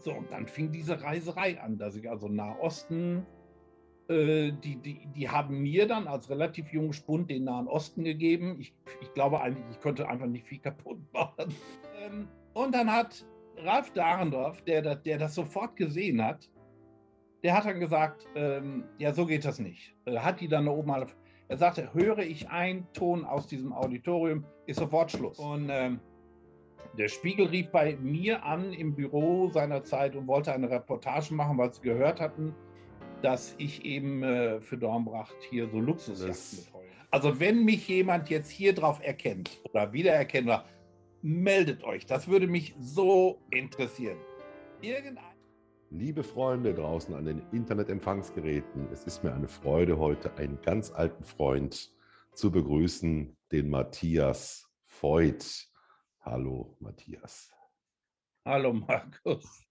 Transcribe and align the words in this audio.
So, 0.00 0.12
und 0.12 0.30
dann 0.30 0.46
fing 0.46 0.70
diese 0.70 1.02
Reiserei 1.02 1.60
an, 1.60 1.78
dass 1.78 1.96
ich 1.96 2.08
also 2.08 2.28
Nahosten, 2.28 3.26
äh, 4.08 4.52
die, 4.52 4.76
die, 4.76 5.06
die 5.14 5.28
haben 5.28 5.60
mir 5.60 5.86
dann 5.86 6.06
als 6.06 6.30
relativ 6.30 6.72
junger 6.72 6.92
Spund 6.92 7.30
den 7.30 7.44
Nahen 7.44 7.68
Osten 7.68 8.04
gegeben. 8.04 8.56
Ich, 8.60 8.74
ich 9.00 9.12
glaube 9.14 9.40
eigentlich, 9.40 9.64
ich 9.70 9.80
konnte 9.80 10.08
einfach 10.08 10.26
nicht 10.26 10.46
viel 10.46 10.60
kaputt 10.60 10.98
machen. 11.12 11.54
Ähm, 12.00 12.28
und 12.54 12.74
dann 12.74 12.90
hat 12.92 13.26
Ralf 13.58 13.90
Dahrendorf, 13.92 14.62
der, 14.62 14.94
der 14.94 15.18
das 15.18 15.34
sofort 15.34 15.76
gesehen 15.76 16.24
hat, 16.24 16.48
der 17.42 17.56
hat 17.56 17.66
dann 17.66 17.80
gesagt, 17.80 18.26
ähm, 18.34 18.84
ja, 18.98 19.12
so 19.12 19.26
geht 19.26 19.44
das 19.44 19.58
nicht. 19.58 19.94
Er 20.04 20.24
hat 20.24 20.40
die 20.40 20.48
dann 20.48 20.66
da 20.66 20.72
oben 20.72 20.88
mal, 20.88 21.06
er 21.48 21.56
sagte, 21.56 21.92
höre 21.94 22.18
ich 22.18 22.48
einen 22.48 22.86
Ton 22.92 23.24
aus 23.24 23.46
diesem 23.46 23.72
Auditorium, 23.72 24.44
ist 24.66 24.78
sofort 24.78 25.10
Schluss. 25.10 25.38
Und 25.38 25.68
ähm, 25.70 26.00
der 26.96 27.08
Spiegel 27.08 27.46
rief 27.46 27.68
bei 27.70 27.96
mir 27.96 28.44
an 28.44 28.72
im 28.72 28.94
Büro 28.94 29.48
seinerzeit 29.50 30.16
und 30.16 30.26
wollte 30.26 30.52
eine 30.52 30.68
Reportage 30.68 31.32
machen, 31.34 31.58
weil 31.58 31.72
sie 31.72 31.82
gehört 31.82 32.20
hatten, 32.20 32.54
dass 33.22 33.54
ich 33.58 33.84
eben 33.84 34.22
äh, 34.22 34.60
für 34.60 34.76
Dornbracht 34.76 35.36
hier 35.50 35.68
so 35.68 35.78
Luxusjachten 35.78 36.64
betreue. 36.64 36.88
Also 37.10 37.40
wenn 37.40 37.64
mich 37.64 37.88
jemand 37.88 38.28
jetzt 38.30 38.50
hier 38.50 38.74
drauf 38.74 39.00
erkennt 39.02 39.60
oder 39.70 39.92
wiedererkennt, 39.92 40.64
meldet 41.22 41.82
euch. 41.84 42.06
Das 42.06 42.28
würde 42.28 42.46
mich 42.46 42.74
so 42.78 43.38
interessieren. 43.50 44.18
Irgendein 44.80 45.24
Liebe 45.90 46.22
Freunde 46.22 46.74
draußen 46.74 47.14
an 47.14 47.24
den 47.24 47.40
Internetempfangsgeräten, 47.50 48.88
es 48.92 49.04
ist 49.04 49.24
mir 49.24 49.32
eine 49.32 49.48
Freude, 49.48 49.98
heute 49.98 50.36
einen 50.36 50.60
ganz 50.60 50.92
alten 50.92 51.24
Freund 51.24 51.90
zu 52.34 52.50
begrüßen, 52.50 53.34
den 53.52 53.70
Matthias 53.70 54.68
Voigt. 55.00 55.66
Hallo, 56.30 56.76
Matthias. 56.78 57.50
Hallo, 58.44 58.74
Markus. 58.74 59.64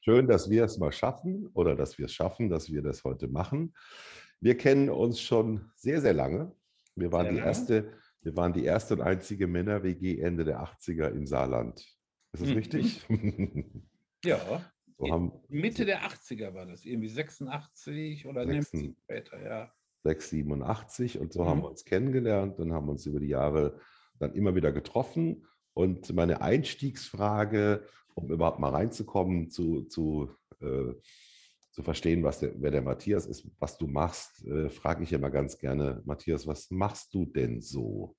Schön, 0.00 0.28
dass 0.28 0.48
wir 0.48 0.62
es 0.62 0.78
mal 0.78 0.92
schaffen 0.92 1.48
oder 1.54 1.74
dass 1.74 1.98
wir 1.98 2.04
es 2.04 2.12
schaffen, 2.12 2.48
dass 2.48 2.70
wir 2.70 2.82
das 2.82 3.02
heute 3.02 3.26
machen. 3.26 3.74
Wir 4.38 4.56
kennen 4.56 4.90
uns 4.90 5.20
schon 5.20 5.72
sehr, 5.74 6.00
sehr 6.00 6.12
lange. 6.12 6.54
Wir 6.94 7.10
waren, 7.10 7.34
die 7.34 7.40
erste, 7.40 7.98
wir 8.22 8.36
waren 8.36 8.52
die 8.52 8.64
erste 8.64 8.94
und 8.94 9.00
einzige 9.00 9.48
Männer-WG 9.48 10.20
Ende 10.20 10.44
der 10.44 10.62
80er 10.62 11.08
im 11.08 11.26
Saarland. 11.26 11.80
Ist 12.32 12.42
das 12.42 12.48
mhm. 12.48 12.54
richtig? 12.54 13.04
ja. 14.24 14.70
So 14.96 15.10
haben, 15.10 15.32
Mitte 15.48 15.84
der 15.84 16.04
80er 16.04 16.54
war 16.54 16.66
das, 16.66 16.84
irgendwie 16.84 17.08
86 17.08 18.24
oder 18.26 18.46
6, 18.46 18.70
später, 19.02 19.42
ja. 19.42 19.72
6, 20.04 20.30
87 20.30 21.18
und 21.18 21.32
so 21.32 21.42
mhm. 21.42 21.48
haben 21.48 21.62
wir 21.62 21.70
uns 21.70 21.84
kennengelernt 21.84 22.60
und 22.60 22.72
haben 22.72 22.88
uns 22.88 23.04
über 23.04 23.18
die 23.18 23.26
Jahre 23.26 23.80
dann 24.20 24.32
immer 24.34 24.54
wieder 24.54 24.70
getroffen. 24.70 25.44
Und 25.74 26.14
meine 26.14 26.40
Einstiegsfrage, 26.40 27.86
um 28.14 28.30
überhaupt 28.30 28.60
mal 28.60 28.70
reinzukommen, 28.70 29.50
zu, 29.50 29.82
zu, 29.82 30.30
äh, 30.60 30.94
zu 31.72 31.82
verstehen, 31.82 32.22
was 32.22 32.40
der, 32.40 32.52
wer 32.60 32.70
der 32.70 32.82
Matthias 32.82 33.26
ist, 33.26 33.50
was 33.58 33.76
du 33.76 33.88
machst, 33.88 34.44
äh, 34.46 34.70
frage 34.70 35.02
ich 35.02 35.12
immer 35.12 35.30
ganz 35.30 35.58
gerne, 35.58 36.00
Matthias, 36.04 36.46
was 36.46 36.70
machst 36.70 37.12
du 37.12 37.26
denn 37.26 37.60
so? 37.60 38.16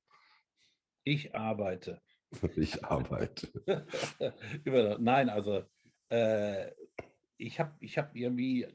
Ich 1.03 1.33
arbeite. 1.33 2.01
Ich 2.57 2.83
arbeite. 2.83 3.47
Nein, 4.99 5.29
also 5.29 5.63
äh, 6.09 6.71
ich 7.37 7.59
habe 7.59 7.73
ich 7.79 7.97
hab 7.97 8.13
irgendwie 8.13 8.67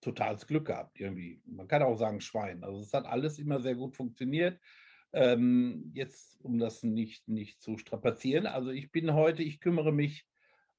totales 0.00 0.46
Glück 0.46 0.66
gehabt, 0.66 0.98
irgendwie. 0.98 1.42
Man 1.46 1.68
kann 1.68 1.82
auch 1.82 1.96
sagen 1.96 2.20
Schwein. 2.20 2.62
Also 2.64 2.80
es 2.80 2.92
hat 2.92 3.06
alles 3.06 3.38
immer 3.38 3.60
sehr 3.60 3.74
gut 3.74 3.96
funktioniert. 3.96 4.58
Ähm, 5.12 5.90
jetzt, 5.94 6.40
um 6.42 6.58
das 6.58 6.82
nicht, 6.82 7.28
nicht 7.28 7.60
zu 7.60 7.76
strapazieren, 7.76 8.46
also 8.46 8.70
ich 8.70 8.90
bin 8.90 9.12
heute, 9.12 9.42
ich 9.42 9.60
kümmere 9.60 9.92
mich 9.92 10.26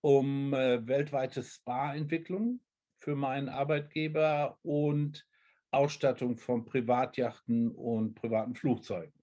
um 0.01 0.53
äh, 0.53 0.85
weltweite 0.87 1.43
Spa-Entwicklung 1.43 2.59
für 2.99 3.15
meinen 3.15 3.49
Arbeitgeber 3.49 4.57
und 4.63 5.25
Ausstattung 5.71 6.37
von 6.37 6.65
Privatjachten 6.65 7.71
und 7.71 8.15
privaten 8.15 8.55
Flugzeugen 8.55 9.13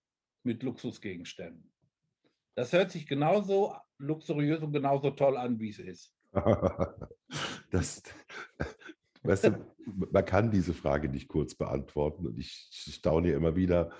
mit 0.42 0.62
Luxusgegenständen. 0.62 1.70
Das 2.54 2.72
hört 2.72 2.90
sich 2.90 3.06
genauso 3.06 3.74
luxuriös 3.98 4.62
und 4.62 4.72
genauso 4.72 5.10
toll 5.10 5.36
an, 5.36 5.58
wie 5.58 5.70
es 5.70 5.78
ist. 5.78 6.14
das, 7.70 8.02
weißt 9.22 9.44
du, 9.44 9.74
man 9.86 10.24
kann 10.24 10.50
diese 10.50 10.74
Frage 10.74 11.08
nicht 11.08 11.28
kurz 11.28 11.54
beantworten 11.54 12.26
und 12.26 12.38
ich 12.38 12.68
staune 12.70 13.32
immer 13.32 13.56
wieder, 13.56 13.90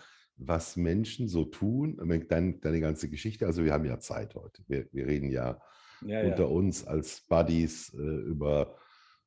was 0.40 0.76
Menschen 0.76 1.28
so 1.28 1.44
tun. 1.44 1.96
Deine, 2.28 2.54
deine 2.54 2.80
ganze 2.80 3.08
Geschichte, 3.08 3.46
also 3.46 3.64
wir 3.64 3.72
haben 3.72 3.84
ja 3.84 3.98
Zeit 3.98 4.34
heute. 4.34 4.62
Wir, 4.66 4.86
wir 4.92 5.06
reden 5.06 5.30
ja, 5.30 5.60
ja 6.02 6.22
unter 6.24 6.44
ja. 6.44 6.48
uns 6.48 6.86
als 6.86 7.22
Buddies 7.28 7.92
äh, 7.94 7.98
über, 7.98 8.76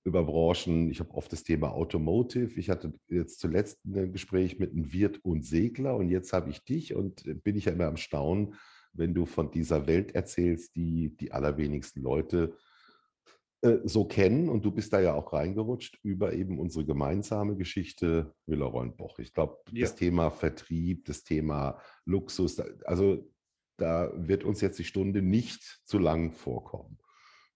über 0.04 0.24
Branchen. 0.24 0.90
Ich 0.90 1.00
habe 1.00 1.14
oft 1.14 1.32
das 1.32 1.44
Thema 1.44 1.72
Automotive. 1.72 2.60
Ich 2.60 2.70
hatte 2.70 2.94
jetzt 3.10 3.40
zuletzt 3.40 3.86
ein 3.86 4.12
Gespräch 4.12 4.60
mit 4.60 4.72
einem 4.72 4.92
Wirt 4.92 5.20
und 5.24 5.46
Segler 5.46 5.96
und 5.96 6.10
jetzt 6.10 6.34
habe 6.34 6.50
ich 6.50 6.64
dich 6.64 6.96
und 6.96 7.24
bin 7.44 7.56
ich 7.56 7.66
ja 7.66 7.74
immer 7.74 7.88
am 7.88 7.98
Staunen, 7.98 8.56
wenn 8.94 9.14
du 9.14 9.26
von 9.26 9.52
dieser 9.52 9.88
Welt 9.88 10.14
erzählst, 10.14 10.76
die 10.76 11.16
die 11.16 11.32
allerwenigsten 11.32 12.02
Leute 12.02 12.54
äh, 12.54 12.73
so 13.86 14.06
kennen 14.06 14.50
und 14.50 14.66
du 14.66 14.72
bist 14.72 14.92
da 14.92 15.00
ja 15.00 15.14
auch 15.14 15.32
reingerutscht 15.32 16.00
über 16.04 16.34
eben 16.34 16.60
unsere 16.60 16.86
gemeinsame 16.86 17.56
Geschichte 17.56 18.34
Villeroy-Boch. 18.46 19.20
Ich 19.20 19.34
glaube, 19.34 19.58
ja. 19.72 19.82
das 19.82 19.96
Thema 19.96 20.32
Vertrieb, 20.32 21.06
das 21.06 21.24
Thema 21.24 21.80
Luxus, 22.06 22.60
also 22.84 23.26
da 23.78 24.12
wird 24.16 24.44
uns 24.44 24.60
jetzt 24.60 24.80
die 24.80 24.84
Stunde 24.84 25.22
nicht 25.22 25.82
zu 25.86 25.98
lang 25.98 26.34
vorkommen. 26.34 26.98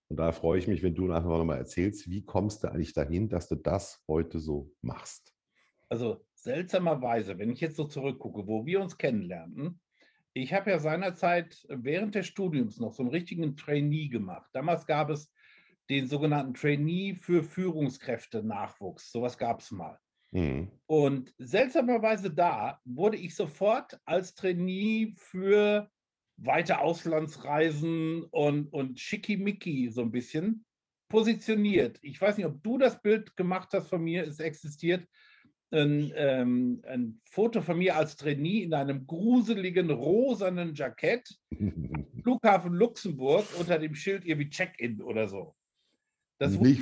Und 0.09 0.17
da 0.17 0.31
freue 0.31 0.57
ich 0.57 0.67
mich, 0.67 0.81
wenn 0.81 0.95
du 0.95 1.05
nachher 1.07 1.27
nochmal 1.27 1.57
erzählst, 1.57 2.09
wie 2.09 2.23
kommst 2.23 2.63
du 2.63 2.69
eigentlich 2.69 2.93
dahin, 2.93 3.27
dass 3.27 3.49
du 3.49 3.55
das 3.55 4.01
heute 4.07 4.39
so 4.39 4.71
machst? 4.81 5.33
Also 5.89 6.25
seltsamerweise, 6.35 7.37
wenn 7.37 7.51
ich 7.51 7.59
jetzt 7.59 7.75
so 7.75 7.83
zurückgucke, 7.83 8.47
wo 8.47 8.65
wir 8.65 8.79
uns 8.79 8.97
kennenlernten, 8.97 9.81
ich 10.33 10.53
habe 10.53 10.69
ja 10.71 10.79
seinerzeit 10.79 11.65
während 11.67 12.15
des 12.15 12.27
Studiums 12.27 12.79
noch 12.79 12.93
so 12.93 13.03
einen 13.03 13.11
richtigen 13.11 13.57
Trainee 13.57 14.07
gemacht. 14.07 14.49
Damals 14.53 14.85
gab 14.85 15.09
es 15.09 15.31
den 15.89 16.07
sogenannten 16.07 16.53
Trainee 16.53 17.15
für 17.15 17.43
Führungskräfte-Nachwuchs. 17.43 19.11
Sowas 19.11 19.37
gab 19.37 19.61
es 19.61 19.71
mal. 19.71 19.99
Mhm. 20.31 20.71
Und 20.85 21.33
seltsamerweise 21.37 22.31
da 22.31 22.79
wurde 22.85 23.17
ich 23.17 23.35
sofort 23.35 23.99
als 24.05 24.35
Trainee 24.35 25.13
für 25.17 25.89
weite 26.37 26.79
Auslandsreisen 26.79 28.23
und, 28.23 28.71
und 28.71 28.99
Schickimicki 28.99 29.89
so 29.89 30.01
ein 30.01 30.11
bisschen 30.11 30.65
positioniert. 31.09 31.97
Ich 32.01 32.21
weiß 32.21 32.37
nicht, 32.37 32.45
ob 32.45 32.61
du 32.63 32.77
das 32.77 33.01
Bild 33.01 33.35
gemacht 33.35 33.69
hast 33.73 33.89
von 33.89 34.03
mir, 34.03 34.27
es 34.27 34.39
existiert 34.39 35.07
ein, 35.71 36.13
ähm, 36.15 36.81
ein 36.85 37.21
Foto 37.25 37.61
von 37.61 37.77
mir 37.77 37.95
als 37.95 38.15
Trainee 38.15 38.63
in 38.63 38.73
einem 38.73 39.05
gruseligen 39.05 39.89
rosanen 39.89 40.73
Jackett, 40.73 41.29
Flughafen 42.23 42.73
Luxemburg 42.73 43.45
unter 43.59 43.79
dem 43.79 43.95
Schild 43.95 44.25
irgendwie 44.25 44.49
Check-in 44.49 45.01
oder 45.01 45.27
so. 45.27 45.55
Das 46.39 46.57
wurde 46.57 46.77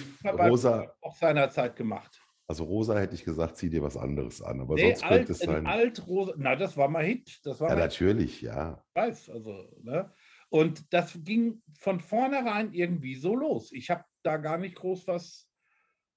rosa, 0.49 0.95
auch 1.01 1.15
seinerzeit 1.15 1.75
gemacht. 1.75 2.21
Also 2.47 2.63
rosa 2.65 2.99
hätte 2.99 3.15
ich 3.15 3.23
gesagt, 3.23 3.57
zieh 3.57 3.69
dir 3.69 3.81
was 3.81 3.97
anderes 3.97 4.41
an. 4.41 4.61
Aber 4.61 4.75
nee, 4.75 4.91
sonst 4.91 5.03
alt, 5.03 5.11
könnte 5.11 5.31
es 5.31 5.39
sein. 5.39 5.65
Alt-rosa, 5.65 6.33
na, 6.37 6.55
das 6.55 6.77
war 6.77 6.87
mal 6.87 7.03
Hit. 7.03 7.39
Das 7.43 7.59
war 7.59 7.69
ja, 7.69 7.75
natürlich, 7.75 8.41
ja. 8.41 8.83
Ich 8.89 9.01
weiß, 9.01 9.29
also, 9.31 9.67
ne? 9.81 10.11
Und 10.49 10.93
das 10.93 11.17
ging 11.23 11.61
von 11.79 11.99
vornherein 11.99 12.71
irgendwie 12.71 13.15
so 13.15 13.35
los. 13.35 13.71
Ich 13.71 13.89
habe 13.89 14.05
da 14.23 14.37
gar 14.37 14.57
nicht 14.57 14.75
groß 14.75 15.07
was 15.07 15.49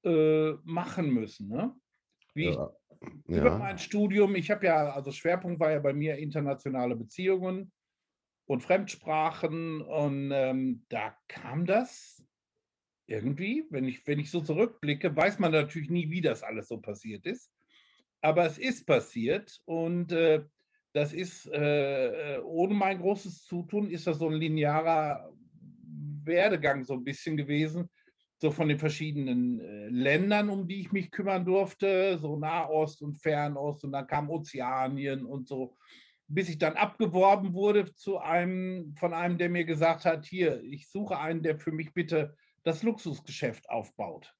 äh, 0.05 0.53
machen 0.65 1.11
müssen. 1.11 1.49
Ne? 1.49 1.75
Wie 2.35 2.51
ja. 2.51 2.71
ich, 3.01 3.37
über 3.37 3.51
ja. 3.51 3.59
mein 3.59 3.79
Studium, 3.79 4.37
ich 4.37 4.51
habe 4.51 4.67
ja, 4.67 4.93
also 4.93 5.11
Schwerpunkt 5.13 5.61
war 5.61 5.73
ja 5.73 5.81
bei 5.81 5.93
mir 5.93 6.17
internationale 6.19 6.95
Beziehungen 6.95 7.73
und 8.47 8.63
Fremdsprachen 8.63 9.83
und 9.83 10.31
ähm, 10.33 10.85
da 10.89 11.17
kam 11.27 11.67
das 11.67 12.18
irgendwie, 13.09 13.65
wenn 13.71 13.89
ich, 13.89 14.07
wenn 14.07 14.21
ich 14.21 14.31
so 14.31 14.41
zurückblicke, 14.41 15.17
weiß 15.17 15.39
man 15.39 15.53
natürlich 15.53 15.91
nie, 15.91 16.11
wie 16.11 16.21
das 16.21 16.43
alles 16.43 16.69
so 16.69 16.79
passiert 16.79 17.27
ist. 17.27 17.51
Aber 18.21 18.45
es 18.47 18.59
ist 18.59 18.87
passiert 18.87 19.61
und 19.65 20.13
äh, 20.13 20.45
das 20.93 21.13
ist, 21.13 21.47
äh, 21.47 22.37
äh, 22.37 22.41
ohne 22.41 22.75
mein 22.75 22.99
großes 23.01 23.45
Zutun, 23.45 23.91
ist 23.91 24.07
das 24.07 24.19
so 24.19 24.29
ein 24.29 24.35
linearer 24.35 25.33
Werdegang 26.25 26.85
so 26.85 26.95
ein 26.95 27.05
bisschen 27.05 27.37
gewesen, 27.37 27.89
so 28.37 28.51
von 28.51 28.69
den 28.69 28.79
verschiedenen 28.79 29.61
äh, 29.61 29.89
Ländern, 29.89 30.51
um 30.51 30.69
die 30.69 30.81
ich 30.81 30.93
mich 30.93 31.11
kümmern 31.11 31.45
durfte, 31.45 32.19
so 32.19 32.37
Nahost 32.37 33.01
und 33.01 33.17
Fernost 33.17 33.85
und 33.85 33.93
dann 33.93 34.07
kam 34.07 34.29
Ozeanien 34.29 35.25
und 35.25 35.49
so, 35.49 35.77
bis 36.27 36.51
ich 36.51 36.59
dann 36.59 36.77
abgeworben 36.77 37.55
wurde 37.55 37.95
zu 37.95 38.19
einem, 38.19 38.95
von 38.99 39.15
einem, 39.15 39.39
der 39.39 39.49
mir 39.49 39.65
gesagt 39.65 40.05
hat, 40.05 40.27
hier, 40.27 40.63
ich 40.63 40.91
suche 40.91 41.19
einen, 41.19 41.43
der 41.43 41.59
für 41.59 41.73
mich 41.73 41.95
bitte 41.95 42.37
das 42.65 42.83
Luxusgeschäft 42.83 43.69
aufbaut. 43.71 44.35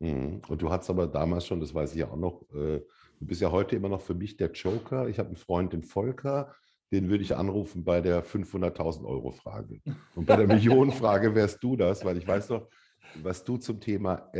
Mhm. 0.00 0.42
Und 0.48 0.62
du 0.62 0.70
hattest 0.70 0.90
aber 0.90 1.06
damals 1.06 1.46
schon, 1.46 1.60
das 1.60 1.74
weiß 1.74 1.92
ich 1.92 2.00
ja 2.00 2.10
auch 2.10 2.16
noch, 2.16 2.42
äh, 2.50 2.80
du 3.20 3.26
bist 3.26 3.40
ja 3.40 3.50
heute 3.50 3.76
immer 3.76 3.88
noch 3.88 4.00
für 4.00 4.14
mich 4.14 4.36
der 4.36 4.50
Joker. 4.50 5.08
Ich 5.08 5.18
habe 5.18 5.28
einen 5.28 5.36
Freund, 5.36 5.72
den 5.72 5.84
Volker, 5.84 6.54
den 6.90 7.08
würde 7.08 7.22
ich 7.22 7.36
anrufen 7.36 7.84
bei 7.84 8.00
der 8.00 8.24
500.000 8.24 9.04
Euro 9.06 9.30
Frage. 9.30 9.80
Und 10.14 10.26
bei 10.26 10.36
der 10.36 10.46
Millionenfrage 10.48 11.34
wärst 11.34 11.62
du 11.62 11.76
das, 11.76 12.04
weil 12.04 12.18
ich 12.18 12.26
weiß 12.26 12.50
noch, 12.50 12.68
was 13.22 13.44
du 13.44 13.56
zum 13.56 13.80
Thema 13.80 14.30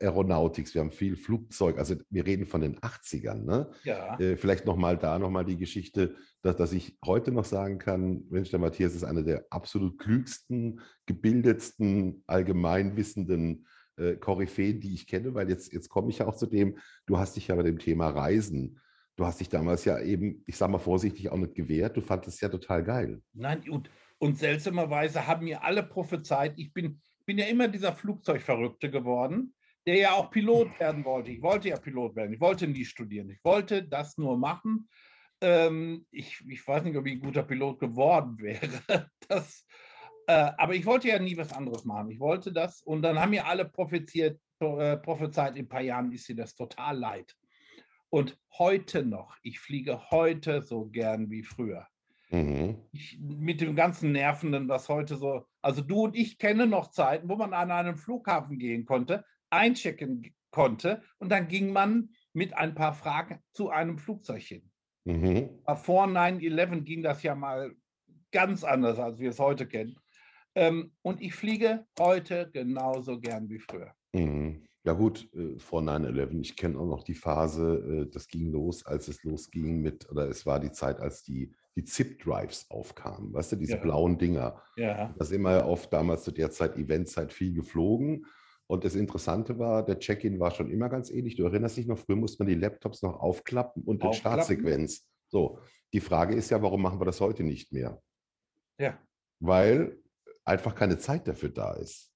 Aeronautik, 0.00 0.72
wir 0.74 0.80
haben 0.80 0.90
viel 0.90 1.16
Flugzeug, 1.16 1.78
also 1.78 1.96
wir 2.10 2.26
reden 2.26 2.46
von 2.46 2.60
den 2.60 2.78
80ern, 2.78 3.44
ne? 3.44 3.70
Ja. 3.84 4.18
Äh, 4.18 4.36
vielleicht 4.36 4.66
nochmal 4.66 4.98
da 4.98 5.18
nochmal 5.18 5.44
die 5.44 5.56
Geschichte, 5.56 6.16
dass, 6.42 6.56
dass 6.56 6.72
ich 6.72 6.98
heute 7.04 7.32
noch 7.32 7.44
sagen 7.44 7.78
kann, 7.78 8.24
Mensch, 8.30 8.50
der 8.50 8.58
Matthias 8.58 8.94
ist 8.94 9.04
einer 9.04 9.22
der 9.22 9.46
absolut 9.50 9.98
klügsten, 9.98 10.80
gebildetsten, 11.06 12.22
allgemeinwissenden 12.26 13.66
äh, 13.96 14.16
Koryphäen, 14.16 14.80
die 14.80 14.94
ich 14.94 15.06
kenne, 15.06 15.34
weil 15.34 15.48
jetzt, 15.48 15.72
jetzt 15.72 15.88
komme 15.88 16.10
ich 16.10 16.18
ja 16.18 16.26
auch 16.26 16.36
zu 16.36 16.46
dem, 16.46 16.78
du 17.06 17.18
hast 17.18 17.36
dich 17.36 17.48
ja 17.48 17.54
bei 17.54 17.62
dem 17.62 17.78
Thema 17.78 18.08
Reisen, 18.08 18.80
du 19.16 19.26
hast 19.26 19.40
dich 19.40 19.48
damals 19.48 19.84
ja 19.84 20.00
eben, 20.00 20.42
ich 20.46 20.56
sage 20.56 20.72
mal 20.72 20.78
vorsichtig, 20.78 21.30
auch 21.30 21.36
nicht 21.36 21.54
gewehrt, 21.54 21.96
du 21.96 22.00
fandest 22.00 22.36
es 22.36 22.40
ja 22.40 22.48
total 22.48 22.82
geil. 22.82 23.20
Nein, 23.34 23.68
und, 23.68 23.90
und 24.18 24.38
seltsamerweise 24.38 25.26
haben 25.26 25.44
mir 25.44 25.62
alle 25.62 25.82
prophezeit, 25.82 26.54
ich 26.56 26.72
bin, 26.72 27.00
bin 27.30 27.38
ja 27.38 27.46
immer 27.46 27.68
dieser 27.68 27.92
Flugzeugverrückte 27.92 28.90
geworden, 28.90 29.54
der 29.86 29.96
ja 29.96 30.12
auch 30.14 30.32
Pilot 30.32 30.80
werden 30.80 31.04
wollte. 31.04 31.30
Ich 31.30 31.40
wollte 31.40 31.68
ja 31.68 31.78
Pilot 31.78 32.16
werden, 32.16 32.32
ich 32.32 32.40
wollte 32.40 32.66
nie 32.66 32.84
studieren, 32.84 33.30
ich 33.30 33.38
wollte 33.44 33.84
das 33.84 34.18
nur 34.18 34.36
machen. 34.36 34.88
Ähm, 35.40 36.04
ich, 36.10 36.42
ich 36.48 36.66
weiß 36.66 36.82
nicht, 36.82 36.96
ob 36.96 37.06
ich 37.06 37.12
ein 37.12 37.20
guter 37.20 37.44
Pilot 37.44 37.78
geworden 37.78 38.36
wäre. 38.40 38.68
Das, 39.28 39.64
äh, 40.26 40.50
aber 40.58 40.74
ich 40.74 40.84
wollte 40.84 41.06
ja 41.06 41.20
nie 41.20 41.36
was 41.36 41.52
anderes 41.52 41.84
machen. 41.84 42.10
Ich 42.10 42.18
wollte 42.18 42.52
das 42.52 42.82
und 42.82 43.02
dann 43.02 43.20
haben 43.20 43.30
mir 43.30 43.46
alle 43.46 43.64
propheziert, 43.64 44.40
äh, 44.58 44.96
prophezeit, 44.96 45.56
in 45.56 45.66
ein 45.66 45.68
paar 45.68 45.82
Jahren 45.82 46.10
ist 46.10 46.26
dir 46.26 46.34
das 46.34 46.56
total 46.56 46.98
leid. 46.98 47.36
Und 48.08 48.36
heute 48.58 49.06
noch, 49.06 49.36
ich 49.44 49.60
fliege 49.60 50.10
heute 50.10 50.62
so 50.62 50.86
gern 50.86 51.30
wie 51.30 51.44
früher. 51.44 51.86
Mhm. 52.30 52.76
Ich, 52.92 53.18
mit 53.20 53.60
dem 53.60 53.74
ganzen 53.74 54.12
Nervenden, 54.12 54.68
was 54.68 54.88
heute 54.88 55.16
so, 55.16 55.44
also 55.62 55.82
du 55.82 56.04
und 56.04 56.16
ich 56.16 56.38
kennen 56.38 56.70
noch 56.70 56.90
Zeiten, 56.90 57.28
wo 57.28 57.36
man 57.36 57.52
an 57.52 57.70
einen 57.70 57.96
Flughafen 57.96 58.58
gehen 58.58 58.84
konnte, 58.84 59.24
einchecken 59.50 60.34
konnte 60.50 61.02
und 61.18 61.30
dann 61.30 61.48
ging 61.48 61.72
man 61.72 62.10
mit 62.32 62.56
ein 62.56 62.74
paar 62.74 62.94
Fragen 62.94 63.40
zu 63.52 63.70
einem 63.70 63.98
Flugzeug 63.98 64.42
hin. 64.42 64.70
Mhm. 65.04 65.50
Vor 65.76 66.06
9-11 66.06 66.82
ging 66.82 67.02
das 67.02 67.22
ja 67.22 67.34
mal 67.34 67.72
ganz 68.30 68.62
anders, 68.64 68.98
als 68.98 69.18
wir 69.18 69.30
es 69.30 69.38
heute 69.38 69.66
kennen. 69.66 69.96
Ähm, 70.54 70.92
und 71.02 71.20
ich 71.20 71.34
fliege 71.34 71.86
heute 71.98 72.50
genauso 72.52 73.18
gern 73.20 73.48
wie 73.48 73.58
früher. 73.58 73.92
Mhm. 74.12 74.66
Ja 74.84 74.94
gut, 74.94 75.28
äh, 75.34 75.58
vor 75.58 75.82
9-11, 75.82 76.40
ich 76.40 76.56
kenne 76.56 76.78
auch 76.78 76.86
noch 76.86 77.04
die 77.04 77.14
Phase, 77.14 78.06
äh, 78.06 78.10
das 78.10 78.28
ging 78.28 78.50
los, 78.50 78.84
als 78.86 79.08
es 79.08 79.22
losging 79.24 79.80
mit, 79.80 80.08
oder 80.10 80.28
es 80.28 80.46
war 80.46 80.58
die 80.58 80.72
Zeit, 80.72 81.00
als 81.00 81.22
die, 81.22 81.52
die 81.76 81.84
ZIP-Drives 81.84 82.70
aufkamen, 82.70 83.32
weißt 83.32 83.52
du, 83.52 83.56
diese 83.56 83.74
ja. 83.74 83.80
blauen 83.80 84.18
Dinger. 84.18 84.60
Ja. 84.76 85.14
Da 85.16 85.24
sind 85.24 85.42
wir 85.42 85.66
oft 85.66 85.92
damals 85.92 86.24
zu 86.24 86.32
der 86.32 86.50
Zeit, 86.50 86.76
Eventzeit, 86.76 87.32
viel 87.32 87.54
geflogen. 87.54 88.26
Und 88.66 88.84
das 88.84 88.94
Interessante 88.94 89.58
war, 89.58 89.84
der 89.84 89.98
Check-in 89.98 90.38
war 90.38 90.50
schon 90.50 90.70
immer 90.70 90.88
ganz 90.88 91.10
ähnlich. 91.10 91.36
Du 91.36 91.44
erinnerst 91.44 91.76
dich 91.76 91.86
noch, 91.86 91.98
früher 91.98 92.16
musste 92.16 92.42
man 92.42 92.48
die 92.48 92.58
Laptops 92.58 93.02
noch 93.02 93.18
aufklappen 93.18 93.82
und 93.82 94.02
in 94.04 94.12
Startsequenz. 94.12 95.08
So, 95.28 95.58
die 95.92 96.00
Frage 96.00 96.34
ist 96.34 96.50
ja, 96.50 96.62
warum 96.62 96.82
machen 96.82 97.00
wir 97.00 97.04
das 97.04 97.20
heute 97.20 97.42
nicht 97.42 97.72
mehr? 97.72 98.00
Ja. 98.78 98.98
Weil 99.40 99.98
einfach 100.44 100.74
keine 100.74 100.98
Zeit 100.98 101.26
dafür 101.26 101.48
da 101.48 101.74
ist. 101.74 102.12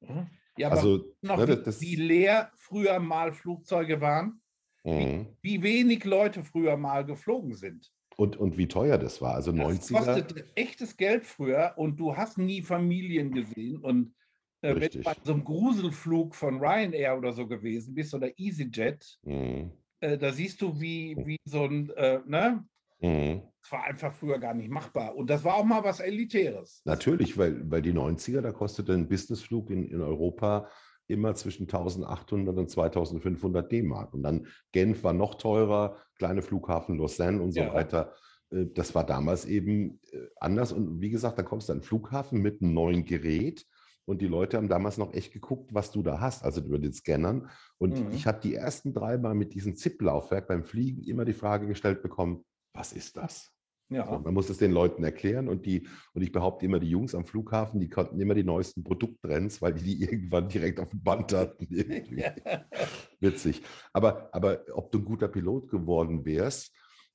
Mhm. 0.00 0.30
Ja, 0.56 0.68
aber 0.68 0.76
also, 0.76 1.16
noch, 1.22 1.38
ne, 1.38 1.56
das, 1.56 1.80
wie 1.80 1.96
leer 1.96 2.50
früher 2.54 2.98
mal 2.98 3.32
Flugzeuge 3.32 4.00
waren, 4.00 4.42
mhm. 4.84 5.26
wie, 5.40 5.58
wie, 5.58 5.62
wenig 5.62 6.04
Leute 6.04 6.44
früher 6.44 6.76
mal 6.76 7.04
geflogen 7.04 7.54
sind. 7.54 7.90
Und, 8.16 8.36
und 8.36 8.58
wie 8.58 8.68
teuer 8.68 8.98
das 8.98 9.20
war. 9.22 9.34
Also 9.34 9.52
das 9.52 9.90
90er. 9.90 9.92
kostet 9.92 10.44
echtes 10.54 10.96
Geld 10.96 11.24
früher 11.24 11.74
und 11.76 11.98
du 11.98 12.16
hast 12.16 12.38
nie 12.38 12.62
Familien 12.62 13.32
gesehen. 13.32 13.78
Und 13.78 14.14
äh, 14.62 14.78
wenn 14.78 14.90
du 14.90 15.02
bei 15.02 15.14
so 15.24 15.32
einem 15.32 15.44
Gruselflug 15.44 16.34
von 16.34 16.60
Ryanair 16.60 17.16
oder 17.16 17.32
so 17.32 17.46
gewesen 17.46 17.94
bist 17.94 18.14
oder 18.14 18.30
EasyJet, 18.38 19.18
mhm. 19.22 19.70
äh, 20.00 20.18
da 20.18 20.32
siehst 20.32 20.60
du, 20.60 20.78
wie, 20.80 21.16
wie 21.24 21.38
so 21.44 21.64
ein, 21.64 21.90
äh, 21.90 22.20
ne? 22.26 22.64
Mhm. 23.00 23.42
Das 23.62 23.72
war 23.72 23.84
einfach 23.84 24.12
früher 24.12 24.38
gar 24.38 24.54
nicht 24.54 24.70
machbar. 24.70 25.16
Und 25.16 25.28
das 25.28 25.44
war 25.44 25.54
auch 25.54 25.64
mal 25.64 25.84
was 25.84 26.00
Elitäres. 26.00 26.82
Natürlich, 26.84 27.36
weil, 27.36 27.70
weil 27.70 27.82
die 27.82 27.92
90er, 27.92 28.40
da 28.40 28.52
kostete 28.52 28.92
ein 28.92 29.08
Businessflug 29.08 29.70
in, 29.70 29.84
in 29.84 30.00
Europa 30.00 30.68
immer 31.10 31.34
zwischen 31.34 31.64
1800 31.64 32.56
und 32.56 32.70
2500 32.70 33.70
D-Mark. 33.70 34.14
Und 34.14 34.22
dann 34.22 34.46
Genf 34.72 35.04
war 35.04 35.12
noch 35.12 35.34
teurer, 35.34 35.96
kleine 36.16 36.42
Flughafen 36.42 36.96
Lausanne 36.96 37.42
und 37.42 37.52
so 37.52 37.60
ja. 37.60 37.74
weiter. 37.74 38.14
Äh, 38.50 38.66
das 38.74 38.94
war 38.94 39.04
damals 39.04 39.44
eben 39.44 40.00
äh, 40.12 40.26
anders. 40.36 40.72
Und 40.72 41.00
wie 41.00 41.10
gesagt, 41.10 41.38
da 41.38 41.42
kommst 41.42 41.68
du 41.68 41.72
an 41.72 41.78
den 41.78 41.84
Flughafen 41.84 42.40
mit 42.40 42.62
einem 42.62 42.74
neuen 42.74 43.04
Gerät. 43.04 43.66
Und 44.06 44.22
die 44.22 44.26
Leute 44.26 44.56
haben 44.56 44.68
damals 44.68 44.98
noch 44.98 45.14
echt 45.14 45.32
geguckt, 45.32 45.72
was 45.72 45.92
du 45.92 46.02
da 46.02 46.20
hast, 46.20 46.44
also 46.44 46.60
über 46.62 46.78
den 46.78 46.92
Scannern. 46.92 47.48
Und 47.78 48.00
mhm. 48.00 48.12
ich 48.12 48.26
habe 48.26 48.40
die 48.40 48.54
ersten 48.54 48.92
drei 48.92 49.18
Mal 49.18 49.34
mit 49.34 49.54
diesem 49.54 49.76
ZIP-Laufwerk 49.76 50.48
beim 50.48 50.64
Fliegen 50.64 51.02
immer 51.04 51.24
die 51.24 51.32
Frage 51.32 51.66
gestellt 51.66 52.02
bekommen, 52.02 52.44
was 52.74 52.92
ist 52.92 53.16
das? 53.16 53.52
Ja. 53.90 54.06
So, 54.06 54.20
man 54.20 54.34
muss 54.34 54.48
es 54.48 54.58
den 54.58 54.70
Leuten 54.70 55.02
erklären 55.02 55.48
und 55.48 55.66
die, 55.66 55.88
und 56.14 56.22
ich 56.22 56.30
behaupte 56.30 56.64
immer, 56.64 56.78
die 56.78 56.88
Jungs 56.88 57.14
am 57.14 57.26
Flughafen, 57.26 57.80
die 57.80 57.88
konnten 57.88 58.20
immer 58.20 58.34
die 58.34 58.44
neuesten 58.44 58.84
Produkttrends, 58.84 59.60
weil 59.60 59.74
die 59.74 59.82
die 59.82 60.02
irgendwann 60.04 60.48
direkt 60.48 60.78
auf 60.78 60.90
dem 60.90 61.02
Band 61.02 61.32
hatten. 61.32 61.66
Witzig. 63.20 63.62
Aber, 63.92 64.32
aber 64.32 64.64
ob 64.72 64.92
du 64.92 64.98
ein 64.98 65.04
guter 65.04 65.28
Pilot 65.28 65.68
geworden 65.68 66.24
wärst, 66.24 66.72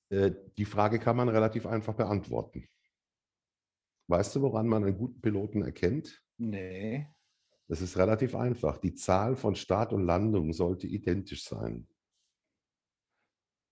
äh, 0.09 0.31
die 0.57 0.65
Frage 0.65 0.99
kann 0.99 1.15
man 1.15 1.29
relativ 1.29 1.65
einfach 1.65 1.93
beantworten. 1.93 2.67
Weißt 4.07 4.35
du, 4.35 4.41
woran 4.41 4.67
man 4.67 4.83
einen 4.83 4.97
guten 4.97 5.21
Piloten 5.21 5.63
erkennt? 5.63 6.21
Nee. 6.37 7.07
Das 7.67 7.81
ist 7.81 7.97
relativ 7.97 8.35
einfach. 8.35 8.77
Die 8.77 8.93
Zahl 8.93 9.35
von 9.35 9.55
Start 9.55 9.93
und 9.93 10.05
Landung 10.05 10.53
sollte 10.53 10.87
identisch 10.87 11.45
sein. 11.45 11.87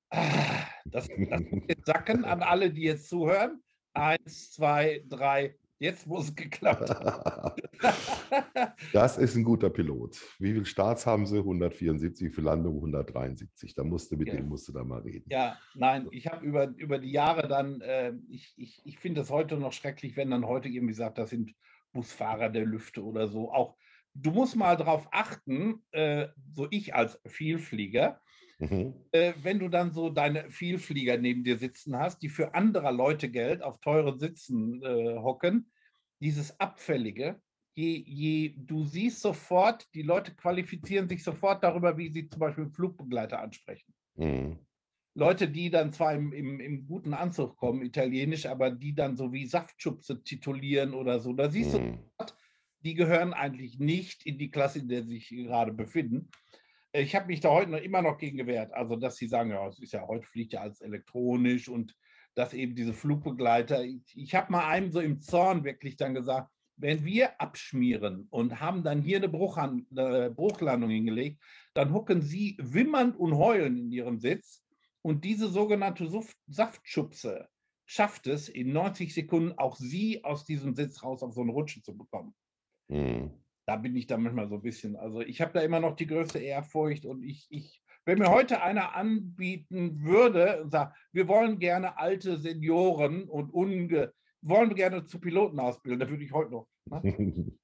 Ah, 0.09 0.72
das, 0.85 1.07
das 1.07 1.41
muss 1.51 1.63
jetzt 1.67 1.85
sacken 1.85 2.25
an 2.25 2.41
alle, 2.41 2.71
die 2.71 2.83
jetzt 2.83 3.09
zuhören. 3.09 3.61
Eins, 3.93 4.51
zwei, 4.51 5.03
drei. 5.07 5.55
Jetzt 5.79 6.07
muss 6.07 6.29
es 6.29 6.35
geklappt 6.35 6.89
haben. 6.89 7.61
das 8.93 9.17
ist 9.17 9.35
ein 9.35 9.43
guter 9.43 9.69
Pilot. 9.69 10.17
Wie 10.39 10.53
viele 10.53 10.65
Starts 10.65 11.05
haben 11.05 11.25
sie? 11.25 11.39
174, 11.39 12.33
für 12.33 12.41
Landung 12.41 12.75
173. 12.75 13.75
Da 13.75 13.83
musste 13.83 14.15
mit 14.15 14.29
ja. 14.29 14.35
dem 14.35 14.47
musste 14.47 14.71
da 14.71 14.83
mal 14.83 15.01
reden. 15.01 15.25
Ja, 15.29 15.57
nein, 15.75 16.07
ich 16.11 16.27
habe 16.27 16.45
über, 16.45 16.73
über 16.77 16.99
die 16.99 17.11
Jahre 17.11 17.47
dann, 17.49 17.81
äh, 17.81 18.13
ich, 18.29 18.53
ich, 18.55 18.81
ich 18.85 18.97
finde 18.97 19.21
es 19.21 19.29
heute 19.29 19.57
noch 19.57 19.73
schrecklich, 19.73 20.15
wenn 20.15 20.31
dann 20.31 20.47
heute 20.47 20.69
irgendwie 20.69 20.93
sagt, 20.93 21.17
das 21.17 21.31
sind 21.31 21.53
Busfahrer 21.91 22.49
der 22.49 22.65
Lüfte 22.65 23.03
oder 23.03 23.27
so. 23.27 23.51
Auch 23.51 23.75
du 24.13 24.31
musst 24.31 24.55
mal 24.55 24.77
darauf 24.77 25.07
achten, 25.11 25.83
äh, 25.91 26.27
so 26.51 26.67
ich 26.71 26.95
als 26.95 27.19
Vielflieger, 27.25 28.21
Mhm. 28.69 28.93
Äh, 29.11 29.33
wenn 29.41 29.59
du 29.59 29.67
dann 29.67 29.91
so 29.91 30.09
deine 30.09 30.49
Vielflieger 30.49 31.17
neben 31.17 31.43
dir 31.43 31.57
sitzen 31.57 31.97
hast, 31.97 32.21
die 32.21 32.29
für 32.29 32.53
anderer 32.53 32.91
Leute 32.91 33.29
Geld 33.29 33.61
auf 33.61 33.79
teuren 33.79 34.19
Sitzen 34.19 34.81
äh, 34.83 35.17
hocken, 35.17 35.71
dieses 36.19 36.59
Abfällige, 36.59 37.41
je, 37.75 38.03
je, 38.05 38.55
du 38.57 38.85
siehst 38.85 39.21
sofort, 39.21 39.87
die 39.93 40.03
Leute 40.03 40.33
qualifizieren 40.35 41.09
sich 41.09 41.23
sofort 41.23 41.63
darüber, 41.63 41.97
wie 41.97 42.09
sie 42.09 42.29
zum 42.29 42.39
Beispiel 42.39 42.69
Flugbegleiter 42.69 43.41
ansprechen. 43.41 43.93
Mhm. 44.15 44.59
Leute, 45.15 45.47
die 45.47 45.69
dann 45.69 45.93
zwar 45.93 46.15
im, 46.15 46.33
im, 46.33 46.59
im, 46.59 46.87
guten 46.87 47.13
Anzug 47.13 47.55
kommen, 47.57 47.83
italienisch, 47.83 48.47
aber 48.47 48.71
die 48.71 48.95
dann 48.95 49.15
so 49.15 49.31
wie 49.31 49.45
Saftschubse 49.45 50.23
titulieren 50.23 50.95
oder 50.95 51.19
so, 51.19 51.33
da 51.33 51.49
siehst 51.49 51.73
mhm. 51.73 51.77
du 51.77 51.97
sofort, 51.97 52.35
die 52.79 52.95
gehören 52.95 53.33
eigentlich 53.33 53.79
nicht 53.79 54.25
in 54.25 54.37
die 54.37 54.49
Klasse, 54.49 54.79
in 54.79 54.87
der 54.87 55.03
sie 55.03 55.19
sich 55.19 55.29
gerade 55.29 55.71
befinden 55.71 56.29
ich 56.93 57.15
habe 57.15 57.27
mich 57.27 57.39
da 57.39 57.49
heute 57.49 57.71
noch 57.71 57.81
immer 57.81 58.01
noch 58.01 58.17
gegen 58.17 58.37
gewehrt. 58.37 58.71
Also, 58.73 58.95
dass 58.95 59.17
sie 59.17 59.27
sagen, 59.27 59.49
ja, 59.49 59.67
es 59.67 59.79
ist 59.79 59.93
ja 59.93 60.07
heute 60.07 60.27
fliegt 60.27 60.53
ja 60.53 60.61
alles 60.61 60.79
elektronisch 60.79 61.67
und 61.67 61.95
dass 62.35 62.53
eben 62.53 62.75
diese 62.75 62.93
Flugbegleiter, 62.93 63.83
ich, 63.83 64.03
ich 64.15 64.35
habe 64.35 64.51
mal 64.51 64.67
einem 64.67 64.91
so 64.91 64.99
im 64.99 65.19
Zorn 65.19 65.63
wirklich 65.63 65.97
dann 65.97 66.13
gesagt, 66.13 66.51
wenn 66.75 67.05
wir 67.05 67.39
abschmieren 67.39 68.27
und 68.29 68.59
haben 68.59 68.83
dann 68.83 69.01
hier 69.01 69.17
eine, 69.17 69.29
Bruchhand, 69.29 69.85
eine 69.91 70.31
Bruchlandung 70.31 70.89
hingelegt, 70.89 71.41
dann 71.75 71.93
hucken 71.93 72.21
sie 72.21 72.57
wimmernd 72.59 73.15
und 73.15 73.37
heulen 73.37 73.77
in 73.77 73.91
ihrem 73.91 74.19
Sitz 74.19 74.63
und 75.03 75.23
diese 75.23 75.49
sogenannte 75.49 76.09
Saftschubse 76.47 77.47
schafft 77.85 78.25
es, 78.25 78.49
in 78.49 78.73
90 78.73 79.13
Sekunden 79.13 79.57
auch 79.57 79.75
sie 79.75 80.23
aus 80.23 80.45
diesem 80.45 80.73
Sitz 80.73 81.03
raus 81.03 81.21
auf 81.21 81.33
so 81.33 81.41
eine 81.41 81.51
Rutsche 81.51 81.81
zu 81.83 81.95
bekommen. 81.95 82.33
Mhm 82.87 83.42
da 83.65 83.77
bin 83.77 83.95
ich 83.95 84.07
da 84.07 84.17
manchmal 84.17 84.49
so 84.49 84.55
ein 84.55 84.61
bisschen. 84.61 84.95
Also 84.95 85.21
ich 85.21 85.41
habe 85.41 85.53
da 85.53 85.61
immer 85.61 85.79
noch 85.79 85.95
die 85.95 86.07
größte 86.07 86.39
Ehrfurcht 86.39 87.05
und 87.05 87.23
ich, 87.23 87.47
ich, 87.49 87.81
wenn 88.05 88.19
mir 88.19 88.29
heute 88.29 88.61
einer 88.61 88.95
anbieten 88.95 90.03
würde 90.03 90.63
und 90.63 90.71
sagt, 90.71 90.97
wir 91.11 91.27
wollen 91.27 91.59
gerne 91.59 91.97
alte 91.97 92.37
Senioren 92.37 93.29
und 93.29 93.53
unge, 93.53 94.13
wollen 94.41 94.69
wir 94.69 94.75
gerne 94.75 95.05
zu 95.05 95.19
Piloten 95.19 95.59
ausbilden, 95.59 95.99
da 95.99 96.09
würde 96.09 96.23
ich 96.23 96.33
heute 96.33 96.51
noch. 96.51 96.67
Ne? 96.85 97.01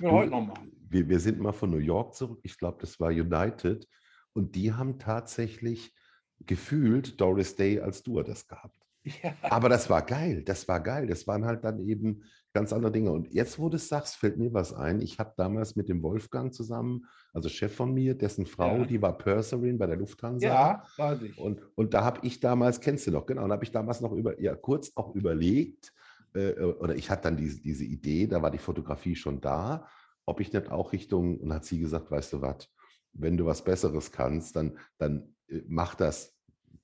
wir, 0.00 0.12
heute 0.12 0.30
noch 0.30 0.46
mal. 0.46 0.58
Wir, 0.88 1.08
wir 1.08 1.20
sind 1.20 1.40
mal 1.40 1.52
von 1.52 1.70
New 1.70 1.78
York 1.78 2.14
zurück, 2.14 2.40
ich 2.42 2.58
glaube, 2.58 2.78
das 2.80 3.00
war 3.00 3.08
United, 3.08 3.88
und 4.34 4.54
die 4.54 4.72
haben 4.72 4.98
tatsächlich 4.98 5.94
gefühlt 6.40 7.18
Doris 7.18 7.56
Day 7.56 7.80
als 7.80 7.98
Stewardess 7.98 8.46
gehabt. 8.46 8.78
Ja. 9.22 9.36
Aber 9.42 9.68
das 9.68 9.88
war 9.88 10.02
geil, 10.02 10.42
das 10.42 10.66
war 10.66 10.80
geil. 10.80 11.06
Das 11.06 11.28
waren 11.28 11.44
halt 11.44 11.62
dann 11.62 11.78
eben 11.78 12.24
ganz 12.56 12.72
andere 12.72 12.90
Dinge. 12.90 13.12
Und 13.12 13.34
jetzt, 13.34 13.58
wo 13.58 13.68
du 13.68 13.76
es 13.76 13.86
sagst, 13.86 14.16
fällt 14.16 14.38
mir 14.38 14.54
was 14.54 14.72
ein. 14.72 15.02
Ich 15.02 15.18
habe 15.18 15.34
damals 15.36 15.76
mit 15.76 15.90
dem 15.90 16.02
Wolfgang 16.02 16.54
zusammen, 16.54 17.06
also 17.34 17.50
Chef 17.50 17.74
von 17.74 17.92
mir, 17.92 18.14
dessen 18.14 18.46
Frau, 18.46 18.78
ja. 18.78 18.86
die 18.86 19.02
war 19.02 19.18
Purserin 19.18 19.76
bei 19.76 19.86
der 19.86 19.96
Lufthansa. 19.96 20.46
Ja, 20.46 20.84
weiß 20.96 21.20
ich. 21.20 21.36
Und, 21.36 21.60
und 21.74 21.92
da 21.92 22.02
habe 22.02 22.20
ich 22.26 22.40
damals, 22.40 22.80
kennst 22.80 23.06
du 23.06 23.10
noch, 23.10 23.26
genau, 23.26 23.46
da 23.46 23.52
habe 23.52 23.64
ich 23.64 23.72
damals 23.72 24.00
noch 24.00 24.12
über, 24.12 24.40
ja, 24.40 24.56
kurz 24.56 24.90
auch 24.94 25.14
überlegt, 25.14 25.92
äh, 26.34 26.54
oder 26.62 26.96
ich 26.96 27.10
hatte 27.10 27.24
dann 27.24 27.36
diese, 27.36 27.60
diese 27.60 27.84
Idee, 27.84 28.26
da 28.26 28.40
war 28.40 28.50
die 28.50 28.56
Fotografie 28.56 29.16
schon 29.16 29.42
da, 29.42 29.86
ob 30.24 30.40
ich 30.40 30.50
nicht 30.50 30.70
auch 30.70 30.94
Richtung, 30.94 31.38
und 31.38 31.52
hat 31.52 31.66
sie 31.66 31.78
gesagt, 31.78 32.10
weißt 32.10 32.32
du 32.32 32.40
was, 32.40 32.68
wenn 33.12 33.36
du 33.36 33.44
was 33.44 33.62
Besseres 33.62 34.10
kannst, 34.12 34.56
dann, 34.56 34.78
dann 34.96 35.34
äh, 35.48 35.60
mach 35.68 35.94
das 35.94 36.35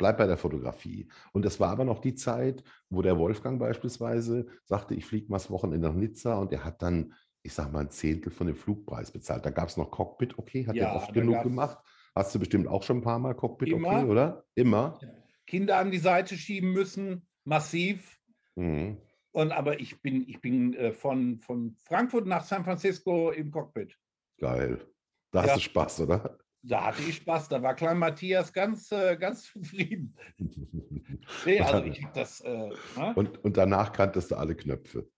bleib 0.02 0.18
bei 0.18 0.26
der 0.26 0.36
Fotografie. 0.36 1.06
Und 1.30 1.44
das 1.44 1.60
war 1.60 1.70
aber 1.70 1.84
noch 1.84 2.00
die 2.00 2.16
Zeit, 2.16 2.64
wo 2.90 3.02
der 3.02 3.18
Wolfgang 3.18 3.60
beispielsweise 3.60 4.48
sagte, 4.64 4.96
ich 4.96 5.06
fliege 5.06 5.28
mal 5.28 5.36
das 5.36 5.48
Wochenende 5.48 5.86
nach 5.86 5.94
Nizza 5.94 6.38
und 6.40 6.52
er 6.52 6.64
hat 6.64 6.82
dann, 6.82 7.14
ich 7.44 7.54
sag 7.54 7.70
mal, 7.70 7.82
ein 7.82 7.90
Zehntel 7.90 8.32
von 8.32 8.48
dem 8.48 8.56
Flugpreis 8.56 9.12
bezahlt. 9.12 9.46
Da 9.46 9.50
gab 9.50 9.68
es 9.68 9.76
noch 9.76 9.92
Cockpit, 9.92 10.36
okay, 10.38 10.66
hat 10.66 10.74
ja, 10.74 10.88
er 10.88 10.96
oft 10.96 11.12
genug 11.12 11.44
gemacht. 11.44 11.78
Hast 12.16 12.34
du 12.34 12.40
bestimmt 12.40 12.66
auch 12.66 12.82
schon 12.82 12.96
ein 12.96 13.02
paar 13.02 13.20
Mal 13.20 13.34
Cockpit, 13.34 13.68
immer, 13.68 13.90
okay, 13.90 14.04
oder? 14.06 14.44
Immer. 14.56 14.98
Kinder 15.46 15.78
an 15.78 15.92
die 15.92 15.98
Seite 15.98 16.36
schieben 16.36 16.72
müssen, 16.72 17.28
massiv. 17.44 18.18
Mhm. 18.56 18.96
Und 19.30 19.52
aber 19.52 19.78
ich 19.78 20.02
bin, 20.02 20.28
ich 20.28 20.40
bin 20.40 20.74
äh, 20.74 20.92
von, 20.92 21.38
von 21.38 21.76
Frankfurt 21.84 22.26
nach 22.26 22.44
San 22.44 22.64
Francisco 22.64 23.30
im 23.30 23.52
Cockpit. 23.52 23.96
Geil. 24.40 24.84
Da 25.30 25.42
ja. 25.42 25.46
hast 25.46 25.58
du 25.58 25.60
Spaß, 25.60 26.00
oder? 26.00 26.38
Da 26.64 26.84
hatte 26.86 27.02
ich 27.02 27.16
Spaß, 27.16 27.48
da 27.48 27.60
war 27.60 27.74
Klein 27.74 27.98
Matthias 27.98 28.52
ganz, 28.52 28.92
äh, 28.92 29.16
ganz 29.16 29.44
zufrieden. 29.52 30.16
nee, 31.46 31.60
also 31.60 31.84
ich 31.84 32.02
habe 32.02 32.14
das. 32.14 32.40
Äh, 32.40 32.68
ne? 32.96 33.12
und, 33.16 33.44
und 33.44 33.56
danach 33.56 33.92
kanntest 33.92 34.30
du 34.30 34.36
alle 34.36 34.54
Knöpfe. 34.54 35.08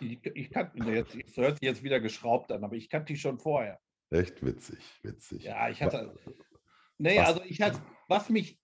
Ich, 0.00 0.18
ich 0.34 0.50
kannte, 0.50 0.78
jetzt, 0.90 1.14
jetzt 1.14 1.36
hört 1.36 1.58
sich 1.58 1.66
jetzt 1.66 1.82
wieder 1.82 2.00
geschraubt 2.00 2.52
an, 2.52 2.62
aber 2.62 2.76
ich 2.76 2.88
kannte 2.88 3.12
die 3.12 3.18
schon 3.18 3.38
vorher. 3.38 3.80
Echt 4.10 4.44
witzig, 4.44 4.78
witzig. 5.02 5.44
Ja, 5.44 5.68
ich 5.68 5.82
hatte. 5.82 6.14
Nee, 6.98 7.18
was? 7.18 7.28
also 7.28 7.42
ich 7.44 7.60
hatte, 7.60 7.80
was 8.06 8.30
mich, 8.30 8.60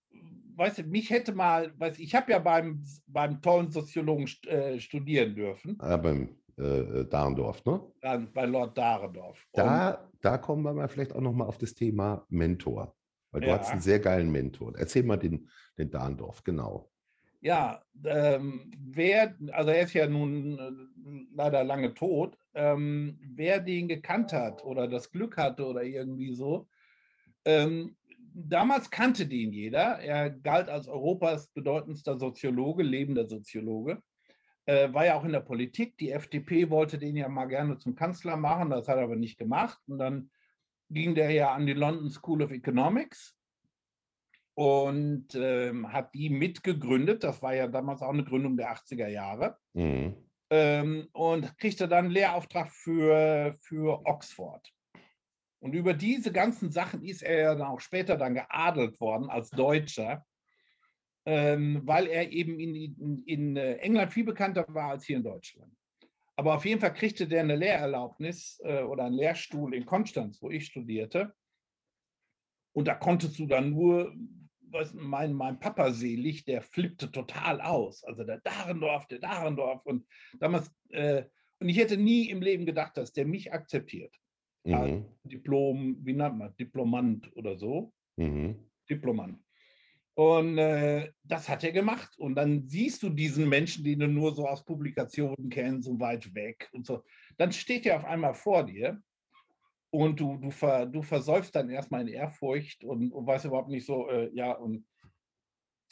weißt 0.54 0.78
du, 0.78 0.82
mich 0.84 1.10
hätte 1.10 1.32
mal, 1.32 1.72
weiß 1.78 1.98
ich 1.98 2.14
habe 2.14 2.30
ja 2.32 2.38
beim, 2.38 2.84
beim 3.06 3.42
tollen 3.42 3.70
Soziologen 3.70 4.28
äh, 4.46 4.78
studieren 4.78 5.34
dürfen. 5.34 5.76
Ah, 5.80 5.96
beim 5.96 6.36
äh, 6.58 6.62
äh, 6.62 7.08
Dahrendorf, 7.08 7.64
ne? 7.64 7.80
Dann 8.00 8.32
bei 8.32 8.44
Lord 8.44 8.76
Dahrendorf. 8.76 9.46
Da, 9.52 10.10
da 10.20 10.38
kommen 10.38 10.62
wir 10.62 10.72
mal 10.72 10.88
vielleicht 10.88 11.14
auch 11.14 11.20
nochmal 11.20 11.48
auf 11.48 11.58
das 11.58 11.74
Thema 11.74 12.26
Mentor. 12.28 12.94
Weil 13.30 13.40
du 13.40 13.46
ja. 13.48 13.58
hast 13.58 13.70
einen 13.70 13.80
sehr 13.80 14.00
geilen 14.00 14.30
Mentor. 14.30 14.74
Erzähl 14.76 15.02
mal 15.02 15.16
den, 15.16 15.48
den 15.78 15.90
Dahrendorf, 15.90 16.44
genau. 16.44 16.90
Ja, 17.40 17.82
ähm, 18.04 18.70
wer, 18.78 19.34
also 19.50 19.70
er 19.70 19.82
ist 19.82 19.94
ja 19.94 20.06
nun 20.06 20.58
äh, 20.58 21.34
leider 21.34 21.64
lange 21.64 21.94
tot, 21.94 22.36
ähm, 22.54 23.18
wer 23.34 23.58
den 23.58 23.88
gekannt 23.88 24.32
hat 24.32 24.64
oder 24.64 24.86
das 24.86 25.10
Glück 25.10 25.36
hatte 25.38 25.66
oder 25.66 25.82
irgendwie 25.82 26.34
so, 26.34 26.68
ähm, 27.44 27.96
damals 28.34 28.90
kannte 28.90 29.26
den 29.26 29.52
jeder. 29.52 29.98
Er 29.98 30.30
galt 30.30 30.68
als 30.68 30.86
Europas 30.86 31.48
bedeutendster 31.48 32.18
Soziologe, 32.18 32.82
lebender 32.82 33.26
Soziologe 33.26 34.00
äh, 34.66 34.92
war 34.92 35.06
ja 35.06 35.16
auch 35.16 35.24
in 35.24 35.32
der 35.32 35.40
Politik. 35.40 35.96
Die 35.98 36.10
FDP 36.10 36.70
wollte 36.70 36.98
den 36.98 37.16
ja 37.16 37.28
mal 37.28 37.46
gerne 37.46 37.78
zum 37.78 37.94
Kanzler 37.94 38.36
machen, 38.36 38.70
das 38.70 38.88
hat 38.88 38.96
er 38.96 39.04
aber 39.04 39.16
nicht 39.16 39.38
gemacht. 39.38 39.78
Und 39.86 39.98
dann 39.98 40.30
ging 40.90 41.14
der 41.14 41.30
ja 41.30 41.52
an 41.52 41.66
die 41.66 41.72
London 41.72 42.10
School 42.10 42.42
of 42.42 42.50
Economics 42.50 43.36
und 44.54 45.34
ähm, 45.34 45.92
hat 45.92 46.14
die 46.14 46.28
mitgegründet. 46.28 47.24
Das 47.24 47.42
war 47.42 47.54
ja 47.54 47.66
damals 47.66 48.02
auch 48.02 48.10
eine 48.10 48.24
Gründung 48.24 48.56
der 48.56 48.72
80er 48.72 49.08
Jahre. 49.08 49.56
Mhm. 49.72 50.14
Ähm, 50.50 51.08
und 51.12 51.56
kriegte 51.56 51.88
dann 51.88 52.06
einen 52.06 52.14
Lehrauftrag 52.14 52.70
für, 52.70 53.56
für 53.60 54.04
Oxford. 54.04 54.70
Und 55.60 55.74
über 55.74 55.94
diese 55.94 56.30
ganzen 56.30 56.70
Sachen 56.70 57.02
ist 57.02 57.22
er 57.22 57.40
ja 57.40 57.54
dann 57.54 57.68
auch 57.68 57.80
später 57.80 58.16
dann 58.16 58.34
geadelt 58.34 59.00
worden 59.00 59.30
als 59.30 59.48
Deutscher 59.50 60.26
ähm, 61.24 61.82
weil 61.84 62.06
er 62.06 62.30
eben 62.32 62.58
in, 62.58 62.74
in, 62.74 63.22
in, 63.26 63.56
äh, 63.56 63.74
England 63.76 64.12
viel 64.12 64.24
bekannter 64.24 64.64
war 64.68 64.90
als 64.90 65.04
hier 65.04 65.16
in 65.16 65.22
Deutschland. 65.22 65.72
Aber 66.36 66.54
auf 66.54 66.64
jeden 66.64 66.80
Fall 66.80 66.94
kriegte 66.94 67.28
der 67.28 67.40
eine 67.40 67.56
Lehrerlaubnis 67.56 68.60
äh, 68.64 68.82
oder 68.82 69.04
einen 69.04 69.16
Lehrstuhl 69.16 69.74
in 69.74 69.86
Konstanz, 69.86 70.40
wo 70.42 70.50
ich 70.50 70.66
studierte. 70.66 71.34
Und 72.74 72.88
da 72.88 72.94
konntest 72.94 73.38
du 73.38 73.46
dann 73.46 73.70
nur, 73.70 74.14
was, 74.70 74.94
mein, 74.94 75.34
mein 75.34 75.60
Papa 75.60 75.92
selig, 75.92 76.44
der 76.44 76.62
flippte 76.62 77.12
total 77.12 77.60
aus. 77.60 78.02
Also 78.04 78.24
der 78.24 78.40
Dahrendorf, 78.40 79.06
der 79.08 79.18
Dahrendorf. 79.18 79.84
Und 79.84 80.06
damals, 80.40 80.72
äh, 80.88 81.24
und 81.60 81.68
ich 81.68 81.76
hätte 81.76 81.96
nie 81.96 82.30
im 82.30 82.42
Leben 82.42 82.66
gedacht, 82.66 82.96
dass 82.96 83.12
der 83.12 83.26
mich 83.26 83.52
akzeptiert. 83.52 84.16
Mhm. 84.64 85.04
Diplom, 85.24 85.98
wie 86.04 86.14
nennt 86.14 86.38
man, 86.38 86.56
Diplomant 86.56 87.30
oder 87.36 87.56
so. 87.56 87.92
Mhm. 88.16 88.70
Diplomant. 88.88 89.38
Und 90.14 90.58
äh, 90.58 91.10
das 91.24 91.48
hat 91.48 91.64
er 91.64 91.72
gemacht. 91.72 92.18
Und 92.18 92.34
dann 92.34 92.68
siehst 92.68 93.02
du 93.02 93.08
diesen 93.08 93.48
Menschen, 93.48 93.84
den 93.84 94.00
du 94.00 94.08
nur 94.08 94.34
so 94.34 94.46
aus 94.46 94.64
Publikationen 94.64 95.48
kennst, 95.48 95.86
so 95.86 95.98
weit 95.98 96.34
weg 96.34 96.68
und 96.72 96.86
so. 96.86 97.02
Dann 97.38 97.52
steht 97.52 97.86
er 97.86 97.96
auf 97.96 98.04
einmal 98.04 98.34
vor 98.34 98.64
dir 98.64 99.00
und 99.90 100.20
du, 100.20 100.36
du, 100.36 100.50
ver, 100.50 100.86
du 100.86 101.02
versäufst 101.02 101.54
dann 101.54 101.70
erstmal 101.70 102.02
in 102.02 102.08
Ehrfurcht 102.08 102.84
und, 102.84 103.12
und 103.12 103.26
weißt 103.26 103.46
überhaupt 103.46 103.68
nicht 103.68 103.86
so, 103.86 104.08
äh, 104.10 104.30
ja, 104.34 104.52
und 104.52 104.86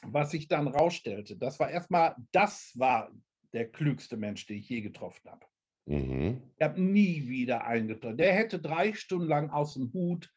was 0.03 0.31
sich 0.31 0.49
dann 0.49 0.69
rausstellte, 0.69 1.37
das 1.37 1.59
war 1.61 1.71
erstmal, 1.71 2.17
das 2.33 2.73
war 2.77 3.11
der 3.53 3.71
klügste 3.71 4.17
Mensch, 4.17 4.47
den 4.47 4.59
ich 4.59 4.69
je 4.69 4.81
getroffen 4.81 5.31
habe. 5.31 5.47
Mhm. 5.87 6.43
Ich 6.57 6.63
habe 6.63 6.81
nie 6.81 7.29
wieder 7.29 7.65
eingetroffen. 7.67 8.17
Der 8.17 8.33
hätte 8.33 8.59
drei 8.59 8.93
Stunden 8.95 9.27
lang 9.27 9.51
aus 9.51 9.75
dem 9.75 9.93
Hut 9.93 10.33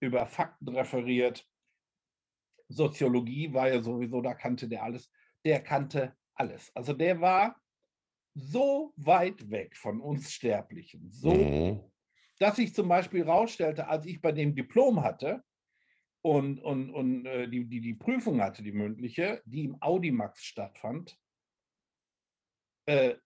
über 0.00 0.26
Fakten 0.26 0.68
referiert 0.68 1.46
Soziologie 2.72 3.52
war 3.52 3.68
ja 3.68 3.82
sowieso, 3.82 4.20
da 4.20 4.34
kannte 4.34 4.68
der 4.68 4.82
alles. 4.82 5.10
Der 5.44 5.60
kannte 5.62 6.16
alles. 6.34 6.74
Also 6.74 6.92
der 6.92 7.20
war 7.20 7.60
so 8.34 8.92
weit 8.96 9.50
weg 9.50 9.76
von 9.76 10.00
uns 10.00 10.32
Sterblichen, 10.32 11.10
so, 11.10 11.34
mhm. 11.34 11.80
dass 12.38 12.58
ich 12.58 12.74
zum 12.74 12.88
Beispiel 12.88 13.24
rausstellte, 13.24 13.88
als 13.88 14.06
ich 14.06 14.20
bei 14.20 14.32
dem 14.32 14.54
Diplom 14.54 15.02
hatte 15.02 15.44
und, 16.22 16.60
und, 16.60 16.90
und 16.90 17.26
äh, 17.26 17.48
die, 17.48 17.66
die, 17.66 17.80
die 17.80 17.94
Prüfung 17.94 18.40
hatte, 18.40 18.62
die 18.62 18.72
mündliche, 18.72 19.42
die 19.44 19.64
im 19.64 19.76
Audimax 19.82 20.44
stattfand, 20.44 21.18
äh, 22.86 23.16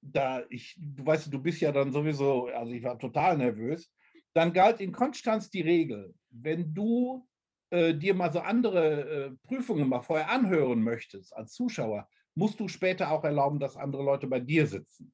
da 0.00 0.44
ich, 0.48 0.76
du 0.78 1.06
weißt, 1.06 1.32
du 1.32 1.40
bist 1.40 1.60
ja 1.60 1.70
dann 1.70 1.92
sowieso, 1.92 2.46
also 2.46 2.72
ich 2.72 2.82
war 2.82 2.98
total 2.98 3.36
nervös, 3.36 3.92
dann 4.34 4.52
galt 4.52 4.80
in 4.80 4.92
Konstanz 4.92 5.50
die 5.50 5.60
Regel, 5.60 6.14
wenn 6.30 6.72
du 6.74 7.28
äh, 7.72 7.94
dir 7.94 8.12
mal 8.14 8.30
so 8.30 8.40
andere 8.40 9.00
äh, 9.10 9.30
Prüfungen 9.48 9.88
mal 9.88 10.02
vorher 10.02 10.28
anhören 10.28 10.82
möchtest 10.82 11.34
als 11.34 11.54
Zuschauer, 11.54 12.06
musst 12.34 12.60
du 12.60 12.68
später 12.68 13.10
auch 13.10 13.24
erlauben, 13.24 13.58
dass 13.58 13.78
andere 13.78 14.02
Leute 14.02 14.26
bei 14.26 14.40
dir 14.40 14.66
sitzen. 14.66 15.10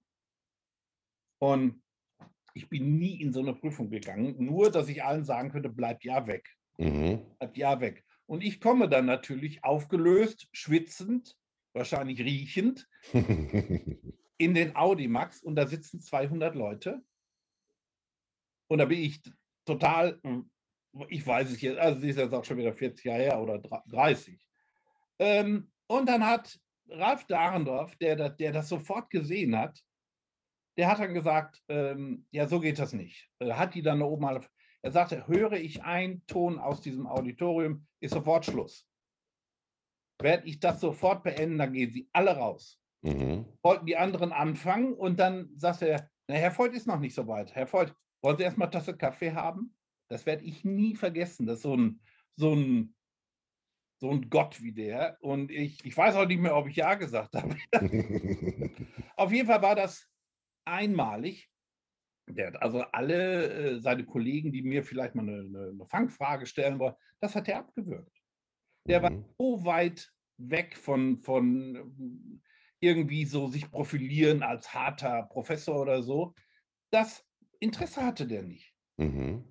Und 1.40 1.80
ich 2.54 2.68
bin 2.68 2.98
nie 2.98 3.20
in 3.20 3.32
so 3.32 3.38
eine 3.38 3.54
Prüfung 3.54 3.90
gegangen, 3.90 4.34
nur 4.44 4.72
dass 4.72 4.88
ich 4.88 5.04
allen 5.04 5.24
sagen 5.24 5.52
könnte, 5.52 5.68
bleib 5.68 6.02
ja 6.02 6.26
weg. 6.26 6.48
Mhm. 6.78 7.20
Bleib 7.38 7.56
ja 7.56 7.80
weg. 7.80 8.04
Und 8.26 8.42
ich 8.42 8.60
komme 8.60 8.88
dann 8.88 9.06
natürlich 9.06 9.62
aufgelöst, 9.62 10.48
schwitzend, 10.50 11.36
wahrscheinlich 11.74 12.20
riechend, 12.20 12.88
in 13.12 14.54
den 14.54 14.74
Audimax 14.74 15.44
und 15.44 15.54
da 15.54 15.68
sitzen 15.68 16.00
200 16.00 16.56
Leute. 16.56 17.04
Und 18.66 18.78
da 18.78 18.84
bin 18.84 18.98
ich 18.98 19.22
total 19.64 20.18
hm, 20.24 20.50
ich 21.08 21.26
weiß 21.26 21.50
es 21.50 21.60
jetzt, 21.60 21.78
also 21.78 22.00
sie 22.00 22.10
ist 22.10 22.18
jetzt 22.18 22.34
auch 22.34 22.44
schon 22.44 22.56
wieder 22.56 22.72
40 22.72 23.04
Jahre 23.04 23.22
her 23.22 23.40
oder 23.40 23.58
30. 23.58 24.40
Ähm, 25.18 25.70
und 25.86 26.08
dann 26.08 26.24
hat 26.24 26.58
Ralf 26.88 27.24
Dahrendorf, 27.26 27.96
der, 27.96 28.30
der 28.30 28.52
das 28.52 28.68
sofort 28.68 29.10
gesehen 29.10 29.56
hat, 29.56 29.78
der 30.76 30.88
hat 30.88 31.00
dann 31.00 31.14
gesagt, 31.14 31.62
ähm, 31.68 32.26
ja, 32.30 32.46
so 32.46 32.60
geht 32.60 32.78
das 32.78 32.92
nicht. 32.92 33.28
Er 33.38 33.58
hat 33.58 33.74
die 33.74 33.82
dann 33.82 34.00
oben 34.00 34.22
mal, 34.22 34.40
er 34.82 34.92
sagte, 34.92 35.26
höre 35.26 35.54
ich 35.54 35.82
einen 35.82 36.24
Ton 36.26 36.58
aus 36.58 36.80
diesem 36.80 37.06
Auditorium, 37.06 37.86
ist 38.00 38.14
sofort 38.14 38.46
Schluss. 38.46 38.86
Werde 40.20 40.46
ich 40.46 40.60
das 40.60 40.80
sofort 40.80 41.24
beenden, 41.24 41.58
dann 41.58 41.72
gehen 41.72 41.90
sie 41.90 42.08
alle 42.12 42.36
raus. 42.36 42.80
Mhm. 43.02 43.44
Wollten 43.62 43.86
die 43.86 43.96
anderen 43.96 44.32
anfangen 44.32 44.94
und 44.94 45.18
dann 45.18 45.50
sagte 45.56 45.88
er, 45.88 46.10
na, 46.28 46.36
Herr 46.36 46.56
Voigt 46.56 46.74
ist 46.74 46.86
noch 46.86 46.98
nicht 46.98 47.14
so 47.14 47.26
weit. 47.26 47.54
Herr 47.54 47.72
Voigt, 47.72 47.94
wollen 48.22 48.36
Sie 48.36 48.42
erstmal 48.42 48.70
Tasse 48.70 48.96
Kaffee 48.96 49.32
haben? 49.32 49.74
Das 50.08 50.26
werde 50.26 50.44
ich 50.44 50.64
nie 50.64 50.96
vergessen. 50.96 51.46
Das 51.46 51.56
ist 51.56 51.62
so 51.62 51.76
ein, 51.76 52.00
so 52.36 52.54
ein, 52.54 52.94
so 54.00 54.10
ein 54.10 54.30
Gott 54.30 54.62
wie 54.62 54.72
der. 54.72 55.18
Und 55.20 55.50
ich, 55.50 55.84
ich 55.84 55.96
weiß 55.96 56.14
auch 56.16 56.26
nicht 56.26 56.40
mehr, 56.40 56.56
ob 56.56 56.68
ich 56.68 56.76
Ja 56.76 56.94
gesagt 56.94 57.34
habe. 57.34 57.56
Auf 59.16 59.32
jeden 59.32 59.46
Fall 59.46 59.62
war 59.62 59.74
das 59.74 60.08
einmalig. 60.64 61.50
Der 62.28 62.48
hat 62.48 62.62
also 62.62 62.80
alle 62.92 63.52
äh, 63.52 63.80
seine 63.80 64.04
Kollegen, 64.04 64.52
die 64.52 64.62
mir 64.62 64.84
vielleicht 64.84 65.14
mal 65.14 65.22
eine, 65.22 65.40
eine, 65.40 65.68
eine 65.70 65.86
Fangfrage 65.86 66.46
stellen 66.46 66.78
wollen, 66.78 66.94
das 67.20 67.34
hat 67.34 67.48
er 67.48 67.60
abgewürgt. 67.60 68.16
Der 68.86 69.00
mhm. 69.00 69.02
war 69.02 69.24
so 69.38 69.64
weit 69.64 70.12
weg 70.36 70.76
von, 70.76 71.18
von 71.18 72.42
irgendwie 72.80 73.24
so 73.24 73.48
sich 73.48 73.70
profilieren 73.70 74.42
als 74.42 74.72
harter 74.72 75.24
Professor 75.24 75.80
oder 75.80 76.02
so. 76.02 76.34
Das 76.90 77.24
Interesse 77.60 78.04
hatte 78.04 78.26
der 78.26 78.42
nicht. 78.42 78.74
Mhm. 78.98 79.44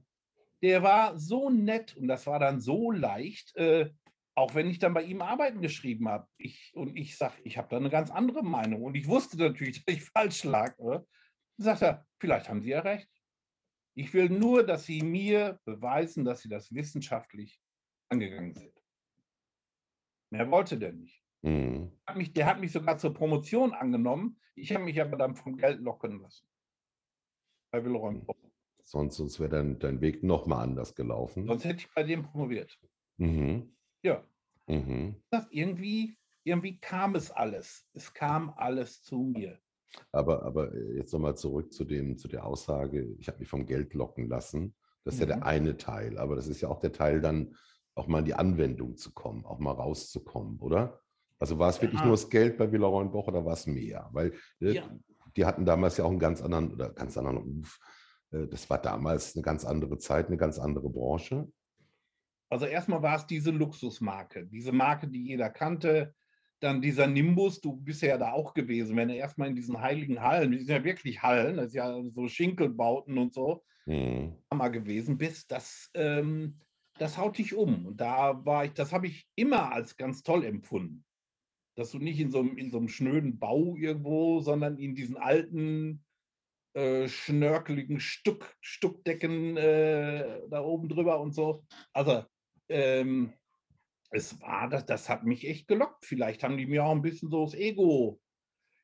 Der 0.61 0.83
war 0.83 1.17
so 1.17 1.49
nett 1.49 1.95
und 1.95 2.07
das 2.07 2.25
war 2.25 2.39
dann 2.39 2.59
so 2.59 2.91
leicht, 2.91 3.55
äh, 3.55 3.91
auch 4.35 4.55
wenn 4.55 4.67
ich 4.67 4.79
dann 4.79 4.93
bei 4.93 5.03
ihm 5.03 5.21
Arbeiten 5.21 5.61
geschrieben 5.61 6.07
habe. 6.07 6.27
Ich, 6.37 6.71
und 6.75 6.95
ich 6.95 7.17
sage, 7.17 7.35
ich 7.43 7.57
habe 7.57 7.67
da 7.69 7.77
eine 7.77 7.89
ganz 7.89 8.11
andere 8.11 8.43
Meinung. 8.43 8.83
Und 8.83 8.95
ich 8.95 9.07
wusste 9.07 9.37
natürlich, 9.37 9.83
dass 9.85 9.95
ich 9.95 10.03
falsch 10.03 10.43
lag. 10.43 10.75
Dann 10.77 11.05
sagt 11.57 11.81
er, 11.81 12.05
vielleicht 12.19 12.49
haben 12.49 12.61
Sie 12.61 12.69
ja 12.69 12.81
recht. 12.81 13.09
Ich 13.95 14.13
will 14.13 14.29
nur, 14.29 14.63
dass 14.63 14.85
Sie 14.85 15.01
mir 15.01 15.59
beweisen, 15.65 16.23
dass 16.23 16.41
Sie 16.41 16.49
das 16.49 16.71
wissenschaftlich 16.71 17.59
angegangen 18.09 18.53
sind. 18.53 18.73
Mehr 20.31 20.51
wollte 20.51 20.77
der 20.77 20.93
nicht. 20.93 21.23
Mhm. 21.41 21.91
Hat 22.05 22.17
mich, 22.17 22.33
der 22.33 22.45
hat 22.45 22.59
mich 22.59 22.71
sogar 22.71 22.97
zur 22.97 23.13
Promotion 23.13 23.73
angenommen. 23.73 24.39
Ich 24.55 24.73
habe 24.73 24.83
mich 24.83 24.99
aber 25.01 25.17
dann 25.17 25.35
vom 25.35 25.57
Geld 25.57 25.81
locken 25.81 26.21
lassen. 26.21 26.47
Bei 27.71 27.83
Wilhelm 27.83 28.25
Sonst, 28.88 29.17
sonst 29.17 29.38
wäre 29.41 29.50
dein, 29.50 29.79
dein 29.79 30.00
Weg 30.00 30.24
nochmal 30.24 30.63
anders 30.63 30.96
gelaufen. 30.96 31.46
Sonst 31.46 31.65
hätte 31.65 31.79
ich 31.79 31.94
bei 31.94 32.03
dem 32.03 32.24
promoviert. 32.24 32.79
Mhm. 33.17 33.75
Ja. 34.01 34.24
Mhm. 34.67 35.15
Das 35.29 35.46
irgendwie, 35.51 36.15
irgendwie 36.46 36.79
kam 36.79 37.15
es 37.15 37.29
alles. 37.29 37.86
Es 37.91 38.13
kam 38.13 38.53
alles 38.56 39.01
zu 39.01 39.24
mir. 39.24 39.60
Aber, 40.13 40.44
aber 40.44 40.74
äh, 40.74 40.96
jetzt 40.96 41.12
nochmal 41.12 41.36
zurück 41.36 41.74
zu, 41.74 41.84
dem, 41.84 42.17
zu 42.17 42.29
der 42.29 42.46
Aussage, 42.46 43.13
ich 43.20 43.27
habe 43.27 43.39
mich 43.39 43.50
vom 43.50 43.65
Geld 43.65 43.94
locken 43.94 44.29
lassen. 44.29 44.74
Das 45.03 45.15
ist 45.15 45.20
mhm. 45.20 45.24
ja 45.24 45.27
der 45.27 45.38
mhm. 45.38 45.44
eine 45.44 45.77
Teil, 45.77 46.17
aber 46.17 46.38
das 46.38 46.48
ist 46.48 46.62
ja 46.62 46.70
auch 46.70 46.79
der 46.79 46.94
Teil, 46.94 47.20
dann 47.20 47.58
auch 47.94 48.08
mal 48.08 48.20
in 48.20 48.25
die 48.25 48.36
Anwendung 48.36 48.96
zu 48.96 49.12
kommen, 49.13 49.44
auch 49.44 49.60
mal 49.60 49.72
rauszukommen, 49.72 50.60
oder? 50.60 51.01
Also 51.39 51.60
war 51.60 51.70
es 51.70 51.82
wirklich 51.82 52.00
ja. 52.00 52.06
nur 52.06 52.15
das 52.15 52.29
Geld 52.29 52.58
bei 52.58 52.72
Villa 52.72 52.88
Reunboch 52.88 53.27
oder 53.27 53.44
war 53.44 53.53
es 53.53 53.67
mehr? 53.67 54.08
Weil 54.13 54.32
äh, 54.62 54.75
ja. 54.75 54.89
die 55.36 55.46
hatten 55.46 55.65
damals 55.65 55.98
ja 55.98 56.06
auch 56.06 56.10
einen 56.10 56.20
ganz 56.20 56.41
anderen 56.41 56.72
oder 56.72 56.94
ganz 56.94 57.17
anderen 57.17 57.38
Ruf. 57.39 57.79
Äh, 58.31 58.48
das 58.48 58.69
war 58.69 58.81
damals 58.81 59.36
eine 59.36 59.43
ganz 59.43 59.65
andere 59.65 59.98
Zeit, 59.98 60.27
eine 60.27 60.38
ganz 60.38 60.60
andere 60.60 60.89
Branche. 60.89 61.48
Also 62.50 62.65
erstmal 62.65 63.01
war 63.01 63.17
es 63.17 63.27
diese 63.27 63.51
Luxusmarke, 63.51 64.46
diese 64.46 64.72
Marke, 64.72 65.07
die 65.07 65.25
jeder 65.25 65.50
kannte. 65.50 66.13
Dann 66.60 66.81
dieser 66.81 67.05
Nimbus, 67.05 67.62
du 67.62 67.75
bist 67.75 68.01
ja 68.01 68.17
da 68.17 68.31
auch 68.31 68.53
gewesen, 68.53 68.96
wenn 68.96 69.10
du 69.10 69.15
erstmal 69.15 69.50
in 69.50 69.55
diesen 69.55 69.79
heiligen 69.79 70.22
Hallen, 70.22 70.51
die 70.51 70.60
sind 70.60 70.69
ja 70.69 70.84
wirklich 70.84 71.22
Hallen, 71.22 71.57
das 71.57 71.67
ist 71.67 71.75
ja 71.75 72.01
so 72.15 72.27
Schinkelbauten 72.27 73.17
und 73.17 73.34
so, 73.34 73.63
mhm. 73.86 74.34
mal 74.51 74.69
gewesen 74.69 75.17
bist, 75.17 75.51
das, 75.51 75.91
ähm, 75.93 76.60
das 76.98 77.17
haut 77.17 77.38
dich 77.38 77.53
um. 77.53 77.86
Und 77.86 78.01
da 78.01 78.43
war 78.43 78.65
ich, 78.65 78.74
das 78.74 78.91
habe 78.91 79.05
ich 79.05 79.27
immer 79.36 79.72
als 79.72 79.98
ganz 79.98 80.24
toll 80.24 80.46
empfunden. 80.46 81.03
Dass 81.75 81.91
du 81.91 82.00
nicht 82.00 82.19
in 82.19 82.31
so, 82.31 82.39
einem, 82.39 82.57
in 82.57 82.72
so 82.72 82.77
einem 82.77 82.88
schnöden 82.88 83.38
Bau 83.38 83.75
irgendwo, 83.75 84.39
sondern 84.39 84.79
in 84.79 84.96
diesen 84.96 85.15
alten, 85.15 86.03
äh, 86.77 87.10
schnörkeligen 87.10 88.00
Stuck, 88.00 88.55
Stuckdecken 88.62 89.57
äh, 89.57 90.41
da 90.48 90.62
oben 90.62 90.88
drüber 90.88 91.19
und 91.19 91.34
so. 91.34 91.65
Also 91.91 92.24
ähm, 92.69 93.34
es 94.12 94.39
war, 94.41 94.69
das, 94.69 94.86
das 94.86 95.10
hat 95.10 95.24
mich 95.24 95.48
echt 95.48 95.67
gelockt. 95.67 96.05
Vielleicht 96.05 96.43
haben 96.43 96.55
die 96.55 96.67
mir 96.67 96.86
auch 96.86 96.91
ein 96.91 97.01
bisschen 97.01 97.31
so 97.31 97.46
das 97.46 97.55
Ego. 97.55 98.22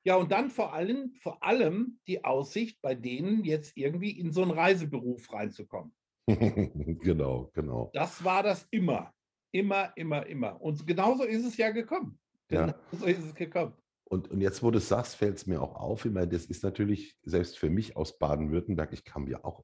Ja, 0.05 0.15
und 0.15 0.31
dann 0.31 0.49
vor 0.49 0.73
allem, 0.73 1.13
vor 1.21 1.43
allem 1.43 1.99
die 2.07 2.25
Aussicht, 2.25 2.81
bei 2.81 2.95
denen 2.95 3.45
jetzt 3.45 3.77
irgendwie 3.77 4.19
in 4.19 4.31
so 4.31 4.41
einen 4.41 4.51
Reiseberuf 4.51 5.31
reinzukommen. 5.31 5.93
genau, 6.27 7.51
genau. 7.53 7.91
Das 7.93 8.23
war 8.23 8.41
das 8.41 8.67
immer. 8.71 9.13
Immer, 9.53 9.95
immer, 9.95 10.25
immer. 10.25 10.59
Und 10.59 10.87
genauso 10.87 11.25
ist 11.25 11.45
es 11.45 11.57
ja 11.57 11.69
gekommen. 11.69 12.19
Genau 12.47 12.67
ja. 12.67 12.75
so 12.91 13.05
ist 13.05 13.23
es 13.23 13.35
gekommen. 13.35 13.75
Und, 14.13 14.29
und 14.29 14.41
jetzt, 14.41 14.61
wo 14.61 14.69
du 14.69 14.77
es 14.77 14.89
sagst, 14.89 15.15
fällt 15.15 15.37
es 15.37 15.47
mir 15.47 15.59
auch 15.59 15.73
auf. 15.73 16.05
Ich 16.05 16.11
meine, 16.11 16.27
das 16.27 16.45
ist 16.45 16.63
natürlich, 16.63 17.17
selbst 17.23 17.57
für 17.57 17.71
mich 17.71 17.97
aus 17.97 18.19
Baden-Württemberg, 18.19 18.93
ich 18.93 19.05
kam 19.05 19.27
ja 19.27 19.43
auch 19.43 19.63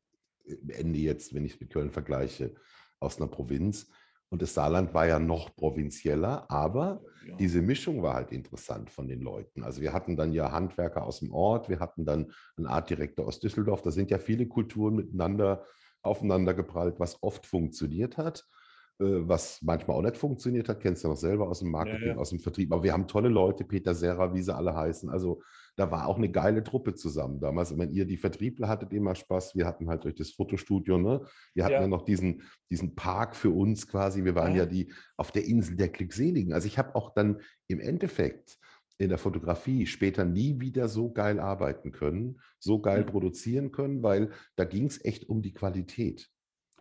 Ende 0.69 0.97
jetzt, 0.97 1.35
wenn 1.35 1.45
ich 1.45 1.53
es 1.53 1.59
mit 1.59 1.69
Köln 1.69 1.91
vergleiche, 1.91 2.55
aus 2.99 3.17
einer 3.17 3.27
Provinz. 3.27 3.91
Und 4.29 4.41
das 4.41 4.55
Saarland 4.55 4.95
war 4.95 5.05
ja 5.05 5.19
noch 5.19 5.55
provinzieller, 5.55 6.49
aber 6.49 7.03
ja. 7.27 7.35
diese 7.35 7.61
Mischung 7.61 8.01
war 8.01 8.15
halt 8.15 8.31
interessant 8.31 8.89
von 8.89 9.07
den 9.07 9.21
Leuten. 9.21 9.61
Also 9.61 9.81
wir 9.81 9.93
hatten 9.93 10.17
dann 10.17 10.33
ja 10.33 10.51
Handwerker 10.51 11.03
aus 11.03 11.19
dem 11.19 11.31
Ort, 11.31 11.69
wir 11.69 11.79
hatten 11.79 12.03
dann 12.03 12.31
einen 12.57 12.65
Artdirektor 12.65 13.27
aus 13.27 13.39
Düsseldorf. 13.39 13.83
Da 13.83 13.91
sind 13.91 14.09
ja 14.09 14.17
viele 14.17 14.47
Kulturen 14.47 14.95
miteinander 14.95 15.63
aufeinander 16.01 16.55
geprallt, 16.55 16.95
was 16.99 17.21
oft 17.21 17.45
funktioniert 17.45 18.17
hat, 18.17 18.39
äh, 18.39 18.58
was 18.99 19.61
manchmal 19.61 19.97
auch 19.97 20.01
nicht 20.01 20.17
funktioniert 20.17 20.67
hat. 20.67 20.81
Kennst 20.81 21.03
du 21.03 21.07
ja 21.07 21.13
noch 21.13 21.19
selber 21.19 21.47
aus 21.47 21.59
dem 21.59 21.71
Marketing, 21.71 22.07
ja, 22.07 22.13
ja. 22.13 22.17
aus 22.17 22.31
dem 22.31 22.39
Vertrieb. 22.39 22.71
Aber 22.73 22.83
wir 22.83 22.91
haben 22.91 23.07
tolle 23.07 23.29
Leute, 23.29 23.63
Peter 23.63 23.95
Serra, 23.95 24.33
wie 24.33 24.41
sie 24.41 24.53
alle 24.53 24.75
heißen. 24.75 25.09
Also 25.09 25.41
da 25.77 25.89
war 25.89 26.07
auch 26.07 26.17
eine 26.17 26.29
geile 26.29 26.61
Truppe 26.61 26.93
zusammen 26.93 27.39
damals. 27.39 27.77
Wenn 27.77 27.93
ihr 27.93 28.05
die 28.05 28.17
Vertriebler 28.17 28.67
hattet 28.67 28.91
immer 28.91 29.15
Spaß. 29.15 29.55
Wir 29.55 29.65
hatten 29.65 29.87
halt 29.87 30.03
durch 30.03 30.15
das 30.15 30.31
Fotostudio, 30.31 30.97
ne? 30.97 31.21
Wir 31.53 31.63
hatten 31.63 31.75
ja, 31.75 31.81
ja 31.81 31.87
noch 31.87 32.03
diesen, 32.03 32.43
diesen 32.69 32.95
Park 32.95 33.37
für 33.37 33.51
uns 33.51 33.87
quasi. 33.87 34.25
Wir 34.25 34.35
waren 34.35 34.51
ja, 34.51 34.63
ja 34.63 34.65
die 34.65 34.91
auf 35.15 35.31
der 35.31 35.45
Insel 35.45 35.77
der 35.77 35.87
Glückseligen. 35.87 36.51
Also 36.51 36.67
ich 36.67 36.77
habe 36.77 36.95
auch 36.95 37.13
dann 37.13 37.39
im 37.67 37.79
Endeffekt 37.79 38.57
in 38.97 39.07
der 39.07 39.17
Fotografie 39.17 39.85
später 39.85 40.25
nie 40.25 40.59
wieder 40.59 40.89
so 40.89 41.09
geil 41.09 41.39
arbeiten 41.39 41.93
können, 41.93 42.41
so 42.59 42.81
geil 42.81 43.03
mhm. 43.03 43.05
produzieren 43.05 43.71
können, 43.71 44.03
weil 44.03 44.31
da 44.57 44.65
ging 44.65 44.87
es 44.87 45.03
echt 45.05 45.29
um 45.29 45.41
die 45.41 45.53
Qualität. 45.53 46.29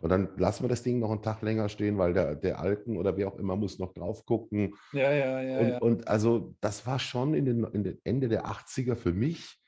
Und 0.00 0.10
dann 0.10 0.28
lassen 0.36 0.64
wir 0.64 0.68
das 0.68 0.82
Ding 0.82 0.98
noch 0.98 1.10
einen 1.10 1.22
Tag 1.22 1.42
länger 1.42 1.68
stehen, 1.68 1.98
weil 1.98 2.12
der, 2.12 2.34
der 2.36 2.60
Alten 2.60 2.96
oder 2.96 3.16
wer 3.16 3.28
auch 3.28 3.38
immer 3.38 3.56
muss 3.56 3.78
noch 3.78 3.92
drauf 3.94 4.24
gucken. 4.24 4.74
Ja, 4.92 5.12
ja, 5.12 5.40
ja. 5.40 5.58
Und, 5.58 5.68
ja. 5.68 5.78
und 5.78 6.08
also 6.08 6.54
das 6.60 6.86
war 6.86 6.98
schon 6.98 7.34
in 7.34 7.44
den, 7.44 7.64
in 7.64 7.84
den 7.84 7.98
Ende 8.04 8.28
der 8.28 8.46
80er 8.46 8.94
für 8.94 9.12
mich 9.12 9.58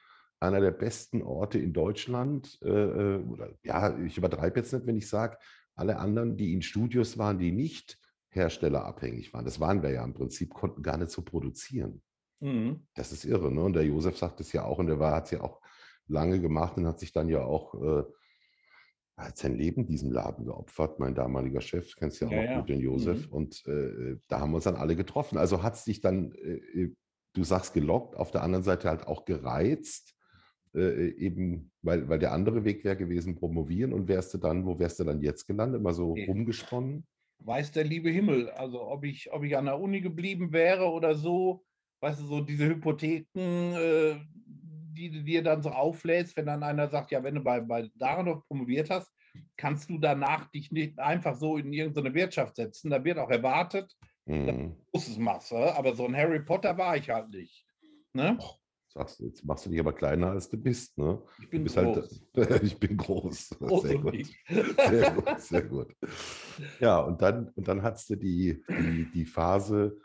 einer 0.41 0.61
der 0.61 0.71
besten 0.71 1.23
Orte 1.23 1.59
in 1.59 1.73
Deutschland. 1.73 2.59
Äh, 2.63 2.69
äh, 2.69 3.19
oder 3.25 3.51
ja, 3.63 3.99
ich 3.99 4.17
übertreibe 4.17 4.61
jetzt 4.61 4.73
nicht, 4.73 4.87
wenn 4.87 4.97
ich 4.97 5.09
sage, 5.09 5.37
alle 5.75 5.99
anderen, 5.99 6.37
die 6.37 6.53
in 6.53 6.63
Studios 6.63 7.19
waren, 7.19 7.39
die 7.39 7.53
nicht 7.53 7.99
herstellerabhängig 8.31 9.33
waren, 9.33 9.45
das 9.45 9.61
waren 9.61 9.83
wir 9.83 9.91
ja 9.91 10.05
im 10.05 10.15
Prinzip, 10.15 10.55
konnten 10.55 10.83
gar 10.83 10.97
nicht 10.97 11.11
so 11.11 11.23
produzieren. 11.23 12.03
Mhm. 12.41 12.87
Das 12.95 13.13
ist 13.13 13.25
irre. 13.25 13.53
Ne? 13.53 13.63
Und 13.63 13.75
der 13.75 13.85
Josef 13.85 14.17
sagt 14.17 14.41
es 14.41 14.53
ja 14.53 14.65
auch, 14.65 14.79
und 14.79 14.87
der 14.87 14.99
hat 14.99 15.27
es 15.27 15.33
ja 15.33 15.43
auch 15.43 15.61
lange 16.07 16.41
gemacht 16.41 16.77
und 16.77 16.87
hat 16.87 16.99
sich 16.99 17.13
dann 17.13 17.29
ja 17.29 17.43
auch 17.43 17.75
äh, 17.75 18.05
hat 19.17 19.37
sein 19.37 19.57
Leben 19.57 19.87
diesem 19.87 20.11
Laden 20.11 20.47
geopfert, 20.47 20.99
mein 20.99 21.15
damaliger 21.15 21.61
Chef, 21.61 21.95
kennst 21.97 22.21
ja 22.21 22.29
auch 22.29 22.33
ja, 22.33 22.43
noch 22.43 22.51
ja. 22.51 22.61
gut, 22.61 22.69
den 22.69 22.81
Josef. 22.81 23.27
Mhm. 23.27 23.33
Und 23.33 23.67
äh, 23.67 24.17
da 24.29 24.41
haben 24.41 24.53
wir 24.53 24.57
uns 24.57 24.65
dann 24.65 24.77
alle 24.77 24.97
getroffen. 24.97 25.39
Also 25.39 25.63
hat 25.63 25.75
es 25.75 25.85
dich 25.85 26.01
dann, 26.01 26.33
äh, 26.33 26.83
äh, 26.83 26.95
du 27.35 27.45
sagst 27.45 27.75
gelockt, 27.75 28.17
auf 28.17 28.31
der 28.31 28.43
anderen 28.43 28.65
Seite 28.65 28.89
halt 28.89 29.07
auch 29.07 29.25
gereizt, 29.25 30.15
äh, 30.75 31.09
eben, 31.11 31.73
weil, 31.83 32.09
weil 32.09 32.19
der 32.19 32.33
andere 32.33 32.65
Weg 32.65 32.85
wäre 32.85 32.97
gewesen, 32.97 33.37
promovieren. 33.37 33.93
Und 33.93 34.09
wärst 34.09 34.33
du 34.35 34.39
dann, 34.39 34.65
wo 34.67 34.79
wärst 34.79 35.01
du 35.01 35.05
dann 35.05 35.21
jetzt 35.21 35.47
gelandet? 35.47 35.83
Mal 35.83 35.95
so 35.95 36.13
okay. 36.13 36.27
rumgesponnen? 36.27 37.07
Weiß 37.41 37.73
der 37.73 37.85
liebe 37.85 38.11
Himmel. 38.11 38.51
Also 38.51 38.83
ob 38.83 39.05
ich, 39.05 39.33
ob 39.33 39.43
ich 39.45 39.57
an 39.57 39.65
der 39.67 39.81
Uni 39.81 40.01
geblieben 40.01 40.53
wäre 40.53 40.91
oder 40.91 41.15
so, 41.15 41.65
weißt 42.01 42.21
du, 42.21 42.25
so 42.25 42.41
diese 42.41 42.67
Hypotheken, 42.67 43.75
äh, 43.75 44.17
die 44.95 45.11
du 45.11 45.23
dir 45.23 45.43
dann 45.43 45.63
so 45.63 45.71
auflädst, 45.71 46.37
wenn 46.37 46.47
dann 46.47 46.63
einer 46.63 46.89
sagt, 46.89 47.11
ja, 47.11 47.23
wenn 47.23 47.37
du 47.37 47.41
bei, 47.41 47.61
bei 47.61 47.91
Daranov 47.97 48.47
promoviert 48.47 48.91
hast, 48.91 49.11
kannst 49.57 49.89
du 49.91 49.99
danach 49.99 50.51
dich 50.51 50.73
nicht 50.73 50.99
einfach 50.99 51.37
so 51.37 51.57
in 51.57 51.73
irgendeine 51.73 52.15
Wirtschaft 52.15 52.57
setzen. 52.57 52.91
Da 52.91 53.03
wird 53.05 53.19
auch 53.19 53.31
erwartet, 53.31 53.97
mhm. 54.27 54.47
dass 54.47 54.57
du 54.57 54.77
großes 54.93 55.19
machst. 55.19 55.53
Aber 55.53 55.95
so 55.95 56.07
ein 56.07 56.17
Harry 56.17 56.41
Potter 56.41 56.77
war 56.77 56.97
ich 56.97 57.09
halt 57.11 57.31
nicht. 57.31 57.65
Ne? 58.13 58.37
Oh, 58.41 58.55
sagst 58.93 59.21
jetzt 59.21 59.45
machst 59.45 59.67
du 59.67 59.71
dich 59.71 59.81
aber 59.81 59.93
kleiner, 59.93 60.31
als 60.31 60.49
du 60.49 60.57
bist. 60.57 60.99
Ne? 60.99 61.21
Ich 61.41 61.49
bin 61.49 61.65
groß. 61.65 61.77
Halt, 61.77 62.63
ich 62.63 62.79
bin 62.79 62.97
groß. 62.97 63.51
groß 63.59 63.83
sehr, 63.83 63.99
gut. 63.99 64.27
sehr 64.49 65.11
gut. 65.13 65.41
Sehr 65.41 65.63
gut. 65.63 65.97
Ja, 66.81 67.01
und 67.01 67.23
dann, 67.23 67.49
und 67.55 67.69
dann 67.69 67.83
hast 67.83 68.11
du 68.11 68.17
die, 68.17 68.63
die, 68.69 69.11
die 69.13 69.25
Phase, 69.25 69.97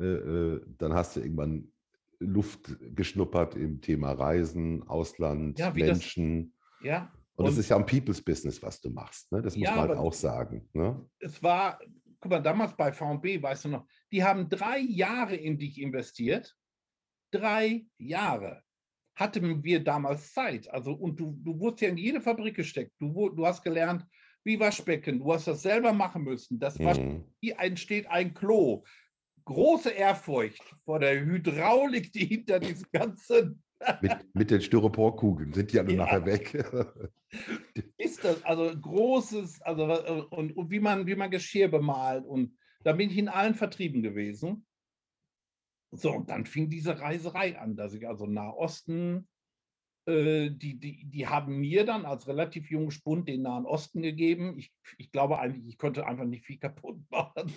äh, 0.00 0.04
äh, 0.04 0.60
dann 0.78 0.94
hast 0.94 1.16
du 1.16 1.20
irgendwann 1.20 1.72
Luft 2.20 2.76
geschnuppert 2.94 3.54
im 3.54 3.80
Thema 3.80 4.12
Reisen, 4.12 4.86
Ausland, 4.88 5.58
ja, 5.58 5.70
Menschen. 5.70 6.54
Das, 6.80 6.86
ja. 6.86 7.12
Und, 7.36 7.44
und 7.44 7.52
das 7.52 7.58
ist 7.58 7.68
ja 7.68 7.76
ein 7.76 7.86
People's 7.86 8.20
Business, 8.20 8.62
was 8.62 8.80
du 8.80 8.90
machst. 8.90 9.30
Ne? 9.30 9.42
Das 9.42 9.56
muss 9.56 9.68
ja, 9.68 9.76
man 9.76 9.88
halt 9.88 9.98
auch 9.98 10.12
sagen. 10.12 10.68
Ne? 10.72 11.08
Es 11.20 11.40
war, 11.42 11.78
guck 12.20 12.32
mal, 12.32 12.40
damals 12.40 12.76
bei 12.76 12.92
VB, 12.92 13.40
weißt 13.40 13.66
du 13.66 13.68
noch, 13.68 13.86
die 14.10 14.24
haben 14.24 14.48
drei 14.48 14.78
Jahre 14.78 15.36
in 15.36 15.58
dich 15.58 15.80
investiert. 15.80 16.54
Drei 17.30 17.86
Jahre 17.98 18.62
hatten 19.14 19.62
wir 19.62 19.84
damals 19.84 20.32
Zeit. 20.32 20.68
Also, 20.70 20.92
und 20.92 21.20
du, 21.20 21.38
du 21.42 21.58
wurdest 21.58 21.82
ja 21.82 21.88
in 21.88 21.96
jede 21.96 22.20
Fabrik 22.20 22.56
gesteckt. 22.56 22.92
Du, 22.98 23.28
du 23.28 23.46
hast 23.46 23.62
gelernt, 23.62 24.04
wie 24.44 24.58
Waschbecken. 24.58 25.18
Du 25.18 25.32
hast 25.32 25.46
das 25.46 25.62
selber 25.62 25.92
machen 25.92 26.24
müssen. 26.24 26.58
Das 26.58 26.78
mhm. 26.78 27.24
wie 27.40 27.50
entsteht 27.50 28.08
ein 28.08 28.34
Klo 28.34 28.84
große 29.48 29.90
Ehrfurcht 29.90 30.62
vor 30.84 31.00
der 31.00 31.24
Hydraulik, 31.24 32.12
die 32.12 32.26
hinter 32.26 32.60
diesem 32.60 32.86
ganzen. 32.92 33.62
mit, 34.02 34.34
mit 34.34 34.50
den 34.50 34.60
Styroporkugeln 34.60 35.52
sind 35.52 35.72
die 35.72 35.78
alle 35.78 35.92
ja. 35.92 36.04
nachher 36.04 36.26
weg. 36.26 36.52
ist 37.96 38.24
das 38.24 38.44
also 38.44 38.76
großes, 38.78 39.62
also 39.62 39.84
und, 40.30 40.56
und, 40.56 40.70
wie 40.70 40.80
man 40.80 41.06
wie 41.06 41.14
man 41.14 41.30
Geschirr 41.30 41.68
bemalt 41.68 42.26
und 42.26 42.56
da 42.82 42.92
bin 42.92 43.10
ich 43.10 43.18
in 43.18 43.28
allen 43.28 43.54
Vertrieben 43.54 44.02
gewesen. 44.02 44.66
So, 45.90 46.12
und 46.12 46.28
dann 46.28 46.44
fing 46.44 46.68
diese 46.68 47.00
Reiserei 47.00 47.58
an, 47.58 47.76
dass 47.76 47.94
ich 47.94 48.06
also 48.06 48.26
Nahosten, 48.26 49.26
äh, 50.06 50.50
die, 50.50 50.78
die, 50.78 51.04
die 51.04 51.26
haben 51.26 51.58
mir 51.58 51.86
dann 51.86 52.04
als 52.04 52.28
relativ 52.28 52.70
junger 52.70 52.90
Spund 52.90 53.28
den 53.28 53.42
Nahen 53.42 53.64
Osten 53.64 54.02
gegeben. 54.02 54.58
Ich, 54.58 54.72
ich 54.98 55.10
glaube 55.10 55.38
eigentlich, 55.38 55.66
ich 55.66 55.78
konnte 55.78 56.06
einfach 56.06 56.24
nicht 56.24 56.44
viel 56.44 56.58
kaputt 56.58 57.00
machen. 57.10 57.52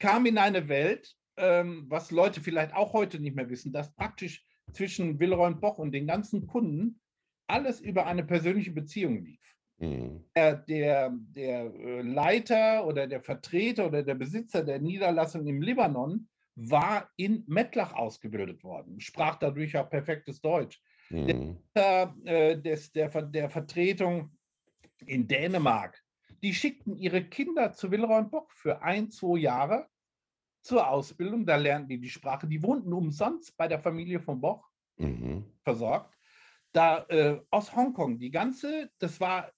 Kam 0.00 0.26
in 0.26 0.38
eine 0.38 0.68
Welt, 0.68 1.14
ähm, 1.36 1.84
was 1.88 2.10
Leute 2.10 2.40
vielleicht 2.40 2.74
auch 2.74 2.92
heute 2.92 3.20
nicht 3.20 3.36
mehr 3.36 3.48
wissen, 3.48 3.72
dass 3.72 3.94
praktisch 3.94 4.44
zwischen 4.72 5.20
Wilroy 5.20 5.54
Boch 5.54 5.78
und 5.78 5.92
den 5.92 6.06
ganzen 6.06 6.46
Kunden 6.46 7.00
alles 7.46 7.80
über 7.80 8.06
eine 8.06 8.24
persönliche 8.24 8.72
Beziehung 8.72 9.24
lief. 9.24 9.40
Mhm. 9.78 10.24
Der, 10.36 10.56
der, 10.56 11.12
der 11.12 11.74
äh, 11.74 12.02
Leiter 12.02 12.86
oder 12.86 13.06
der 13.06 13.20
Vertreter 13.20 13.86
oder 13.86 14.02
der 14.02 14.14
Besitzer 14.14 14.64
der 14.64 14.78
Niederlassung 14.78 15.46
im 15.46 15.62
Libanon 15.62 16.28
war 16.54 17.10
in 17.16 17.44
Mettlach 17.46 17.92
ausgebildet 17.92 18.62
worden, 18.62 19.00
sprach 19.00 19.36
dadurch 19.36 19.76
auch 19.76 19.88
perfektes 19.88 20.40
Deutsch. 20.40 20.82
Mhm. 21.08 21.56
Der, 21.74 22.14
äh, 22.24 22.60
des, 22.60 22.92
der, 22.92 23.08
der 23.22 23.50
Vertretung 23.50 24.30
in 25.06 25.26
Dänemark, 25.26 26.00
die 26.42 26.54
schickten 26.54 26.96
ihre 26.96 27.24
Kinder 27.24 27.72
zu 27.72 27.90
Wilroy 27.90 28.22
Bock 28.24 28.52
für 28.52 28.82
ein, 28.82 29.10
zwei 29.10 29.38
Jahre 29.38 29.88
zur 30.62 30.88
Ausbildung. 30.88 31.46
Da 31.46 31.56
lernten 31.56 31.88
die 31.88 32.00
die 32.00 32.10
Sprache. 32.10 32.46
Die 32.46 32.62
wohnten 32.62 32.92
umsonst 32.92 33.56
bei 33.56 33.68
der 33.68 33.80
Familie 33.80 34.20
von 34.20 34.40
Boch 34.40 34.68
mhm. 34.96 35.44
versorgt. 35.62 36.16
Da 36.72 37.04
äh, 37.08 37.40
aus 37.50 37.74
Hongkong, 37.74 38.18
die 38.18 38.30
ganze, 38.30 38.90
das 38.98 39.20
war, 39.20 39.50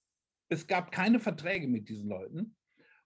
es 0.49 0.65
gab 0.65 0.91
keine 0.91 1.19
Verträge 1.19 1.67
mit 1.67 1.87
diesen 1.87 2.09
Leuten. 2.09 2.55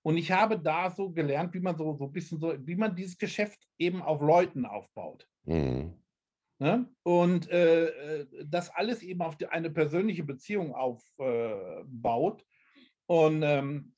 Und 0.01 0.17
ich 0.17 0.31
habe 0.31 0.57
da 0.57 0.89
so 0.89 1.11
gelernt, 1.11 1.53
wie 1.53 1.59
man 1.59 1.77
so, 1.77 1.93
so 1.95 2.05
ein 2.05 2.13
bisschen 2.13 2.39
so, 2.39 2.55
wie 2.65 2.75
man 2.75 2.95
dieses 2.95 3.17
Geschäft 3.17 3.67
eben 3.77 4.01
auf 4.01 4.21
Leuten 4.21 4.65
aufbaut. 4.65 5.27
Mhm. 5.43 5.93
Ne? 6.59 6.89
Und 7.03 7.49
äh, 7.51 7.87
äh 7.87 8.45
das 8.45 8.69
alles 8.69 9.03
eben 9.03 9.21
auf 9.21 9.35
die, 9.35 9.47
eine 9.47 9.69
persönliche 9.69 10.23
Beziehung 10.23 10.73
aufbaut. 10.73 12.41
Äh, 12.41 12.45
und 13.07 13.41
ähm, 13.43 13.93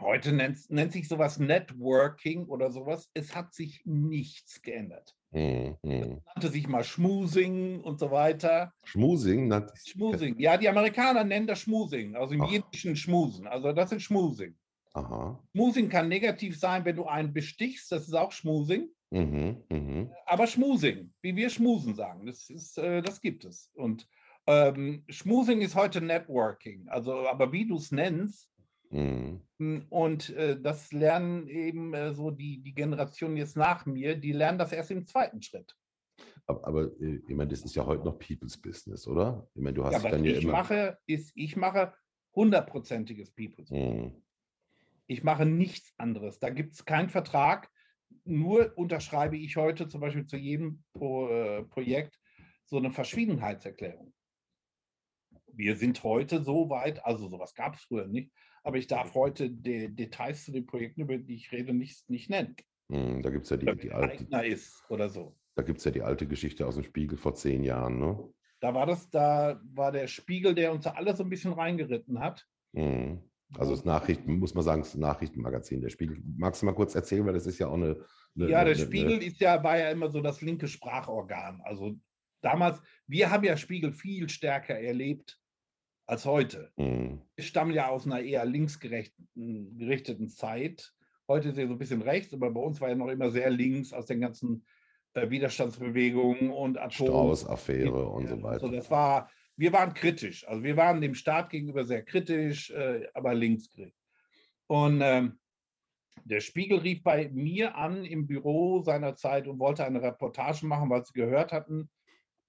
heute 0.00 0.32
nennt, 0.32 0.58
nennt 0.70 0.92
sich 0.92 1.08
sowas 1.08 1.38
Networking 1.38 2.46
oder 2.46 2.70
sowas. 2.70 3.08
Es 3.14 3.34
hat 3.34 3.54
sich 3.54 3.82
nichts 3.84 4.60
geändert. 4.62 5.14
Mhm. 5.32 5.76
nannte 5.82 6.48
sich 6.48 6.66
mal 6.66 6.82
Schmusing 6.82 7.80
und 7.82 8.00
so 8.00 8.10
weiter. 8.10 8.72
Schmusing? 8.82 9.46
Nannte 9.46 9.72
Schmusing. 9.76 10.36
Ja, 10.40 10.56
die 10.56 10.68
Amerikaner 10.68 11.22
nennen 11.22 11.46
das 11.46 11.60
Schmusing, 11.60 12.16
also 12.16 12.34
im 12.34 12.44
jiddischen 12.44 12.96
Schmusen. 12.96 13.46
Also 13.46 13.72
das 13.72 13.92
ist 13.92 14.02
Schmusing. 14.02 14.56
Aha. 14.92 15.40
Schmusing 15.52 15.88
kann 15.88 16.08
negativ 16.08 16.58
sein, 16.58 16.84
wenn 16.84 16.96
du 16.96 17.04
einen 17.04 17.32
bestichst, 17.32 17.92
das 17.92 18.08
ist 18.08 18.14
auch 18.14 18.32
Schmusing. 18.32 18.88
Mhm, 19.10 19.62
mh. 19.68 20.10
Aber 20.26 20.48
Schmusing, 20.48 21.12
wie 21.22 21.36
wir 21.36 21.50
Schmusen 21.50 21.94
sagen, 21.94 22.26
das, 22.26 22.50
ist, 22.50 22.78
äh, 22.78 23.00
das 23.02 23.20
gibt 23.20 23.44
es. 23.44 23.70
Und 23.74 24.08
ähm, 24.50 25.04
Schmusing 25.08 25.60
ist 25.60 25.74
heute 25.74 26.00
Networking. 26.00 26.88
Also, 26.88 27.28
aber 27.28 27.52
wie 27.52 27.66
du 27.66 27.76
es 27.76 27.92
nennst, 27.92 28.50
Mhm. 28.90 29.40
Hm, 29.58 29.86
und 29.88 30.30
äh, 30.30 30.60
das 30.60 30.92
lernen 30.92 31.46
eben 31.48 31.94
äh, 31.94 32.12
so 32.12 32.30
die, 32.30 32.60
die 32.60 32.74
Generation 32.74 33.36
jetzt 33.36 33.56
nach 33.56 33.86
mir, 33.86 34.16
die 34.16 34.32
lernen 34.32 34.58
das 34.58 34.72
erst 34.72 34.90
im 34.90 35.06
zweiten 35.06 35.42
Schritt. 35.42 35.76
Aber, 36.46 36.66
aber 36.66 37.00
äh, 37.00 37.20
ich 37.26 37.34
meine, 37.34 37.50
das 37.50 37.64
ist 37.64 37.76
ja 37.76 37.86
heute 37.86 38.04
noch 38.04 38.18
People's 38.18 38.60
Business, 38.60 39.06
oder? 39.06 39.48
Ich 39.54 39.62
meine, 39.62 39.74
du 39.74 39.84
hast 39.84 40.02
ja, 40.02 40.10
dann 40.10 40.24
ja 40.24 40.32
ich 40.32 40.42
immer. 40.42 40.52
Mache, 40.52 40.98
ist, 41.06 41.32
ich 41.36 41.56
mache 41.56 41.94
hundertprozentiges 42.34 43.30
People's 43.30 43.68
Business. 43.68 43.94
Mhm. 43.94 44.22
Ich 45.06 45.22
mache 45.24 45.46
nichts 45.46 45.92
anderes. 45.98 46.38
Da 46.38 46.50
gibt 46.50 46.74
es 46.74 46.84
keinen 46.84 47.08
Vertrag. 47.08 47.70
Nur 48.24 48.72
unterschreibe 48.76 49.36
ich 49.36 49.56
heute 49.56 49.88
zum 49.88 50.00
Beispiel 50.00 50.26
zu 50.26 50.36
jedem 50.36 50.82
Pro, 50.92 51.28
äh, 51.28 51.62
Projekt 51.64 52.18
so 52.64 52.76
eine 52.76 52.90
Verschwiegenheitserklärung. 52.90 54.12
Wir 55.60 55.76
sind 55.76 56.02
heute 56.04 56.42
so 56.42 56.70
weit, 56.70 57.04
also 57.04 57.28
sowas 57.28 57.54
gab 57.54 57.74
es 57.74 57.82
früher 57.82 58.06
nicht, 58.06 58.32
aber 58.62 58.78
ich 58.78 58.86
darf 58.86 59.14
heute 59.14 59.50
die 59.50 59.94
Details 59.94 60.46
zu 60.46 60.52
den 60.52 60.64
Projekten, 60.64 61.02
über 61.02 61.18
die 61.18 61.34
ich 61.34 61.52
rede, 61.52 61.74
nicht, 61.74 62.08
nicht 62.08 62.30
nennen. 62.30 62.56
Hm, 62.90 63.20
da 63.20 63.28
gibt 63.28 63.44
es 63.44 63.50
ja 63.50 63.58
die, 63.58 63.66
die 63.76 63.92
alte. 63.92 64.24
ist 64.46 64.82
oder 64.88 65.10
so. 65.10 65.36
Da 65.56 65.62
gibt 65.62 65.78
es 65.78 65.84
ja 65.84 65.90
die 65.90 66.00
alte 66.00 66.26
Geschichte 66.26 66.66
aus 66.66 66.76
dem 66.76 66.84
Spiegel 66.84 67.18
vor 67.18 67.34
zehn 67.34 67.62
Jahren, 67.62 67.98
ne? 67.98 68.18
Da 68.60 68.72
war 68.72 68.86
das, 68.86 69.10
da 69.10 69.60
war 69.74 69.92
der 69.92 70.06
Spiegel, 70.06 70.54
der 70.54 70.72
uns 70.72 70.86
alle 70.86 71.14
so 71.14 71.24
ein 71.24 71.30
bisschen 71.30 71.52
reingeritten 71.52 72.20
hat. 72.20 72.46
Hm. 72.74 73.22
Also 73.58 73.72
das 73.72 73.84
Nachrichten, 73.84 74.38
muss 74.38 74.54
man 74.54 74.64
sagen, 74.64 74.80
das 74.80 74.94
Nachrichtenmagazin, 74.94 75.82
der 75.82 75.90
Spiegel. 75.90 76.22
Magst 76.36 76.62
du 76.62 76.66
mal 76.66 76.74
kurz 76.74 76.94
erzählen, 76.94 77.26
weil 77.26 77.34
das 77.34 77.46
ist 77.46 77.58
ja 77.58 77.68
auch 77.68 77.74
eine. 77.74 78.02
eine 78.36 78.48
ja, 78.48 78.64
der 78.64 78.74
eine, 78.74 78.76
Spiegel 78.76 79.14
eine, 79.14 79.24
ist 79.24 79.40
ja, 79.40 79.62
war 79.62 79.78
ja 79.78 79.90
immer 79.90 80.08
so 80.08 80.22
das 80.22 80.40
linke 80.40 80.68
Sprachorgan. 80.68 81.60
Also 81.64 81.96
damals, 82.40 82.80
wir 83.06 83.30
haben 83.30 83.44
ja 83.44 83.56
Spiegel 83.56 83.92
viel 83.92 84.28
stärker 84.28 84.78
erlebt 84.78 85.38
als 86.10 86.24
heute. 86.24 86.72
Mhm. 86.76 87.20
Wir 87.36 87.44
stammen 87.44 87.72
ja 87.72 87.88
aus 87.88 88.04
einer 88.04 88.20
eher 88.20 88.44
linksgerichteten 88.44 90.28
Zeit. 90.28 90.92
Heute 91.28 91.50
ist 91.50 91.58
er 91.58 91.68
so 91.68 91.74
ein 91.74 91.78
bisschen 91.78 92.02
rechts, 92.02 92.34
aber 92.34 92.50
bei 92.50 92.60
uns 92.60 92.80
war 92.80 92.88
er 92.88 92.96
noch 92.96 93.08
immer 93.08 93.30
sehr 93.30 93.48
links 93.48 93.92
aus 93.92 94.06
den 94.06 94.20
ganzen 94.20 94.66
äh, 95.14 95.30
Widerstandsbewegungen 95.30 96.50
und 96.50 96.78
Atom. 96.78 97.06
Strauß-Affäre 97.06 98.08
und 98.08 98.26
so 98.26 98.42
weiter. 98.42 98.64
Also 98.64 98.68
das 98.74 98.90
war, 98.90 99.30
wir 99.56 99.72
waren 99.72 99.94
kritisch. 99.94 100.46
Also 100.48 100.64
wir 100.64 100.76
waren 100.76 101.00
dem 101.00 101.14
Staat 101.14 101.50
gegenüber 101.50 101.84
sehr 101.84 102.02
kritisch, 102.02 102.70
äh, 102.72 103.06
aber 103.14 103.32
linksgerichtet. 103.32 103.94
Und 104.66 105.00
ähm, 105.02 105.38
der 106.24 106.40
Spiegel 106.40 106.78
rief 106.78 107.04
bei 107.04 107.28
mir 107.28 107.76
an 107.76 108.04
im 108.04 108.26
Büro 108.26 108.82
seinerzeit 108.82 109.46
und 109.46 109.60
wollte 109.60 109.84
eine 109.84 110.02
Reportage 110.02 110.66
machen, 110.66 110.90
weil 110.90 111.04
sie 111.04 111.12
gehört 111.12 111.52
hatten, 111.52 111.88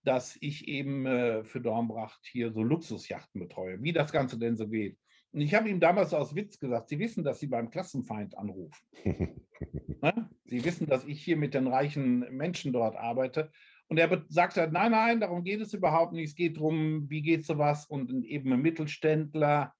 dass 0.03 0.37
ich 0.41 0.67
eben 0.67 1.05
äh, 1.05 1.43
für 1.43 1.61
Dornbracht 1.61 2.19
hier 2.25 2.51
so 2.51 2.63
Luxusjachten 2.63 3.39
betreue, 3.39 3.81
wie 3.81 3.93
das 3.93 4.11
Ganze 4.11 4.37
denn 4.37 4.57
so 4.57 4.67
geht. 4.67 4.97
Und 5.33 5.41
ich 5.41 5.53
habe 5.53 5.69
ihm 5.69 5.79
damals 5.79 6.13
aus 6.13 6.35
Witz 6.35 6.59
gesagt, 6.59 6.89
Sie 6.89 6.99
wissen, 6.99 7.23
dass 7.23 7.39
Sie 7.39 7.47
beim 7.47 7.69
Klassenfeind 7.69 8.37
anrufen. 8.37 8.75
ne? 9.05 10.29
Sie 10.45 10.65
wissen, 10.65 10.87
dass 10.87 11.05
ich 11.05 11.23
hier 11.23 11.37
mit 11.37 11.53
den 11.53 11.67
reichen 11.67 12.19
Menschen 12.35 12.73
dort 12.73 12.97
arbeite. 12.97 13.51
Und 13.87 13.97
er 13.97 14.25
sagte, 14.27 14.69
nein, 14.71 14.91
nein, 14.91 15.19
darum 15.19 15.43
geht 15.43 15.61
es 15.61 15.73
überhaupt 15.73 16.13
nicht. 16.13 16.29
Es 16.29 16.35
geht 16.35 16.57
darum, 16.57 17.09
wie 17.09 17.21
geht 17.21 17.45
sowas 17.45 17.85
und 17.85 18.25
eben 18.25 18.51
ein 18.51 18.61
Mittelständler, 18.61 19.73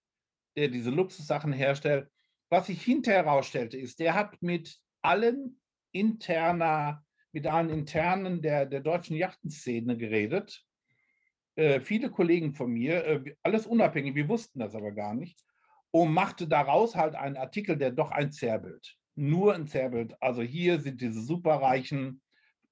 der 0.56 0.68
diese 0.70 0.90
Luxussachen 0.90 1.54
herstellt. 1.54 2.10
Was 2.50 2.68
sich 2.68 2.82
hinterher 2.84 3.24
herausstellte, 3.24 3.78
ist, 3.78 4.00
der 4.00 4.14
hat 4.14 4.42
mit 4.42 4.78
allen 5.02 5.60
interner 5.94 7.04
mit 7.32 7.48
allen 7.48 7.70
Internen 7.70 8.42
der, 8.42 8.66
der 8.66 8.82
deutschen 8.82 9.16
Yachtenszene 9.16 9.98
geredet. 9.98 10.64
Äh, 11.56 11.80
viele 11.82 12.10
Kollegen 12.10 12.54
von 12.54 12.72
mir, 12.72 13.06
äh, 13.06 13.36
alles 13.44 13.66
unabhängig, 13.66 14.16
wir 14.16 14.30
wussten 14.30 14.60
das 14.60 14.76
aber 14.76 14.92
gar 14.92 15.14
nicht, 15.14 15.44
und 15.92 16.14
machte 16.14 16.48
daraus 16.48 16.96
halt 16.96 17.16
einen 17.16 17.38
Artikel, 17.38 17.78
der 17.78 17.92
doch 17.92 18.12
ein 18.12 18.32
Zerrbild, 18.32 18.96
nur 19.16 19.54
ein 19.54 19.68
Zerrbild. 19.68 20.16
Also 20.22 20.42
hier 20.42 20.80
sind 20.80 21.02
diese 21.02 21.22
superreichen 21.22 22.22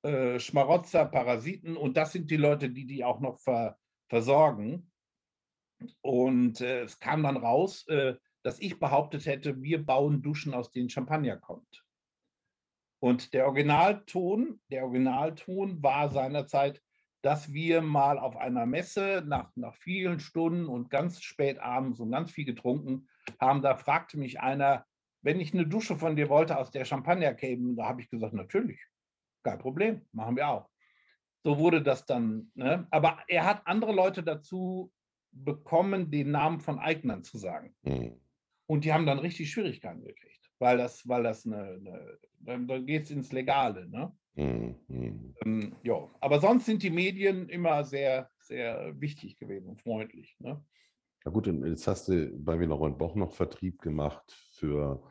äh, 0.03 0.39
Schmarotzer, 0.39 1.05
Parasiten 1.05 1.75
und 1.75 1.97
das 1.97 2.13
sind 2.13 2.31
die 2.31 2.37
Leute, 2.37 2.69
die 2.69 2.85
die 2.85 3.03
auch 3.03 3.19
noch 3.19 3.39
ver, 3.39 3.77
versorgen. 4.07 4.91
Und 6.01 6.61
äh, 6.61 6.83
es 6.83 6.99
kam 6.99 7.23
dann 7.23 7.37
raus, 7.37 7.85
äh, 7.87 8.15
dass 8.43 8.59
ich 8.59 8.79
behauptet 8.79 9.25
hätte, 9.25 9.61
wir 9.61 9.85
bauen 9.85 10.21
Duschen, 10.21 10.53
aus 10.53 10.71
denen 10.71 10.89
Champagner 10.89 11.37
kommt. 11.37 11.83
Und 12.99 13.33
der 13.33 13.45
Originalton, 13.45 14.59
der 14.69 14.83
Originalton 14.83 15.81
war 15.81 16.11
seinerzeit, 16.11 16.81
dass 17.21 17.51
wir 17.51 17.81
mal 17.81 18.17
auf 18.17 18.37
einer 18.37 18.65
Messe 18.65 19.23
nach, 19.25 19.51
nach 19.55 19.75
vielen 19.75 20.19
Stunden 20.19 20.67
und 20.67 20.89
ganz 20.89 21.21
spät 21.21 21.59
abends 21.59 21.99
und 21.99 22.11
ganz 22.11 22.31
viel 22.31 22.45
getrunken 22.45 23.07
haben. 23.39 23.61
Da 23.61 23.75
fragte 23.75 24.17
mich 24.17 24.39
einer, 24.39 24.85
wenn 25.21 25.39
ich 25.39 25.53
eine 25.53 25.67
Dusche 25.67 25.97
von 25.97 26.15
dir 26.15 26.29
wollte, 26.29 26.57
aus 26.57 26.71
der 26.71 26.85
Champagner 26.85 27.33
kämen, 27.33 27.75
da 27.75 27.87
habe 27.87 28.01
ich 28.01 28.09
gesagt, 28.09 28.33
natürlich, 28.33 28.79
kein 29.43 29.59
Problem, 29.59 30.05
machen 30.11 30.37
wir 30.37 30.47
auch. 30.47 30.69
So 31.43 31.57
wurde 31.57 31.81
das 31.81 32.05
dann. 32.05 32.51
Ne? 32.53 32.87
Aber 32.91 33.19
er 33.27 33.45
hat 33.45 33.65
andere 33.65 33.93
Leute 33.93 34.23
dazu 34.23 34.91
bekommen, 35.31 36.11
den 36.11 36.31
Namen 36.31 36.59
von 36.59 36.79
Eignern 36.79 37.23
zu 37.23 37.37
sagen. 37.37 37.75
Mhm. 37.83 38.19
Und 38.65 38.85
die 38.85 38.93
haben 38.93 39.05
dann 39.05 39.19
richtig 39.19 39.51
Schwierigkeiten 39.51 40.03
gekriegt 40.03 40.38
weil 40.59 40.77
das, 40.77 41.07
weil 41.07 41.23
das 41.23 41.45
eine, 41.45 41.63
eine 41.63 42.19
dann, 42.41 42.67
dann 42.67 42.85
geht 42.85 43.03
es 43.03 43.11
ins 43.11 43.31
Legale. 43.31 43.89
Ne? 43.89 44.11
Mhm. 44.35 45.35
Ähm, 45.43 45.75
ja, 45.83 46.07
aber 46.21 46.39
sonst 46.39 46.65
sind 46.65 46.83
die 46.83 46.89
Medien 46.89 47.49
immer 47.49 47.83
sehr, 47.83 48.29
sehr 48.39 48.93
wichtig 48.99 49.37
gewesen 49.37 49.69
und 49.69 49.81
freundlich. 49.81 50.35
Ne? 50.39 50.63
Ja 51.25 51.31
gut, 51.31 51.47
jetzt 51.47 51.87
hast 51.87 52.07
du 52.07 52.31
bei 52.37 52.55
mir 52.55 52.67
noch 52.67 52.85
in 52.85 52.97
Boch 52.97 53.15
noch 53.15 53.33
Vertrieb 53.33 53.81
gemacht 53.81 54.31
für, 54.51 55.03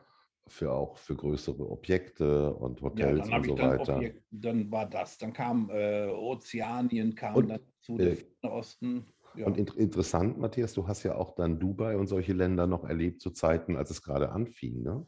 für 0.47 0.71
auch 0.71 0.97
für 0.97 1.15
größere 1.15 1.69
Objekte 1.69 2.53
und 2.55 2.81
Hotels 2.81 3.29
ja, 3.29 3.37
und 3.37 3.45
so 3.45 3.55
dann 3.55 3.79
weiter. 3.79 3.95
Objekt, 3.97 4.23
dann 4.31 4.71
war 4.71 4.89
das, 4.89 5.17
dann 5.17 5.33
kam 5.33 5.69
äh, 5.69 6.07
Ozeanien, 6.07 7.13
kam 7.13 7.35
und, 7.35 7.49
dann 7.49 7.59
zu 7.81 7.97
äh, 7.99 8.17
Osten. 8.41 9.05
Ja. 9.35 9.45
Und 9.45 9.57
in, 9.57 9.67
interessant, 9.67 10.39
Matthias, 10.39 10.73
du 10.73 10.87
hast 10.87 11.03
ja 11.03 11.15
auch 11.15 11.35
dann 11.35 11.59
Dubai 11.59 11.95
und 11.95 12.07
solche 12.07 12.33
Länder 12.33 12.65
noch 12.65 12.83
erlebt 12.83 13.21
zu 13.21 13.29
Zeiten, 13.29 13.75
als 13.75 13.91
es 13.91 14.01
gerade 14.01 14.31
anfing, 14.31 14.81
ne? 14.81 15.07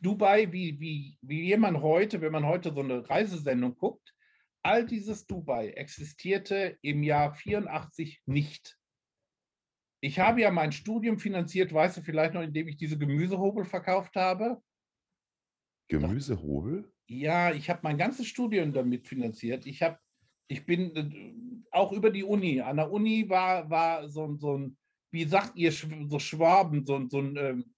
Dubai, 0.00 0.52
wie, 0.52 0.78
wie, 0.80 1.18
wie 1.22 1.42
jemand 1.44 1.80
heute, 1.80 2.20
wenn 2.20 2.32
man 2.32 2.46
heute 2.46 2.72
so 2.72 2.80
eine 2.80 3.08
Reisesendung 3.08 3.76
guckt, 3.76 4.14
all 4.62 4.86
dieses 4.86 5.26
Dubai 5.26 5.70
existierte 5.70 6.78
im 6.82 7.02
Jahr 7.02 7.34
84 7.34 8.22
nicht. 8.26 8.78
Ich 10.00 10.18
habe 10.18 10.42
ja 10.42 10.50
mein 10.50 10.72
Studium 10.72 11.18
finanziert, 11.18 11.72
weißt 11.72 11.98
du 11.98 12.02
vielleicht 12.02 12.34
noch, 12.34 12.42
indem 12.42 12.68
ich 12.68 12.76
diese 12.76 12.98
Gemüsehobel 12.98 13.64
verkauft 13.64 14.16
habe. 14.16 14.62
Gemüsehobel? 15.88 16.92
Ja, 17.06 17.52
ich 17.52 17.68
habe 17.70 17.80
mein 17.82 17.98
ganzes 17.98 18.26
Studium 18.26 18.72
damit 18.72 19.06
finanziert. 19.06 19.66
Ich 19.66 19.82
habe, 19.82 19.98
ich 20.48 20.64
bin 20.66 20.96
äh, 20.96 21.66
auch 21.70 21.92
über 21.92 22.10
die 22.10 22.24
Uni. 22.24 22.60
An 22.60 22.76
der 22.76 22.90
Uni 22.90 23.28
war, 23.28 23.68
war 23.68 24.08
so, 24.08 24.34
so 24.36 24.58
ein, 24.58 24.76
wie 25.10 25.24
sagt 25.24 25.56
ihr, 25.56 25.72
so 25.72 26.18
Schwaben, 26.18 26.84
so, 26.86 27.06
so 27.08 27.20
ein 27.20 27.36
ähm, 27.36 27.73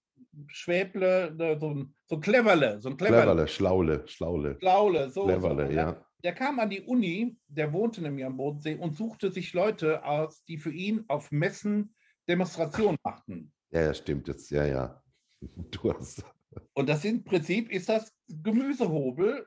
Schwäble, 0.49 1.35
ne, 1.37 1.59
so 1.59 1.70
ein, 1.70 1.94
so 2.07 2.16
ein 2.16 2.20
Cleverle, 2.20 2.81
so 2.81 2.90
ein 2.90 2.96
Cleverle. 2.96 3.22
Cleverle, 3.22 3.49
Schlaule, 3.49 4.09
Schlaule. 4.09 4.57
Schlaule, 4.59 5.11
so. 5.11 5.25
Cleverle, 5.25 5.66
so. 5.66 5.72
ja. 5.72 6.07
Der 6.25 6.35
kam 6.35 6.59
an 6.59 6.70
die 6.70 6.83
Uni, 6.83 7.37
der 7.46 7.72
wohnte 7.72 8.03
nämlich 8.03 8.25
am 8.25 8.37
Bodensee 8.37 8.75
und 8.75 8.96
suchte 8.96 9.31
sich 9.31 9.53
Leute 9.53 10.05
aus, 10.05 10.44
die 10.44 10.59
für 10.59 10.72
ihn 10.72 11.05
auf 11.09 11.31
Messen 11.31 11.94
Demonstrationen 12.29 12.99
machten. 13.05 13.53
Ja, 13.70 13.83
ja, 13.83 13.94
stimmt 13.94 14.29
jetzt, 14.29 14.51
ja, 14.51 14.64
ja. 14.66 15.03
Du 15.70 15.92
hast. 15.92 16.25
Und 16.72 16.88
das 16.88 17.05
im 17.05 17.22
Prinzip 17.25 17.70
ist 17.70 17.88
das 17.88 18.12
Gemüsehobel 18.29 19.46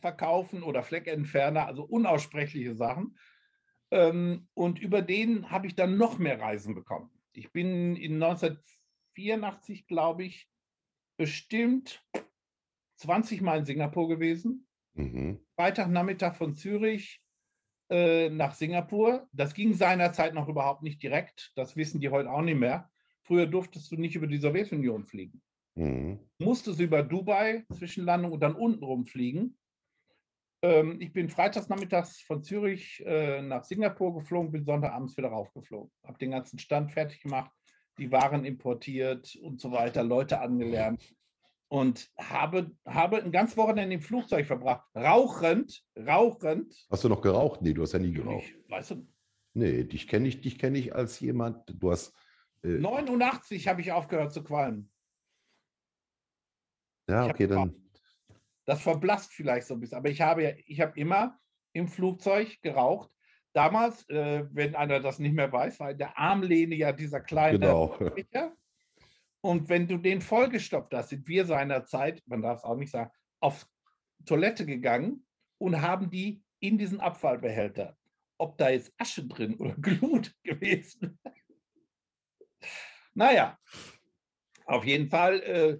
verkaufen 0.00 0.62
oder 0.62 0.82
Fleckentferner, 0.82 1.66
also 1.66 1.84
unaussprechliche 1.84 2.74
Sachen. 2.74 3.16
Ähm, 3.90 4.48
und 4.54 4.78
über 4.78 5.02
den 5.02 5.50
habe 5.50 5.66
ich 5.66 5.74
dann 5.74 5.96
noch 5.96 6.18
mehr 6.18 6.40
Reisen 6.40 6.74
bekommen. 6.74 7.10
Ich 7.32 7.52
bin 7.52 7.96
in 7.96 8.18
1984, 9.16 9.86
glaube 9.86 10.24
ich, 10.24 10.48
bestimmt 11.16 12.04
20 12.96 13.40
Mal 13.40 13.58
in 13.58 13.64
Singapur 13.64 14.08
gewesen. 14.08 14.66
Mhm. 14.94 15.40
Freitagnachmittag 15.56 16.36
von 16.36 16.54
Zürich 16.54 17.20
äh, 17.90 18.28
nach 18.30 18.54
Singapur. 18.54 19.28
Das 19.32 19.54
ging 19.54 19.74
seinerzeit 19.74 20.34
noch 20.34 20.48
überhaupt 20.48 20.82
nicht 20.82 21.02
direkt. 21.02 21.52
Das 21.56 21.76
wissen 21.76 22.00
die 22.00 22.10
heute 22.10 22.30
auch 22.30 22.42
nicht 22.42 22.58
mehr. 22.58 22.90
Früher 23.22 23.46
durftest 23.46 23.90
du 23.90 23.96
nicht 23.96 24.16
über 24.16 24.26
die 24.26 24.38
Sowjetunion 24.38 25.04
fliegen. 25.04 25.42
Mhm. 25.76 26.20
Musstest 26.38 26.80
über 26.80 27.02
Dubai 27.02 27.64
Zwischenlandung 27.72 28.32
und 28.32 28.40
dann 28.40 28.54
unten 28.54 28.84
rumfliegen. 28.84 29.58
Ähm, 30.62 31.00
ich 31.00 31.12
bin 31.12 31.28
freitags 31.28 31.68
nachmittags 31.68 32.20
von 32.20 32.42
Zürich 32.42 33.02
äh, 33.04 33.42
nach 33.42 33.64
Singapur 33.64 34.14
geflogen, 34.14 34.52
bin 34.52 34.64
Sonntagabends 34.64 35.16
wieder 35.16 35.28
raufgeflogen. 35.28 35.90
Habe 36.04 36.18
den 36.18 36.30
ganzen 36.30 36.58
Stand 36.58 36.92
fertig 36.92 37.20
gemacht, 37.20 37.52
die 37.98 38.10
Waren 38.12 38.44
importiert 38.44 39.36
und 39.36 39.60
so 39.60 39.72
weiter, 39.72 40.02
Leute 40.02 40.40
angelernt 40.40 41.14
und 41.68 42.10
habe, 42.18 42.70
habe 42.86 43.22
ein 43.22 43.32
ganz 43.32 43.56
Wochenende 43.56 43.94
im 43.94 44.00
Flugzeug 44.00 44.46
verbracht. 44.46 44.84
Rauchend, 44.94 45.84
rauchend. 45.96 46.86
Hast 46.90 47.04
du 47.04 47.08
noch 47.08 47.20
geraucht? 47.20 47.62
Nee, 47.62 47.72
du 47.72 47.82
hast 47.82 47.92
ja 47.92 47.98
nie 47.98 48.12
geraucht. 48.12 48.44
Ich, 48.44 48.70
weißt 48.70 48.92
du? 48.92 49.08
Nee, 49.54 49.84
dich 49.84 50.08
kenne 50.08 50.28
ich, 50.28 50.40
dich 50.40 50.62
ich 50.62 50.94
als 50.94 51.20
jemand, 51.20 51.64
du 51.80 51.90
hast. 51.90 52.14
Äh, 52.62 52.78
89 52.78 53.68
habe 53.68 53.80
ich 53.80 53.92
aufgehört 53.92 54.32
zu 54.32 54.42
qualmen. 54.42 54.90
Ja, 57.08 57.26
okay, 57.26 57.46
dann. 57.46 57.74
Das 58.66 58.80
verblasst 58.80 59.32
vielleicht 59.32 59.66
so 59.66 59.74
ein 59.74 59.80
bisschen, 59.80 59.98
aber 59.98 60.08
ich 60.08 60.20
habe, 60.20 60.56
ich 60.66 60.80
habe 60.80 60.98
immer 60.98 61.38
im 61.72 61.88
Flugzeug 61.88 62.62
geraucht. 62.62 63.10
Damals, 63.54 64.08
äh, 64.08 64.44
wenn 64.50 64.74
einer 64.74 64.98
das 64.98 65.20
nicht 65.20 65.32
mehr 65.32 65.50
weiß, 65.50 65.78
war 65.78 65.92
in 65.92 65.98
der 65.98 66.18
Armlehne 66.18 66.74
ja 66.74 66.92
dieser 66.92 67.20
kleine 67.20 67.58
genau. 67.60 67.96
Und 69.40 69.68
wenn 69.68 69.86
du 69.86 69.98
den 69.98 70.20
vollgestopft 70.20 70.92
hast, 70.94 71.10
sind 71.10 71.28
wir 71.28 71.44
seinerzeit, 71.44 72.22
man 72.26 72.42
darf 72.42 72.58
es 72.58 72.64
auch 72.64 72.76
nicht 72.76 72.90
sagen, 72.90 73.10
auf 73.40 73.66
Toilette 74.24 74.66
gegangen 74.66 75.24
und 75.58 75.82
haben 75.82 76.10
die 76.10 76.42
in 76.60 76.78
diesen 76.78 76.98
Abfallbehälter, 76.98 77.96
ob 78.38 78.56
da 78.58 78.70
jetzt 78.70 78.92
Asche 78.98 79.24
drin 79.26 79.54
oder 79.56 79.74
Glut 79.80 80.34
gewesen. 80.42 81.18
naja, 83.12 83.58
auf 84.64 84.84
jeden 84.84 85.08
Fall 85.08 85.40
äh, 85.42 85.78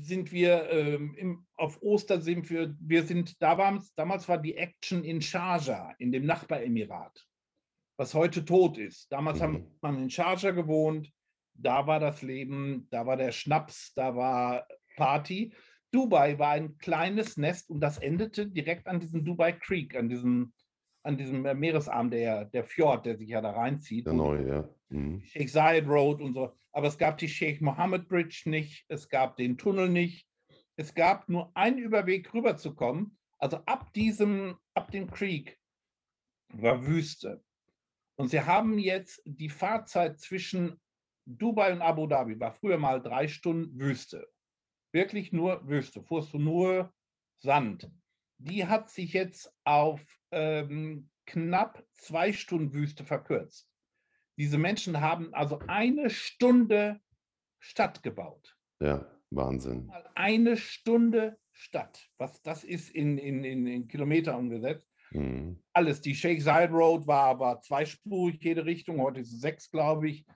sind 0.00 0.32
wir 0.32 0.70
ähm, 0.70 1.14
im, 1.16 1.46
auf 1.56 1.80
Ostern 1.82 2.22
sind 2.22 2.50
wir, 2.50 2.74
wir 2.80 3.04
sind, 3.04 3.40
da 3.40 3.56
war, 3.58 3.82
damals 3.96 4.28
war 4.28 4.38
die 4.38 4.56
Action 4.56 5.04
in 5.04 5.20
Sharjah, 5.22 5.94
in 5.98 6.12
dem 6.12 6.26
Nachbaremirat, 6.26 7.26
was 7.96 8.14
heute 8.14 8.44
tot 8.44 8.78
ist. 8.78 9.10
Damals 9.12 9.38
mhm. 9.38 9.42
haben 9.42 9.78
man 9.80 10.02
in 10.02 10.10
Sharjah 10.10 10.50
gewohnt 10.50 11.12
da 11.58 11.86
war 11.86 12.00
das 12.00 12.22
Leben, 12.22 12.86
da 12.90 13.06
war 13.06 13.16
der 13.16 13.32
Schnaps, 13.32 13.92
da 13.94 14.14
war 14.14 14.66
Party. 14.96 15.52
Dubai 15.90 16.38
war 16.38 16.50
ein 16.52 16.76
kleines 16.78 17.36
Nest 17.36 17.70
und 17.70 17.80
das 17.80 17.98
endete 17.98 18.46
direkt 18.46 18.86
an 18.86 19.00
diesem 19.00 19.24
Dubai 19.24 19.52
Creek, 19.52 19.96
an 19.96 20.08
diesem, 20.08 20.52
an 21.02 21.16
diesem 21.16 21.42
Meeresarm, 21.42 22.10
der, 22.10 22.46
der 22.46 22.64
Fjord, 22.64 23.06
der 23.06 23.16
sich 23.16 23.28
ja 23.28 23.40
da 23.40 23.52
reinzieht. 23.52 24.06
Der 24.06 24.12
neue, 24.12 24.48
ja. 24.48 24.68
Mhm. 24.88 25.22
Sheikh 25.22 25.50
Zayed 25.50 25.86
Road 25.86 26.20
und 26.20 26.34
so. 26.34 26.52
Aber 26.76 26.88
es 26.88 26.98
gab 26.98 27.16
die 27.16 27.28
Sheikh 27.28 27.64
Mohammed 27.64 28.06
Bridge 28.06 28.42
nicht, 28.44 28.84
es 28.88 29.08
gab 29.08 29.38
den 29.38 29.56
Tunnel 29.56 29.88
nicht. 29.88 30.28
Es 30.76 30.94
gab 30.94 31.26
nur 31.26 31.50
einen 31.56 31.78
Überweg 31.78 32.34
rüberzukommen. 32.34 33.16
Also 33.38 33.56
ab 33.64 33.94
diesem, 33.94 34.58
ab 34.74 34.90
dem 34.90 35.10
Creek 35.10 35.58
war 36.52 36.84
Wüste. 36.86 37.42
Und 38.16 38.28
sie 38.28 38.42
haben 38.42 38.78
jetzt 38.78 39.22
die 39.24 39.48
Fahrzeit 39.48 40.20
zwischen 40.20 40.78
Dubai 41.24 41.72
und 41.72 41.80
Abu 41.80 42.06
Dhabi 42.06 42.38
war 42.38 42.52
früher 42.52 42.76
mal 42.76 43.00
drei 43.00 43.26
Stunden 43.26 43.80
Wüste. 43.80 44.28
Wirklich 44.92 45.32
nur 45.32 45.66
Wüste. 45.66 46.02
Fuhrst 46.02 46.34
du 46.34 46.38
nur 46.38 46.92
Sand. 47.38 47.90
Die 48.36 48.66
hat 48.66 48.90
sich 48.90 49.14
jetzt 49.14 49.50
auf 49.64 50.02
ähm, 50.30 51.08
knapp 51.24 51.82
zwei 51.94 52.34
Stunden 52.34 52.74
Wüste 52.74 53.02
verkürzt. 53.02 53.66
Diese 54.38 54.58
Menschen 54.58 55.00
haben 55.00 55.32
also 55.34 55.58
eine 55.66 56.10
Stunde 56.10 57.00
Stadt 57.58 58.02
gebaut. 58.02 58.56
Ja, 58.80 59.06
Wahnsinn. 59.30 59.90
Eine 60.14 60.56
Stunde 60.56 61.38
Stadt. 61.52 62.10
Was 62.18 62.42
das 62.42 62.64
ist 62.64 62.90
in, 62.90 63.16
in, 63.18 63.42
in, 63.44 63.66
in 63.66 63.88
Kilometer 63.88 64.36
umgesetzt. 64.36 64.86
Mhm. 65.10 65.62
Alles. 65.72 66.00
Die 66.02 66.14
Sheikh 66.14 66.42
Zayed 66.42 66.70
Road 66.70 67.06
war, 67.06 67.38
war 67.38 67.60
zweispurig 67.62 68.42
jede 68.42 68.66
Richtung. 68.66 69.00
Heute 69.00 69.20
ist 69.20 69.32
es 69.32 69.40
sechs, 69.40 69.70
glaube 69.70 70.10
ich. 70.10 70.26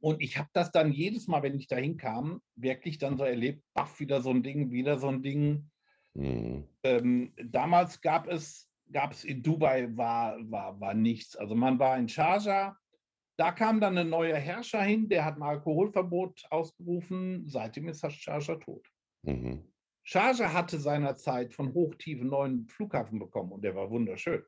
Und 0.00 0.22
ich 0.22 0.38
habe 0.38 0.48
das 0.52 0.70
dann 0.70 0.92
jedes 0.92 1.26
Mal, 1.26 1.42
wenn 1.42 1.56
ich 1.56 1.66
da 1.66 1.76
hinkam, 1.76 2.40
wirklich 2.54 2.98
dann 2.98 3.16
so 3.16 3.24
erlebt, 3.24 3.64
ach, 3.74 3.98
wieder 3.98 4.20
so 4.20 4.30
ein 4.30 4.44
Ding, 4.44 4.70
wieder 4.70 4.98
so 4.98 5.08
ein 5.08 5.22
Ding. 5.22 5.68
Mhm. 6.14 6.68
Ähm, 6.84 7.34
damals 7.36 8.00
gab 8.00 8.28
es, 8.28 8.70
gab 8.92 9.12
es 9.12 9.24
in 9.24 9.42
Dubai 9.42 9.88
war, 9.96 10.38
war, 10.50 10.78
war 10.80 10.94
nichts. 10.94 11.36
Also 11.36 11.54
man 11.54 11.78
war 11.78 11.98
in 11.98 12.08
Sharjah, 12.08 12.76
da 13.38 13.52
kam 13.52 13.80
dann 13.80 13.96
ein 13.98 14.10
neuer 14.10 14.36
Herrscher 14.36 14.82
hin, 14.82 15.08
der 15.08 15.24
hat 15.24 15.36
ein 15.36 15.42
Alkoholverbot 15.42 16.44
ausgerufen, 16.50 17.48
seitdem 17.48 17.88
ist 17.88 18.04
Sharjah 18.12 18.56
tot. 18.56 18.86
Mhm. 19.22 19.72
Sharjah 20.04 20.52
hatte 20.52 20.78
seinerzeit 20.78 21.54
von 21.54 21.72
Hochtief 21.74 22.20
einen 22.20 22.30
neuen 22.30 22.68
Flughafen 22.68 23.18
bekommen 23.18 23.52
und 23.52 23.62
der 23.62 23.74
war 23.74 23.90
wunderschön. 23.90 24.42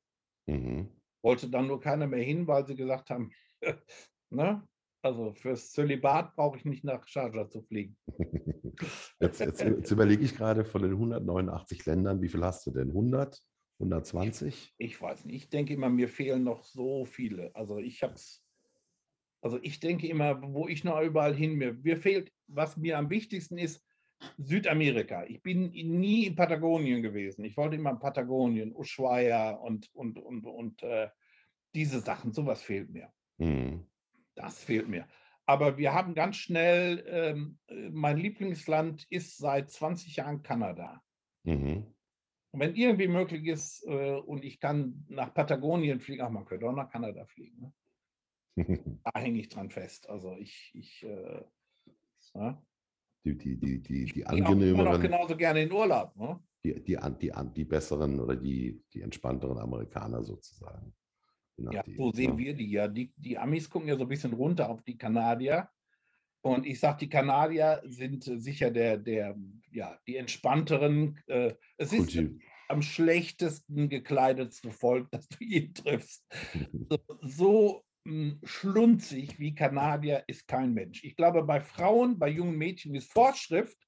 Mhm. 0.47 0.91
Wollte 1.23 1.49
dann 1.49 1.67
nur 1.67 1.81
keiner 1.81 2.07
mehr 2.07 2.23
hin, 2.23 2.47
weil 2.47 2.67
sie 2.67 2.75
gesagt 2.75 3.11
haben, 3.11 3.33
ne, 4.31 4.67
also 5.03 5.33
fürs 5.35 5.71
Zölibat 5.73 6.35
brauche 6.35 6.59
ich 6.59 6.65
nicht 6.65 6.85
nach 6.85 7.07
Sharjah 7.07 7.49
zu 7.49 7.63
fliegen. 7.63 7.97
Jetzt, 9.21 9.39
jetzt, 9.39 9.63
jetzt 9.63 9.91
überlege 9.93 10.25
ich 10.25 10.35
gerade 10.35 10.65
von 10.65 10.83
den 10.83 10.91
189 10.93 11.87
Ländern, 11.87 12.21
wie 12.21 12.29
viel 12.29 12.45
hast 12.45 12.67
du 12.67 12.73
denn? 12.73 12.89
100? 12.89 13.41
120? 13.79 14.49
Ich, 14.55 14.75
ich 14.79 15.03
weiß 15.03 15.25
nicht. 15.25 15.37
Ich 15.37 15.49
denke 15.49 15.75
immer, 15.75 15.89
mir 15.89 16.09
fehlen 16.09 16.45
noch 16.45 16.63
so 16.63 17.05
viele. 17.05 17.55
Also 17.55 17.79
ich 17.79 18.03
habe 18.03 18.15
es, 18.15 18.45
also 19.41 19.59
ich 19.63 19.81
denke 19.81 20.07
immer, 20.07 20.41
wo 20.43 20.69
ich 20.69 20.85
noch 20.85 21.01
überall 21.01 21.35
hin 21.35 21.55
mir, 21.55 21.75
mir 21.75 21.97
fehlt, 21.97 22.33
was 22.47 22.77
mir 22.77 22.99
am 22.99 23.11
wichtigsten 23.11 23.59
ist, 23.59 23.85
Südamerika. 24.39 25.25
Ich 25.25 25.43
bin 25.43 25.71
nie 25.71 26.27
in 26.27 26.37
Patagonien 26.37 27.03
gewesen. 27.03 27.45
Ich 27.45 27.57
wollte 27.57 27.77
immer 27.77 27.91
in 27.91 27.99
Patagonien, 27.99 28.75
Ushuaia 28.75 29.51
und, 29.51 29.93
und, 29.95 30.19
und, 30.19 30.47
und 30.47 30.83
äh, 30.83 31.09
diese 31.75 32.01
Sachen, 32.01 32.33
sowas 32.33 32.63
fehlt 32.63 32.91
mir. 32.91 33.13
Mhm. 33.39 33.87
Das 34.35 34.63
fehlt 34.63 34.89
mir. 34.89 35.07
Aber 35.47 35.77
wir 35.77 35.93
haben 35.93 36.15
ganz 36.15 36.37
schnell, 36.37 37.05
ähm, 37.07 37.59
äh, 37.67 37.91
mein 37.91 38.17
Lieblingsland 38.17 39.07
ist 39.11 39.37
seit 39.37 39.71
20 39.71 40.17
Jahren 40.17 40.43
Kanada. 40.43 41.03
Mhm. 41.43 41.95
Und 42.55 42.61
wenn 42.61 42.77
irgendwie 42.77 43.09
möglich 43.09 43.45
ist 43.47 43.85
äh, 43.85 44.13
und 44.13 44.45
ich 44.45 44.61
kann 44.61 45.05
nach 45.09 45.35
Patagonien 45.35 45.99
fliegen, 45.99 46.23
ach, 46.23 46.31
man 46.31 46.45
könnte 46.45 46.69
auch 46.69 46.73
nach 46.73 46.89
Kanada 46.89 47.27
fliegen. 47.27 47.75
Ne? 48.57 48.97
da 49.03 49.21
hänge 49.21 49.41
ich 49.41 49.49
dran 49.49 49.71
fest. 49.71 50.09
Also 50.09 50.37
ich, 50.39 50.71
ich 50.73 51.03
äh, 51.03 51.43
ja. 52.35 52.65
die, 53.25 53.37
die, 53.37 53.57
die, 53.57 53.83
die, 53.83 54.05
die 54.05 54.25
angenehmeren. 54.25 54.95
Ich 54.95 55.03
genauso 55.03 55.37
gerne 55.37 55.63
in 55.63 55.73
Urlaub. 55.73 56.15
Ne? 56.15 56.39
Die, 56.65 56.81
die, 56.81 56.97
die, 57.21 57.33
die 57.57 57.65
besseren 57.65 58.21
oder 58.21 58.37
die, 58.37 58.81
die 58.93 59.03
entspannteren 59.03 59.59
Amerikaner 59.59 60.23
sozusagen. 60.23 60.95
Ja, 61.57 61.83
so 61.97 62.13
sehen 62.13 62.39
ja. 62.39 62.39
wir 62.39 62.55
die 62.55 62.71
ja. 62.71 62.87
Die, 62.87 63.13
die 63.17 63.37
Amis 63.37 63.69
gucken 63.69 63.89
ja 63.89 63.97
so 63.97 64.05
ein 64.05 64.09
bisschen 64.09 64.33
runter 64.33 64.71
auf 64.71 64.81
die 64.83 64.97
Kanadier. 64.97 65.69
Und 66.45 66.67
ich 66.67 66.79
sage, 66.79 66.99
die 67.01 67.09
Kanadier 67.09 67.81
sind 67.87 68.23
sicher 68.23 68.71
der, 68.71 68.99
der, 68.99 69.35
ja, 69.71 69.99
die 70.07 70.17
entspannteren. 70.17 71.19
Äh, 71.27 71.55
es 71.79 71.95
ist, 71.95 72.19
am 72.69 72.83
schlechtesten 72.83 73.89
gekleidetste 73.89 74.71
Volk, 74.71 75.11
das 75.11 75.27
du 75.29 75.43
je 75.43 75.73
triffst. 75.73 76.25
So, 76.91 76.99
so 77.23 77.85
hm, 78.07 78.41
schlunzig 78.45 79.39
wie 79.39 79.55
Kanadier 79.55 80.25
ist 80.27 80.47
kein 80.47 80.75
Mensch. 80.75 81.03
Ich 81.03 81.17
glaube, 81.17 81.43
bei 81.45 81.63
Frauen, 81.63 82.19
bei 82.19 82.29
jungen 82.29 82.59
Mädchen 82.59 82.95
ist 82.95 83.11
Vorschrift, 83.11 83.79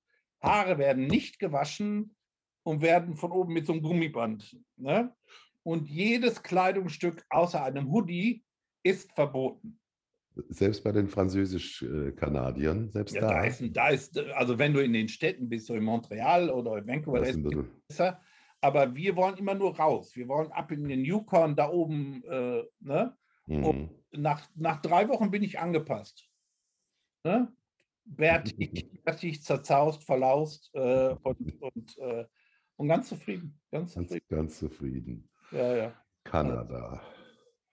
Haare 0.40 0.78
werden 0.78 1.06
nicht 1.06 1.38
gewaschen 1.38 2.16
und 2.62 2.80
werden 2.80 3.16
von 3.16 3.32
oben 3.32 3.52
mit 3.52 3.66
so 3.66 3.74
einem 3.74 3.82
Gummiband. 3.82 4.58
Ne? 4.76 5.14
Und 5.62 5.90
jedes 5.90 6.42
Kleidungsstück 6.42 7.22
außer 7.28 7.62
einem 7.62 7.90
Hoodie 7.90 8.44
ist 8.82 9.12
verboten. 9.12 9.78
Selbst 10.49 10.85
bei 10.85 10.92
den 10.92 11.09
Französisch-Kanadiern, 11.09 12.90
selbst 12.90 13.14
ja, 13.14 13.22
da. 13.22 13.29
Da 13.29 13.44
ist, 13.44 13.62
da 13.72 13.88
ist, 13.88 14.18
also 14.18 14.59
wenn 14.59 14.75
du 14.75 14.83
in 14.83 14.92
den 14.92 15.09
Städten 15.09 15.49
bist, 15.49 15.66
so 15.66 15.75
in 15.75 15.85
Montreal 15.85 16.51
oder 16.51 16.77
in 16.77 16.87
Vancouver, 16.87 17.20
das 17.20 17.31
ist 17.31 17.42
besser. 17.88 18.20
Aber 18.61 18.94
wir 18.94 19.16
wollen 19.16 19.37
immer 19.37 19.55
nur 19.55 19.77
raus. 19.77 20.14
Wir 20.14 20.29
wollen 20.29 20.53
ab 20.53 20.72
in 20.72 20.88
den 20.88 21.05
Yukon, 21.05 21.57
da 21.57 21.70
oben. 21.70 22.22
Äh, 22.25 22.64
ne? 22.81 23.16
Mhm. 23.46 23.90
nach, 24.11 24.49
nach 24.57 24.83
drei 24.83 25.09
Wochen 25.09 25.31
bin 25.31 25.42
ich 25.42 25.59
angepasst. 25.59 26.29
Ne? 27.25 27.53
Bärtig, 28.05 28.90
bärtig, 29.05 29.42
zerzaust, 29.42 30.05
verlaust 30.05 30.70
äh, 30.75 31.14
und, 31.22 31.62
und, 31.62 31.99
äh, 31.99 32.27
und 32.77 32.88
ganz 32.88 33.09
zufrieden. 33.09 33.61
Ganz 33.70 33.92
zufrieden. 33.92 34.27
Ganz, 34.29 34.29
ganz 34.29 34.59
zufrieden. 34.59 35.31
Ja, 35.53 35.77
ja. 35.77 35.94
Kanada. 36.25 37.03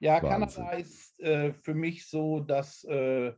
Ja, 0.03 0.21
Wahnsinn. 0.21 0.65
Kanada 0.65 0.77
ist 0.77 1.17
äh, 1.21 1.53
für 1.53 1.73
mich 1.73 2.09
so, 2.09 2.41
dass, 2.41 2.83
äh, 2.83 3.33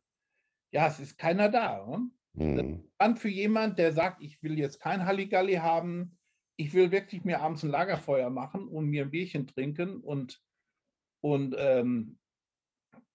ja, 0.71 0.87
es 0.87 0.99
ist 0.99 1.15
keiner 1.15 1.47
da. 1.47 1.85
Ne? 1.85 2.09
Mhm. 2.33 2.91
Dann 2.97 3.17
für 3.17 3.29
jemand, 3.29 3.77
der 3.77 3.93
sagt, 3.93 4.23
ich 4.23 4.41
will 4.41 4.57
jetzt 4.57 4.79
kein 4.79 5.05
Halligalli 5.05 5.55
haben, 5.55 6.17
ich 6.57 6.73
will 6.73 6.89
wirklich 6.91 7.23
mir 7.23 7.41
abends 7.41 7.61
ein 7.61 7.69
Lagerfeuer 7.69 8.31
machen 8.31 8.67
und 8.67 8.87
mir 8.87 9.03
ein 9.03 9.11
Bierchen 9.11 9.45
trinken 9.45 9.99
und, 10.01 10.41
und 11.21 11.55
ähm, 11.55 12.17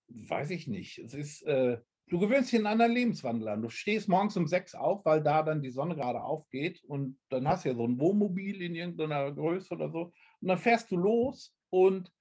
weiß 0.06 0.50
ich 0.50 0.68
nicht, 0.68 0.98
es 0.98 1.14
ist, 1.14 1.42
äh, 1.42 1.80
du 2.06 2.20
gewöhnst 2.20 2.52
dich 2.52 2.58
einen 2.60 2.68
anderen 2.68 2.92
Lebenswandel 2.92 3.48
an. 3.48 3.62
Du 3.62 3.68
stehst 3.68 4.08
morgens 4.08 4.36
um 4.36 4.46
sechs 4.46 4.76
auf, 4.76 5.04
weil 5.04 5.24
da 5.24 5.42
dann 5.42 5.60
die 5.60 5.70
Sonne 5.70 5.96
gerade 5.96 6.22
aufgeht 6.22 6.84
und 6.84 7.18
dann 7.30 7.48
hast 7.48 7.64
du 7.64 7.70
ja 7.70 7.74
so 7.74 7.84
ein 7.84 7.98
Wohnmobil 7.98 8.62
in 8.62 8.76
irgendeiner 8.76 9.32
Größe 9.32 9.74
oder 9.74 9.90
so 9.90 10.12
und 10.40 10.48
dann 10.48 10.58
fährst 10.58 10.88
du 10.92 10.96
los 10.96 11.52
und 11.70 12.12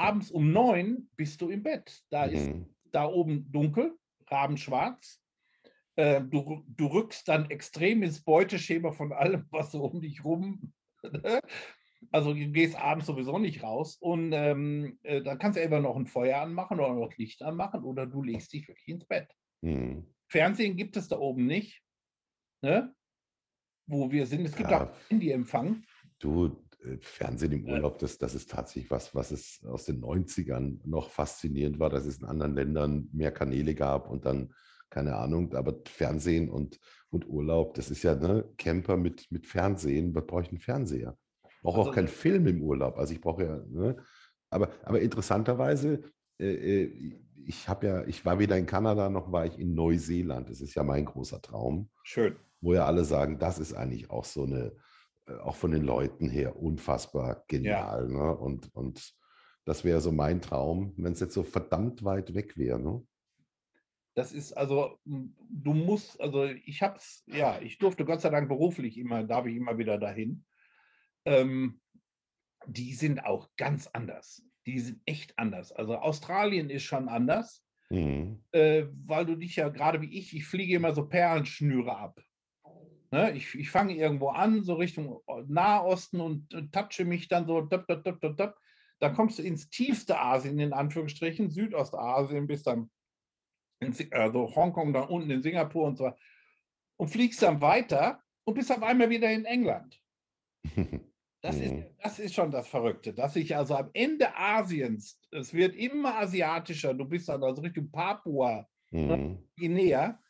abends 0.00 0.30
um 0.30 0.52
neun 0.52 1.08
bist 1.16 1.40
du 1.40 1.50
im 1.50 1.62
Bett. 1.62 2.02
Da 2.10 2.26
mhm. 2.26 2.32
ist 2.32 2.50
da 2.92 3.06
oben 3.06 3.50
dunkel, 3.52 3.96
rabenschwarz. 4.28 5.20
Äh, 5.96 6.22
du, 6.22 6.64
du 6.66 6.86
rückst 6.86 7.28
dann 7.28 7.50
extrem 7.50 8.02
ins 8.02 8.22
Beuteschema 8.22 8.92
von 8.92 9.12
allem, 9.12 9.46
was 9.50 9.72
so 9.72 9.84
um 9.84 10.00
dich 10.00 10.24
rum. 10.24 10.72
Ne? 11.02 11.40
also 12.12 12.32
du 12.32 12.50
gehst 12.50 12.76
abends 12.76 13.06
sowieso 13.06 13.38
nicht 13.38 13.62
raus 13.62 13.96
und 14.00 14.32
ähm, 14.32 14.98
äh, 15.02 15.22
dann 15.22 15.38
kannst 15.38 15.58
du 15.58 15.62
einfach 15.62 15.80
noch 15.80 15.96
ein 15.96 16.06
Feuer 16.06 16.40
anmachen 16.40 16.80
oder 16.80 16.94
noch 16.94 17.16
Licht 17.16 17.42
anmachen 17.42 17.84
oder 17.84 18.06
du 18.06 18.22
legst 18.22 18.52
dich 18.52 18.66
wirklich 18.68 18.88
ins 18.88 19.04
Bett. 19.04 19.30
Mhm. 19.60 20.06
Fernsehen 20.28 20.76
gibt 20.76 20.96
es 20.96 21.08
da 21.08 21.18
oben 21.18 21.46
nicht, 21.46 21.82
ne? 22.62 22.94
wo 23.86 24.10
wir 24.10 24.26
sind. 24.26 24.44
Es 24.44 24.56
gibt 24.56 24.70
ja. 24.70 24.84
auch 24.84 25.10
Handyempfang. 25.10 25.84
Du, 26.20 26.64
Fernsehen 27.00 27.52
im 27.52 27.68
Urlaub, 27.68 27.98
das, 27.98 28.18
das 28.18 28.34
ist 28.34 28.50
tatsächlich 28.50 28.90
was, 28.90 29.14
was 29.14 29.30
es 29.30 29.60
aus 29.66 29.84
den 29.84 30.00
90ern 30.00 30.78
noch 30.84 31.10
faszinierend 31.10 31.78
war, 31.78 31.90
dass 31.90 32.06
es 32.06 32.18
in 32.18 32.24
anderen 32.24 32.54
Ländern 32.54 33.08
mehr 33.12 33.32
Kanäle 33.32 33.74
gab 33.74 34.08
und 34.08 34.24
dann, 34.24 34.54
keine 34.88 35.16
Ahnung, 35.16 35.54
aber 35.54 35.74
Fernsehen 35.86 36.48
und, 36.48 36.78
und 37.10 37.28
Urlaub, 37.28 37.74
das 37.74 37.90
ist 37.90 38.02
ja 38.02 38.14
ne, 38.14 38.48
Camper 38.56 38.96
mit, 38.96 39.30
mit 39.30 39.46
Fernsehen, 39.46 40.14
was 40.14 40.26
brauche 40.26 40.42
ich 40.42 40.48
einen 40.48 40.58
Fernseher? 40.58 41.16
Ich 41.44 41.62
brauche 41.62 41.78
also, 41.78 41.90
auch 41.90 41.94
keinen 41.94 42.08
Film 42.08 42.46
im 42.46 42.62
Urlaub, 42.62 42.96
also 42.96 43.12
ich 43.12 43.20
brauche 43.20 43.44
ja, 43.44 43.62
ne, 43.68 43.96
aber, 44.48 44.70
aber 44.82 45.00
interessanterweise, 45.00 46.00
äh, 46.38 46.84
äh 46.84 47.20
ich 47.46 47.68
habe 47.68 47.86
ja, 47.86 48.04
ich 48.04 48.24
war 48.24 48.38
weder 48.38 48.56
in 48.56 48.66
Kanada 48.66 49.08
noch 49.08 49.32
war 49.32 49.46
ich 49.46 49.58
in 49.58 49.74
Neuseeland. 49.74 50.50
Das 50.50 50.60
ist 50.60 50.74
ja 50.74 50.82
mein 50.82 51.06
großer 51.06 51.40
Traum. 51.40 51.88
Schön. 52.04 52.36
Wo 52.60 52.74
ja 52.74 52.84
alle 52.84 53.04
sagen, 53.04 53.38
das 53.38 53.58
ist 53.58 53.72
eigentlich 53.72 54.10
auch 54.10 54.24
so 54.24 54.44
eine, 54.44 54.66
äh, 54.66 54.72
auch 55.42 55.56
von 55.56 55.70
den 55.70 55.84
Leuten 55.84 56.28
her 56.28 56.56
unfassbar 56.56 57.44
genial. 57.48 58.10
Ja. 58.10 58.18
Ne? 58.18 58.36
Und, 58.36 58.74
und 58.74 59.14
das 59.64 59.84
wäre 59.84 60.00
so 60.00 60.12
mein 60.12 60.40
Traum, 60.40 60.94
wenn 60.96 61.12
es 61.12 61.20
jetzt 61.20 61.34
so 61.34 61.42
verdammt 61.42 62.04
weit 62.04 62.34
weg 62.34 62.56
wäre. 62.56 62.78
Ne? 62.78 63.06
Das 64.14 64.32
ist 64.32 64.52
also, 64.52 64.98
du 65.04 65.72
musst, 65.72 66.20
also 66.20 66.44
ich 66.44 66.82
habe 66.82 66.96
es, 66.96 67.22
ja, 67.26 67.60
ich 67.60 67.78
durfte 67.78 68.04
Gott 68.04 68.20
sei 68.20 68.30
Dank 68.30 68.48
beruflich 68.48 68.98
immer, 68.98 69.22
darf 69.24 69.46
ich 69.46 69.56
immer 69.56 69.78
wieder 69.78 69.98
dahin. 69.98 70.44
Ähm, 71.24 71.80
die 72.66 72.92
sind 72.94 73.24
auch 73.24 73.48
ganz 73.56 73.86
anders. 73.86 74.42
Die 74.66 74.80
sind 74.80 75.00
echt 75.06 75.38
anders. 75.38 75.72
Also 75.72 75.96
Australien 75.96 76.70
ist 76.70 76.82
schon 76.82 77.08
anders, 77.08 77.64
mhm. 77.88 78.42
äh, 78.52 78.84
weil 79.06 79.26
du 79.26 79.36
dich 79.36 79.56
ja 79.56 79.68
gerade 79.68 80.00
wie 80.00 80.18
ich, 80.18 80.34
ich 80.34 80.46
fliege 80.46 80.74
immer 80.74 80.94
so 80.94 81.06
Perlenschnüre 81.06 81.96
ab. 81.96 82.20
Ne? 83.10 83.32
Ich, 83.32 83.54
ich 83.54 83.70
fange 83.70 83.94
irgendwo 83.94 84.28
an, 84.28 84.62
so 84.62 84.74
Richtung 84.74 85.20
Nahosten 85.48 86.20
und 86.20 86.52
äh, 86.54 86.68
touche 86.70 87.04
mich 87.04 87.28
dann 87.28 87.46
so, 87.46 87.60
dop, 87.60 87.86
dop, 87.86 88.04
dop, 88.04 88.20
dop, 88.20 88.36
dop. 88.36 88.56
dann 89.00 89.14
kommst 89.14 89.38
du 89.38 89.42
ins 89.42 89.68
tiefste 89.68 90.18
Asien, 90.18 90.58
in 90.58 90.72
Anführungsstrichen, 90.72 91.50
Südostasien, 91.50 92.46
bis 92.46 92.62
dann 92.62 92.90
in, 93.80 93.94
also 94.12 94.54
Hongkong, 94.54 94.92
dann 94.92 95.08
unten 95.08 95.30
in 95.30 95.42
Singapur 95.42 95.86
und 95.86 95.96
so 95.96 96.12
und 97.00 97.08
fliegst 97.08 97.42
dann 97.42 97.60
weiter 97.62 98.22
und 98.44 98.54
bist 98.54 98.70
auf 98.70 98.82
einmal 98.82 99.08
wieder 99.10 99.30
in 99.30 99.44
England. 99.44 100.00
Das, 101.42 101.56
mhm. 101.56 101.62
ist, 101.62 101.74
das 102.02 102.18
ist 102.18 102.34
schon 102.34 102.50
das 102.50 102.68
Verrückte, 102.68 103.14
dass 103.14 103.34
ich 103.34 103.56
also 103.56 103.74
am 103.74 103.88
Ende 103.94 104.36
Asiens, 104.36 105.18
es 105.30 105.54
wird 105.54 105.74
immer 105.74 106.18
asiatischer, 106.18 106.92
du 106.92 107.06
bist 107.06 107.30
dann 107.30 107.42
also 107.42 107.62
Richtung 107.62 107.90
Papua, 107.90 108.68
mhm. 108.90 109.38
Guinea, 109.56 110.20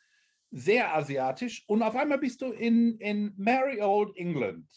sehr 0.51 0.93
asiatisch 0.95 1.63
und 1.67 1.81
auf 1.81 1.95
einmal 1.95 2.19
bist 2.19 2.41
du 2.41 2.51
in, 2.51 2.97
in 2.99 3.33
Merry 3.37 3.81
Old 3.81 4.15
England. 4.17 4.67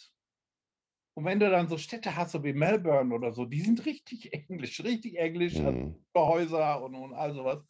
Und 1.17 1.25
wenn 1.25 1.39
du 1.39 1.49
dann 1.49 1.69
so 1.69 1.79
Städte 1.79 2.17
hast, 2.17 2.33
so 2.33 2.43
wie 2.43 2.53
Melbourne 2.53 3.15
oder 3.15 3.33
so, 3.33 3.45
die 3.45 3.61
sind 3.61 3.85
richtig 3.87 4.33
englisch, 4.49 4.83
richtig 4.83 5.17
englisch, 5.17 5.57
also 5.57 5.73
mhm. 5.73 6.05
Häuser 6.17 6.83
und, 6.83 6.95
und 6.95 7.15
all 7.15 7.35
sowas. 7.35 7.65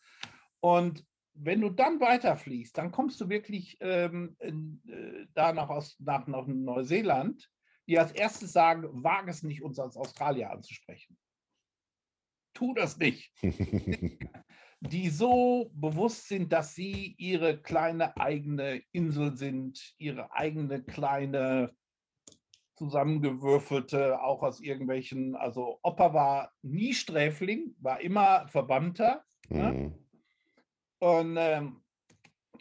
Und 0.60 1.04
wenn 1.34 1.60
du 1.60 1.70
dann 1.70 2.00
weiterfliegst, 2.00 2.76
dann 2.78 2.92
kommst 2.92 3.20
du 3.20 3.28
wirklich 3.28 3.76
ähm, 3.80 4.36
äh, 4.38 5.26
da 5.34 5.52
nach, 5.52 5.68
aus, 5.68 5.96
nach, 5.98 6.26
nach 6.26 6.46
Neuseeland, 6.46 7.50
die 7.86 7.98
als 7.98 8.12
erstes 8.12 8.52
sagen, 8.52 8.88
wage 9.02 9.30
es 9.30 9.42
nicht, 9.42 9.62
uns 9.62 9.78
als 9.78 9.96
Australier 9.96 10.50
anzusprechen. 10.50 11.18
Tu 12.54 12.72
das 12.72 12.96
nicht. 12.98 13.32
die 14.90 15.08
so 15.08 15.70
bewusst 15.74 16.28
sind, 16.28 16.52
dass 16.52 16.74
sie 16.74 17.14
ihre 17.18 17.60
kleine 17.60 18.16
eigene 18.16 18.82
Insel 18.92 19.36
sind, 19.36 19.94
ihre 19.98 20.32
eigene 20.32 20.82
kleine 20.82 21.74
zusammengewürfelte, 22.76 24.20
auch 24.20 24.42
aus 24.42 24.60
irgendwelchen, 24.60 25.36
also 25.36 25.78
Opa 25.82 26.12
war 26.12 26.52
nie 26.62 26.92
Sträfling, 26.92 27.74
war 27.80 28.00
immer 28.00 28.46
Verbannter. 28.48 29.24
Ne? 29.48 29.72
Mhm. 29.72 29.78
Ne? 29.78 29.98
Und, 30.98 31.36
ähm, 31.38 31.80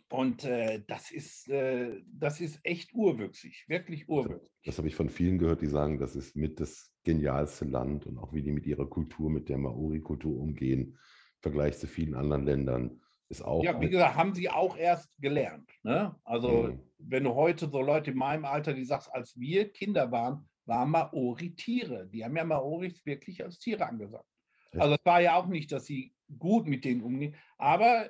und 0.10 0.44
äh, 0.46 0.84
das, 0.88 1.12
ist, 1.12 1.50
äh, 1.50 2.02
das 2.06 2.40
ist 2.40 2.60
echt 2.64 2.94
urwüchsig, 2.94 3.66
wirklich 3.68 4.08
urwüchsig. 4.08 4.42
Das, 4.42 4.66
das 4.66 4.78
habe 4.78 4.88
ich 4.88 4.96
von 4.96 5.10
vielen 5.10 5.40
gehört, 5.40 5.62
die 5.62 5.68
sagen, 5.68 5.98
das 5.98 6.16
ist 6.16 6.36
mit 6.36 6.60
das 6.60 6.94
genialste 7.04 7.66
Land 7.66 8.06
und 8.06 8.18
auch 8.18 8.34
wie 8.34 8.44
die 8.44 8.52
mit 8.52 8.66
ihrer 8.68 8.88
Kultur, 8.88 9.30
mit 9.30 9.50
der 9.50 9.58
Maori-Kultur 9.58 10.40
umgehen 10.40 10.98
Vergleich 11.44 11.78
zu 11.78 11.88
vielen 11.88 12.16
anderen 12.16 12.46
Ländern 12.46 13.02
ist 13.28 13.42
auch. 13.42 13.62
Ja, 13.64 13.80
wie 13.80 13.90
gesagt, 13.90 14.16
haben 14.16 14.34
sie 14.34 14.50
auch 14.50 14.78
erst 14.78 15.16
gelernt. 15.22 15.70
Ne? 15.84 16.16
Also, 16.24 16.64
mhm. 16.64 16.80
wenn 16.98 17.26
du 17.26 17.36
heute 17.36 17.70
so 17.70 17.82
Leute 17.82 18.12
in 18.12 18.18
meinem 18.18 18.46
Alter, 18.46 18.74
die 18.74 18.86
sagst, 18.86 19.14
als 19.14 19.38
wir 19.38 19.70
Kinder 19.72 20.10
waren, 20.10 20.48
waren 20.66 20.90
Maori 20.90 21.54
Tiere. 21.54 22.08
Die 22.08 22.24
haben 22.24 22.38
ja 22.38 22.46
Maoris 22.46 23.06
wirklich 23.06 23.44
als 23.44 23.60
Tiere 23.60 23.86
angesagt. 23.86 24.26
Also, 24.72 24.96
es 24.96 25.06
war 25.06 25.20
ja 25.20 25.36
auch 25.36 25.48
nicht, 25.48 25.72
dass 25.74 25.86
sie 25.86 26.16
gut 26.40 26.66
mit 26.66 26.86
denen 26.86 27.04
umgehen, 27.04 27.36
aber 27.58 28.10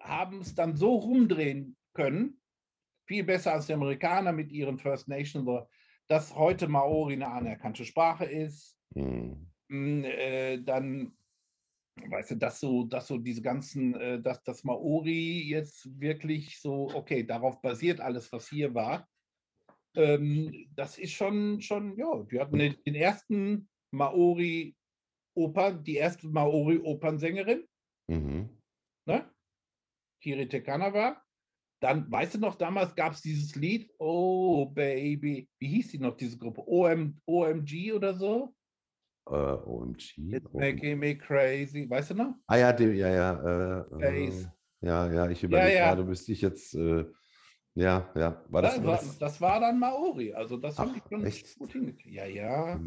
haben 0.00 0.40
es 0.40 0.54
dann 0.54 0.76
so 0.76 0.94
rumdrehen 0.94 1.76
können, 1.92 2.40
viel 3.06 3.24
besser 3.24 3.54
als 3.54 3.66
die 3.66 3.74
Amerikaner 3.74 4.32
mit 4.32 4.52
ihren 4.52 4.78
First 4.78 5.08
Nations, 5.08 5.66
dass 6.06 6.34
heute 6.36 6.68
Maori 6.68 7.14
eine 7.14 7.28
anerkannte 7.28 7.84
Sprache 7.84 8.24
ist. 8.24 8.78
Mhm. 8.94 9.48
Äh, 9.68 10.62
dann 10.62 11.17
weißt 12.08 12.32
du, 12.32 12.36
dass 12.36 12.60
so, 12.60 12.84
dass 12.84 13.06
so 13.06 13.18
diese 13.18 13.42
ganzen, 13.42 13.94
äh, 13.94 14.20
dass 14.20 14.42
das 14.42 14.64
Maori 14.64 15.42
jetzt 15.48 16.00
wirklich 16.00 16.60
so, 16.60 16.88
okay, 16.94 17.24
darauf 17.24 17.60
basiert 17.60 18.00
alles, 18.00 18.32
was 18.32 18.48
hier 18.48 18.74
war. 18.74 19.08
Ähm, 19.94 20.68
das 20.74 20.98
ist 20.98 21.12
schon, 21.12 21.60
schon, 21.60 21.96
ja, 21.96 22.22
die 22.30 22.40
hatten 22.40 22.58
den, 22.58 22.76
den 22.84 22.94
ersten 22.94 23.68
Maori-Opern, 23.92 25.82
die 25.82 25.96
erste 25.96 26.28
Maori-Opernsängerin, 26.28 27.66
mhm. 28.08 28.48
ne? 29.06 29.30
Kiri 30.22 30.48
Tekanawa. 30.48 31.22
Dann, 31.80 32.10
weißt 32.10 32.34
du 32.34 32.38
noch, 32.38 32.56
damals 32.56 32.94
gab 32.96 33.12
es 33.12 33.22
dieses 33.22 33.54
Lied, 33.54 33.92
Oh 33.98 34.66
Baby, 34.66 35.48
wie 35.60 35.68
hieß 35.68 35.92
die 35.92 35.98
noch, 35.98 36.16
diese 36.16 36.36
Gruppe? 36.36 36.62
OM, 36.66 37.20
OMG 37.24 37.92
oder 37.92 38.14
so? 38.14 38.52
Uh, 39.30 39.60
OMG. 39.66 40.32
It's 40.32 40.54
making 40.54 40.98
me 40.98 41.14
crazy, 41.14 41.88
weißt 41.88 42.10
du 42.10 42.14
noch? 42.14 42.34
Ah 42.46 42.56
ja, 42.56 42.72
die, 42.72 42.84
ja, 42.84 43.08
ja. 43.08 43.84
Äh, 44.00 44.26
äh, 44.26 44.46
ja, 44.80 45.12
ja, 45.12 45.30
ich 45.30 45.42
überlege 45.42 45.74
ja, 45.74 45.80
ja. 45.80 45.88
gerade, 45.88 46.04
müsste 46.04 46.32
ich 46.32 46.40
jetzt, 46.40 46.74
äh, 46.74 47.04
ja, 47.74 48.10
ja. 48.14 48.42
War 48.48 48.62
das, 48.62 48.76
das, 48.76 48.84
war, 48.84 49.00
das 49.20 49.40
war 49.40 49.60
dann 49.60 49.78
Maori, 49.78 50.32
also 50.32 50.56
das 50.56 50.78
Ach, 50.78 50.86
haben 50.86 50.94
die 50.94 51.02
schon 51.08 51.24
echt? 51.26 51.58
gut 51.58 51.72
hingekriegt. 51.72 52.14
Ja, 52.14 52.24
ja. 52.24 52.80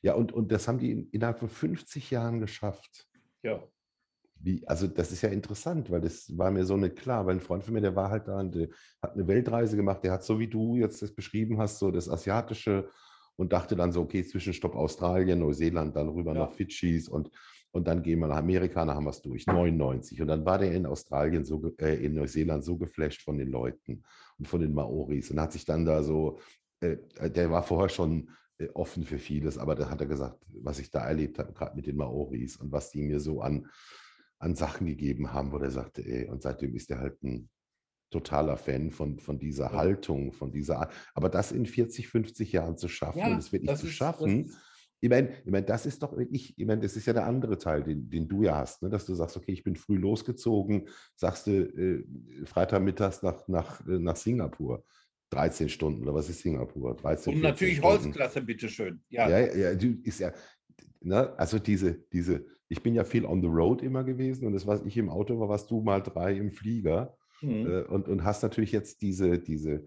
Ja, 0.00 0.14
und, 0.14 0.32
und 0.32 0.50
das 0.50 0.66
haben 0.66 0.78
die 0.78 1.08
innerhalb 1.12 1.38
von 1.38 1.48
50 1.50 2.10
Jahren 2.10 2.40
geschafft. 2.40 3.06
Ja. 3.42 3.62
Wie, 4.36 4.66
also 4.66 4.86
das 4.86 5.12
ist 5.12 5.22
ja 5.22 5.28
interessant, 5.28 5.90
weil 5.90 6.00
das 6.00 6.36
war 6.36 6.50
mir 6.50 6.64
so 6.64 6.76
nicht 6.76 6.96
klar, 6.96 7.26
weil 7.26 7.36
ein 7.36 7.40
Freund 7.40 7.62
von 7.62 7.74
mir, 7.74 7.80
der 7.80 7.94
war 7.94 8.10
halt 8.10 8.26
da 8.26 8.40
und 8.40 8.54
der 8.54 8.68
hat 9.02 9.14
eine 9.14 9.26
Weltreise 9.28 9.76
gemacht, 9.76 10.02
der 10.02 10.12
hat 10.12 10.24
so 10.24 10.38
wie 10.38 10.48
du 10.48 10.76
jetzt 10.76 11.02
das 11.02 11.14
beschrieben 11.14 11.58
hast, 11.58 11.78
so 11.78 11.90
das 11.90 12.08
asiatische 12.08 12.88
und 13.36 13.52
dachte 13.52 13.76
dann 13.76 13.92
so, 13.92 14.02
okay, 14.02 14.24
Zwischenstopp 14.24 14.74
Australien, 14.74 15.40
Neuseeland, 15.40 15.96
dann 15.96 16.08
rüber 16.08 16.34
ja. 16.34 16.44
nach 16.44 16.52
Fidschis 16.52 17.08
und, 17.08 17.30
und 17.72 17.86
dann 17.88 18.02
gehen 18.02 18.20
wir 18.20 18.28
nach 18.28 18.36
Amerika, 18.36 18.84
dann 18.84 18.94
haben 18.94 19.04
wir 19.04 19.10
es 19.10 19.22
durch, 19.22 19.46
99. 19.46 20.20
Und 20.22 20.28
dann 20.28 20.44
war 20.44 20.58
der 20.58 20.72
in 20.72 20.86
Australien, 20.86 21.44
so, 21.44 21.72
äh, 21.78 22.04
in 22.04 22.14
Neuseeland 22.14 22.64
so 22.64 22.76
geflasht 22.76 23.22
von 23.22 23.38
den 23.38 23.50
Leuten 23.50 24.02
und 24.38 24.46
von 24.46 24.60
den 24.60 24.72
Maoris 24.72 25.30
und 25.30 25.40
hat 25.40 25.52
sich 25.52 25.64
dann 25.64 25.84
da 25.84 26.02
so, 26.02 26.38
äh, 26.80 26.96
der 27.30 27.50
war 27.50 27.62
vorher 27.62 27.88
schon 27.88 28.30
äh, 28.58 28.68
offen 28.74 29.04
für 29.04 29.18
vieles, 29.18 29.58
aber 29.58 29.74
da 29.74 29.90
hat 29.90 30.00
er 30.00 30.06
gesagt, 30.06 30.44
was 30.62 30.78
ich 30.78 30.90
da 30.90 31.06
erlebt 31.06 31.38
habe, 31.38 31.52
gerade 31.52 31.76
mit 31.76 31.86
den 31.86 31.96
Maoris 31.96 32.56
und 32.56 32.70
was 32.70 32.90
die 32.90 33.02
mir 33.02 33.20
so 33.20 33.40
an 33.40 33.68
an 34.44 34.54
Sachen 34.54 34.86
gegeben 34.86 35.32
haben, 35.32 35.52
wo 35.52 35.58
der 35.58 35.70
sagte, 35.70 36.04
ey, 36.04 36.28
und 36.28 36.42
seitdem 36.42 36.74
ist 36.74 36.90
er 36.90 36.98
halt 36.98 37.22
ein 37.22 37.48
totaler 38.10 38.56
Fan 38.56 38.90
von, 38.90 39.18
von 39.18 39.38
dieser 39.38 39.66
ja. 39.66 39.72
Haltung, 39.72 40.32
von 40.32 40.52
dieser 40.52 40.78
Art. 40.78 40.92
Aber 41.14 41.28
das 41.28 41.52
in 41.52 41.66
40, 41.66 42.08
50 42.08 42.52
Jahren 42.52 42.76
zu 42.76 42.88
schaffen, 42.88 43.18
ja, 43.18 43.28
und 43.28 43.38
es 43.38 43.52
wirklich 43.52 43.74
zu 43.76 43.86
ist, 43.86 43.92
schaffen, 43.92 44.52
ich 45.04 45.10
meine, 45.10 45.28
ich 45.44 45.50
meine, 45.50 45.66
das 45.66 45.84
ist 45.84 46.02
doch 46.02 46.16
wirklich, 46.16 46.58
ich 46.58 46.66
meine, 46.66 46.80
das 46.80 46.96
ist 46.96 47.04
ja 47.04 47.12
der 47.12 47.26
andere 47.26 47.58
Teil, 47.58 47.82
den, 47.82 48.08
den 48.08 48.26
du 48.26 48.42
ja 48.42 48.56
hast, 48.56 48.82
ne? 48.82 48.88
dass 48.88 49.04
du 49.04 49.14
sagst, 49.14 49.36
okay, 49.36 49.52
ich 49.52 49.62
bin 49.62 49.76
früh 49.76 49.96
losgezogen, 49.96 50.88
sagst 51.14 51.46
du 51.46 51.50
äh, 51.50 52.46
Freitagmittags 52.46 53.22
nach, 53.22 53.46
nach, 53.46 53.86
äh, 53.86 53.98
nach 53.98 54.16
Singapur. 54.16 54.82
13 55.28 55.68
Stunden 55.68 56.04
oder 56.04 56.14
was 56.14 56.30
ist 56.30 56.40
Singapur? 56.40 56.96
13, 56.96 57.34
Und 57.34 57.42
natürlich 57.42 57.78
Stunden. 57.78 58.04
Holzklasse, 58.04 58.40
bitteschön. 58.40 59.02
Ja, 59.10 59.28
ja, 59.28 59.40
ja, 59.40 59.70
ist 60.04 60.20
ja, 60.20 60.32
ne? 61.00 61.38
also 61.38 61.58
diese, 61.58 61.94
diese, 62.10 62.46
ich 62.68 62.82
bin 62.82 62.94
ja 62.94 63.04
viel 63.04 63.26
on 63.26 63.42
the 63.42 63.48
road 63.48 63.82
immer 63.82 64.04
gewesen 64.04 64.46
und 64.46 64.54
das, 64.54 64.66
was 64.66 64.82
ich 64.86 64.96
im 64.96 65.10
Auto 65.10 65.38
war, 65.38 65.50
warst 65.50 65.70
du 65.70 65.82
mal 65.82 66.00
drei 66.00 66.34
im 66.34 66.50
Flieger 66.50 67.14
mhm. 67.46 67.66
äh, 67.66 67.82
und, 67.82 68.08
und 68.08 68.24
hast 68.24 68.42
natürlich 68.42 68.72
jetzt 68.72 69.02
diese, 69.02 69.38
diese, 69.38 69.86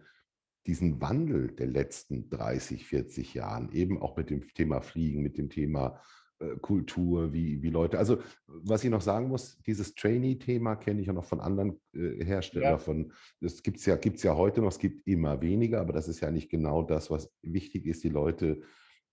diesen 0.66 1.02
Wandel 1.02 1.52
der 1.52 1.68
letzten 1.68 2.30
30, 2.30 2.86
40 2.86 3.34
Jahren, 3.34 3.72
eben 3.72 4.02
auch 4.02 4.18
mit 4.18 4.30
dem 4.30 4.48
Thema 4.54 4.82
Fliegen, 4.82 5.22
mit 5.22 5.38
dem 5.38 5.50
Thema 5.50 6.02
äh, 6.40 6.56
Kultur, 6.62 7.34
wie, 7.34 7.64
wie 7.64 7.70
Leute. 7.70 7.98
Also, 7.98 8.20
was 8.46 8.84
ich 8.84 8.90
noch 8.92 9.02
sagen 9.02 9.28
muss, 9.28 9.58
dieses 9.66 9.96
Trainee-Thema 9.96 10.76
kenne 10.76 11.02
ich 11.02 11.08
ja 11.08 11.14
noch 11.14 11.26
von 11.26 11.40
anderen 11.40 11.80
äh, 11.94 12.24
Herstellern. 12.24 12.74
Ja. 12.74 12.78
Von, 12.78 13.12
das 13.42 13.64
gibt 13.64 13.78
es 13.78 13.86
ja, 13.86 13.96
gibt's 13.96 14.24
ja 14.24 14.36
heute 14.36 14.62
noch, 14.62 14.70
es 14.70 14.80
gibt 14.80 15.08
immer 15.08 15.42
weniger, 15.42 15.82
aber 15.82 15.94
das 15.94 16.08
ist 16.08 16.20
ja 16.20 16.30
nicht 16.30 16.50
genau 16.50 16.84
das, 16.84 17.10
was 17.10 17.32
wichtig 17.42 17.86
ist, 17.86 18.04
die 18.04 18.10
Leute 18.10 18.62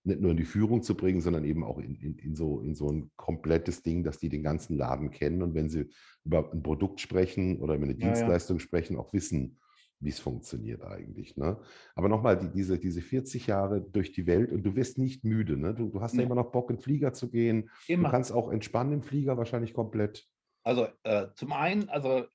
nicht 0.05 0.21
nur 0.21 0.31
in 0.31 0.37
die 0.37 0.45
Führung 0.45 0.83
zu 0.83 0.95
bringen, 0.95 1.21
sondern 1.21 1.43
eben 1.45 1.63
auch 1.63 1.79
in, 1.79 1.95
in, 1.95 2.17
in, 2.19 2.35
so, 2.35 2.61
in 2.61 2.75
so 2.75 2.89
ein 2.89 3.11
komplettes 3.15 3.83
Ding, 3.83 4.03
dass 4.03 4.19
die 4.19 4.29
den 4.29 4.43
ganzen 4.43 4.77
Laden 4.77 5.11
kennen 5.11 5.41
und 5.41 5.55
wenn 5.55 5.69
sie 5.69 5.89
über 6.23 6.51
ein 6.51 6.63
Produkt 6.63 7.01
sprechen 7.01 7.59
oder 7.59 7.75
über 7.75 7.85
eine 7.85 7.97
ja, 7.97 8.07
Dienstleistung 8.07 8.57
ja. 8.57 8.61
sprechen, 8.61 8.97
auch 8.97 9.13
wissen, 9.13 9.59
wie 9.99 10.09
es 10.09 10.19
funktioniert 10.19 10.83
eigentlich. 10.83 11.37
Ne? 11.37 11.57
Aber 11.95 12.09
nochmal, 12.09 12.37
die, 12.37 12.49
diese, 12.49 12.77
diese 12.77 13.01
40 13.01 13.47
Jahre 13.47 13.81
durch 13.81 14.11
die 14.11 14.27
Welt 14.27 14.51
und 14.51 14.63
du 14.63 14.75
wirst 14.75 14.97
nicht 14.97 15.23
müde. 15.23 15.57
Ne? 15.57 15.73
Du, 15.73 15.89
du 15.89 16.01
hast 16.01 16.15
ja 16.15 16.23
immer 16.23 16.35
noch 16.35 16.51
Bock, 16.51 16.69
in 16.69 16.75
den 16.75 16.81
Flieger 16.81 17.13
zu 17.13 17.29
gehen. 17.29 17.69
Immer. 17.87 18.09
Du 18.09 18.11
kannst 18.11 18.31
auch 18.31 18.51
entspannen 18.51 18.93
im 18.93 19.01
Flieger, 19.01 19.37
wahrscheinlich 19.37 19.73
komplett. 19.73 20.27
Also 20.63 20.87
äh, 21.03 21.27
zum 21.35 21.53
einen, 21.53 21.89
also 21.89 22.25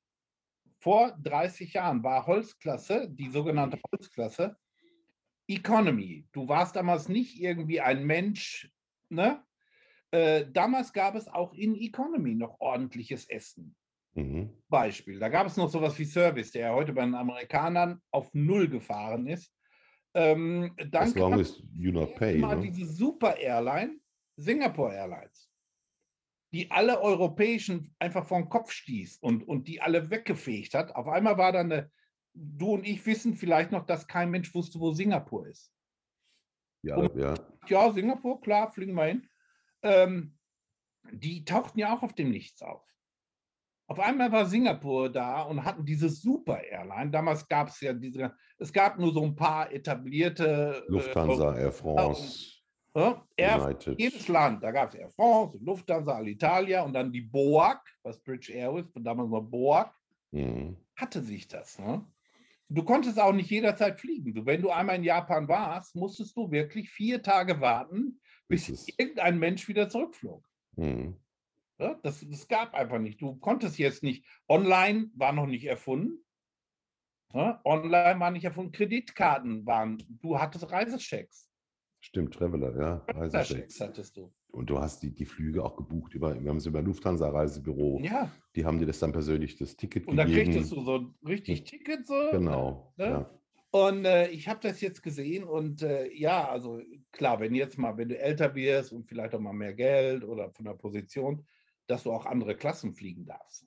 vor 0.78 1.16
30 1.22 1.74
Jahren 1.74 2.02
war 2.02 2.26
Holzklasse, 2.26 3.08
die 3.10 3.30
sogenannte 3.30 3.78
Holzklasse, 3.92 4.56
Economy. 5.50 6.26
Du 6.32 6.48
warst 6.48 6.76
damals 6.76 7.08
nicht 7.08 7.40
irgendwie 7.40 7.80
ein 7.80 8.04
Mensch, 8.04 8.70
ne? 9.08 9.42
Äh, 10.12 10.46
damals 10.50 10.92
gab 10.92 11.14
es 11.14 11.28
auch 11.28 11.52
in 11.54 11.74
Economy 11.76 12.34
noch 12.34 12.60
ordentliches 12.60 13.28
Essen. 13.28 13.76
Mhm. 14.14 14.50
Beispiel. 14.68 15.18
Da 15.18 15.28
gab 15.28 15.46
es 15.46 15.56
noch 15.56 15.68
sowas 15.68 15.98
wie 15.98 16.04
Service, 16.04 16.50
der 16.52 16.68
ja 16.68 16.74
heute 16.74 16.92
bei 16.92 17.02
den 17.02 17.14
Amerikanern 17.14 18.00
auf 18.10 18.32
Null 18.34 18.68
gefahren 18.68 19.26
ist. 19.26 19.52
Ähm, 20.14 20.74
dann 20.90 21.02
as 21.02 21.14
long 21.14 21.34
as 21.34 21.62
you 21.76 21.92
not 21.92 22.16
pay. 22.16 22.38
Mal 22.38 22.56
ne? 22.56 22.70
diese 22.70 22.86
Super 22.86 23.36
Airline, 23.36 24.00
Singapore 24.36 24.94
Airlines, 24.94 25.48
die 26.52 26.68
alle 26.70 27.00
europäischen 27.00 27.94
einfach 28.00 28.26
vom 28.26 28.48
Kopf 28.48 28.72
stieß 28.72 29.18
und, 29.18 29.46
und 29.46 29.68
die 29.68 29.80
alle 29.80 30.10
weggefegt 30.10 30.74
hat. 30.74 30.94
Auf 30.96 31.06
einmal 31.06 31.38
war 31.38 31.52
da 31.52 31.60
eine 31.60 31.90
du 32.34 32.74
und 32.74 32.86
ich 32.86 33.04
wissen 33.06 33.36
vielleicht 33.36 33.72
noch, 33.72 33.86
dass 33.86 34.06
kein 34.06 34.30
Mensch 34.30 34.54
wusste, 34.54 34.80
wo 34.80 34.92
Singapur 34.92 35.46
ist. 35.46 35.72
Ja, 36.82 36.96
und, 36.96 37.14
ja. 37.16 37.34
Ja, 37.66 37.92
Singapur, 37.92 38.40
klar, 38.40 38.72
fliegen 38.72 38.94
wir 38.94 39.04
hin. 39.04 39.28
Ähm, 39.82 40.38
die 41.12 41.44
tauchten 41.44 41.78
ja 41.78 41.94
auch 41.94 42.02
auf 42.02 42.14
dem 42.14 42.30
Nichts 42.30 42.62
auf. 42.62 42.82
Auf 43.86 43.98
einmal 43.98 44.30
war 44.30 44.46
Singapur 44.46 45.10
da 45.10 45.42
und 45.42 45.64
hatten 45.64 45.84
diese 45.84 46.08
Super 46.08 46.62
Airline. 46.62 47.10
Damals 47.10 47.48
gab 47.48 47.68
es 47.68 47.80
ja 47.80 47.92
diese, 47.92 48.32
es 48.58 48.72
gab 48.72 48.98
nur 48.98 49.12
so 49.12 49.24
ein 49.24 49.34
paar 49.34 49.72
etablierte. 49.72 50.84
Äh, 50.86 50.92
Lufthansa, 50.92 51.56
äh, 51.56 51.62
Air 51.62 51.72
France. 51.72 52.60
Äh, 52.94 53.14
Air, 53.36 53.76
jedes 53.98 54.28
Land, 54.28 54.62
da 54.62 54.70
gab 54.70 54.90
es 54.90 54.94
Air 54.94 55.10
France, 55.10 55.58
Lufthansa, 55.60 56.14
Alitalia 56.14 56.82
und 56.82 56.92
dann 56.92 57.12
die 57.12 57.20
BOAG, 57.20 57.80
was 58.02 58.22
British 58.22 58.50
Airways, 58.50 58.88
von 58.92 59.02
damals 59.02 59.28
noch 59.28 59.42
BOAG, 59.42 59.92
mhm. 60.30 60.76
hatte 60.96 61.20
sich 61.20 61.48
das. 61.48 61.78
Ne? 61.78 62.04
Du 62.72 62.84
konntest 62.84 63.18
auch 63.18 63.32
nicht 63.32 63.50
jederzeit 63.50 63.98
fliegen. 63.98 64.32
Du, 64.32 64.46
wenn 64.46 64.62
du 64.62 64.70
einmal 64.70 64.96
in 64.96 65.02
Japan 65.02 65.48
warst, 65.48 65.96
musstest 65.96 66.36
du 66.36 66.52
wirklich 66.52 66.88
vier 66.90 67.20
Tage 67.20 67.60
warten, 67.60 68.20
bis 68.46 68.88
irgendein 68.96 69.40
Mensch 69.40 69.66
wieder 69.66 69.88
zurückflog. 69.88 70.48
Mhm. 70.76 71.16
Ja, 71.78 71.94
das, 72.02 72.24
das 72.28 72.46
gab 72.46 72.74
einfach 72.74 73.00
nicht. 73.00 73.20
Du 73.20 73.34
konntest 73.36 73.78
jetzt 73.78 74.04
nicht. 74.04 74.24
Online 74.48 75.10
war 75.14 75.32
noch 75.32 75.46
nicht 75.46 75.64
erfunden. 75.64 76.24
Ja, 77.32 77.60
online 77.64 78.20
war 78.20 78.30
nicht 78.30 78.44
erfunden. 78.44 78.70
Kreditkarten 78.70 79.66
waren. 79.66 79.98
Du 80.08 80.38
hattest 80.38 80.70
Reisechecks. 80.70 81.50
Stimmt, 82.00 82.34
Traveler, 82.34 82.76
ja. 82.78 83.04
Reisechecks 83.08 83.80
hattest 83.80 84.16
du. 84.16 84.32
Und 84.52 84.70
du 84.70 84.78
hast 84.78 85.02
die, 85.02 85.14
die 85.14 85.24
Flüge 85.24 85.64
auch 85.64 85.76
gebucht 85.76 86.14
über, 86.14 86.40
wir 86.40 86.50
haben 86.50 86.56
es 86.56 86.66
über 86.66 86.82
Lufthansa 86.82 87.28
Reisebüro. 87.28 88.00
Ja. 88.02 88.30
Die 88.56 88.64
haben 88.64 88.78
dir 88.78 88.86
das 88.86 88.98
dann 88.98 89.12
persönlich 89.12 89.56
das 89.56 89.76
Ticket 89.76 90.06
und 90.06 90.16
gegeben. 90.16 90.30
Und 90.30 90.36
dann 90.36 90.52
kriegtest 90.52 90.72
du 90.72 90.80
so 90.82 91.14
richtig 91.26 91.64
Ticket 91.64 92.06
so. 92.06 92.14
Genau. 92.32 92.92
Ne? 92.96 93.04
Ja. 93.04 93.30
Und 93.72 94.04
äh, 94.04 94.28
ich 94.30 94.48
habe 94.48 94.58
das 94.60 94.80
jetzt 94.80 95.02
gesehen 95.02 95.44
und 95.44 95.82
äh, 95.82 96.12
ja, 96.12 96.48
also 96.48 96.80
klar, 97.12 97.38
wenn 97.38 97.54
jetzt 97.54 97.78
mal, 97.78 97.96
wenn 97.96 98.08
du 98.08 98.18
älter 98.18 98.54
wirst 98.56 98.92
und 98.92 99.06
vielleicht 99.06 99.32
auch 99.32 99.40
mal 99.40 99.52
mehr 99.52 99.74
Geld 99.74 100.24
oder 100.24 100.50
von 100.50 100.64
der 100.64 100.74
Position, 100.74 101.46
dass 101.86 102.02
du 102.02 102.12
auch 102.12 102.26
andere 102.26 102.56
Klassen 102.56 102.92
fliegen 102.92 103.26
darfst. 103.26 103.66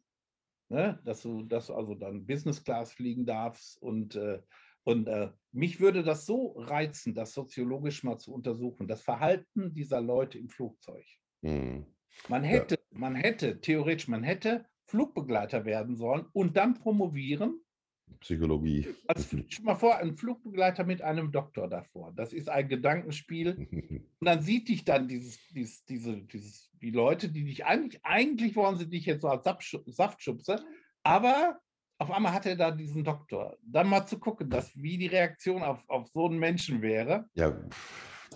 Ne? 0.68 1.00
Dass 1.06 1.22
du, 1.22 1.44
dass 1.44 1.68
du 1.68 1.74
also 1.76 1.96
dann 1.96 2.26
Business 2.26 2.64
Class 2.64 2.92
fliegen 2.92 3.26
darfst 3.26 3.82
und 3.82 4.16
äh, 4.16 4.42
und 4.84 5.08
äh, 5.08 5.30
mich 5.52 5.80
würde 5.80 6.04
das 6.04 6.26
so 6.26 6.54
reizen, 6.58 7.14
das 7.14 7.34
soziologisch 7.34 8.04
mal 8.04 8.18
zu 8.18 8.34
untersuchen, 8.34 8.88
das 8.88 9.02
Verhalten 9.02 9.74
dieser 9.74 10.02
Leute 10.02 10.38
im 10.38 10.50
Flugzeug. 10.50 11.06
Mhm. 11.42 11.86
Man 12.28 12.44
hätte, 12.44 12.76
ja. 12.76 13.00
man 13.00 13.16
hätte, 13.16 13.62
theoretisch, 13.62 14.08
man 14.08 14.24
hätte 14.24 14.66
Flugbegleiter 14.86 15.66
werden 15.66 15.96
sollen 15.96 16.26
und 16.34 16.58
dann 16.58 16.76
promovieren. 16.76 17.60
Psychologie. 18.20 18.88
Also, 19.08 19.38
stell 19.48 19.66
mal 19.66 19.76
vor, 19.76 19.98
ein 19.98 20.16
Flugbegleiter 20.16 20.84
mit 20.84 21.02
einem 21.02 21.32
Doktor 21.32 21.68
davor. 21.68 22.14
Das 22.16 22.34
ist 22.34 22.50
ein 22.50 22.68
Gedankenspiel. 22.68 23.58
Und 24.20 24.26
dann 24.26 24.42
sieht 24.42 24.70
dich 24.70 24.86
dann 24.86 25.08
dieses, 25.08 25.40
dieses, 25.50 25.84
diese, 25.86 26.22
dieses, 26.22 26.70
die 26.82 26.92
Leute, 26.92 27.30
die 27.30 27.44
dich 27.44 27.66
eigentlich, 27.66 28.06
eigentlich 28.06 28.56
wollen 28.56 28.78
sie 28.78 28.90
dich 28.90 29.06
jetzt 29.06 29.22
so 29.22 29.30
als 29.30 29.44
Saftschubse, 29.88 30.64
aber 31.02 31.60
auf 32.04 32.12
einmal 32.12 32.34
hat 32.34 32.46
er 32.46 32.56
da 32.56 32.70
diesen 32.70 33.04
Doktor. 33.04 33.58
Dann 33.66 33.88
mal 33.88 34.06
zu 34.06 34.20
gucken, 34.20 34.50
dass, 34.50 34.72
wie 34.82 34.98
die 34.98 35.08
Reaktion 35.08 35.64
auf, 35.64 35.84
auf 35.88 36.08
so 36.10 36.26
einen 36.26 36.38
Menschen 36.38 36.82
wäre. 36.82 37.26
Ja, 37.34 37.58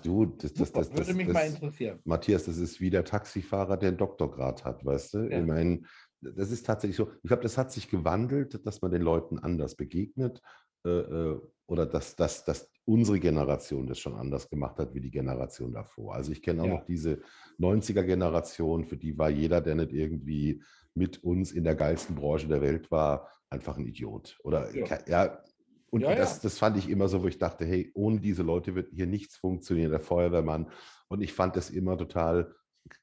du, 0.04 0.26
das, 0.26 0.54
das, 0.54 0.72
das, 0.72 0.94
würde 0.94 1.14
mich 1.14 1.28
mal 1.28 1.48
interessieren. 1.48 2.00
Matthias, 2.06 2.46
das 2.46 2.58
ist 2.58 2.80
wie 2.80 2.90
der 2.90 3.04
Taxifahrer, 3.04 3.76
der 3.76 3.90
einen 3.90 3.98
Doktorgrad 3.98 4.64
hat, 4.64 4.86
weißt 4.86 5.14
du? 5.16 5.18
Ja. 5.30 5.40
Ich 5.40 5.46
meine, 5.46 5.82
das 6.22 6.52
ist 6.52 6.66
tatsächlich 6.66 6.96
so. 6.96 7.12
Ich 7.24 7.28
glaube, 7.28 7.44
das 7.44 7.58
hat 7.58 7.72
sich 7.72 7.90
gewandelt, 7.90 8.66
dass 8.66 8.82
man 8.82 8.92
den 8.92 9.02
Leuten 9.02 9.38
anders 9.38 9.76
begegnet 9.76 10.42
äh, 10.86 10.90
äh 10.90 11.42
oder 11.70 11.86
dass, 11.86 12.16
dass, 12.16 12.46
dass 12.46 12.72
unsere 12.86 13.20
Generation 13.20 13.86
das 13.86 14.00
schon 14.00 14.16
anders 14.16 14.50
gemacht 14.50 14.80
hat 14.80 14.94
wie 14.94 15.02
die 15.02 15.12
Generation 15.12 15.74
davor. 15.74 16.16
Also 16.16 16.32
ich 16.32 16.42
kenne 16.42 16.62
auch 16.62 16.68
ja. 16.68 16.74
noch 16.76 16.86
diese 16.86 17.20
90er-Generation, 17.60 18.86
für 18.86 18.96
die 18.96 19.18
war 19.18 19.30
jeder, 19.30 19.60
der 19.60 19.76
nicht 19.76 19.92
irgendwie 19.92 20.64
mit 20.94 21.22
uns 21.26 21.52
in 21.52 21.66
der 21.66 21.76
geilsten 21.76 22.16
Branche 22.16 22.48
der 22.48 22.62
Welt 22.62 22.90
war, 22.90 23.30
einfach 23.50 23.78
ein 23.78 23.86
Idiot. 23.86 24.38
Oder 24.44 24.74
ja, 24.76 25.00
ja 25.08 25.44
und 25.90 26.02
ja, 26.02 26.16
das, 26.16 26.42
das 26.42 26.58
fand 26.58 26.78
ich 26.78 26.90
immer 26.90 27.08
so, 27.08 27.24
wo 27.24 27.28
ich 27.28 27.38
dachte, 27.38 27.66
hey, 27.66 27.92
ohne 27.94 28.20
diese 28.20 28.44
Leute 28.44 28.76
wird 28.76 28.90
hier 28.92 29.08
nichts 29.08 29.38
funktionieren, 29.38 29.92
der 29.92 30.02
Feuerwehrmann. 30.02 30.70
Und 31.08 31.22
ich 31.22 31.34
fand 31.34 31.56
das 31.56 31.70
immer 31.70 31.98
total, 31.98 32.54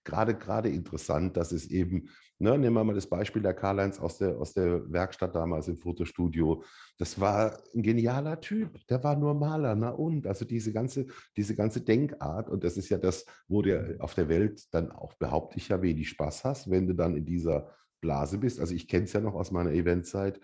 gerade, 0.04 0.34
gerade 0.34 0.68
interessant, 0.68 1.36
dass 1.36 1.52
es 1.52 1.70
eben, 1.70 2.10
ne, 2.38 2.58
nehmen 2.58 2.76
wir 2.76 2.84
mal 2.84 2.94
das 2.94 3.08
Beispiel 3.08 3.40
der 3.40 3.54
Karl-Heinz 3.54 3.98
aus 3.98 4.18
der, 4.18 4.38
aus 4.38 4.52
der 4.52 4.92
Werkstatt 4.92 5.34
damals 5.34 5.68
im 5.68 5.78
Fotostudio. 5.78 6.62
Das 6.98 7.18
war 7.18 7.58
ein 7.74 7.82
genialer 7.82 8.38
Typ, 8.38 8.86
der 8.88 9.02
war 9.02 9.16
nur 9.16 9.32
Maler, 9.32 9.74
na 9.74 9.88
und? 9.88 10.26
Also 10.26 10.44
diese 10.44 10.72
ganze, 10.72 11.06
diese 11.38 11.54
ganze 11.54 11.80
Denkart, 11.80 12.50
und 12.50 12.64
das 12.64 12.76
ist 12.76 12.90
ja 12.90 12.98
das, 12.98 13.24
wo 13.48 13.62
du 13.62 13.98
auf 14.00 14.14
der 14.14 14.28
Welt 14.28 14.62
dann 14.72 14.90
auch, 14.92 15.14
behaupte 15.14 15.56
ich 15.56 15.68
ja, 15.68 15.80
wenig 15.80 16.10
Spaß 16.10 16.44
hast, 16.44 16.70
wenn 16.70 16.86
du 16.86 16.94
dann 16.94 17.16
in 17.16 17.24
dieser 17.24 17.70
Blase 18.04 18.38
bist. 18.38 18.60
Also 18.60 18.74
ich 18.74 18.86
kenne 18.86 19.04
es 19.04 19.12
ja 19.14 19.20
noch 19.20 19.34
aus 19.34 19.50
meiner 19.50 19.72
Eventzeit. 19.72 20.38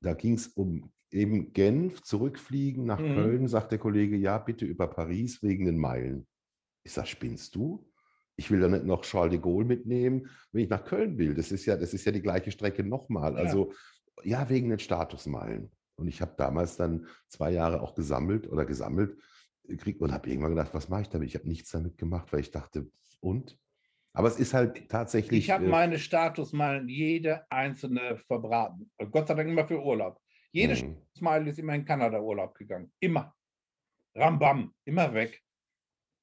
Da 0.00 0.12
ging 0.12 0.34
es 0.34 0.48
um 0.48 0.92
eben 1.10 1.52
Genf, 1.52 2.02
zurückfliegen 2.02 2.84
nach 2.84 3.00
mhm. 3.00 3.14
Köln, 3.14 3.48
sagt 3.48 3.72
der 3.72 3.78
Kollege, 3.78 4.16
ja, 4.16 4.38
bitte 4.38 4.66
über 4.66 4.86
Paris 4.86 5.42
wegen 5.42 5.64
den 5.64 5.78
Meilen. 5.78 6.26
Ich 6.84 6.92
sage, 6.92 7.08
spinnst 7.08 7.54
du? 7.54 7.90
Ich 8.36 8.50
will 8.50 8.60
da 8.60 8.68
nicht 8.68 8.84
noch 8.84 9.00
Charles 9.00 9.32
de 9.32 9.40
Gaulle 9.40 9.64
mitnehmen, 9.64 10.28
wenn 10.52 10.62
ich 10.62 10.68
nach 10.68 10.84
Köln 10.84 11.16
will. 11.16 11.34
Das 11.34 11.52
ist 11.52 11.64
ja, 11.64 11.76
das 11.76 11.94
ist 11.94 12.04
ja 12.04 12.12
die 12.12 12.20
gleiche 12.20 12.50
Strecke 12.50 12.84
nochmal. 12.84 13.32
Ja. 13.32 13.38
Also 13.38 13.72
ja, 14.22 14.48
wegen 14.50 14.68
den 14.68 14.78
Statusmeilen. 14.78 15.70
Und 15.96 16.08
ich 16.08 16.20
habe 16.20 16.34
damals 16.36 16.76
dann 16.76 17.06
zwei 17.28 17.50
Jahre 17.50 17.80
auch 17.80 17.94
gesammelt 17.94 18.46
oder 18.46 18.66
gesammelt 18.66 19.16
gekriegt 19.64 20.02
und 20.02 20.12
habe 20.12 20.28
irgendwann 20.28 20.54
gedacht, 20.54 20.74
was 20.74 20.90
mache 20.90 21.02
ich 21.02 21.08
damit? 21.08 21.28
Ich 21.28 21.34
habe 21.34 21.48
nichts 21.48 21.70
damit 21.70 21.96
gemacht, 21.96 22.32
weil 22.32 22.40
ich 22.40 22.50
dachte, 22.50 22.90
und? 23.20 23.58
Aber 24.16 24.28
es 24.28 24.38
ist 24.38 24.54
halt 24.54 24.88
tatsächlich. 24.88 25.40
Ich 25.40 25.50
habe 25.50 25.66
äh, 25.66 25.68
meine 25.68 25.98
Statusmeilen 25.98 26.88
jede 26.88 27.44
einzelne 27.50 28.16
verbraten. 28.16 28.90
Gott 29.10 29.28
sei 29.28 29.34
Dank 29.34 29.50
immer 29.50 29.66
für 29.66 29.82
Urlaub. 29.82 30.18
Jede. 30.52 30.74
Smile 31.14 31.50
ist 31.50 31.58
immer 31.58 31.74
in 31.74 31.84
Kanada 31.84 32.18
Urlaub 32.18 32.54
gegangen. 32.54 32.90
Immer. 32.98 33.36
Rambam, 34.14 34.74
immer 34.86 35.12
weg. 35.12 35.42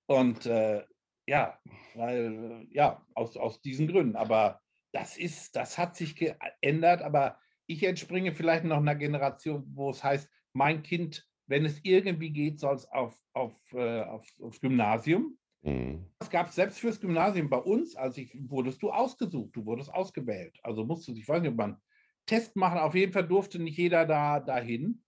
Und 0.08 0.48
äh, 0.48 0.84
ja, 1.28 1.60
weil, 1.94 2.66
ja, 2.72 3.06
aus, 3.14 3.38
aus 3.38 3.62
diesen 3.62 3.88
Gründen. 3.88 4.16
Aber 4.16 4.60
das 4.92 5.16
ist, 5.16 5.56
das 5.56 5.78
hat 5.78 5.96
sich 5.96 6.16
geändert, 6.16 7.04
aber 7.04 7.38
ich 7.68 7.84
entspringe 7.84 8.34
vielleicht 8.34 8.64
noch 8.64 8.78
einer 8.78 8.96
Generation, 8.96 9.66
wo 9.68 9.92
es 9.92 10.04
heißt, 10.04 10.28
mein 10.54 10.82
Kind, 10.82 11.30
wenn 11.46 11.64
es 11.64 11.80
irgendwie 11.84 12.32
geht, 12.32 12.60
soll 12.60 12.74
es 12.74 12.92
auf, 12.92 13.16
auf, 13.34 13.54
äh, 13.74 14.02
auf, 14.02 14.28
aufs 14.42 14.60
Gymnasium. 14.62 15.38
Mhm. 15.64 16.06
Das 16.20 16.30
gab 16.30 16.50
es 16.50 16.56
selbst 16.56 16.80
fürs 16.80 17.00
Gymnasium 17.00 17.50
bei 17.50 17.58
uns, 17.58 17.96
als 17.96 18.18
ich 18.18 18.36
wurdest 18.50 18.82
du 18.84 18.92
ausgesucht, 18.92 19.56
du 19.56 19.66
wurdest 19.66 19.94
ausgewählt. 19.94 20.60
Also 20.64 20.86
musst 20.86 21.08
du, 21.08 21.14
ich 21.14 21.28
weiß 21.28 21.42
nicht, 21.42 21.52
ob 21.52 21.58
man 21.58 21.82
Test 22.26 22.56
machen. 22.56 22.80
Auf 22.80 22.96
jeden 22.96 23.12
Fall 23.12 23.28
durfte 23.28 23.60
nicht 23.60 23.78
jeder 23.78 24.06
da 24.06 24.40
dahin. 24.40 25.04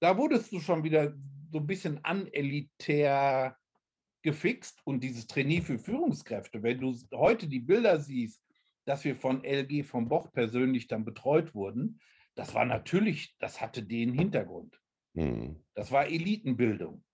Da 0.00 0.16
wurdest 0.16 0.52
du 0.52 0.60
schon 0.60 0.84
wieder 0.84 1.14
so 1.50 1.58
ein 1.58 1.66
bisschen 1.66 2.04
anelitär 2.04 3.56
gefixt 4.22 4.80
und 4.84 5.04
dieses 5.04 5.26
Trainee 5.26 5.60
für 5.60 5.78
Führungskräfte, 5.78 6.62
wenn 6.62 6.80
du 6.80 6.94
heute 7.12 7.46
die 7.46 7.60
Bilder 7.60 8.00
siehst, 8.00 8.42
dass 8.86 9.04
wir 9.04 9.16
von 9.16 9.44
LG 9.44 9.84
von 9.84 10.08
Boch 10.08 10.32
persönlich 10.32 10.88
dann 10.88 11.04
betreut 11.04 11.54
wurden, 11.54 12.00
das 12.34 12.54
war 12.54 12.64
natürlich, 12.64 13.36
das 13.38 13.60
hatte 13.60 13.82
den 13.82 14.12
Hintergrund. 14.12 14.80
Mhm. 15.12 15.64
Das 15.74 15.92
war 15.92 16.06
Elitenbildung. 16.06 17.04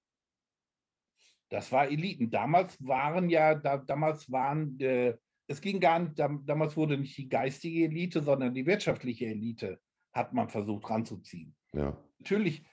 Das 1.51 1.71
war 1.73 1.89
Eliten. 1.89 2.31
Damals 2.31 2.77
waren 2.85 3.29
ja, 3.29 3.55
da, 3.55 3.77
damals 3.77 4.31
waren 4.31 4.79
äh, 4.81 5.15
es 5.51 5.61
ging 5.61 5.81
gar 5.81 5.99
nicht, 5.99 6.17
damals 6.17 6.77
wurde 6.77 6.97
nicht 6.97 7.19
die 7.19 7.29
geistige 7.29 7.87
Elite, 7.87 8.23
sondern 8.23 8.55
die 8.55 8.67
wirtschaftliche 8.67 9.27
Elite 9.27 9.81
hat 10.13 10.33
man 10.33 10.49
versucht 10.49 10.89
ranzuziehen. 10.89 11.57
Ja. 11.73 11.97
Natürlich, 12.21 12.65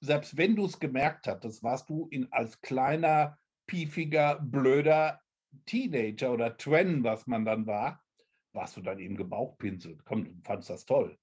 selbst 0.00 0.36
wenn 0.36 0.54
du 0.54 0.66
es 0.66 0.78
gemerkt 0.78 1.26
hattest, 1.26 1.64
warst 1.64 1.90
du 1.90 2.06
in, 2.12 2.32
als 2.32 2.60
kleiner, 2.60 3.36
piefiger, 3.66 4.38
blöder 4.40 5.20
Teenager 5.66 6.32
oder 6.32 6.56
Twen, 6.56 7.02
was 7.02 7.26
man 7.26 7.44
dann 7.44 7.66
war, 7.66 8.00
warst 8.52 8.76
du 8.76 8.80
dann 8.80 9.00
eben 9.00 9.16
gebauchpinselt. 9.16 10.04
Komm, 10.04 10.24
du 10.24 10.30
fandest 10.44 10.70
das 10.70 10.86
toll. 10.86 11.18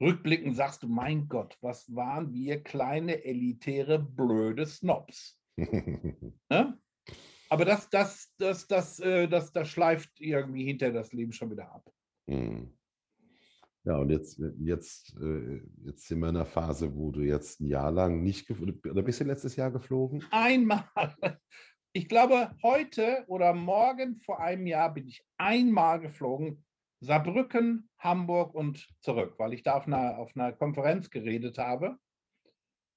Rückblickend 0.00 0.54
sagst 0.54 0.84
du, 0.84 0.88
mein 0.88 1.26
Gott, 1.26 1.58
was 1.62 1.92
waren 1.96 2.32
wir 2.32 2.62
kleine, 2.62 3.24
elitäre, 3.24 3.98
blöde 3.98 4.66
Snobs. 4.66 5.36
ne? 6.50 6.78
Aber 7.50 7.64
das, 7.64 7.88
das, 7.90 8.34
das, 8.38 8.66
das, 8.66 9.00
äh, 9.00 9.26
das, 9.26 9.52
das 9.52 9.68
schleift 9.68 10.20
irgendwie 10.20 10.64
hinter 10.64 10.92
das 10.92 11.12
Leben 11.12 11.32
schon 11.32 11.50
wieder 11.50 11.72
ab. 11.72 11.90
Hm. 12.28 12.74
Ja, 13.84 13.96
und 13.96 14.10
jetzt, 14.10 14.38
jetzt, 14.58 15.16
äh, 15.18 15.62
jetzt 15.84 16.06
sind 16.06 16.20
wir 16.20 16.28
in 16.28 16.36
einer 16.36 16.44
Phase, 16.44 16.94
wo 16.94 17.10
du 17.10 17.20
jetzt 17.20 17.60
ein 17.60 17.66
Jahr 17.66 17.90
lang 17.90 18.22
nicht 18.22 18.50
oder 18.50 19.02
bist 19.02 19.20
du 19.20 19.24
letztes 19.24 19.56
Jahr 19.56 19.70
geflogen? 19.70 20.24
Einmal. 20.30 20.84
Ich 21.94 22.06
glaube, 22.06 22.54
heute 22.62 23.24
oder 23.28 23.54
morgen 23.54 24.20
vor 24.20 24.40
einem 24.40 24.66
Jahr 24.66 24.92
bin 24.92 25.08
ich 25.08 25.24
einmal 25.38 26.00
geflogen. 26.00 26.64
Saarbrücken, 27.00 27.88
Hamburg 27.98 28.54
und 28.54 28.86
zurück, 29.00 29.34
weil 29.38 29.54
ich 29.54 29.62
da 29.62 29.74
auf 29.74 29.86
einer, 29.86 30.18
auf 30.18 30.36
einer 30.36 30.52
Konferenz 30.52 31.10
geredet 31.10 31.56
habe. 31.56 31.96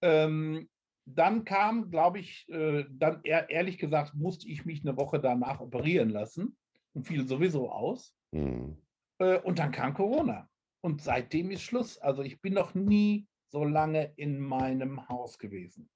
Ähm, 0.02 0.68
dann 1.06 1.44
kam, 1.44 1.90
glaube 1.90 2.20
ich, 2.20 2.48
äh, 2.50 2.86
dann 2.90 3.22
ehrlich 3.24 3.78
gesagt, 3.78 4.14
musste 4.14 4.48
ich 4.48 4.66
mich 4.66 4.82
eine 4.82 4.98
Woche 4.98 5.20
danach 5.20 5.60
operieren 5.60 6.10
lassen 6.10 6.56
und 6.94 7.08
fiel 7.08 7.28
sowieso 7.28 7.70
aus. 7.72 8.16
Mhm. 8.32 8.78
Äh, 9.20 9.40
und 9.40 9.60
dann 9.60 9.72
kam 9.72 9.94
Corona. 9.94 10.48
Und 10.82 11.02
seitdem 11.02 11.52
ist 11.52 11.62
Schluss. 11.62 11.98
Also 11.98 12.24
ich 12.24 12.42
bin 12.42 12.54
noch 12.54 12.74
nie 12.74 13.28
so 13.50 13.64
lange 13.64 14.14
in 14.16 14.40
meinem 14.40 15.08
Haus 15.10 15.38
gewesen. 15.38 15.90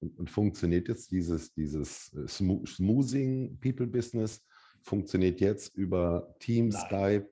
Und, 0.00 0.18
und 0.18 0.30
funktioniert 0.30 0.88
jetzt 0.88 1.10
dieses, 1.10 1.52
dieses 1.52 2.12
äh, 2.14 2.28
Smoothing 2.28 3.58
People 3.60 3.86
Business, 3.86 4.44
funktioniert 4.82 5.40
jetzt 5.40 5.74
über 5.76 6.34
Teams. 6.38 6.76
Skype, 6.82 7.30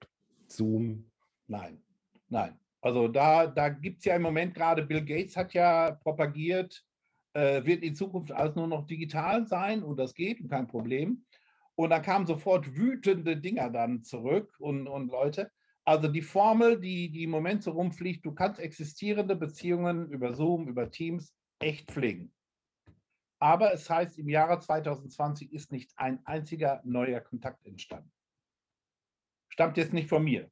Zoom? 0.48 1.10
Nein, 1.46 1.80
nein. 2.28 2.58
Also 2.80 3.08
da, 3.08 3.46
da 3.46 3.68
gibt 3.68 3.98
es 3.98 4.04
ja 4.04 4.16
im 4.16 4.22
Moment 4.22 4.54
gerade, 4.54 4.84
Bill 4.84 5.04
Gates 5.04 5.36
hat 5.36 5.52
ja 5.54 5.92
propagiert, 5.92 6.84
äh, 7.36 7.66
wird 7.66 7.82
in 7.82 7.94
Zukunft 7.94 8.32
alles 8.32 8.56
nur 8.56 8.66
noch 8.66 8.86
digital 8.86 9.46
sein 9.46 9.82
und 9.82 9.98
das 9.98 10.14
geht 10.14 10.40
und 10.40 10.48
kein 10.48 10.66
Problem. 10.66 11.24
Und 11.74 11.90
dann 11.90 12.00
kamen 12.00 12.26
sofort 12.26 12.74
wütende 12.74 13.36
Dinger 13.36 13.70
dann 13.70 14.02
zurück 14.02 14.56
und, 14.58 14.88
und 14.88 15.10
Leute. 15.10 15.50
Also 15.84 16.08
die 16.08 16.22
Formel, 16.22 16.80
die, 16.80 17.10
die 17.10 17.24
im 17.24 17.30
Moment 17.30 17.62
so 17.62 17.72
rumfliegt, 17.72 18.24
du 18.24 18.32
kannst 18.32 18.58
existierende 18.58 19.36
Beziehungen 19.36 20.08
über 20.08 20.32
Zoom, 20.32 20.66
über 20.66 20.90
Teams 20.90 21.34
echt 21.58 21.90
pflegen. 21.92 22.32
Aber 23.38 23.74
es 23.74 23.90
heißt, 23.90 24.18
im 24.18 24.30
Jahre 24.30 24.58
2020 24.58 25.52
ist 25.52 25.70
nicht 25.70 25.92
ein 25.96 26.24
einziger 26.24 26.80
neuer 26.84 27.20
Kontakt 27.20 27.66
entstanden. 27.66 28.10
Stammt 29.50 29.76
jetzt 29.76 29.92
nicht 29.92 30.08
von 30.08 30.24
mir. 30.24 30.50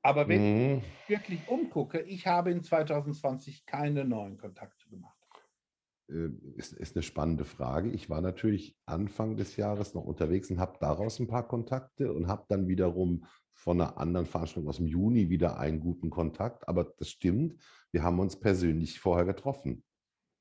Aber 0.00 0.26
wenn 0.26 0.40
mhm. 0.40 0.78
ich 0.78 1.08
wirklich 1.10 1.48
umgucke, 1.48 2.00
ich 2.00 2.26
habe 2.26 2.50
in 2.50 2.62
2020 2.62 3.66
keine 3.66 4.06
neuen 4.06 4.38
Kontakte 4.38 4.88
gemacht. 4.88 5.17
Äh, 6.10 6.30
ist, 6.56 6.72
ist 6.72 6.96
eine 6.96 7.02
spannende 7.02 7.44
Frage. 7.44 7.90
Ich 7.90 8.08
war 8.08 8.20
natürlich 8.20 8.76
Anfang 8.86 9.36
des 9.36 9.56
Jahres 9.56 9.94
noch 9.94 10.04
unterwegs 10.04 10.50
und 10.50 10.58
habe 10.58 10.78
daraus 10.80 11.18
ein 11.18 11.28
paar 11.28 11.46
Kontakte 11.46 12.12
und 12.12 12.28
habe 12.28 12.46
dann 12.48 12.66
wiederum 12.66 13.26
von 13.52 13.80
einer 13.80 13.98
anderen 13.98 14.26
Veranstaltung 14.26 14.68
aus 14.68 14.78
dem 14.78 14.86
Juni 14.86 15.28
wieder 15.28 15.58
einen 15.58 15.80
guten 15.80 16.10
Kontakt. 16.10 16.66
Aber 16.68 16.84
das 16.98 17.10
stimmt, 17.10 17.56
wir 17.92 18.02
haben 18.02 18.20
uns 18.20 18.38
persönlich 18.38 19.00
vorher 19.00 19.26
getroffen. 19.26 19.84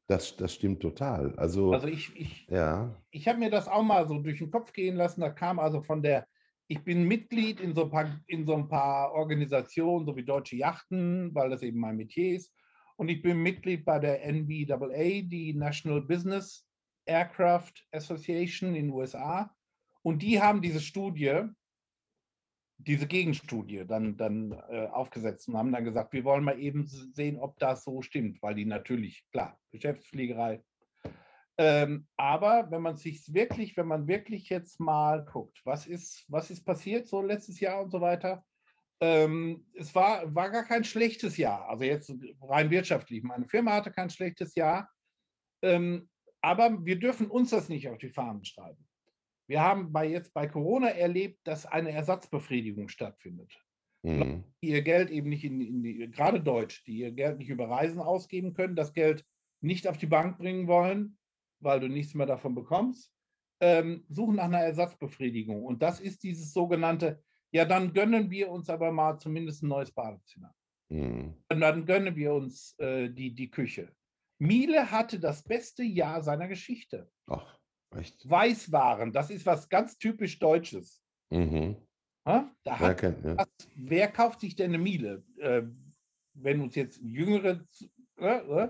Das, 0.07 0.38
das 0.38 0.53
stimmt 0.53 0.82
total. 0.82 1.36
Also, 1.36 1.74
also 1.74 1.88
ich, 1.88 2.15
ich, 2.15 2.47
ja. 2.49 2.95
ich 3.11 3.28
habe 3.28 3.39
mir 3.39 3.49
das 3.49 3.68
auch 3.68 3.84
mal 3.84 4.07
so 4.07 4.20
durch 4.20 4.38
den 4.38 4.51
Kopf 4.51 4.72
gehen 4.72 4.95
lassen. 4.95 5.20
Da 5.20 5.30
kam 5.30 5.59
also 5.59 5.82
von 5.82 6.01
der, 6.01 6.26
ich 6.68 6.82
bin 6.84 7.03
Mitglied 7.05 7.59
in 7.59 7.76
so 7.76 7.84
ein 7.84 7.89
paar, 7.89 8.22
in 8.28 8.45
so 8.45 8.55
ein 8.55 8.70
paar 8.70 9.11
Organisationen, 9.11 10.05
so 10.05 10.15
wie 10.15 10.24
Deutsche 10.24 10.55
Yachten, 10.55 11.36
weil 11.36 11.49
das 11.49 11.61
eben 11.61 11.80
mein 11.80 11.97
Metier 11.97 12.38
ist 12.38 12.53
und 12.98 13.10
ich 13.10 13.22
bin 13.22 13.38
Mitglied 13.38 13.86
bei 13.86 14.00
der 14.00 14.26
NBAA, 14.26 15.22
die 15.22 15.54
National 15.54 16.02
Business 16.02 16.68
Aircraft 17.06 17.74
Association 17.91 18.76
in 18.76 18.88
den 18.88 18.89
USA. 18.89 19.56
Und 20.02 20.22
die 20.22 20.41
haben 20.41 20.62
diese 20.62 20.82
Studie, 20.82 21.43
diese 22.78 23.08
Gegenstudie 23.08 23.86
dann, 23.88 24.18
dann 24.18 24.52
äh, 24.70 24.88
aufgesetzt 24.88 25.48
und 25.48 25.58
haben 25.58 25.72
dann 25.72 25.86
gesagt, 25.86 26.14
wir 26.14 26.24
wollen 26.24 26.43
mal 26.43 26.60
eben 26.60 26.88
sehen, 26.88 27.39
ob 27.39 27.58
das 27.60 27.84
so 27.84 28.02
stimmt, 28.02 28.41
weil 28.41 28.56
die 28.56 28.66
natürlich, 28.66 29.26
klar, 29.32 29.60
Geschäftsfliegerei. 29.72 30.64
Ähm, 31.60 32.08
aber 32.18 32.70
wenn 32.70 32.84
man 32.84 32.98
sich 32.98 33.34
wirklich, 33.34 33.78
wenn 33.78 33.88
man 33.88 34.08
wirklich 34.08 34.50
jetzt 34.50 34.80
mal 34.80 35.26
guckt, 35.26 35.60
was 35.66 35.88
ist, 35.88 36.26
was 36.28 36.52
ist 36.52 36.64
passiert 36.64 37.08
so 37.08 37.22
letztes 37.22 37.60
Jahr 37.60 37.82
und 37.82 37.91
so 37.91 38.00
weiter, 38.00 38.43
ähm, 39.02 39.66
es 39.76 39.93
war, 39.93 40.34
war 40.34 40.50
gar 40.50 40.64
kein 40.64 40.84
schlechtes 40.84 41.38
Jahr. 41.38 41.70
Also 41.70 41.84
jetzt 41.84 42.14
rein 42.41 42.70
wirtschaftlich. 42.70 43.24
Meine 43.24 43.48
Firma 43.48 43.74
hatte 43.74 43.91
kein 43.91 44.10
schlechtes 44.10 44.56
Jahr. 44.56 44.89
Ähm, 45.62 46.10
aber 46.41 46.86
wir 46.86 47.00
dürfen 47.00 47.28
uns 47.28 47.50
das 47.50 47.70
nicht 47.70 47.89
auf 47.89 47.98
die 47.98 48.10
Fahnen 48.10 48.43
schreiben. 48.45 48.88
Wir 49.48 49.62
haben 49.62 49.91
bei 49.91 50.08
jetzt 50.08 50.34
bei 50.34 50.48
Corona 50.48 50.89
erlebt, 50.89 51.39
dass 51.45 51.66
eine 51.66 51.91
Ersatzbefriedigung 51.91 52.89
stattfindet. 52.89 53.54
mhm. 54.04 54.43
die 54.62 54.70
ihr 54.70 54.82
Geld 54.82 55.10
eben 55.10 55.30
nicht 55.30 55.43
in, 55.43 55.62
in 55.62 55.84
die, 55.84 56.12
gerade 56.12 56.41
Deutsch, 56.41 56.84
die 56.86 57.00
ihr 57.00 57.12
Geld 57.12 57.38
nicht 57.38 57.50
über 57.50 57.70
Reisen 57.70 58.00
ausgeben 58.00 58.54
können, 58.54 58.76
das 58.76 58.93
Geld 58.93 59.26
nicht 59.62 59.88
auf 59.88 59.98
die 59.98 60.08
Bank 60.08 60.38
bringen 60.38 60.68
wollen, 60.68 61.18
weil 61.60 61.80
du 61.80 61.88
nichts 61.88 62.14
mehr 62.14 62.28
davon 62.28 62.56
bekommst, 62.56 63.12
ähm, 63.60 64.06
suchen 64.10 64.36
nach 64.36 64.45
einer 64.45 64.60
Ersatzbefriedigung. 64.60 65.64
Und 65.64 65.82
das 65.82 66.00
ist 66.00 66.24
dieses 66.24 66.54
sogenannte, 66.54 67.24
ja, 67.58 67.66
dann 67.66 67.91
gönnen 67.91 68.30
wir 68.30 68.49
uns 68.49 68.70
aber 68.70 68.91
mal 68.91 69.18
zumindest 69.18 69.64
ein 69.64 69.70
neues 69.70 69.91
Badezimmer. 69.91 70.53
Mhm. 70.89 71.34
Und 71.51 71.60
dann 71.60 71.88
gönnen 71.88 72.16
wir 72.16 72.34
uns 72.34 72.78
äh, 72.78 73.10
die, 73.10 73.34
die 73.34 73.49
Küche. 73.49 73.91
Miele 74.39 74.91
hatte 74.91 75.20
das 75.20 75.43
beste 75.43 75.82
Jahr 75.82 76.22
seiner 76.22 76.47
Geschichte. 76.47 77.10
Ach, 77.26 77.58
echt? 77.95 78.30
Weißwaren, 78.30 79.12
das 79.12 79.32
ist 79.32 79.47
was 79.47 79.68
ganz 79.68 79.97
typisch 79.97 80.38
Deutsches. 80.38 81.01
Mhm. 81.32 81.78
Ja, 82.28 82.51
wer, 82.64 82.80
hat, 82.80 82.97
kennt, 82.99 83.26
ja. 83.26 83.38
was, 83.38 83.47
wer, 83.76 84.08
kauft 84.12 84.41
sich 84.41 84.55
denn 84.55 84.72
eine 84.72 84.78
Miele? 84.78 85.24
Äh, 85.38 85.64
wenn 86.36 86.62
uns 86.62 86.76
jetzt 86.76 87.01
Jüngere 87.01 87.66
äh, 88.20 88.38
äh 88.38 88.70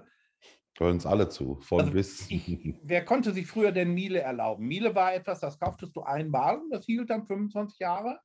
Hören 0.80 0.94
uns 0.94 1.08
alle 1.08 1.28
zu, 1.28 1.56
von 1.56 1.82
also 1.82 1.92
bis. 1.92 2.30
Ich, 2.30 2.48
wer 2.84 3.04
konnte 3.04 3.34
sich 3.34 3.48
früher 3.48 3.74
denn 3.74 3.94
Miele 3.94 4.22
erlauben? 4.22 4.66
Miele 4.66 4.96
war 4.96 5.14
etwas, 5.14 5.42
das 5.42 5.60
kauftest 5.60 5.94
du 5.96 6.04
einmal 6.04 6.62
und 6.62 6.70
das 6.70 6.86
hielt 6.86 7.10
dann 7.10 7.26
25 7.26 7.80
Jahre. 7.80 8.22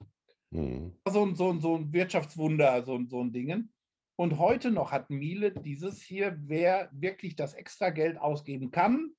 Mhm. 0.53 0.92
So, 1.09 1.34
so, 1.34 1.59
so 1.59 1.76
ein 1.76 1.92
Wirtschaftswunder, 1.92 2.82
so, 2.84 3.00
so 3.07 3.20
ein 3.20 3.32
Ding. 3.32 3.68
Und 4.16 4.38
heute 4.38 4.70
noch 4.70 4.92
hat 4.92 5.11
Miele 5.11 5.53
dieses 5.53 6.03
hier, 6.03 6.38
wer 6.42 6.90
wirklich 6.92 7.34
das 7.34 7.55
extra 7.55 7.90
Geld 7.90 8.18
ausgeben 8.18 8.70
kann, 8.70 9.11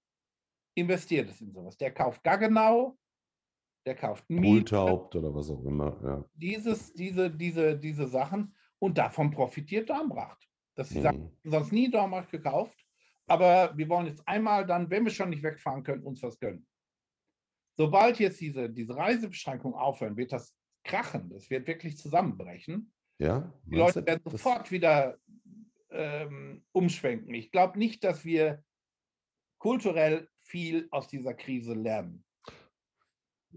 investiert 0.75 1.29
es 1.29 1.41
in 1.41 1.51
sowas. 1.51 1.77
Der 1.77 1.93
kauft 1.93 2.23
Gaggenau, 2.23 2.97
der 3.85 3.95
kauft 3.95 4.29
Miele. 4.29 4.61
oder 4.61 5.33
was 5.35 5.49
auch 5.49 5.65
immer. 5.65 5.99
Ja. 6.03 6.25
Dieses, 6.35 6.93
diese, 6.93 7.29
diese, 7.29 7.77
diese 7.77 8.07
Sachen 8.07 8.55
und 8.79 8.97
davon 8.97 9.31
profitiert 9.31 9.89
Dornbracht. 9.89 10.47
Das 10.75 10.91
ist 10.91 11.03
mhm. 11.03 11.31
sonst 11.43 11.71
nie 11.71 11.89
Dornbracht 11.89 12.31
gekauft 12.31 12.83
aber 13.27 13.75
wir 13.77 13.87
wollen 13.89 14.07
jetzt 14.07 14.27
einmal 14.27 14.65
dann, 14.65 14.89
wenn 14.89 15.05
wir 15.05 15.11
schon 15.11 15.29
nicht 15.29 15.43
wegfahren 15.43 15.83
können, 15.83 16.03
uns 16.03 16.21
was 16.23 16.39
gönnen. 16.39 16.67
Sobald 17.75 18.19
jetzt 18.19 18.39
diese, 18.39 18.69
diese 18.69 18.95
Reisebeschränkungen 18.95 19.77
aufhören, 19.77 20.17
wird 20.17 20.31
das 20.31 20.53
krachen, 20.83 21.29
das 21.29 21.49
wird 21.49 21.67
wirklich 21.67 21.97
zusammenbrechen. 21.97 22.91
Ja, 23.19 23.53
die 23.65 23.75
Leute 23.75 24.05
werden 24.05 24.21
sofort 24.25 24.71
wieder 24.71 25.17
ähm, 25.91 26.65
umschwenken. 26.71 27.33
Ich 27.33 27.51
glaube 27.51 27.77
nicht, 27.79 28.03
dass 28.03 28.25
wir 28.25 28.63
kulturell 29.59 30.27
viel 30.41 30.87
aus 30.91 31.07
dieser 31.07 31.33
Krise 31.33 31.73
lernen. 31.73 32.25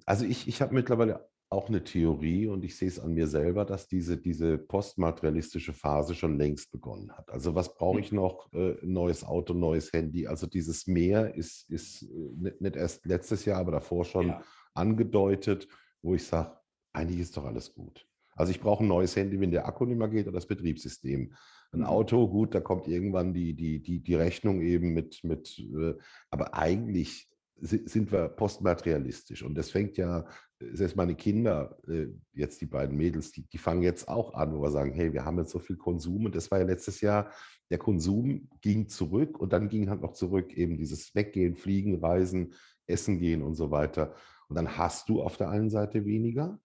Also 0.05 0.25
ich, 0.25 0.47
ich 0.47 0.61
habe 0.61 0.75
mittlerweile 0.75 1.29
auch 1.49 1.69
eine 1.69 1.83
Theorie 1.83 2.49
und 2.49 2.65
ich 2.65 2.77
sehe 2.77 2.89
es 2.89 2.99
an 2.99 3.15
mir 3.15 3.27
selber, 3.27 3.65
dass 3.65 3.87
diese, 3.87 4.17
diese 4.17 4.59
postmaterialistische 4.59 5.73
Phase 5.73 6.15
schon 6.15 6.39
längst 6.39 6.73
begonnen 6.73 7.13
hat. 7.13 7.31
Also 7.31 7.55
was 7.55 7.75
brauche 7.75 8.01
ich 8.01 8.13
noch? 8.13 8.53
Äh, 8.53 8.77
neues 8.83 9.25
Auto, 9.25 9.55
neues 9.55 9.93
Handy. 9.93 10.27
Also 10.27 10.47
dieses 10.47 10.87
Mehr 10.87 11.35
ist, 11.35 11.71
ist 11.71 12.03
äh, 12.03 12.53
nicht 12.61 12.77
erst 12.77 13.07
letztes 13.07 13.45
Jahr, 13.45 13.61
aber 13.61 13.73
davor 13.73 14.05
schon 14.05 14.29
ja. 14.29 14.43
angedeutet, 14.75 15.69
wo 16.03 16.15
ich 16.15 16.25
sage, 16.25 16.57
eigentlich 16.97 17.21
ist 17.21 17.37
doch 17.37 17.45
alles 17.45 17.75
gut. 17.75 18.07
Also 18.35 18.51
ich 18.51 18.61
brauche 18.61 18.85
ein 18.85 18.89
neues 18.89 19.17
Handy, 19.17 19.41
wenn 19.41 19.51
der 19.51 19.67
Akku 19.67 19.85
nicht 19.87 19.99
mehr 19.99 20.09
geht 20.09 20.27
oder 20.27 20.37
das 20.37 20.47
Betriebssystem. 20.47 21.35
Ein 21.73 21.81
mhm. 21.81 21.87
Auto, 21.87 22.29
gut, 22.29 22.55
da 22.55 22.61
kommt 22.61 22.87
irgendwann 22.87 23.33
die, 23.33 23.55
die, 23.55 23.83
die, 23.83 24.01
die 24.01 24.15
Rechnung 24.15 24.61
eben 24.61 24.93
mit, 24.93 25.25
mit 25.25 25.59
äh, 25.59 25.95
aber 26.31 26.55
eigentlich 26.55 27.29
sind 27.59 28.13
wir 28.13 28.29
postmaterialistisch. 28.29 29.43
Und 29.43 29.57
das 29.57 29.71
fängt 29.71 29.97
ja, 29.97 30.27
selbst 30.61 30.95
meine 30.95 31.15
Kinder, 31.15 31.79
äh, 31.89 32.09
jetzt 32.35 32.61
die 32.61 32.67
beiden 32.67 32.97
Mädels, 32.97 33.33
die, 33.33 33.47
die 33.49 33.59
fangen 33.59 33.83
jetzt 33.83 34.09
auch 34.09 34.35
an, 34.35 34.55
wo 34.55 34.61
wir 34.61 34.71
sagen, 34.71 34.93
hey, 34.93 35.15
wir 35.15 35.25
haben 35.25 35.39
jetzt 35.39 35.53
so 35.53 35.59
viel 35.59 35.77
Konsum. 35.77 36.27
Und 36.27 36.35
das 36.35 36.51
war 36.51 36.59
ja 36.59 36.67
letztes 36.67 37.01
Jahr, 37.01 37.31
der 37.71 37.79
Konsum 37.79 38.49
ging 38.61 38.89
zurück 38.89 39.39
und 39.41 39.55
dann 39.55 39.71
ging 39.71 39.89
halt 39.89 40.03
noch 40.03 40.13
zurück 40.13 40.53
eben 40.53 40.77
dieses 40.77 41.15
Weggehen, 41.15 41.57
Fliegen, 41.57 41.99
Reisen, 41.99 42.53
Essen 42.87 43.19
gehen 43.19 43.43
und 43.43 43.55
so 43.55 43.71
weiter. 43.71 44.15
Und 44.49 44.57
dann 44.57 44.77
hast 44.77 45.09
du 45.09 45.23
auf 45.23 45.39
der 45.39 45.49
einen 45.49 45.71
Seite 45.71 46.05
weniger 46.05 46.61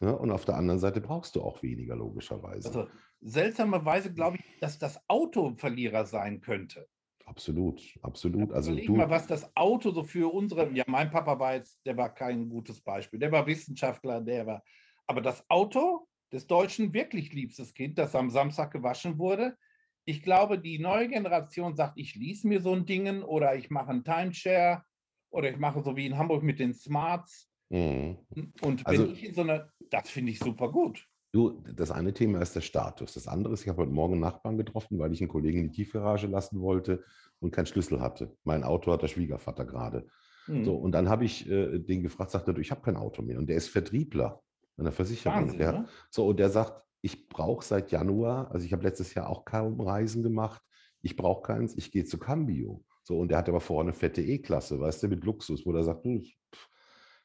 ja, 0.00 0.10
und 0.10 0.30
auf 0.30 0.44
der 0.44 0.56
anderen 0.56 0.78
Seite 0.78 1.00
brauchst 1.00 1.36
du 1.36 1.42
auch 1.42 1.62
weniger, 1.62 1.96
logischerweise. 1.96 2.68
Also 2.68 2.88
seltsamerweise 3.20 4.12
glaube 4.12 4.36
ich, 4.36 4.60
dass 4.60 4.78
das 4.78 5.00
Auto 5.08 5.54
Verlierer 5.56 6.04
sein 6.04 6.40
könnte. 6.40 6.88
Absolut, 7.24 7.82
absolut. 8.02 8.52
Also 8.52 8.70
Überleg 8.70 8.86
du, 8.86 8.96
mal, 8.96 9.10
was 9.10 9.26
das 9.26 9.56
Auto 9.56 9.90
so 9.90 10.04
für 10.04 10.32
unsere, 10.32 10.70
ja, 10.72 10.84
mein 10.86 11.10
Papa 11.10 11.38
war 11.38 11.54
jetzt, 11.54 11.84
der 11.84 11.96
war 11.96 12.14
kein 12.14 12.48
gutes 12.48 12.80
Beispiel, 12.80 13.18
der 13.18 13.32
war 13.32 13.46
Wissenschaftler, 13.46 14.20
der 14.20 14.46
war, 14.46 14.62
aber 15.06 15.20
das 15.20 15.44
Auto 15.50 16.06
des 16.32 16.46
Deutschen 16.46 16.92
wirklich 16.92 17.32
liebstes 17.32 17.74
Kind, 17.74 17.98
das 17.98 18.14
am 18.14 18.30
Samstag 18.30 18.70
gewaschen 18.70 19.18
wurde, 19.18 19.56
ich 20.04 20.22
glaube, 20.22 20.60
die 20.60 20.78
neue 20.78 21.08
Generation 21.08 21.74
sagt, 21.74 21.98
ich 21.98 22.14
ließe 22.14 22.46
mir 22.46 22.60
so 22.60 22.72
ein 22.72 22.86
Ding 22.86 23.22
oder 23.22 23.56
ich 23.56 23.70
mache 23.70 23.90
ein 23.90 24.04
Timeshare 24.04 24.84
oder 25.30 25.50
ich 25.50 25.58
mache 25.58 25.82
so 25.82 25.96
wie 25.96 26.06
in 26.06 26.16
Hamburg 26.16 26.44
mit 26.44 26.60
den 26.60 26.74
Smarts. 26.74 27.50
Mhm. 27.70 28.18
Und 28.60 28.86
wenn 28.86 28.86
also, 28.86 29.06
ich 29.06 29.24
in 29.24 29.34
so 29.34 29.42
einer, 29.42 29.68
das 29.90 30.10
finde 30.10 30.32
ich 30.32 30.38
super 30.38 30.70
gut. 30.70 31.06
Du, 31.32 31.62
das 31.74 31.90
eine 31.90 32.14
Thema 32.14 32.40
ist 32.40 32.56
der 32.56 32.60
Status. 32.62 33.14
Das 33.14 33.28
andere 33.28 33.54
ist, 33.54 33.62
ich 33.62 33.68
habe 33.68 33.82
heute 33.82 33.92
Morgen 33.92 34.14
einen 34.14 34.22
Nachbarn 34.22 34.56
getroffen, 34.56 34.98
weil 34.98 35.12
ich 35.12 35.20
einen 35.20 35.28
Kollegen 35.28 35.58
in 35.58 35.70
die 35.70 35.76
Tiefgarage 35.76 36.28
lassen 36.28 36.60
wollte 36.60 37.04
und 37.40 37.50
keinen 37.50 37.66
Schlüssel 37.66 38.00
hatte. 38.00 38.34
Mein 38.44 38.64
Auto 38.64 38.90
hat 38.92 39.02
der 39.02 39.08
Schwiegervater 39.08 39.64
gerade. 39.64 40.06
Mhm. 40.46 40.64
So, 40.64 40.76
und 40.76 40.92
dann 40.92 41.08
habe 41.08 41.24
ich 41.24 41.48
äh, 41.50 41.78
den 41.78 42.02
gefragt, 42.02 42.30
sagte, 42.30 42.54
du, 42.54 42.60
ich 42.60 42.70
habe 42.70 42.80
kein 42.80 42.96
Auto 42.96 43.22
mehr. 43.22 43.38
Und 43.38 43.48
der 43.48 43.56
ist 43.56 43.68
Vertriebler 43.68 44.40
in 44.78 44.84
der 44.84 44.92
Versicherung. 44.92 45.40
Wahnsinn, 45.40 45.58
der, 45.58 45.72
ne? 45.72 45.88
So, 46.10 46.26
und 46.26 46.38
der 46.38 46.50
sagt, 46.50 46.82
ich 47.02 47.28
brauche 47.28 47.64
seit 47.64 47.92
Januar, 47.92 48.50
also 48.50 48.64
ich 48.64 48.72
habe 48.72 48.82
letztes 48.82 49.14
Jahr 49.14 49.28
auch 49.28 49.44
kaum 49.44 49.80
Reisen 49.80 50.22
gemacht, 50.22 50.62
ich 51.02 51.16
brauche 51.16 51.42
keins, 51.42 51.76
ich 51.76 51.92
gehe 51.92 52.04
zu 52.04 52.18
Cambio. 52.18 52.82
So, 53.02 53.18
und 53.18 53.28
der 53.28 53.38
hat 53.38 53.48
aber 53.48 53.60
vorne 53.60 53.90
eine 53.90 53.98
fette 53.98 54.22
E-Klasse, 54.22 54.80
weißt 54.80 55.04
du, 55.04 55.08
mit 55.08 55.24
Luxus, 55.24 55.64
wo 55.64 55.72
der 55.72 55.84
sagt, 55.84 56.04
du, 56.04 56.20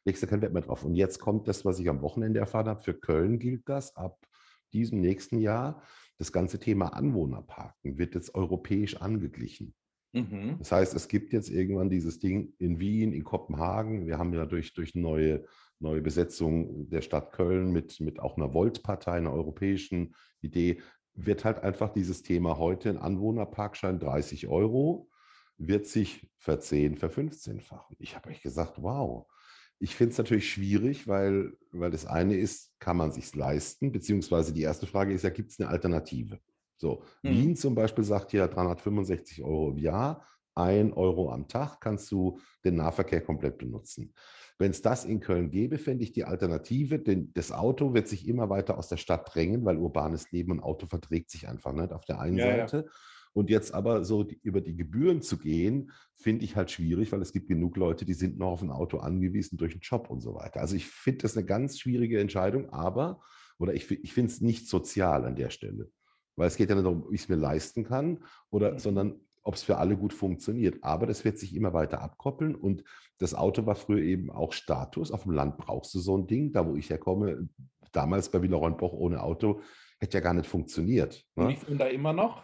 legst 0.06 0.24
du 0.24 0.28
kein 0.28 0.42
Wert 0.42 0.54
mehr 0.54 0.64
drauf. 0.64 0.84
Und 0.84 0.96
jetzt 0.96 1.20
kommt 1.20 1.48
das, 1.48 1.66
was 1.66 1.80
ich 1.80 1.90
am 1.90 2.02
Wochenende 2.02 2.40
erfahren 2.40 2.68
habe. 2.68 2.82
Für 2.82 2.94
Köln 2.94 3.40
gilt 3.40 3.68
das 3.70 3.96
ab 3.96 4.20
diesem 4.74 5.02
nächsten 5.02 5.38
Jahr. 5.38 5.82
Das 6.18 6.32
ganze 6.32 6.60
Thema 6.60 6.88
Anwohnerparken 6.94 7.98
wird 7.98 8.16
jetzt 8.16 8.36
europäisch 8.36 8.98
angeglichen. 8.98 9.74
Mhm. 10.14 10.58
Das 10.60 10.72
heißt, 10.72 10.94
es 10.94 11.08
gibt 11.08 11.34
jetzt 11.34 11.50
irgendwann 11.50 11.90
dieses 11.90 12.20
Ding 12.20 12.54
in 12.58 12.80
Wien, 12.80 13.14
in 13.14 13.24
Kopenhagen. 13.24 14.08
Wir 14.08 14.18
haben 14.18 14.34
ja 14.34 14.46
durch, 14.46 14.74
durch 14.74 14.94
neue, 14.96 15.46
neue 15.80 16.02
Besetzung 16.02 16.90
der 16.90 17.02
Stadt 17.02 17.32
Köln 17.32 17.72
mit, 17.72 18.00
mit 18.00 18.20
auch 18.20 18.38
einer 18.38 18.54
Volt-Partei, 18.54 19.14
einer 19.14 19.34
europäischen 19.34 20.16
Idee, 20.42 20.82
wird 21.14 21.46
halt 21.46 21.60
einfach 21.60 21.90
dieses 21.90 22.24
Thema 22.24 22.58
heute 22.58 22.90
ein 22.90 22.98
Anwohnerparkschein 22.98 24.00
30 24.00 24.48
Euro, 24.48 25.10
wird 25.58 25.86
sich 25.86 26.30
verzehn, 26.38 26.98
verfünfzehnfachen. 26.98 27.96
Ich 28.00 28.16
habe 28.16 28.30
euch 28.30 28.42
gesagt, 28.42 28.82
wow, 28.82 29.28
ich 29.82 29.96
finde 29.96 30.12
es 30.12 30.18
natürlich 30.20 30.50
schwierig, 30.50 31.08
weil, 31.08 31.58
weil 31.72 31.90
das 31.90 32.06
eine 32.06 32.36
ist, 32.36 32.72
kann 32.80 32.98
man 32.98 33.12
sich 33.12 33.36
leisten? 33.36 33.92
Beziehungsweise 33.92 34.54
die 34.54 34.62
erste 34.62 34.86
Frage 34.86 35.12
ist 35.12 35.24
ja, 35.24 35.32
gibt 35.32 35.52
es 35.52 35.60
eine 35.60 35.70
Alternative? 35.70 36.40
So, 36.78 37.04
mhm. 37.24 37.30
Wien 37.30 37.56
zum 37.56 37.74
Beispiel 37.74 38.04
sagt 38.04 38.32
ja 38.32 38.48
365 38.48 39.44
Euro 39.44 39.72
im 39.72 39.80
Jahr, 39.80 40.24
ein 40.54 40.94
Euro 40.94 41.32
am 41.32 41.48
Tag 41.48 41.82
kannst 41.82 42.12
du 42.12 42.40
den 42.64 42.76
Nahverkehr 42.76 43.22
komplett 43.22 43.58
benutzen. 43.58 44.14
Wenn 44.60 44.70
es 44.70 44.84
das 44.84 45.06
in 45.06 45.20
Köln 45.20 45.50
gäbe, 45.50 45.80
fände 45.80 46.04
ich 46.04 46.12
die 46.12 46.26
Alternative, 46.26 47.00
denn 47.00 47.32
das 47.34 47.52
Auto 47.52 47.96
wird 47.96 48.08
sich 48.08 48.28
immer 48.28 48.50
weiter 48.52 48.78
aus 48.78 48.88
der 48.88 48.98
Stadt 48.98 49.34
drängen, 49.34 49.66
weil 49.66 49.78
urbanes 49.78 50.32
Leben 50.32 50.52
und 50.52 50.60
Auto 50.60 50.86
verträgt 50.86 51.32
sich 51.32 51.48
einfach 51.48 51.74
nicht 51.74 51.92
auf 51.92 52.06
der 52.06 52.20
einen 52.20 52.38
ja, 52.38 52.46
Seite. 52.46 52.86
Ja. 52.86 52.92
Und 53.34 53.50
jetzt 53.50 53.74
aber 53.74 54.04
so 54.04 54.24
die, 54.24 54.40
über 54.44 54.62
die 54.62 54.76
Gebühren 54.76 55.22
zu 55.22 55.38
gehen, 55.38 55.92
finde 56.16 56.44
ich 56.44 56.56
halt 56.56 56.70
schwierig, 56.70 57.12
weil 57.12 57.22
es 57.22 57.32
gibt 57.32 57.48
genug 57.48 57.78
Leute, 57.78 58.06
die 58.06 58.14
sind 58.14 58.38
noch 58.38 58.52
auf 58.52 58.62
ein 58.62 58.72
Auto 58.72 58.98
angewiesen 58.98 59.58
durch 59.58 59.74
einen 59.74 59.82
Job 59.82 60.10
und 60.10 60.20
so 60.22 60.36
weiter. 60.36 60.60
Also 60.60 60.76
ich 60.76 60.88
finde 60.88 61.24
das 61.24 61.38
eine 61.38 61.46
ganz 61.46 61.80
schwierige 61.80 62.20
Entscheidung, 62.20 62.70
aber, 62.72 63.22
oder 63.58 63.74
ich, 63.74 63.90
ich 63.90 64.14
finde 64.14 64.32
es 64.32 64.42
nicht 64.42 64.68
sozial 64.68 65.26
an 65.26 65.36
der 65.36 65.50
Stelle. 65.50 65.90
Weil 66.36 66.48
es 66.48 66.58
geht 66.58 66.70
ja 66.70 66.76
nicht 66.76 66.86
darum, 66.86 67.04
ob 67.04 67.14
ich 67.14 67.22
es 67.22 67.30
mir 67.30 67.36
leisten 67.36 67.84
kann, 67.84 68.24
oder, 68.50 68.74
mhm. 68.74 68.80
sondern 68.80 69.20
ob 69.44 69.56
es 69.56 69.64
für 69.64 69.78
alle 69.78 69.98
gut 69.98 70.14
funktioniert. 70.14 70.84
Aber 70.84 71.08
das 71.08 71.26
wird 71.26 71.38
sich 71.38 71.56
immer 71.56 71.74
weiter 71.74 72.02
abkoppeln. 72.02 72.56
Und 72.56 72.84
das 73.18 73.34
Auto 73.34 73.66
war 73.66 73.76
früher 73.76 74.04
eben 74.04 74.30
auch 74.30 74.54
Status. 74.54 75.12
Auf 75.12 75.24
dem 75.24 75.32
Land 75.32 75.58
brauchst 75.58 75.94
du 75.96 76.00
so 76.00 76.18
ein 76.18 76.28
Ding. 76.28 76.52
Da, 76.52 76.68
wo 76.68 76.76
ich 76.76 76.90
herkomme, 76.90 77.50
damals 77.92 78.30
bei 78.30 78.42
Villa 78.42 78.58
Ronboch 78.58 78.94
ohne 78.94 79.22
Auto, 79.24 79.62
hätte 80.00 80.18
ja 80.18 80.22
gar 80.22 80.34
nicht 80.34 80.48
funktioniert. 80.48 81.24
Ne? 81.36 81.46
Und 81.46 81.52
ich 81.52 81.60
bin 81.60 81.78
da 81.78 81.88
immer 81.88 82.14
noch. 82.14 82.44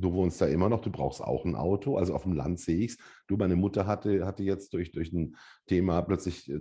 Du 0.00 0.12
wohnst 0.12 0.40
da 0.40 0.46
immer 0.46 0.68
noch, 0.68 0.80
du 0.80 0.90
brauchst 0.90 1.22
auch 1.22 1.44
ein 1.44 1.54
Auto. 1.54 1.96
Also 1.96 2.14
auf 2.14 2.22
dem 2.22 2.32
Land 2.32 2.60
sehe 2.60 2.78
ich 2.78 2.92
es. 2.92 2.98
Du, 3.26 3.36
meine 3.36 3.56
Mutter 3.56 3.86
hatte, 3.86 4.26
hatte 4.26 4.42
jetzt 4.42 4.72
durch, 4.74 4.92
durch 4.92 5.12
ein 5.12 5.36
Thema 5.66 6.02
plötzlich 6.02 6.50
äh, 6.50 6.60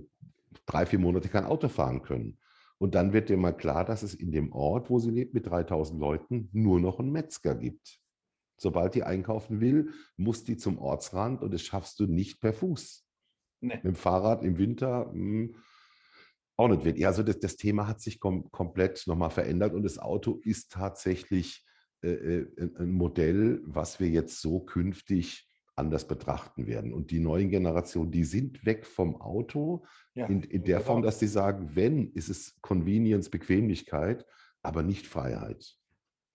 drei, 0.66 0.86
vier 0.86 1.00
Monate 1.00 1.30
kein 1.30 1.46
Auto 1.46 1.68
fahren 1.68 2.02
können. 2.02 2.38
Und 2.80 2.96
dann 2.96 3.14
wird 3.14 3.30
dir 3.30 3.38
mal 3.38 3.54
klar, 3.54 3.86
dass 3.86 4.04
es 4.04 4.14
in 4.14 4.32
dem 4.32 4.52
Ort, 4.52 4.90
wo 4.90 5.00
sie 5.00 5.10
lebt, 5.10 5.34
mit 5.34 5.48
3000 5.48 6.00
Leuten, 6.00 6.50
nur 6.54 6.80
noch 6.80 7.00
einen 7.00 7.12
Metzger 7.12 7.56
gibt. 7.56 8.00
Sobald 8.58 8.96
die 8.96 9.04
einkaufen 9.04 9.62
will, 9.62 9.92
muss 10.16 10.44
die 10.44 10.58
zum 10.58 10.80
Ortsrand 10.80 11.44
und 11.44 11.54
das 11.54 11.62
schaffst 11.62 12.00
du 12.00 12.06
nicht 12.06 12.40
per 12.40 12.54
Fuß. 12.54 13.06
Nee. 13.62 13.76
Mit 13.76 13.84
dem 13.84 13.96
Fahrrad 13.96 14.44
im 14.44 14.58
Winter, 14.58 15.12
mh, 15.14 15.14
hm, 15.14 15.56
Auch 16.56 16.68
nicht 16.68 16.86
wirklich. 16.86 17.06
Also 17.06 17.24
das, 17.24 17.40
das 17.40 17.56
Thema 17.56 17.88
hat 17.88 18.02
sich 18.02 18.20
kom 18.20 18.52
komplett 18.52 19.06
nochmal 19.06 19.30
verändert 19.30 19.74
und 19.74 19.84
das 19.84 20.00
Auto 20.00 20.40
ist 20.44 20.72
tatsächlich 20.72 21.64
ein 22.04 22.92
Modell, 22.92 23.62
was 23.66 24.00
wir 24.00 24.10
jetzt 24.10 24.42
so 24.42 24.60
künftig 24.60 25.50
anders 25.76 26.08
betrachten 26.08 26.66
werden. 26.68 26.94
Und 26.94 27.12
die 27.12 27.20
neuen 27.20 27.50
Generationen, 27.50 28.12
die 28.12 28.24
sind 28.24 28.66
weg 28.66 28.86
vom 28.86 29.22
Auto 29.22 29.86
ja, 30.16 30.26
in, 30.26 30.42
in 30.42 30.64
der 30.64 30.82
Form, 30.82 31.04
dass 31.04 31.20
sie 31.20 31.28
sagen, 31.28 31.76
wenn, 31.76 32.12
ist 32.14 32.30
es 32.30 32.60
Convenience, 32.62 33.30
Bequemlichkeit, 33.30 34.26
aber 34.64 34.82
nicht 34.82 35.06
Freiheit. 35.06 35.76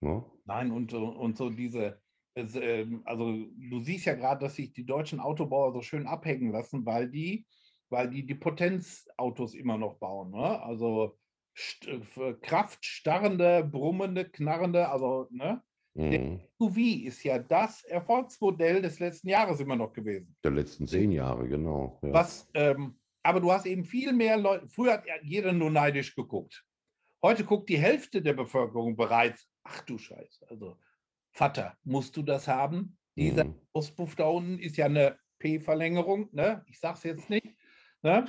Ne? 0.01 0.25
Nein, 0.45 0.71
und, 0.71 0.93
und 0.95 1.37
so 1.37 1.51
diese, 1.51 2.01
es, 2.35 2.55
äh, 2.55 2.87
also 3.05 3.33
du 3.57 3.81
siehst 3.81 4.07
ja 4.07 4.15
gerade, 4.15 4.45
dass 4.45 4.57
sich 4.57 4.73
die 4.73 4.87
deutschen 4.87 5.19
Autobauer 5.19 5.73
so 5.73 5.83
schön 5.83 6.07
abhängen 6.07 6.53
lassen, 6.53 6.87
weil 6.87 7.11
die 7.11 7.47
weil 7.93 8.09
die 8.09 8.25
die 8.25 8.35
Potenzautos 8.35 9.55
immer 9.55 9.77
noch 9.77 9.99
bauen. 9.99 10.31
Ne? 10.31 10.63
Also 10.63 11.05
äh, 11.05 11.11
kraftstarrende, 12.43 13.65
brummende, 13.65 14.29
knarrende, 14.29 14.89
also 14.89 15.27
ne? 15.31 15.63
Mhm. 15.95 16.11
Der 16.11 16.41
SUV 16.59 16.79
ist 17.05 17.23
ja 17.23 17.39
das 17.39 17.85
Erfolgsmodell 17.85 18.81
des 18.81 18.99
letzten 18.99 19.29
Jahres 19.29 19.61
immer 19.61 19.77
noch 19.77 19.93
gewesen. 19.93 20.35
Der 20.43 20.53
letzten 20.53 20.87
zehn 20.87 21.13
Jahre, 21.13 21.47
genau. 21.49 21.99
Ja. 22.03 22.13
Was, 22.15 22.49
ähm, 22.55 22.99
aber 23.23 23.41
du 23.41 23.53
hast 23.53 23.67
eben 23.67 23.85
viel 23.85 24.13
mehr 24.13 24.39
Leute, 24.39 24.67
früher 24.69 24.95
hat 24.95 25.05
jeder 25.23 25.53
nur 25.53 25.71
neidisch 25.71 26.15
geguckt. 26.15 26.65
Heute 27.23 27.45
guckt 27.45 27.69
die 27.69 27.79
Hälfte 27.79 28.23
der 28.23 28.33
Bevölkerung 28.33 28.97
bereits, 28.97 29.47
ach 29.65 29.83
du 29.83 29.99
Scheiße, 29.99 30.49
also 30.49 30.79
Vater, 31.31 31.77
musst 31.85 32.17
du 32.17 32.23
das 32.23 32.49
haben? 32.49 32.97
Dieser 33.17 33.45
mhm. 33.45 33.55
Auspuff 33.73 34.17
da 34.17 34.27
unten 34.27 34.59
ist 34.59 34.77
ja 34.77 34.87
eine 34.87 35.19
P-Verlängerung, 35.39 36.29
ne? 36.33 36.65
ich 36.69 36.81
sage 36.81 36.97
es 36.97 37.03
jetzt 37.05 37.31
nicht. 37.31 37.47
Ne? 38.03 38.27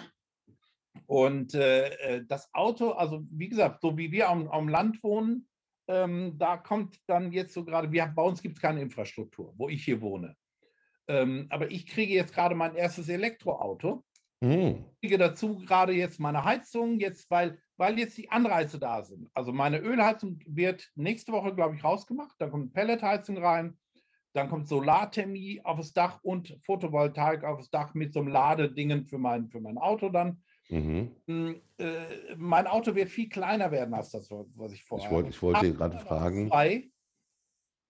Und 1.08 1.54
äh, 1.54 1.88
äh, 1.90 2.26
das 2.26 2.54
Auto, 2.54 2.92
also 2.92 3.24
wie 3.32 3.50
gesagt, 3.50 3.82
so 3.82 3.98
wie 3.98 4.12
wir 4.12 4.30
am, 4.30 4.48
am 4.50 4.68
Land 4.68 5.04
wohnen, 5.04 5.48
ähm, 5.88 6.38
da 6.38 6.58
kommt 6.58 6.98
dann 7.08 7.32
jetzt 7.32 7.54
so 7.54 7.66
gerade, 7.66 7.92
wir, 7.92 8.06
bei 8.08 8.24
uns 8.24 8.42
gibt 8.42 8.56
es 8.56 8.62
keine 8.62 8.82
Infrastruktur, 8.82 9.54
wo 9.58 9.70
ich 9.70 9.84
hier 9.84 10.02
wohne. 10.02 10.36
Ähm, 11.08 11.48
aber 11.50 11.70
ich 11.70 11.86
kriege 11.88 12.14
jetzt 12.14 12.34
gerade 12.34 12.56
mein 12.56 12.76
erstes 12.76 13.10
Elektroauto. 13.10 14.04
Mhm. 14.42 14.86
Ich 15.00 15.10
kriege 15.10 15.18
dazu 15.18 15.58
gerade 15.60 15.94
jetzt 15.94 16.20
meine 16.20 16.44
Heizung, 16.44 17.00
jetzt, 17.00 17.30
weil, 17.30 17.60
weil 17.78 18.00
jetzt 18.00 18.18
die 18.18 18.30
Anreize 18.30 18.80
da 18.80 19.04
sind. 19.04 19.30
Also 19.34 19.52
meine 19.52 19.80
Ölheizung 19.80 20.40
wird 20.46 20.90
nächste 20.96 21.32
Woche, 21.32 21.54
glaube 21.54 21.76
ich, 21.76 21.84
rausgemacht. 21.84 22.36
Da 22.40 22.50
kommt 22.50 22.74
Pelletheizung 22.74 23.38
rein. 23.38 23.78
Dann 24.34 24.50
kommt 24.50 24.68
Solarthermie 24.68 25.62
aufs 25.64 25.94
Dach 25.94 26.20
und 26.24 26.58
Photovoltaik 26.66 27.44
aufs 27.44 27.70
Dach 27.70 27.94
mit 27.94 28.14
so 28.14 28.20
einem 28.20 28.30
Ladedingen 28.30 29.06
für 29.06 29.20
mein, 29.20 29.50
für 29.50 29.62
mein 29.62 29.78
Auto 29.78 30.10
dann. 30.10 30.42
Mhm. 30.70 31.16
Hm, 31.28 31.62
äh, 31.78 32.36
mein 32.38 32.68
Auto 32.68 32.96
wird 32.96 33.10
viel 33.10 33.30
kleiner 33.30 33.72
werden 33.72 33.94
als 33.94 34.12
das, 34.12 34.30
was 34.30 34.72
ich 34.72 34.84
vorher 34.84 35.08
Ich 35.08 35.12
wollte, 35.12 35.30
ich 35.30 35.42
wollte 35.42 35.74
gerade 35.74 36.00
fragen. 36.00 36.48
Zwei, 36.48 36.90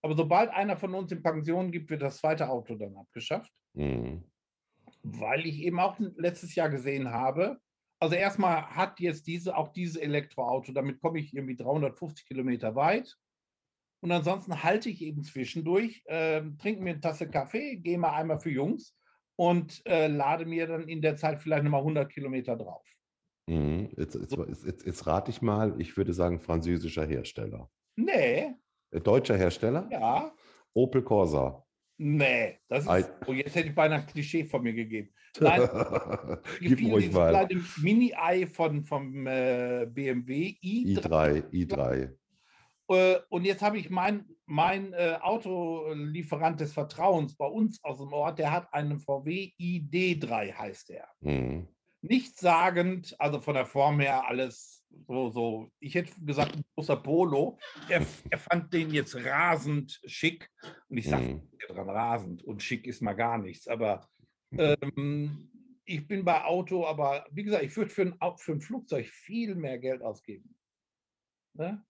aber 0.02 0.16
sobald 0.16 0.50
einer 0.50 0.76
von 0.76 0.94
uns 0.94 1.10
in 1.12 1.22
Pension 1.22 1.72
gibt, 1.72 1.88
wird 1.88 2.02
das 2.02 2.18
zweite 2.18 2.50
Auto 2.50 2.74
dann 2.74 2.96
abgeschafft. 2.96 3.50
Mhm. 3.72 4.24
Weil 5.02 5.46
ich 5.46 5.60
eben 5.60 5.80
auch 5.80 5.98
letztes 5.98 6.54
Jahr 6.54 6.68
gesehen 6.68 7.10
habe, 7.10 7.58
also 8.00 8.14
erstmal 8.14 8.66
hat 8.66 9.00
jetzt 9.00 9.26
diese, 9.26 9.56
auch 9.56 9.68
dieses 9.68 9.96
Elektroauto, 9.96 10.72
damit 10.72 11.00
komme 11.00 11.20
ich 11.20 11.34
irgendwie 11.34 11.56
350 11.56 12.26
Kilometer 12.26 12.74
weit. 12.74 13.16
Und 14.02 14.12
ansonsten 14.12 14.62
halte 14.62 14.90
ich 14.90 15.00
eben 15.00 15.22
zwischendurch, 15.22 16.02
äh, 16.04 16.42
trinke 16.58 16.82
mir 16.82 16.90
eine 16.90 17.00
Tasse 17.00 17.26
Kaffee, 17.26 17.76
gehe 17.76 17.96
mal 17.96 18.12
einmal 18.12 18.40
für 18.40 18.50
Jungs 18.50 18.94
und 19.36 19.82
äh, 19.86 20.06
lade 20.06 20.46
mir 20.46 20.66
dann 20.66 20.88
in 20.88 21.02
der 21.02 21.16
Zeit 21.16 21.40
vielleicht 21.40 21.64
nochmal 21.64 21.80
100 21.80 22.10
Kilometer 22.10 22.56
drauf. 22.56 22.86
Mhm. 23.46 23.90
Jetzt, 23.96 24.14
jetzt, 24.14 24.64
jetzt, 24.64 24.86
jetzt, 24.86 25.06
rate 25.06 25.30
ich 25.30 25.42
mal, 25.42 25.78
ich 25.80 25.96
würde 25.96 26.12
sagen 26.12 26.40
französischer 26.40 27.04
Hersteller. 27.04 27.70
Nee. 27.96 28.54
Äh, 28.90 29.00
deutscher 29.00 29.36
Hersteller? 29.36 29.88
Ja. 29.90 30.32
Opel 30.72 31.02
Corsa. 31.02 31.64
Nee, 31.96 32.58
das 32.68 32.86
ist, 32.86 33.10
oh, 33.26 33.32
jetzt 33.32 33.54
hätte 33.54 33.68
ich 33.68 33.74
beinahe 33.74 34.00
ein 34.00 34.06
Klischee 34.06 34.44
von 34.44 34.62
mir 34.62 34.72
gegeben. 34.72 35.12
Nein, 35.40 35.68
Gib 36.60 36.80
ruhig 36.90 37.12
mal. 37.12 37.48
Mini-Ei 37.80 38.46
von, 38.46 38.82
vom 38.82 39.26
äh, 39.26 39.86
BMW 39.88 40.56
i3. 40.62 40.98
i3, 40.98 41.50
i3. 41.50 42.12
Äh, 42.94 43.20
und 43.28 43.44
jetzt 43.44 43.62
habe 43.62 43.78
ich 43.78 43.90
mein, 43.90 44.26
mein 44.46 44.92
äh, 44.92 45.18
Autolieferant 45.20 46.60
des 46.60 46.72
Vertrauens 46.72 47.36
bei 47.36 47.46
uns 47.46 47.82
aus 47.82 47.98
dem 47.98 48.12
Ort, 48.12 48.38
der 48.38 48.50
hat 48.50 48.72
einen 48.72 48.98
VW 48.98 49.52
ID3, 49.58 50.54
heißt 50.54 50.88
der. 50.88 51.08
Mhm. 51.20 51.68
sagend, 52.34 53.14
also 53.18 53.40
von 53.40 53.54
der 53.54 53.66
Form 53.66 54.00
her 54.00 54.26
alles 54.26 54.84
so, 55.06 55.30
so. 55.30 55.70
Ich 55.80 55.94
hätte 55.94 56.12
gesagt, 56.24 56.56
ein 56.56 56.64
großer 56.74 56.96
Polo. 56.96 57.58
Er, 57.88 58.06
er 58.30 58.38
fand 58.38 58.72
den 58.72 58.92
jetzt 58.92 59.16
rasend 59.16 60.00
schick. 60.06 60.50
Und 60.88 60.98
ich 60.98 61.08
sage 61.08 61.24
mhm. 61.24 61.50
dran, 61.68 61.90
rasend 61.90 62.42
und 62.44 62.62
schick 62.62 62.86
ist 62.86 63.02
mal 63.02 63.14
gar 63.14 63.38
nichts. 63.38 63.66
Aber 63.68 64.08
ähm, 64.52 65.50
ich 65.84 66.06
bin 66.06 66.24
bei 66.24 66.44
Auto, 66.44 66.86
aber 66.86 67.26
wie 67.30 67.44
gesagt, 67.44 67.64
ich 67.64 67.76
würde 67.76 67.90
für 67.90 68.02
ein, 68.02 68.38
für 68.38 68.52
ein 68.52 68.60
Flugzeug 68.60 69.06
viel 69.06 69.54
mehr 69.54 69.78
Geld 69.78 70.02
ausgeben. 70.02 70.56
Ne? 71.54 71.84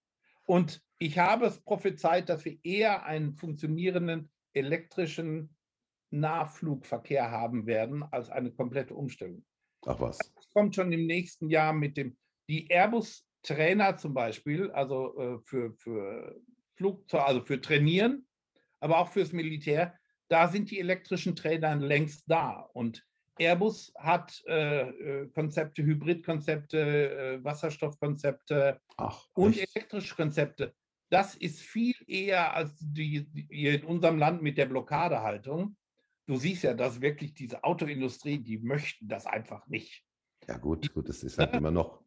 Und 0.47 0.83
ich 0.99 1.19
habe 1.19 1.47
es 1.47 1.61
prophezeit, 1.61 2.29
dass 2.29 2.45
wir 2.45 2.59
eher 2.63 3.05
einen 3.05 3.35
funktionierenden 3.35 4.31
elektrischen 4.53 5.57
Nahflugverkehr 6.11 7.31
haben 7.31 7.67
werden 7.67 8.03
als 8.05 8.31
eine 8.31 8.53
komplette 8.53 8.95
Umstellung. 8.95 9.45
Ach 9.87 9.99
was. 10.01 10.19
Das 10.19 10.49
kommt 10.51 10.75
schon 10.75 10.93
im 10.93 11.07
nächsten 11.07 11.49
Jahr 11.51 11.73
mit 11.73 11.97
dem, 11.97 12.17
die 12.49 12.71
Airbus-Trainer 12.71 13.97
zum 13.97 14.15
Beispiel, 14.15 14.71
also 14.71 15.19
äh, 15.19 15.39
für, 15.45 15.75
für 15.75 16.41
Flugzeuge, 16.77 17.25
also 17.25 17.41
für 17.43 17.61
Trainieren, 17.61 18.27
aber 18.81 18.99
auch 18.99 19.09
fürs 19.09 19.33
Militär, 19.33 19.99
da 20.29 20.49
sind 20.49 20.71
die 20.71 20.79
elektrischen 20.79 21.37
Trainer 21.37 21.77
längst 21.77 22.25
da. 22.27 22.69
Und 22.73 23.05
Airbus 23.39 23.93
hat 23.97 24.43
äh, 24.47 24.89
äh, 24.89 25.29
Konzepte, 25.29 25.83
Hybridkonzepte, 25.83 26.79
äh, 26.79 27.45
Wasserstoffkonzepte 27.45 28.81
Ach, 28.97 29.27
und 29.35 29.57
elektrische 29.57 30.15
Konzepte. 30.15 30.75
Das 31.11 31.35
ist 31.35 31.61
viel 31.61 31.95
eher 32.07 32.55
als 32.55 32.77
die, 32.81 33.25
die, 33.31 33.67
in 33.67 33.85
unserem 33.85 34.19
Land 34.19 34.43
mit 34.43 34.57
der 34.57 34.67
Blockadehaltung. 34.67 35.77
Du 36.27 36.37
siehst 36.37 36.63
ja, 36.63 36.75
dass 36.75 37.01
wirklich 37.01 37.35
diese 37.35 37.63
Autoindustrie, 37.65 38.39
die 38.39 38.59
möchten 38.59 39.09
das 39.09 39.27
einfach 39.27 39.67
nicht. 39.69 40.05
Ja 40.49 40.57
gut, 40.59 40.93
gut, 40.93 41.09
das 41.09 41.23
ist 41.23 41.39
halt 41.39 41.55
immer 41.55 41.71
noch, 41.71 42.05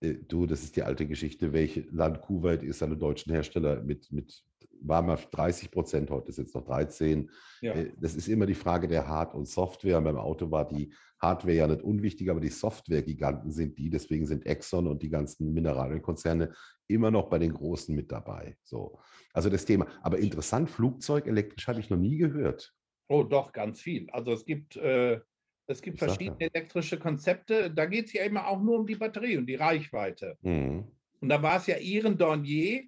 äh, 0.00 0.14
du, 0.14 0.46
das 0.46 0.62
ist 0.62 0.76
die 0.76 0.82
alte 0.82 1.06
Geschichte, 1.06 1.52
welches 1.52 1.90
Land 1.92 2.20
Kuwait 2.20 2.62
ist 2.62 2.82
eine 2.82 2.96
deutschen 2.96 3.32
Hersteller 3.32 3.82
mit, 3.82 4.10
mit 4.10 4.42
war 4.80 5.02
mal 5.02 5.18
30 5.30 5.70
Prozent, 5.70 6.10
heute 6.10 6.30
ist 6.30 6.38
jetzt 6.38 6.54
noch 6.54 6.64
13. 6.64 7.30
Ja. 7.60 7.74
Äh, 7.74 7.92
das 8.00 8.14
ist 8.14 8.28
immer 8.28 8.46
die 8.46 8.54
Frage 8.54 8.88
der 8.88 9.06
Hard- 9.06 9.34
und 9.34 9.46
Software. 9.46 10.00
beim 10.00 10.16
Auto 10.16 10.50
war 10.50 10.66
die 10.66 10.92
Hardware 11.18 11.54
ja 11.54 11.66
nicht 11.66 11.82
unwichtig, 11.82 12.30
aber 12.30 12.40
die 12.40 12.48
Software-Giganten 12.48 13.50
sind 13.50 13.78
die. 13.78 13.90
Deswegen 13.90 14.26
sind 14.26 14.46
Exxon 14.46 14.86
und 14.86 15.02
die 15.02 15.08
ganzen 15.08 15.52
Mineralienkonzerne 15.52 16.52
immer 16.86 17.10
noch 17.10 17.28
bei 17.28 17.38
den 17.38 17.52
Großen 17.52 17.94
mit 17.94 18.12
dabei. 18.12 18.56
So. 18.62 18.98
Also 19.32 19.48
das 19.48 19.64
Thema. 19.64 19.86
Aber 20.02 20.18
interessant, 20.18 20.70
Flugzeug 20.70 21.26
elektrisch 21.26 21.66
habe 21.68 21.80
ich 21.80 21.90
noch 21.90 21.98
nie 21.98 22.16
gehört. 22.16 22.74
Oh, 23.08 23.22
doch, 23.22 23.52
ganz 23.52 23.80
viel. 23.80 24.08
Also 24.10 24.32
es 24.32 24.44
gibt, 24.44 24.76
äh, 24.76 25.20
es 25.66 25.80
gibt 25.80 25.98
verschiedene 25.98 26.40
elektrische 26.40 26.98
Konzepte. 26.98 27.70
Da 27.70 27.86
geht 27.86 28.06
es 28.06 28.12
ja 28.12 28.24
immer 28.24 28.46
auch 28.46 28.60
nur 28.60 28.80
um 28.80 28.86
die 28.86 28.96
Batterie 28.96 29.36
und 29.36 29.46
die 29.46 29.54
Reichweite. 29.54 30.36
Mhm. 30.42 30.84
Und 31.20 31.28
da 31.28 31.42
war 31.42 31.56
es 31.56 31.66
ja 31.66 31.78
Ihren 31.78 32.18
Dornier, 32.18 32.84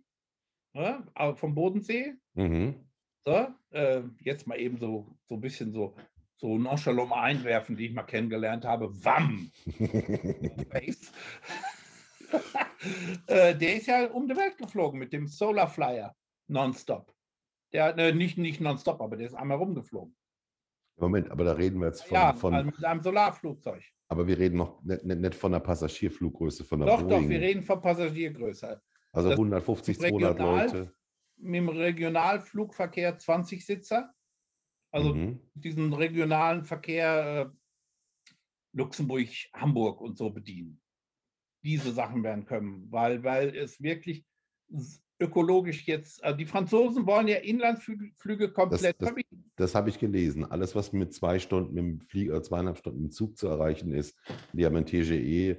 ne, 0.76 1.04
vom 1.36 1.54
Bodensee. 1.54 2.14
Mhm. 2.34 2.74
So, 3.24 3.48
äh, 3.70 4.02
jetzt 4.20 4.46
mal 4.46 4.60
eben 4.60 4.78
so, 4.78 5.06
so 5.28 5.34
ein 5.34 5.40
bisschen 5.40 5.72
so, 5.72 5.96
so 6.36 6.58
nonchalant 6.58 7.12
einwerfen, 7.12 7.76
die 7.76 7.86
ich 7.86 7.92
mal 7.92 8.04
kennengelernt 8.04 8.64
habe. 8.64 8.88
Wam! 9.04 9.50
äh, 13.26 13.54
der 13.54 13.76
ist 13.76 13.86
ja 13.86 14.06
um 14.10 14.28
die 14.28 14.36
Welt 14.36 14.58
geflogen 14.58 14.98
mit 14.98 15.12
dem 15.12 15.26
Solar 15.26 15.68
Flyer 15.68 16.14
nonstop. 16.48 17.12
Der, 17.72 17.96
äh, 17.98 18.12
nicht, 18.12 18.38
nicht 18.38 18.60
nonstop, 18.60 19.00
aber 19.00 19.16
der 19.16 19.26
ist 19.26 19.34
einmal 19.34 19.58
rumgeflogen. 19.58 20.14
Moment, 20.98 21.30
aber 21.30 21.44
da 21.44 21.52
reden 21.52 21.80
wir 21.80 21.88
jetzt 21.88 22.04
von. 22.04 22.14
Ja, 22.14 22.32
von, 22.32 22.54
also 22.54 22.70
mit 22.70 22.84
einem 22.84 23.02
Solarflugzeug. 23.02 23.82
Aber 24.08 24.26
wir 24.26 24.38
reden 24.38 24.56
noch 24.56 24.82
nicht, 24.82 25.04
nicht 25.04 25.34
von 25.34 25.52
der 25.52 25.60
Passagierfluggröße 25.60 26.64
von 26.64 26.78
der 26.78 26.88
Doch, 26.88 27.02
Boeing. 27.02 27.22
doch, 27.22 27.28
wir 27.28 27.40
reden 27.40 27.62
von 27.62 27.80
Passagiergröße. 27.80 28.80
Also 29.16 29.30
150, 29.30 29.98
200 29.98 30.38
Leute. 30.38 30.92
Mit 31.38 31.54
dem 31.54 31.68
Regionalflugverkehr 31.68 33.18
20 33.18 33.64
Sitzer. 33.64 34.12
Also 34.90 35.14
mhm. 35.14 35.40
diesen 35.54 35.92
regionalen 35.92 36.64
Verkehr 36.64 37.50
äh, 37.50 37.56
Luxemburg, 38.72 39.28
Hamburg 39.54 40.00
und 40.00 40.18
so 40.18 40.30
bedienen. 40.30 40.80
Diese 41.64 41.92
Sachen 41.92 42.22
werden 42.22 42.46
kommen, 42.46 42.86
weil, 42.90 43.24
weil 43.24 43.56
es 43.56 43.80
wirklich 43.80 44.24
ökologisch 45.18 45.86
jetzt, 45.86 46.22
also 46.22 46.36
die 46.36 46.46
Franzosen 46.46 47.06
wollen 47.06 47.28
ja 47.28 47.36
Inlandsflüge 47.36 48.52
komplett 48.52 49.00
das, 49.00 49.14
das, 49.14 49.24
das 49.56 49.74
habe 49.74 49.88
ich 49.88 49.98
gelesen. 49.98 50.44
Alles, 50.44 50.74
was 50.74 50.92
mit 50.92 51.14
zwei 51.14 51.38
Stunden 51.38 51.74
mit 51.74 51.84
dem 51.84 52.00
Flieger, 52.00 52.42
zweieinhalb 52.42 52.78
Stunden 52.78 53.04
dem 53.04 53.10
Zug 53.10 53.36
zu 53.36 53.48
erreichen 53.48 53.92
ist, 53.92 54.16
die 54.52 54.64
haben 54.64 54.76
ein 54.76 54.86
TGE 54.86 55.56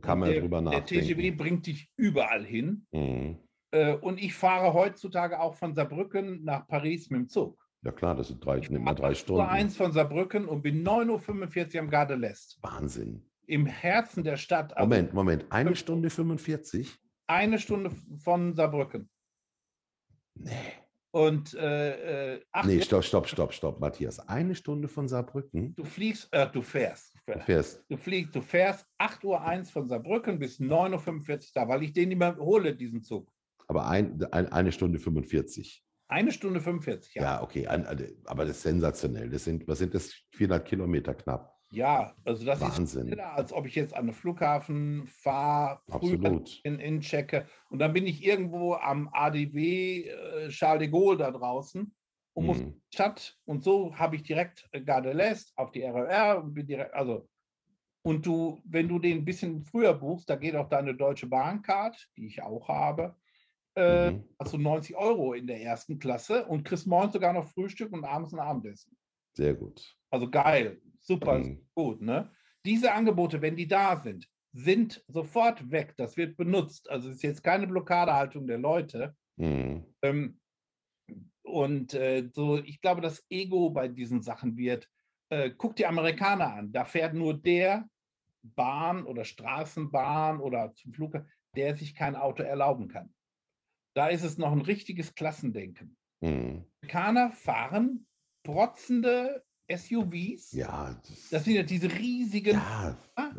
kann 0.00 0.18
man 0.18 0.30
der, 0.30 0.40
drüber 0.40 0.60
nachdenken. 0.60 0.94
Der 0.94 1.02
TGW 1.02 1.30
bringt 1.32 1.66
dich 1.66 1.90
überall 1.96 2.44
hin. 2.44 2.86
Mhm. 2.92 3.38
Äh, 3.72 3.94
und 3.94 4.20
ich 4.20 4.34
fahre 4.34 4.74
heutzutage 4.74 5.40
auch 5.40 5.54
von 5.54 5.74
Saarbrücken 5.74 6.44
nach 6.44 6.66
Paris 6.66 7.10
mit 7.10 7.20
dem 7.20 7.28
Zug. 7.28 7.58
Ja 7.82 7.92
klar, 7.92 8.14
das 8.14 8.28
sind 8.28 8.44
drei, 8.44 8.58
nimmt 8.58 8.84
mal 8.84 8.94
drei 8.94 9.14
Stunden. 9.14 9.42
Ich 9.42 9.48
eins 9.48 9.76
von 9.76 9.92
Saarbrücken 9.92 10.46
und 10.46 10.62
bin 10.62 10.86
9.45 10.86 11.74
Uhr 11.74 11.80
am 11.80 11.90
Garde 11.90 12.14
l'Est. 12.14 12.58
Wahnsinn. 12.62 13.24
Im 13.46 13.66
Herzen 13.66 14.22
der 14.22 14.36
Stadt. 14.36 14.76
Also 14.76 14.88
Moment, 14.88 15.14
Moment. 15.14 15.46
Eine 15.50 15.74
Stunde 15.74 16.10
45? 16.10 16.98
Eine 17.26 17.58
Stunde 17.58 17.90
von 18.18 18.54
Saarbrücken. 18.54 19.08
Nee. 20.34 20.50
Und 21.12 21.54
äh, 21.54 22.34
äh, 22.34 22.40
ach, 22.52 22.64
Nee, 22.64 22.80
stopp, 22.82 23.04
stopp, 23.04 23.28
stopp, 23.28 23.52
stopp, 23.52 23.80
Matthias. 23.80 24.20
Eine 24.28 24.54
Stunde 24.54 24.86
von 24.86 25.08
Saarbrücken. 25.08 25.74
Du 25.74 25.84
fliegst, 25.84 26.28
äh, 26.32 26.48
du 26.50 26.62
fährst. 26.62 27.16
Du 27.38 27.44
fährst. 27.44 27.84
Du 27.88 27.96
fliegst, 27.96 28.34
du 28.34 28.40
fährst 28.40 28.86
8.01 28.98 29.60
Uhr 29.60 29.64
von 29.66 29.88
Saarbrücken 29.88 30.38
bis 30.38 30.60
9.45 30.60 31.30
Uhr 31.30 31.38
da, 31.54 31.68
weil 31.68 31.82
ich 31.82 31.92
den 31.92 32.10
immer 32.10 32.36
hole, 32.36 32.74
diesen 32.74 33.02
Zug. 33.02 33.32
Aber 33.68 33.88
ein, 33.88 34.22
ein, 34.32 34.50
eine 34.52 34.72
Stunde 34.72 34.98
45. 34.98 35.84
Eine 36.08 36.32
Stunde 36.32 36.60
45, 36.60 37.14
ja. 37.14 37.22
Ja, 37.22 37.42
okay, 37.42 37.68
aber 37.68 38.44
das 38.44 38.56
ist 38.56 38.62
sensationell. 38.62 39.30
Das 39.30 39.44
sind, 39.44 39.68
was 39.68 39.78
sind 39.78 39.94
das? 39.94 40.12
400 40.32 40.64
Kilometer 40.66 41.14
knapp. 41.14 41.56
Ja, 41.72 42.16
also 42.24 42.44
das 42.44 42.60
Wahnsinn. 42.60 43.02
ist 43.02 43.06
schneller, 43.08 43.32
als 43.32 43.52
ob 43.52 43.64
ich 43.64 43.76
jetzt 43.76 43.94
an 43.94 44.06
den 44.06 44.12
Flughafen 44.12 45.06
fahre, 45.06 45.80
früh 45.88 46.18
in, 46.64 46.80
in 46.80 47.00
checke 47.00 47.46
und 47.68 47.78
dann 47.78 47.92
bin 47.92 48.06
ich 48.06 48.24
irgendwo 48.24 48.74
am 48.74 49.08
ADW 49.12 50.08
äh, 50.08 50.48
Charles 50.48 50.80
de 50.80 50.88
Gaulle 50.88 51.18
da 51.18 51.30
draußen 51.30 51.94
und 52.34 52.46
muss 52.46 52.58
mhm. 52.58 52.80
Stadt 52.92 53.38
und 53.44 53.62
so 53.64 53.94
habe 53.96 54.16
ich 54.16 54.22
direkt 54.22 54.68
äh, 54.72 54.80
Garde 54.80 55.12
l'Est 55.12 55.52
auf 55.56 55.72
die 55.72 55.82
RER 55.82 56.42
und 56.42 56.54
bin 56.54 56.66
direkt, 56.66 56.94
also 56.94 57.28
und 58.02 58.24
du, 58.24 58.62
wenn 58.64 58.88
du 58.88 58.98
den 58.98 59.18
ein 59.18 59.24
bisschen 59.24 59.62
früher 59.62 59.92
buchst, 59.92 60.30
da 60.30 60.36
geht 60.36 60.56
auch 60.56 60.68
deine 60.68 60.94
Deutsche 60.94 61.26
Bahncard, 61.26 62.08
die 62.16 62.26
ich 62.26 62.42
auch 62.42 62.68
habe, 62.68 63.14
äh, 63.76 64.12
mhm. 64.12 64.24
hast 64.38 64.54
du 64.54 64.58
90 64.58 64.96
Euro 64.96 65.34
in 65.34 65.46
der 65.46 65.60
ersten 65.60 65.98
Klasse 65.98 66.46
und 66.46 66.64
kriegst 66.64 66.86
morgens 66.86 67.12
sogar 67.12 67.32
noch 67.32 67.48
Frühstück 67.48 67.92
und 67.92 68.04
abends 68.04 68.32
ein 68.32 68.40
Abendessen. 68.40 68.96
Sehr 69.34 69.54
gut. 69.54 69.96
Also 70.10 70.30
geil, 70.30 70.80
super 71.00 71.38
mhm. 71.38 71.66
gut. 71.74 72.00
Ne? 72.00 72.30
Diese 72.64 72.92
Angebote, 72.92 73.40
wenn 73.42 73.56
die 73.56 73.68
da 73.68 73.96
sind, 73.96 74.26
sind 74.52 75.04
sofort 75.06 75.70
weg. 75.70 75.94
Das 75.96 76.16
wird 76.16 76.36
benutzt. 76.36 76.90
Also 76.90 77.08
es 77.08 77.16
ist 77.16 77.22
jetzt 77.22 77.44
keine 77.44 77.66
Blockadehaltung 77.66 78.46
der 78.46 78.58
Leute. 78.58 79.14
Mhm. 79.36 79.84
Ähm, 80.02 80.39
und 81.50 81.94
äh, 81.94 82.28
so, 82.32 82.58
ich 82.58 82.80
glaube, 82.80 83.00
das 83.00 83.24
Ego 83.30 83.70
bei 83.70 83.88
diesen 83.88 84.22
Sachen 84.22 84.56
wird, 84.56 84.88
äh, 85.30 85.50
guck 85.50 85.76
die 85.76 85.86
Amerikaner 85.86 86.54
an, 86.54 86.72
da 86.72 86.84
fährt 86.84 87.14
nur 87.14 87.34
der 87.34 87.88
Bahn 88.42 89.04
oder 89.04 89.24
Straßenbahn 89.24 90.40
oder 90.40 90.72
zum 90.74 90.92
Flughafen, 90.92 91.28
der 91.56 91.76
sich 91.76 91.94
kein 91.94 92.16
Auto 92.16 92.42
erlauben 92.42 92.88
kann. 92.88 93.12
Da 93.94 94.08
ist 94.08 94.24
es 94.24 94.38
noch 94.38 94.52
ein 94.52 94.60
richtiges 94.60 95.14
Klassendenken. 95.14 95.96
Mhm. 96.20 96.64
Amerikaner 96.82 97.30
fahren 97.32 98.06
protzende 98.44 99.44
SUVs. 99.70 100.52
Ja. 100.52 101.00
Das, 101.06 101.30
das 101.30 101.44
sind 101.44 101.54
ja 101.54 101.62
diese 101.62 101.90
riesigen. 101.92 102.54
Ja, 102.54 102.96
ah? 103.14 103.30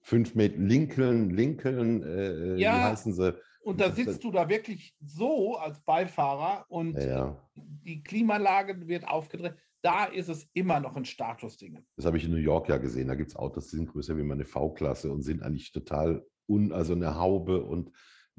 fünf 0.00 0.34
Meter 0.34 0.58
Lincoln, 0.58 1.30
Lincoln, 1.30 2.02
äh, 2.02 2.56
ja, 2.56 2.76
wie 2.76 2.82
heißen 2.90 3.12
sie? 3.14 3.38
Und 3.62 3.80
da 3.80 3.92
sitzt 3.92 4.24
du 4.24 4.30
da 4.30 4.48
wirklich 4.48 4.94
so 5.00 5.56
als 5.56 5.80
Beifahrer 5.80 6.66
und 6.68 6.98
ja, 6.98 7.40
die 7.54 8.02
Klimaanlage 8.02 8.88
wird 8.88 9.06
aufgedreht. 9.06 9.54
Da 9.82 10.04
ist 10.04 10.28
es 10.28 10.48
immer 10.52 10.80
noch 10.80 10.96
ein 10.96 11.04
Statusding. 11.04 11.78
Das 11.96 12.06
habe 12.06 12.16
ich 12.16 12.24
in 12.24 12.30
New 12.30 12.36
York 12.36 12.68
ja 12.68 12.76
gesehen. 12.76 13.08
Da 13.08 13.14
gibt 13.14 13.30
es 13.30 13.36
Autos, 13.36 13.68
die 13.68 13.76
sind 13.76 13.88
größer 13.90 14.16
wie 14.16 14.22
meine 14.22 14.44
V-Klasse 14.44 15.10
und 15.10 15.22
sind 15.22 15.42
eigentlich 15.42 15.72
total 15.72 16.24
un, 16.48 16.72
also 16.72 16.92
eine 16.94 17.18
Haube 17.18 17.64
und 17.64 17.90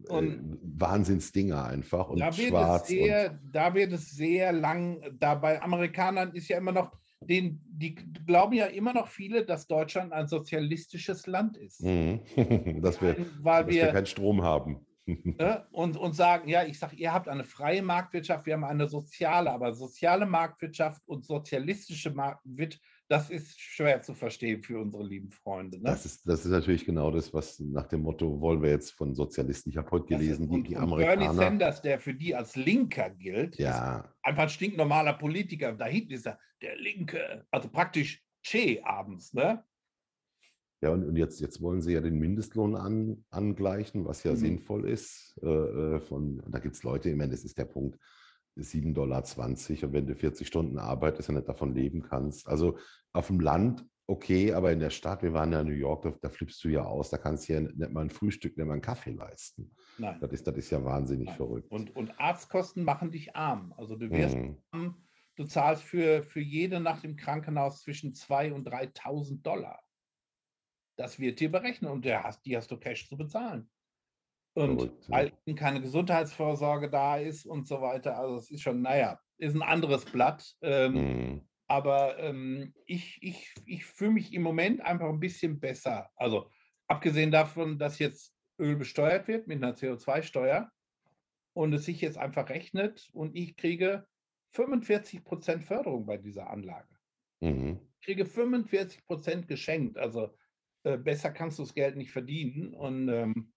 und 0.09 0.27
äh, 0.27 0.57
Wahnsinnsdinger 0.79 1.65
einfach 1.65 2.09
und 2.09 2.19
da 2.19 2.31
schwarz. 2.31 2.87
Sehr, 2.87 3.39
da 3.51 3.73
wird 3.73 3.93
es 3.93 4.09
sehr 4.11 4.51
lang, 4.51 5.01
da 5.19 5.35
bei 5.35 5.61
Amerikanern 5.61 6.33
ist 6.33 6.47
ja 6.47 6.57
immer 6.57 6.71
noch, 6.71 6.91
den, 7.21 7.61
die 7.65 7.95
glauben 8.25 8.53
ja 8.53 8.65
immer 8.65 8.93
noch 8.93 9.07
viele, 9.07 9.45
dass 9.45 9.67
Deutschland 9.67 10.11
ein 10.11 10.27
sozialistisches 10.27 11.27
Land 11.27 11.57
ist. 11.57 11.81
Mhm. 11.83 12.21
dass 12.81 13.01
wir, 13.01 13.15
Weil 13.41 13.65
dass 13.65 13.73
wir, 13.73 13.83
wir 13.83 13.91
keinen 13.91 14.07
Strom 14.07 14.41
haben. 14.41 14.85
Ne, 15.05 15.67
und, 15.71 15.97
und 15.97 16.13
sagen, 16.13 16.47
ja, 16.47 16.63
ich 16.63 16.79
sage, 16.79 16.95
ihr 16.95 17.13
habt 17.13 17.27
eine 17.27 17.43
freie 17.43 17.81
Marktwirtschaft, 17.81 18.45
wir 18.45 18.53
haben 18.53 18.63
eine 18.63 18.87
soziale, 18.87 19.51
aber 19.51 19.73
soziale 19.73 20.25
Marktwirtschaft 20.25 21.01
und 21.05 21.25
sozialistische 21.25 22.11
Marktwirtschaft, 22.11 22.81
das 23.09 23.29
ist 23.29 23.59
schwer 23.59 24.01
zu 24.01 24.13
verstehen 24.13 24.63
für 24.63 24.79
unsere 24.79 25.03
lieben 25.03 25.29
Freunde. 25.29 25.77
Ne? 25.77 25.83
Das, 25.83 26.05
ist, 26.05 26.27
das 26.27 26.45
ist 26.45 26.51
natürlich 26.51 26.85
genau 26.85 27.11
das, 27.11 27.33
was 27.33 27.59
nach 27.59 27.87
dem 27.87 28.01
Motto 28.01 28.39
wollen 28.39 28.61
wir 28.61 28.69
jetzt 28.69 28.91
von 28.91 29.13
Sozialisten. 29.13 29.69
Ich 29.69 29.77
habe 29.77 29.91
heute 29.91 30.05
gelesen, 30.05 30.49
die, 30.49 30.63
die 30.63 30.77
Amerikaner. 30.77 31.17
Bernie 31.17 31.35
Sanders, 31.35 31.81
der 31.81 31.99
für 31.99 32.13
die 32.13 32.33
als 32.33 32.55
Linker 32.55 33.09
gilt, 33.09 33.59
ja. 33.59 34.09
einfach 34.23 34.43
ein 34.43 34.49
stinknormaler 34.49 35.13
Politiker. 35.13 35.73
Da 35.73 35.85
hinten 35.85 36.13
ist 36.13 36.25
er 36.25 36.39
der 36.61 36.77
Linke, 36.77 37.45
also 37.51 37.69
praktisch 37.69 38.23
Che 38.41 38.81
abends. 38.83 39.33
Ne? 39.33 39.63
Ja, 40.83 40.91
und, 40.91 41.05
und 41.05 41.15
jetzt, 41.15 41.39
jetzt 41.39 41.61
wollen 41.61 41.81
sie 41.81 41.93
ja 41.93 42.01
den 42.01 42.19
Mindestlohn 42.19 42.75
an, 42.75 43.23
angleichen, 43.29 44.05
was 44.05 44.23
ja 44.23 44.31
mhm. 44.31 44.37
sinnvoll 44.37 44.89
ist. 44.89 45.39
Äh, 45.41 45.47
äh 45.47 45.99
von, 46.01 46.43
da 46.49 46.59
gibt 46.59 46.75
es 46.75 46.83
Leute, 46.83 47.09
ich 47.09 47.15
meine, 47.15 47.31
das 47.31 47.45
ist 47.45 47.57
der 47.57 47.65
Punkt, 47.65 47.97
7,20 48.57 48.93
Dollar. 48.93 49.23
Und 49.47 49.93
wenn 49.93 50.05
du 50.05 50.15
40 50.15 50.45
Stunden 50.45 50.77
arbeitest 50.77 51.29
und 51.29 51.35
nicht 51.35 51.47
davon 51.47 51.73
leben 51.73 52.03
kannst. 52.03 52.47
Also 52.47 52.77
auf 53.13 53.27
dem 53.27 53.39
Land 53.39 53.85
okay, 54.07 54.53
aber 54.53 54.71
in 54.71 54.79
der 54.79 54.89
Stadt, 54.89 55.23
wir 55.23 55.33
waren 55.33 55.51
ja 55.51 55.61
in 55.61 55.67
New 55.67 55.73
York, 55.73 56.03
da, 56.03 56.13
da 56.21 56.29
flippst 56.29 56.63
du 56.63 56.69
ja 56.69 56.83
aus, 56.83 57.09
da 57.09 57.17
kannst 57.17 57.47
du 57.47 57.53
ja 57.53 57.61
nicht 57.61 57.91
mal 57.91 58.01
ein 58.01 58.09
Frühstück, 58.09 58.57
nicht 58.57 58.65
mal 58.65 58.73
einen 58.73 58.81
Kaffee 58.81 59.11
leisten. 59.11 59.71
Nein. 59.97 60.17
Das 60.19 60.31
ist, 60.31 60.45
das 60.45 60.57
ist 60.57 60.69
ja 60.69 60.83
wahnsinnig 60.83 61.27
Nein. 61.27 61.37
verrückt. 61.37 61.71
Und, 61.71 61.95
und 61.95 62.19
Arztkosten 62.19 62.83
machen 62.83 63.11
dich 63.11 63.35
arm. 63.35 63.73
Also 63.77 63.95
du 63.95 64.09
wirst 64.11 64.35
mhm. 64.35 64.57
arm, 64.71 65.03
du 65.35 65.45
zahlst 65.45 65.83
für, 65.83 66.23
für 66.23 66.41
jede 66.41 66.79
Nacht 66.79 67.05
im 67.05 67.15
Krankenhaus 67.15 67.81
zwischen 67.81 68.13
2.000 68.13 68.51
und 68.51 68.67
3.000 68.67 69.41
Dollar. 69.41 69.82
Das 70.95 71.19
wird 71.19 71.39
dir 71.39 71.51
berechnet 71.51 71.91
und 71.91 72.05
der 72.05 72.23
hast, 72.23 72.45
die 72.45 72.55
hast 72.55 72.69
du 72.71 72.77
Cash 72.77 73.07
zu 73.07 73.17
bezahlen. 73.17 73.69
Und 74.55 74.77
Verrückt, 74.77 75.09
weil 75.09 75.33
ja. 75.45 75.55
keine 75.55 75.81
Gesundheitsvorsorge 75.81 76.89
da 76.89 77.17
ist 77.17 77.45
und 77.45 77.67
so 77.67 77.81
weiter. 77.81 78.17
Also 78.17 78.35
es 78.35 78.51
ist 78.51 78.61
schon, 78.61 78.81
naja, 78.81 79.19
ist 79.37 79.55
ein 79.55 79.63
anderes 79.63 80.05
Blatt. 80.05 80.55
Ähm, 80.61 80.93
mhm. 80.93 81.41
Aber 81.67 82.19
ähm, 82.19 82.73
ich, 82.85 83.17
ich, 83.21 83.53
ich 83.65 83.85
fühle 83.85 84.11
mich 84.11 84.33
im 84.33 84.43
Moment 84.43 84.81
einfach 84.81 85.09
ein 85.09 85.19
bisschen 85.19 85.59
besser. 85.59 86.09
Also 86.15 86.51
abgesehen 86.87 87.31
davon, 87.31 87.79
dass 87.79 87.97
jetzt 87.97 88.35
Öl 88.59 88.75
besteuert 88.75 89.27
wird 89.27 89.47
mit 89.47 89.63
einer 89.63 89.75
CO2-Steuer 89.75 90.69
und 91.53 91.73
es 91.73 91.85
sich 91.85 92.01
jetzt 92.01 92.17
einfach 92.17 92.49
rechnet 92.49 93.09
und 93.13 93.35
ich 93.35 93.55
kriege 93.55 94.05
45 94.51 95.23
Prozent 95.23 95.63
Förderung 95.63 96.05
bei 96.05 96.17
dieser 96.17 96.49
Anlage. 96.49 96.95
Mhm. 97.41 97.79
Ich 97.99 98.05
kriege 98.05 98.25
45 98.25 99.05
Prozent 99.05 99.47
geschenkt. 99.47 99.97
Also 99.97 100.35
äh, 100.83 100.97
besser 100.97 101.31
kannst 101.31 101.59
du 101.59 101.63
das 101.63 101.73
Geld 101.73 101.95
nicht 101.95 102.11
verdienen. 102.11 102.73
Und 102.73 103.09
ähm, 103.09 103.53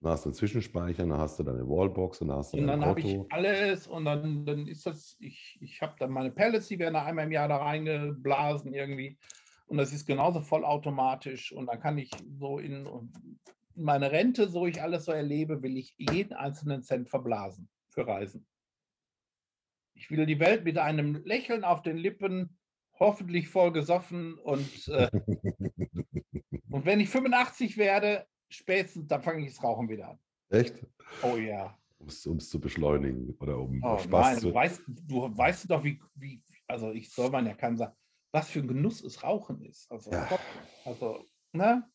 dann 0.00 0.12
hast 0.12 0.24
du 0.24 0.30
einen 0.30 0.34
Zwischenspeicher, 0.34 1.06
dann 1.06 1.18
hast 1.18 1.38
du 1.38 1.42
deine 1.42 1.68
Wallbox 1.68 2.22
und 2.22 2.28
dann 2.28 2.38
hast 2.38 2.54
du 2.54 2.58
Und 2.58 2.66
dann 2.66 2.84
habe 2.84 3.00
ich 3.00 3.18
alles 3.30 3.86
und 3.86 4.06
dann, 4.06 4.46
dann 4.46 4.66
ist 4.66 4.86
das, 4.86 5.16
ich, 5.20 5.58
ich 5.60 5.82
habe 5.82 5.94
dann 5.98 6.10
meine 6.10 6.30
Pellets, 6.30 6.68
die 6.68 6.78
werden 6.78 6.94
da 6.94 7.04
einmal 7.04 7.26
im 7.26 7.32
Jahr 7.32 7.48
da 7.48 7.58
reingeblasen 7.58 8.72
irgendwie. 8.72 9.18
Und 9.66 9.76
das 9.76 9.92
ist 9.92 10.06
genauso 10.06 10.40
vollautomatisch. 10.40 11.52
Und 11.52 11.66
dann 11.66 11.80
kann 11.80 11.98
ich 11.98 12.10
so 12.38 12.58
in, 12.58 12.86
in 12.86 13.84
meine 13.84 14.10
Rente, 14.10 14.48
so 14.48 14.66
ich 14.66 14.80
alles 14.80 15.04
so 15.04 15.12
erlebe, 15.12 15.62
will 15.62 15.76
ich 15.76 15.94
jeden 15.98 16.32
einzelnen 16.32 16.82
Cent 16.82 17.10
verblasen 17.10 17.68
für 17.90 18.06
Reisen. 18.06 18.46
Ich 19.94 20.10
will 20.10 20.24
die 20.24 20.40
Welt 20.40 20.64
mit 20.64 20.78
einem 20.78 21.22
Lächeln 21.24 21.62
auf 21.62 21.82
den 21.82 21.98
Lippen, 21.98 22.58
hoffentlich 23.00 23.48
voll 23.48 23.72
gesoffen 23.72 24.34
und, 24.34 24.88
äh, 24.88 25.10
und 26.70 26.84
wenn 26.84 27.00
ich 27.00 27.08
85 27.08 27.76
werde, 27.78 28.26
spätestens, 28.50 29.08
dann 29.08 29.22
fange 29.22 29.44
ich 29.44 29.54
das 29.54 29.64
Rauchen 29.64 29.88
wieder 29.88 30.10
an. 30.10 30.18
Echt? 30.50 30.86
Oh 31.22 31.36
ja. 31.36 31.76
Um 31.98 32.36
es 32.36 32.48
zu 32.48 32.60
beschleunigen 32.60 33.34
oder 33.40 33.58
um 33.58 33.82
oh, 33.82 33.98
Spaß 33.98 34.26
nein, 34.26 34.38
zu... 34.38 34.48
Du 34.48 34.54
weißt, 34.54 34.82
du 34.86 35.36
weißt 35.36 35.70
doch, 35.70 35.82
wie, 35.82 36.00
wie, 36.14 36.42
also 36.66 36.92
ich 36.92 37.10
soll 37.10 37.30
man 37.30 37.46
ja 37.46 37.54
keinem 37.54 37.76
sagen, 37.76 37.94
was 38.32 38.48
für 38.48 38.60
ein 38.60 38.68
Genuss 38.68 39.02
es 39.02 39.22
Rauchen 39.22 39.62
ist. 39.64 39.90
Also, 39.90 40.10
ja. 40.10 40.28
also 40.84 41.24
ne? 41.52 41.88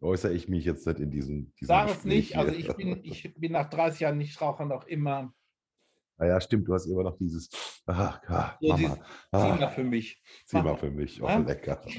Äußere 0.00 0.32
ich 0.32 0.48
mich 0.48 0.64
jetzt 0.64 0.86
nicht 0.86 1.00
in 1.00 1.10
diesem, 1.10 1.54
diesem 1.54 1.68
Sag 1.68 1.90
es 1.90 2.04
nicht, 2.04 2.36
also 2.36 2.52
ich 2.52 2.68
bin, 2.74 3.00
ich 3.02 3.34
bin 3.36 3.52
nach 3.52 3.68
30 3.68 4.00
Jahren 4.00 4.18
Nichtraucher 4.18 4.64
noch 4.64 4.86
immer. 4.86 5.32
Ah 6.18 6.26
ja, 6.26 6.40
stimmt, 6.40 6.66
du 6.66 6.74
hast 6.74 6.86
immer 6.86 7.02
noch 7.02 7.16
dieses, 7.18 7.48
ach, 7.84 8.20
ah, 8.28 8.56
so 8.60 8.68
Mama, 8.68 8.98
ah, 9.32 9.52
zieh 9.52 9.60
mal 9.60 9.70
für 9.70 9.84
mich. 9.84 10.22
Zieh 10.46 10.62
mal 10.62 10.76
für 10.76 10.90
mich, 10.90 11.22
oh, 11.22 11.28
lecker. 11.46 11.82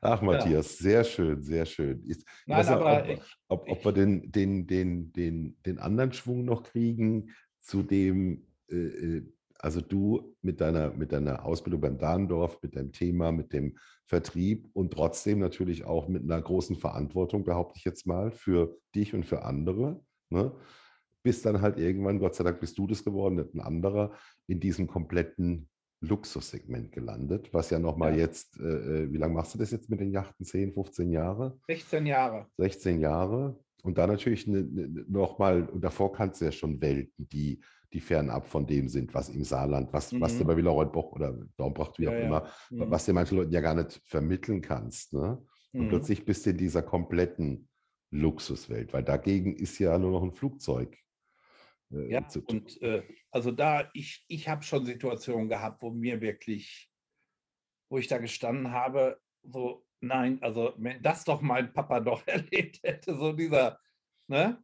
Ach, 0.00 0.22
Matthias, 0.22 0.78
ja. 0.78 0.82
sehr 0.84 1.04
schön, 1.04 1.42
sehr 1.42 1.66
schön. 1.66 2.04
Ich, 2.06 2.18
Nein, 2.46 2.60
ich 2.60 2.68
aber 2.68 3.02
ob, 3.02 3.08
ich, 3.08 3.20
ob, 3.48 3.68
ob, 3.68 3.84
wir 3.84 3.92
den, 3.92 4.30
den, 4.30 4.66
den, 4.66 5.12
den, 5.12 5.56
den 5.66 5.78
anderen 5.78 6.12
Schwung 6.12 6.44
noch 6.44 6.62
kriegen, 6.62 7.30
zu 7.60 7.82
dem, 7.82 8.46
äh, 8.70 8.76
äh, 8.76 9.32
also 9.58 9.80
du 9.80 10.36
mit 10.40 10.60
deiner, 10.60 10.92
mit 10.92 11.10
deiner 11.10 11.44
Ausbildung 11.44 11.80
beim 11.80 11.98
Dahndorf, 11.98 12.62
mit 12.62 12.76
deinem 12.76 12.92
Thema, 12.92 13.32
mit 13.32 13.52
dem 13.52 13.76
Vertrieb 14.06 14.68
und 14.72 14.92
trotzdem 14.92 15.40
natürlich 15.40 15.84
auch 15.84 16.08
mit 16.08 16.22
einer 16.22 16.40
großen 16.40 16.76
Verantwortung, 16.76 17.44
behaupte 17.44 17.76
ich 17.76 17.84
jetzt 17.84 18.06
mal, 18.06 18.30
für 18.30 18.78
dich 18.94 19.14
und 19.14 19.26
für 19.26 19.42
andere. 19.42 20.00
Ne? 20.30 20.52
Bis 21.28 21.42
dann 21.42 21.60
halt 21.60 21.78
irgendwann, 21.78 22.18
Gott 22.18 22.34
sei 22.34 22.42
Dank, 22.42 22.58
bist 22.58 22.78
du 22.78 22.86
das 22.86 23.04
geworden, 23.04 23.34
nicht 23.34 23.54
ein 23.54 23.60
anderer, 23.60 24.14
in 24.46 24.60
diesem 24.60 24.86
kompletten 24.86 25.68
Luxussegment 26.00 26.90
gelandet, 26.90 27.52
was 27.52 27.68
ja 27.68 27.78
nochmal 27.78 28.12
ja. 28.12 28.20
jetzt, 28.20 28.58
äh, 28.58 28.62
äh, 29.02 29.12
wie 29.12 29.18
lange 29.18 29.34
machst 29.34 29.52
du 29.52 29.58
das 29.58 29.70
jetzt 29.70 29.90
mit 29.90 30.00
den 30.00 30.10
Yachten? 30.10 30.46
10, 30.46 30.72
15 30.72 31.10
Jahre? 31.10 31.58
16 31.66 32.06
Jahre. 32.06 32.46
16 32.56 32.98
Jahre. 32.98 33.62
Und 33.82 33.98
da 33.98 34.06
natürlich 34.06 34.46
ne, 34.46 34.62
ne, 34.62 35.04
nochmal, 35.06 35.68
und 35.68 35.84
davor 35.84 36.14
kannst 36.14 36.40
du 36.40 36.46
ja 36.46 36.50
schon 36.50 36.80
Welten, 36.80 37.28
die, 37.28 37.60
die 37.92 38.00
fernab 38.00 38.46
von 38.46 38.66
dem 38.66 38.88
sind, 38.88 39.12
was 39.12 39.28
im 39.28 39.44
Saarland, 39.44 39.92
was, 39.92 40.12
mhm. 40.12 40.22
was 40.22 40.38
du 40.38 40.46
bei 40.46 40.56
Villeroy-Boch 40.56 41.12
oder 41.12 41.36
Dornbracht, 41.58 41.98
wie 41.98 42.04
ja, 42.04 42.10
auch 42.10 42.14
ja. 42.14 42.20
immer, 42.20 42.48
mhm. 42.70 42.90
was 42.90 43.04
dir 43.04 43.12
manche 43.12 43.34
Leute 43.34 43.52
ja 43.52 43.60
gar 43.60 43.74
nicht 43.74 44.00
vermitteln 44.02 44.62
kannst. 44.62 45.12
Ne? 45.12 45.36
Und 45.74 45.84
mhm. 45.84 45.88
plötzlich 45.90 46.24
bist 46.24 46.46
du 46.46 46.50
in 46.50 46.56
dieser 46.56 46.80
kompletten 46.80 47.68
Luxuswelt, 48.12 48.94
weil 48.94 49.04
dagegen 49.04 49.54
ist 49.54 49.78
ja 49.78 49.98
nur 49.98 50.12
noch 50.12 50.22
ein 50.22 50.32
Flugzeug 50.32 50.96
äh, 51.90 52.12
ja, 52.12 52.26
und 52.46 52.80
äh, 52.82 53.02
also 53.30 53.50
da, 53.50 53.90
ich, 53.94 54.24
ich 54.28 54.48
habe 54.48 54.62
schon 54.62 54.84
Situationen 54.84 55.48
gehabt, 55.48 55.82
wo 55.82 55.90
mir 55.90 56.20
wirklich, 56.20 56.90
wo 57.90 57.98
ich 57.98 58.08
da 58.08 58.18
gestanden 58.18 58.70
habe, 58.72 59.20
so, 59.42 59.86
nein, 60.00 60.42
also 60.42 60.74
wenn 60.76 61.02
das 61.02 61.24
doch 61.24 61.40
mein 61.40 61.72
Papa 61.72 62.00
doch 62.00 62.26
erlebt 62.26 62.80
hätte, 62.82 63.16
so 63.16 63.32
dieser, 63.32 63.80
ne? 64.26 64.62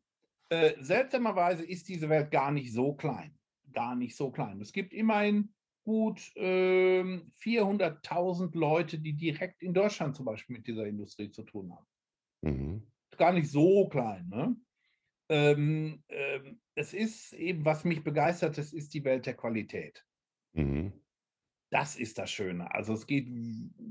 Äh, 0.51 0.75
seltsamerweise 0.79 1.65
ist 1.65 1.89
diese 1.89 2.09
Welt 2.09 2.31
gar 2.31 2.53
nicht 2.53 2.73
so 2.73 2.95
klein. 2.95 3.39
Gar 3.73 3.97
nicht 3.97 4.15
so 4.15 4.31
klein. 4.31 4.61
Es 4.61 4.73
gibt 4.73 4.93
immerhin 4.93 5.55
gut 5.85 6.21
äh, 6.37 7.03
400.000 7.03 8.57
Leute, 8.57 8.99
die 8.99 9.15
direkt 9.15 9.63
in 9.63 9.73
Deutschland 9.73 10.15
zum 10.17 10.27
Beispiel 10.27 10.57
mit 10.57 10.67
dieser 10.67 10.87
Industrie 10.87 11.31
zu 11.31 11.43
tun 11.45 11.73
haben. 11.75 11.87
Mhm. 12.43 12.93
Gar 13.17 13.33
nicht 13.33 13.51
so 13.51 13.89
klein. 13.89 14.29
Ne? 14.29 14.55
Ähm, 15.29 16.03
ähm, 16.09 16.61
es 16.75 16.93
ist 16.93 17.33
eben, 17.33 17.65
was 17.65 17.85
mich 17.85 18.05
begeistert, 18.05 18.59
es 18.59 18.73
ist 18.73 18.93
die 18.95 19.05
Welt 19.05 19.27
der 19.27 19.35
Qualität. 19.35 20.05
Mhm. 20.53 20.93
Das 21.71 21.97
ist 21.97 22.19
das 22.19 22.31
Schöne. 22.31 22.73
Also 22.73 22.93
es 22.93 23.07
geht, 23.07 23.29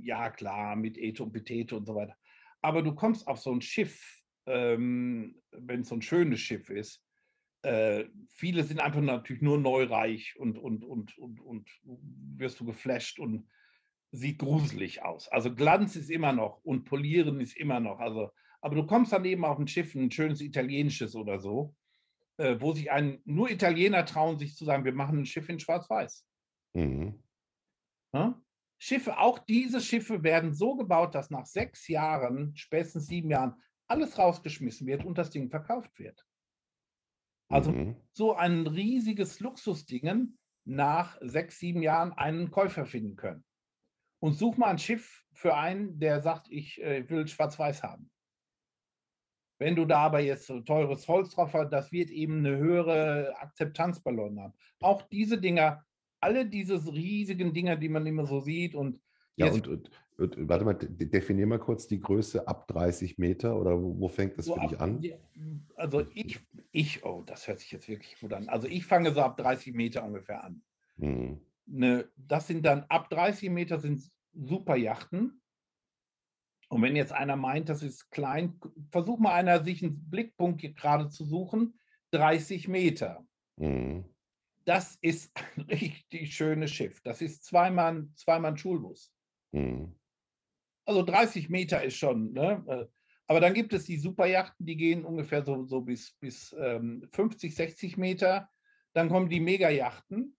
ja 0.02 0.30
klar, 0.30 0.76
mit 0.76 0.98
Ete 0.98 1.24
und 1.24 1.34
Petete 1.34 1.76
und 1.76 1.86
so 1.86 1.96
weiter. 1.96 2.16
Aber 2.62 2.82
du 2.82 2.96
kommst 2.96 3.28
auf 3.28 3.40
so 3.40 3.52
ein 3.52 3.62
Schiff, 3.62 4.22
ähm, 4.46 5.42
wenn 5.52 5.82
es 5.82 5.90
so 5.90 5.96
ein 5.96 6.02
schönes 6.02 6.40
Schiff 6.40 6.70
ist. 6.70 7.04
Äh, 7.64 8.06
viele 8.30 8.64
sind 8.64 8.80
einfach 8.80 9.02
natürlich 9.02 9.42
nur 9.42 9.58
neureich 9.58 10.36
und, 10.38 10.58
und, 10.58 10.84
und, 10.84 11.18
und, 11.18 11.42
und 11.42 11.70
wirst 11.84 12.60
du 12.60 12.66
geflasht 12.66 13.20
und 13.20 13.48
sieht 14.12 14.40
gruselig 14.40 15.02
aus. 15.02 15.28
Also 15.28 15.54
Glanz 15.54 15.96
ist 15.96 16.10
immer 16.10 16.34
noch 16.34 16.64
und 16.64 16.86
Polieren 16.86 17.40
ist 17.42 17.58
immer 17.58 17.80
noch. 17.80 18.00
Also 18.00 18.32
aber 18.64 18.76
du 18.76 18.86
kommst 18.86 19.12
dann 19.12 19.26
eben 19.26 19.44
auf 19.44 19.60
ein 19.60 19.68
Schiff, 19.68 19.94
ein 19.94 20.10
schönes 20.10 20.40
italienisches 20.40 21.18
oder 21.18 21.38
so, 21.38 21.76
äh, 22.38 22.56
wo 22.60 22.72
sich 22.72 22.90
ein, 22.90 23.22
nur 23.26 23.52
Italiener 23.52 24.06
trauen, 24.06 24.40
sich 24.40 24.56
zu 24.56 24.64
sagen, 24.64 24.86
wir 24.86 24.94
machen 24.94 25.20
ein 25.20 25.26
Schiff 25.26 25.50
in 25.50 25.60
Schwarz-Weiß. 25.60 26.26
Mhm. 26.74 27.22
Ja? 28.14 28.42
Schiffe, 28.80 29.20
auch 29.20 29.40
diese 29.40 29.82
Schiffe 29.82 30.24
werden 30.24 30.54
so 30.54 30.78
gebaut, 30.78 31.14
dass 31.14 31.30
nach 31.30 31.46
sechs 31.46 31.90
Jahren, 31.90 32.56
spätestens 32.56 33.08
sieben 33.08 33.30
Jahren, 33.30 33.62
alles 33.88 34.18
rausgeschmissen 34.18 34.88
wird 34.88 35.04
und 35.04 35.18
das 35.18 35.30
Ding 35.30 35.50
verkauft 35.50 36.00
wird. 36.00 36.26
Also 37.50 37.74
mhm. 37.74 37.98
so 38.14 38.34
ein 38.34 38.66
riesiges 38.66 39.42
Luxusdingen 39.42 40.40
nach 40.64 41.18
sechs, 41.20 41.60
sieben 41.60 41.82
Jahren 41.82 42.14
einen 42.14 42.50
Käufer 42.50 42.86
finden 42.86 43.18
können. 43.18 43.44
Und 44.22 44.36
such 44.36 44.56
mal 44.56 44.68
ein 44.68 44.80
Schiff 44.80 45.26
für 45.34 45.54
einen, 45.58 46.00
der 46.00 46.22
sagt, 46.22 46.48
ich 46.50 46.82
äh, 46.82 47.10
will 47.10 47.28
schwarz-weiß 47.28 47.84
haben. 47.84 48.10
Wenn 49.64 49.78
du 49.78 49.86
da 49.86 50.00
aber 50.00 50.20
jetzt 50.20 50.48
so 50.48 50.60
teures 50.60 51.08
Holz 51.08 51.30
drauf 51.30 51.54
hast, 51.54 51.70
das 51.70 51.94
wird 51.94 52.10
eben 52.10 52.40
eine 52.40 52.58
höhere 52.58 53.34
Akzeptanzballon 53.40 54.38
haben. 54.42 54.54
Auch 54.82 55.04
diese 55.04 55.40
Dinger, 55.40 55.86
alle 56.20 56.46
diese 56.46 56.76
riesigen 56.94 57.54
Dinger, 57.54 57.78
die 57.78 57.88
man 57.88 58.06
immer 58.06 58.26
so 58.26 58.42
sieht 58.42 58.76
und 58.76 59.00
ja, 59.38 59.50
und, 59.50 59.68
und, 59.70 59.90
und, 60.18 60.50
warte 60.50 60.66
mal, 60.66 60.74
definier 60.76 61.48
mal 61.48 61.60
kurz 61.60 61.88
die 61.88 62.02
Größe 62.02 62.46
ab 62.46 62.68
30 62.68 63.18
Meter 63.18 63.58
oder 63.58 63.82
wo, 63.82 63.98
wo 64.00 64.10
fängt 64.10 64.38
das 64.38 64.46
so 64.46 64.56
für 64.56 64.62
ab, 64.62 64.70
dich 64.70 64.80
an? 64.82 65.02
Also 65.76 66.06
ich, 66.14 66.40
ich, 66.74 67.06
oh, 67.06 67.24
das 67.26 67.48
hört 67.48 67.60
sich 67.60 67.72
jetzt 67.72 67.88
wirklich 67.88 68.20
gut 68.20 68.34
an. 68.34 68.50
Also 68.50 68.68
ich 68.68 68.86
fange 68.86 69.14
so 69.14 69.22
ab 69.22 69.38
30 69.38 69.74
Meter 69.74 70.04
ungefähr 70.04 70.44
an. 70.44 70.62
Hm. 70.98 71.40
Ne, 71.68 72.10
das 72.18 72.48
sind 72.48 72.66
dann 72.66 72.84
ab 72.90 73.10
30 73.10 73.50
Meter 73.50 73.80
sind 73.80 74.04
Superjachten. 74.34 75.42
Und 76.74 76.82
wenn 76.82 76.96
jetzt 76.96 77.12
einer 77.12 77.36
meint, 77.36 77.70
das 77.70 77.84
ist 77.84 78.10
klein, 78.10 78.60
versuch 78.90 79.20
mal 79.20 79.34
einer, 79.34 79.64
sich 79.64 79.84
einen 79.84 80.10
Blickpunkt 80.10 80.64
gerade 80.76 81.08
zu 81.08 81.24
suchen, 81.24 81.80
30 82.14 82.68
Meter. 82.68 83.24
Mhm. 83.58 84.06
Das 84.66 84.98
ist 85.02 85.32
ein 85.56 85.62
richtig 85.70 86.36
schönes 86.36 86.72
Schiff. 86.72 87.00
Das 87.04 87.22
ist 87.22 87.46
zweimal, 87.46 88.08
zweimal 88.16 88.54
ein 88.54 88.58
Schulbus. 88.58 89.14
Mhm. 89.52 89.94
Also 90.86 91.04
30 91.04 91.48
Meter 91.50 91.84
ist 91.84 91.96
schon. 91.96 92.34
Ne? 92.34 92.64
Äh, 92.68 92.86
aber 93.28 93.40
dann 93.40 93.54
gibt 93.54 93.74
es 93.74 93.86
die 93.86 93.98
Superjachten, 93.98 94.66
die 94.66 94.76
gehen 94.76 95.06
ungefähr 95.06 95.46
so, 95.46 95.66
so 95.66 95.82
bis, 95.82 96.14
bis 96.14 96.56
ähm, 96.60 97.08
50, 97.14 97.54
60 97.54 97.98
Meter. 97.98 98.50
Dann 98.94 99.10
kommen 99.10 99.30
die 99.30 99.40
Megajachten, 99.40 100.36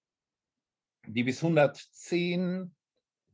die 1.07 1.23
bis 1.23 1.45
110, 1.45 2.75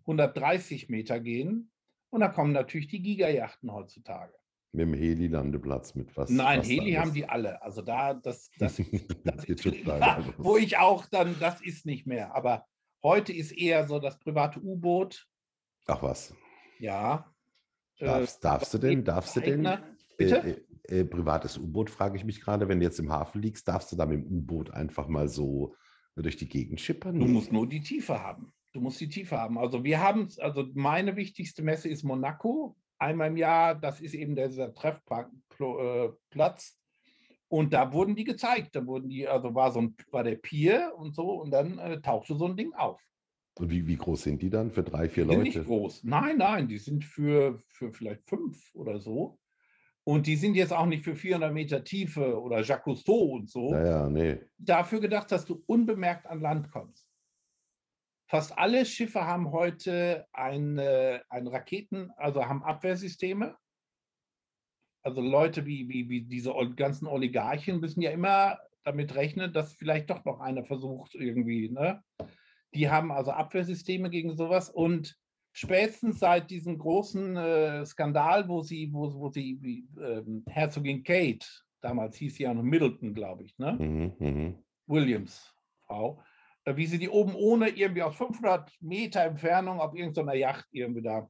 130 0.01 0.91
Meter 0.91 1.19
gehen. 1.19 1.73
Und 2.11 2.21
da 2.21 2.29
kommen 2.29 2.53
natürlich 2.53 2.89
die 2.89 3.03
Gigajachten 3.03 3.73
heutzutage. 3.73 4.35
Mit 4.73 4.87
dem 4.87 4.95
Heli-Landeplatz, 4.95 5.95
mit 5.95 6.17
was? 6.17 6.31
Nein, 6.31 6.61
was 6.61 6.69
Heli 6.69 6.93
haben 6.93 7.13
die 7.13 7.29
alle. 7.29 7.61
Also 7.63 7.83
da, 7.83 8.15
das, 8.15 8.51
das, 8.59 8.77
das 9.25 9.45
ist, 9.45 9.65
ja, 9.65 10.25
wo 10.39 10.57
ich 10.57 10.77
auch 10.77 11.07
dann, 11.07 11.37
das 11.41 11.61
ist 11.61 11.87
nicht 11.87 12.07
mehr. 12.07 12.35
Aber 12.35 12.67
heute 13.03 13.33
ist 13.33 13.53
eher 13.53 13.87
so 13.87 13.99
das 13.99 14.19
private 14.19 14.61
U-Boot. 14.61 15.27
Ach 15.87 16.03
was. 16.03 16.35
Ja. 16.79 17.33
Darfst, 17.99 18.39
äh, 18.39 18.41
darfst 18.43 18.75
du 18.75 18.79
denn, 18.79 19.05
darfst 19.05 19.37
du 19.37 19.41
denn? 19.41 19.69
Bitte? 20.17 20.63
Äh, 20.89 21.01
äh, 21.01 21.05
privates 21.05 21.59
U-Boot, 21.59 21.91
frage 21.91 22.17
ich 22.17 22.25
mich 22.25 22.41
gerade, 22.41 22.69
wenn 22.69 22.81
du 22.81 22.85
jetzt 22.85 22.99
im 22.99 23.11
Hafen 23.11 23.43
liegst, 23.43 23.67
darfst 23.69 23.93
du 23.93 23.97
da 23.97 24.07
mit 24.07 24.25
dem 24.25 24.27
U-Boot 24.27 24.71
einfach 24.71 25.09
mal 25.09 25.29
so 25.29 25.75
durch 26.17 26.37
die 26.37 26.49
Gegend 26.49 26.81
schippern? 26.81 27.19
Du 27.19 27.27
musst 27.27 27.53
nur 27.53 27.69
die 27.69 27.81
Tiefe 27.81 28.21
haben. 28.21 28.53
Du 28.73 28.81
musst 28.81 29.01
die 29.01 29.09
Tiefe 29.09 29.37
haben. 29.37 29.59
Also 29.59 29.83
wir 29.85 30.01
haben, 30.01 30.29
also 30.39 30.67
meine 30.75 31.17
wichtigste 31.17 31.63
Messe 31.63 31.89
ist 31.89 32.05
Monaco, 32.05 32.77
einmal 32.99 33.29
im 33.29 33.37
Jahr. 33.37 33.75
Das 33.75 34.01
ist 34.01 34.15
eben 34.15 34.37
dieser 34.37 34.73
Treffplatz. 34.73 35.29
Äh, 35.59 36.11
und 37.49 37.73
da 37.73 37.93
wurden 37.93 38.15
die 38.15 38.25
gezeigt. 38.25 38.77
Da 38.77 38.87
wurden 38.87 39.09
die, 39.09 39.27
also 39.27 39.55
war 39.55 39.73
so 39.73 39.81
ein, 39.81 39.97
war 40.13 40.23
der 40.23 40.37
Pier 40.37 40.93
und 40.97 41.15
so, 41.15 41.41
und 41.41 41.51
dann 41.51 41.79
äh, 41.79 42.01
tauchte 42.01 42.37
so 42.37 42.47
ein 42.47 42.57
Ding 42.57 42.73
auf. 42.75 43.01
Und 43.59 43.71
wie, 43.71 43.87
wie 43.87 43.97
groß 43.97 44.23
sind 44.23 44.41
die 44.41 44.51
dann 44.51 44.71
für 44.71 44.85
drei, 44.85 45.09
vier 45.09 45.25
die 45.25 45.35
Leute? 45.35 45.51
Sind 45.51 45.57
nicht 45.57 45.67
groß. 45.67 46.05
Nein, 46.05 46.39
nein, 46.39 46.69
die 46.69 46.79
sind 46.79 47.05
für, 47.05 47.61
für 47.69 47.93
vielleicht 47.93 48.29
fünf 48.29 48.73
oder 48.75 49.01
so. 49.01 49.39
Und 50.05 50.27
die 50.27 50.37
sind 50.37 50.55
jetzt 50.55 50.73
auch 50.73 50.87
nicht 50.87 51.05
für 51.05 51.15
400 51.15 51.53
Meter 51.53 51.85
Tiefe 51.85 52.41
oder 52.41 52.63
Jacques 52.63 52.85
Cousteau 52.85 53.33
und 53.35 53.51
so. 53.51 53.71
Naja, 53.71 54.09
nee. 54.09 54.39
Dafür 54.57 55.01
gedacht, 55.01 55.31
dass 55.31 55.45
du 55.45 55.63
unbemerkt 55.67 56.27
an 56.27 56.41
Land 56.41 56.71
kommst. 56.71 57.10
Fast 58.31 58.57
alle 58.57 58.87
Schiffe 58.87 59.27
haben 59.27 59.51
heute 59.51 60.25
eine, 60.33 61.25
ein 61.31 61.49
Raketen, 61.49 62.13
also 62.17 62.47
haben 62.47 62.63
Abwehrsysteme. 62.63 63.57
Also 65.03 65.21
Leute 65.21 65.67
wie, 65.67 65.89
wie, 65.89 66.09
wie 66.09 66.23
diese 66.23 66.55
ganzen 66.77 67.09
Oligarchen 67.09 67.81
müssen 67.81 68.03
ja 68.03 68.13
immer 68.13 68.61
damit 68.85 69.17
rechnen, 69.17 69.53
dass 69.53 69.75
vielleicht 69.75 70.11
doch 70.11 70.25
noch 70.25 70.39
einer 70.39 70.63
versucht 70.63 71.17
irgendwie. 71.17 71.71
Ne? 71.71 72.05
Die 72.73 72.89
haben 72.89 73.11
also 73.11 73.33
Abwehrsysteme 73.33 74.11
gegen 74.11 74.37
sowas 74.37 74.71
und 74.71 75.19
spätestens 75.51 76.21
seit 76.21 76.51
diesem 76.51 76.79
großen 76.79 77.37
äh, 77.37 77.85
Skandal, 77.85 78.49
wo 78.49 78.63
sie, 78.63 78.93
wo, 78.93 79.13
wo 79.13 79.29
sie, 79.31 79.59
wie, 79.61 79.89
ähm, 80.01 80.45
Herzogin 80.47 81.03
Kate, 81.03 81.45
damals 81.81 82.17
hieß 82.19 82.37
sie 82.37 82.45
ja 82.45 82.55
noch 82.55 82.63
Middleton, 82.63 83.13
glaube 83.13 83.43
ich, 83.43 83.59
ne? 83.59 83.73
Mhm, 83.73 84.13
mh. 84.21 84.55
Williams, 84.87 85.53
Frau, 85.81 86.23
wie 86.77 86.87
sie 86.87 86.99
die 86.99 87.09
oben 87.09 87.35
ohne 87.35 87.69
irgendwie 87.69 88.03
aus 88.03 88.17
500 88.17 88.71
Meter 88.81 89.23
Entfernung 89.23 89.81
auf 89.81 89.95
irgendeiner 89.95 90.35
Yacht 90.35 90.67
irgendwie 90.73 91.03
da. 91.03 91.29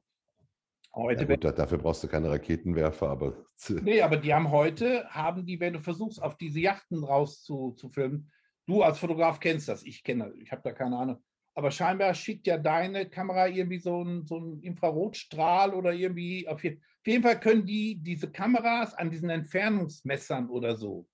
Heute 0.93 1.23
ja 1.23 1.35
gut, 1.35 1.57
dafür 1.57 1.77
brauchst 1.77 2.03
du 2.03 2.07
keine 2.07 2.29
Raketenwerfer, 2.29 3.09
aber. 3.09 3.45
Nee, 3.81 4.01
aber 4.01 4.17
die 4.17 4.33
haben 4.33 4.51
heute, 4.51 5.07
haben 5.09 5.45
die, 5.45 5.59
wenn 5.59 5.73
du 5.73 5.79
versuchst, 5.79 6.21
auf 6.21 6.35
diese 6.35 6.59
Yachten 6.59 7.03
raus 7.03 7.43
zu, 7.43 7.71
zu 7.77 7.89
filmen, 7.89 8.29
du 8.65 8.81
als 8.81 8.99
Fotograf 8.99 9.39
kennst 9.39 9.69
das, 9.69 9.83
ich 9.83 10.03
kenne, 10.03 10.33
ich 10.37 10.51
habe 10.51 10.61
da 10.63 10.73
keine 10.73 10.97
Ahnung. 10.97 11.23
Aber 11.53 11.71
scheinbar 11.71 12.13
schickt 12.13 12.47
ja 12.47 12.57
deine 12.57 13.09
Kamera 13.09 13.47
irgendwie 13.47 13.79
so 13.79 14.01
einen 14.01 14.25
so 14.25 14.57
Infrarotstrahl 14.61 15.73
oder 15.73 15.91
irgendwie. 15.91 16.47
Auf 16.47 16.63
jeden, 16.63 16.77
auf 16.77 17.07
jeden 17.07 17.23
Fall 17.23 17.39
können 17.39 17.65
die 17.65 17.95
diese 18.01 18.31
Kameras 18.31 18.93
an 18.93 19.09
diesen 19.09 19.29
Entfernungsmessern 19.29 20.49
oder 20.49 20.75
so. 20.75 21.07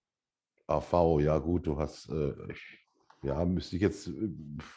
AV, 0.67 1.19
ja 1.21 1.37
gut, 1.39 1.65
du 1.65 1.77
hast. 1.77 2.09
Äh, 2.09 2.33
Ja, 3.23 3.43
müsste 3.45 3.75
ich 3.75 3.81
jetzt. 3.81 4.07
Äh, 4.07 4.29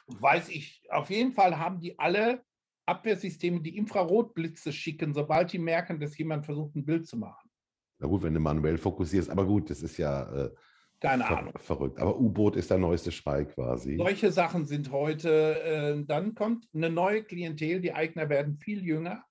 Weiß 0.07 0.49
ich. 0.49 0.83
Auf 0.91 1.11
jeden 1.11 1.33
Fall 1.33 1.59
haben 1.59 1.81
die 1.81 1.99
alle 1.99 2.43
Abwehrsysteme, 2.87 3.61
die 3.61 3.77
Infrarotblitze 3.77 4.73
schicken, 4.73 5.15
sobald 5.15 5.53
die 5.53 5.59
merken, 5.59 6.01
dass 6.01 6.17
jemand 6.19 6.45
versucht, 6.45 6.75
ein 6.75 6.85
Bild 6.85 7.07
zu 7.07 7.17
machen. 7.17 7.51
Na 7.99 8.09
gut, 8.09 8.23
wenn 8.23 8.35
du 8.35 8.41
manuell 8.41 8.79
fokussierst, 8.79 9.31
aber 9.31 9.45
gut, 9.45 9.71
das 9.71 9.83
ist 9.83 9.99
ja 9.99 10.47
äh, 10.47 10.51
keine 11.01 11.25
ver 11.25 11.39
Ahnung. 11.39 11.53
Verrückt. 11.57 11.99
Aber 11.99 12.19
U-Boot 12.19 12.57
ist 12.57 12.71
der 12.71 12.79
neueste 12.79 13.13
Schrei 13.13 13.45
quasi. 13.45 13.97
Solche 13.97 14.33
Sachen 14.33 14.67
sind 14.67 14.91
heute, 14.91 15.63
äh, 15.63 16.05
dann 16.05 16.35
kommt 16.35 16.67
eine 16.75 16.91
neue 16.91 17.23
Klientel, 17.23 17.81
die 17.81 17.93
Eigner 17.93 18.29
werden 18.29 18.57
viel 18.57 18.85
jünger. 18.85 19.25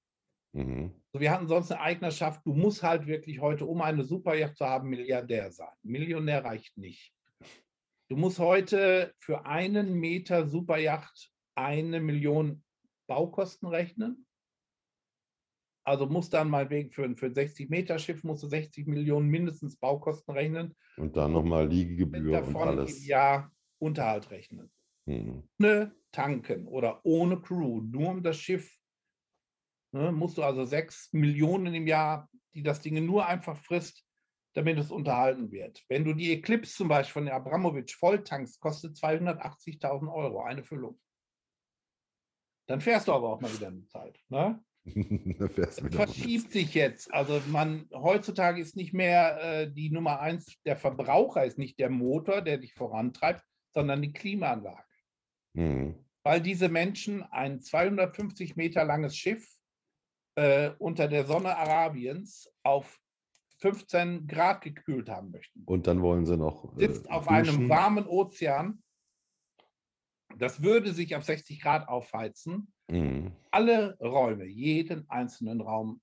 Mhm. 0.54 0.94
Wir 1.14 1.32
hatten 1.32 1.48
sonst 1.48 1.72
eine 1.72 1.82
Eignerschaft, 1.82 2.46
du 2.46 2.54
musst 2.54 2.84
halt 2.84 3.08
wirklich 3.08 3.40
heute, 3.40 3.66
um 3.66 3.82
eine 3.82 4.04
Superjacht 4.04 4.58
zu 4.58 4.66
haben, 4.66 4.90
Milliardär 4.90 5.52
sein. 5.52 5.74
Millionär 5.84 6.44
reicht 6.44 6.78
nicht. 6.78 7.14
Du 8.10 8.18
musst 8.18 8.40
heute 8.40 9.14
für 9.20 9.46
einen 9.46 9.94
Meter 9.94 10.48
Superjacht 10.48 11.32
eine 11.56 12.00
Million 12.00 12.64
Baukosten 13.08 13.68
rechnen. 13.68 14.26
Also 15.86 16.08
muss 16.08 16.30
dann 16.32 16.50
mal 16.50 16.72
wegen 16.72 16.92
für, 16.92 17.16
für 17.16 17.28
ein 17.28 17.34
60-Meter-Schiff 17.34 18.24
musst 18.24 18.42
du 18.42 18.48
60 18.48 18.88
Millionen 18.88 19.30
mindestens 19.30 19.78
Baukosten 19.78 20.34
rechnen. 20.34 20.76
Und 20.98 21.16
dann 21.18 21.34
nochmal 21.34 21.68
Liegegebühr 21.68 22.44
und 22.48 22.56
alles. 22.56 23.06
Ja, 23.06 23.52
Unterhalt 23.78 24.32
rechnen. 24.32 24.72
Hm. 25.08 25.48
Ohne 25.60 25.96
tanken 26.12 26.68
oder 26.68 27.06
ohne 27.06 27.40
Crew, 27.40 27.82
nur 27.82 28.10
um 28.10 28.24
das 28.24 28.38
Schiff, 28.38 28.76
ne, 29.92 30.12
musst 30.12 30.38
du 30.38 30.44
also 30.44 30.66
6 30.66 31.14
Millionen 31.14 31.76
im 31.76 31.86
Jahr, 31.86 32.28
die 32.56 32.64
das 32.64 32.82
Ding 32.82 33.06
nur 33.06 33.28
einfach 33.28 33.58
frisst, 33.58 34.04
damit 34.54 34.78
es 34.80 34.92
unterhalten 34.92 35.52
wird. 35.52 35.84
Wenn 35.88 36.04
du 36.04 36.14
die 36.14 36.32
Eclipse 36.32 36.76
zum 36.76 36.88
Beispiel 36.88 37.14
von 37.14 37.26
der 37.26 37.36
Abramowitsch 37.36 37.96
volltankst, 37.96 38.60
kostet 38.60 38.96
280.000 38.96 40.12
Euro 40.12 40.42
eine 40.42 40.64
Füllung. 40.64 41.00
Dann 42.68 42.82
fährst 42.82 43.08
du 43.08 43.14
aber 43.14 43.30
auch 43.30 43.42
mal 43.42 43.54
wieder 43.54 43.68
eine 43.68 43.86
Zeit. 43.88 44.20
Ne? 44.30 44.64
verschiebt 45.92 46.52
sich 46.52 46.74
jetzt. 46.74 47.14
Also 47.14 47.42
man 47.48 47.88
heutzutage 47.94 48.62
ist 48.62 48.76
nicht 48.76 48.94
mehr 48.94 49.40
äh, 49.42 49.72
die 49.72 49.90
Nummer 49.90 50.20
eins, 50.20 50.58
der 50.66 50.78
Verbraucher 50.78 51.46
ist 51.46 51.58
nicht 51.58 51.80
der 51.80 51.90
Motor, 51.90 52.42
der 52.42 52.58
dich 52.58 52.74
vorantreibt, 52.74 53.44
sondern 53.72 54.02
die 54.02 54.14
Klimaanlage. 54.14 54.84
Mhm. 55.54 56.06
Weil 56.24 56.42
diese 56.42 56.70
Menschen 56.70 57.24
ein 57.24 57.62
250 57.62 58.56
Meter 58.56 58.84
langes 58.84 59.16
Schiff 59.16 59.48
äh, 60.36 60.72
unter 60.80 61.08
der 61.08 61.26
Sonne 61.26 61.56
Arabiens 61.58 62.52
auf 62.64 63.00
15 63.60 64.28
Grad 64.28 64.62
gekühlt 64.62 65.10
haben 65.10 65.32
möchten. 65.32 65.64
Und 65.66 65.88
dann 65.88 66.02
wollen 66.02 66.26
sie 66.26 66.38
noch. 66.38 66.76
Äh, 66.78 66.88
Sitzt 66.88 67.10
auf 67.10 67.28
einem 67.28 67.70
warmen 67.70 68.08
Ozean. 68.08 68.82
Das 70.38 70.62
würde 70.62 70.94
sich 70.94 71.16
auf 71.16 71.24
60 71.24 71.62
Grad 71.62 71.88
aufheizen 71.88 72.72
Mhm. 72.90 73.32
Alle 73.52 73.98
Räume, 74.00 74.46
jeden 74.46 75.10
einzelnen 75.10 75.62
Raum 75.62 76.02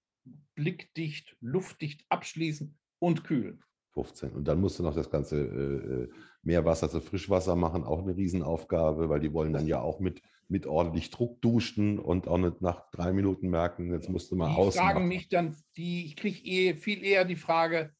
blickdicht, 0.55 1.37
luftdicht 1.41 2.05
abschließen 2.09 2.79
und 3.01 3.25
kühlen. 3.25 3.63
15. 3.93 4.33
Und 4.33 4.47
dann 4.47 4.61
musst 4.61 4.79
du 4.79 4.83
noch 4.83 4.95
das 4.95 5.11
ganze 5.11 5.41
äh, 5.41 6.03
äh, 6.03 6.09
Meerwasser 6.43 6.89
zu 6.89 7.01
Frischwasser 7.01 7.57
machen, 7.57 7.85
auch 7.85 8.03
eine 8.03 8.17
Riesenaufgabe, 8.17 9.09
weil 9.09 9.21
die 9.21 9.33
wollen 9.33 9.53
dann 9.53 9.67
ja 9.67 9.81
auch 9.81 10.01
mit, 10.01 10.23
mit 10.49 10.67
ordentlich 10.67 11.11
Druck 11.11 11.41
duschen 11.41 11.99
und 11.99 12.29
auch 12.29 12.39
nicht 12.39 12.63
nach 12.63 12.91
drei 12.91 13.13
Minuten 13.13 13.49
merken, 13.49 13.93
jetzt 13.93 14.09
musst 14.09 14.31
du 14.31 14.37
mal 14.37 14.55
aus. 14.55 14.75
Die 14.75 14.81
fragen 14.81 15.09
mich 15.09 15.29
dann, 15.29 15.57
die, 15.77 16.07
ich 16.07 16.17
kriege 16.17 16.41
eh, 16.45 16.75
viel 16.75 17.05
eher 17.05 17.25
die 17.25 17.37
Frage, 17.37 17.93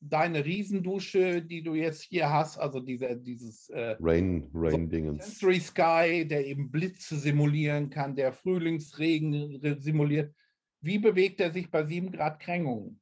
deine 0.00 0.44
Riesendusche, 0.44 1.42
die 1.42 1.62
du 1.62 1.74
jetzt 1.74 2.02
hier 2.02 2.30
hast, 2.30 2.58
also 2.58 2.80
diese, 2.80 3.16
dieses 3.16 3.70
äh, 3.70 3.96
Rain, 4.00 4.50
Rain 4.52 4.88
Dingens. 4.88 5.24
Sensory 5.24 5.60
Sky, 5.60 6.26
der 6.28 6.46
eben 6.46 6.70
Blitze 6.70 7.16
simulieren 7.16 7.90
kann, 7.90 8.14
der 8.14 8.32
Frühlingsregen 8.32 9.80
simuliert. 9.80 10.34
Wie 10.80 10.98
bewegt 10.98 11.40
er 11.40 11.52
sich 11.52 11.70
bei 11.70 11.84
7 11.84 12.12
Grad 12.12 12.40
Krängungen, 12.40 13.00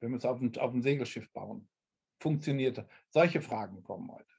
wenn 0.00 0.10
wir 0.10 0.18
es 0.18 0.24
auf 0.24 0.40
ein, 0.40 0.54
auf 0.58 0.74
Segelschiff 0.82 1.30
bauen? 1.32 1.66
Funktioniert 2.20 2.78
das? 2.78 2.86
Solche 3.08 3.40
Fragen 3.40 3.82
kommen 3.82 4.10
heute. 4.10 4.34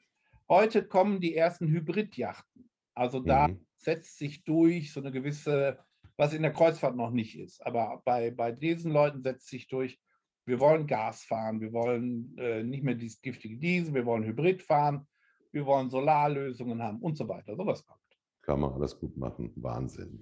Heute 0.47 0.84
kommen 0.84 1.19
die 1.19 1.36
ersten 1.36 1.67
Hybridjachten. 1.67 2.68
Also 3.00 3.22
da 3.22 3.47
mhm. 3.47 3.66
setzt 3.78 4.18
sich 4.18 4.43
durch 4.43 4.91
so 4.91 5.00
eine 5.00 5.14
gewisse, 5.14 5.80
was 6.18 6.34
in 6.34 6.41
der 6.41 6.52
Kreuzfahrt 6.52 6.97
noch 6.97 7.12
nicht 7.12 7.39
ist, 7.39 7.66
aber 7.66 8.02
bei, 8.04 8.30
bei 8.30 8.52
diesen 8.52 8.91
Leuten 8.91 9.22
setzt 9.22 9.47
sich 9.47 9.70
durch, 9.70 9.97
wir 10.45 10.60
wollen 10.60 10.86
Gas 10.86 11.24
fahren, 11.24 11.62
wir 11.62 11.72
wollen 11.72 12.38
äh, 12.38 12.62
nicht 12.62 12.84
mehr 12.84 12.95
dieses 12.95 13.22
giftige 13.22 13.58
Diesel, 13.58 13.93
wir 13.93 14.06
wollen 14.06 14.26
Hybrid 14.26 14.62
fahren, 14.62 15.08
wir 15.54 15.66
wollen 15.66 15.89
Solarlösungen 15.89 16.84
haben 16.84 17.00
und 17.00 17.16
so 17.16 17.26
weiter. 17.30 17.56
Sowas 17.56 17.86
kommt. 17.86 18.02
Kann 18.41 18.60
man 18.60 18.74
alles 18.74 19.00
gut 19.00 19.16
machen. 19.16 19.54
Wahnsinn. 19.56 20.22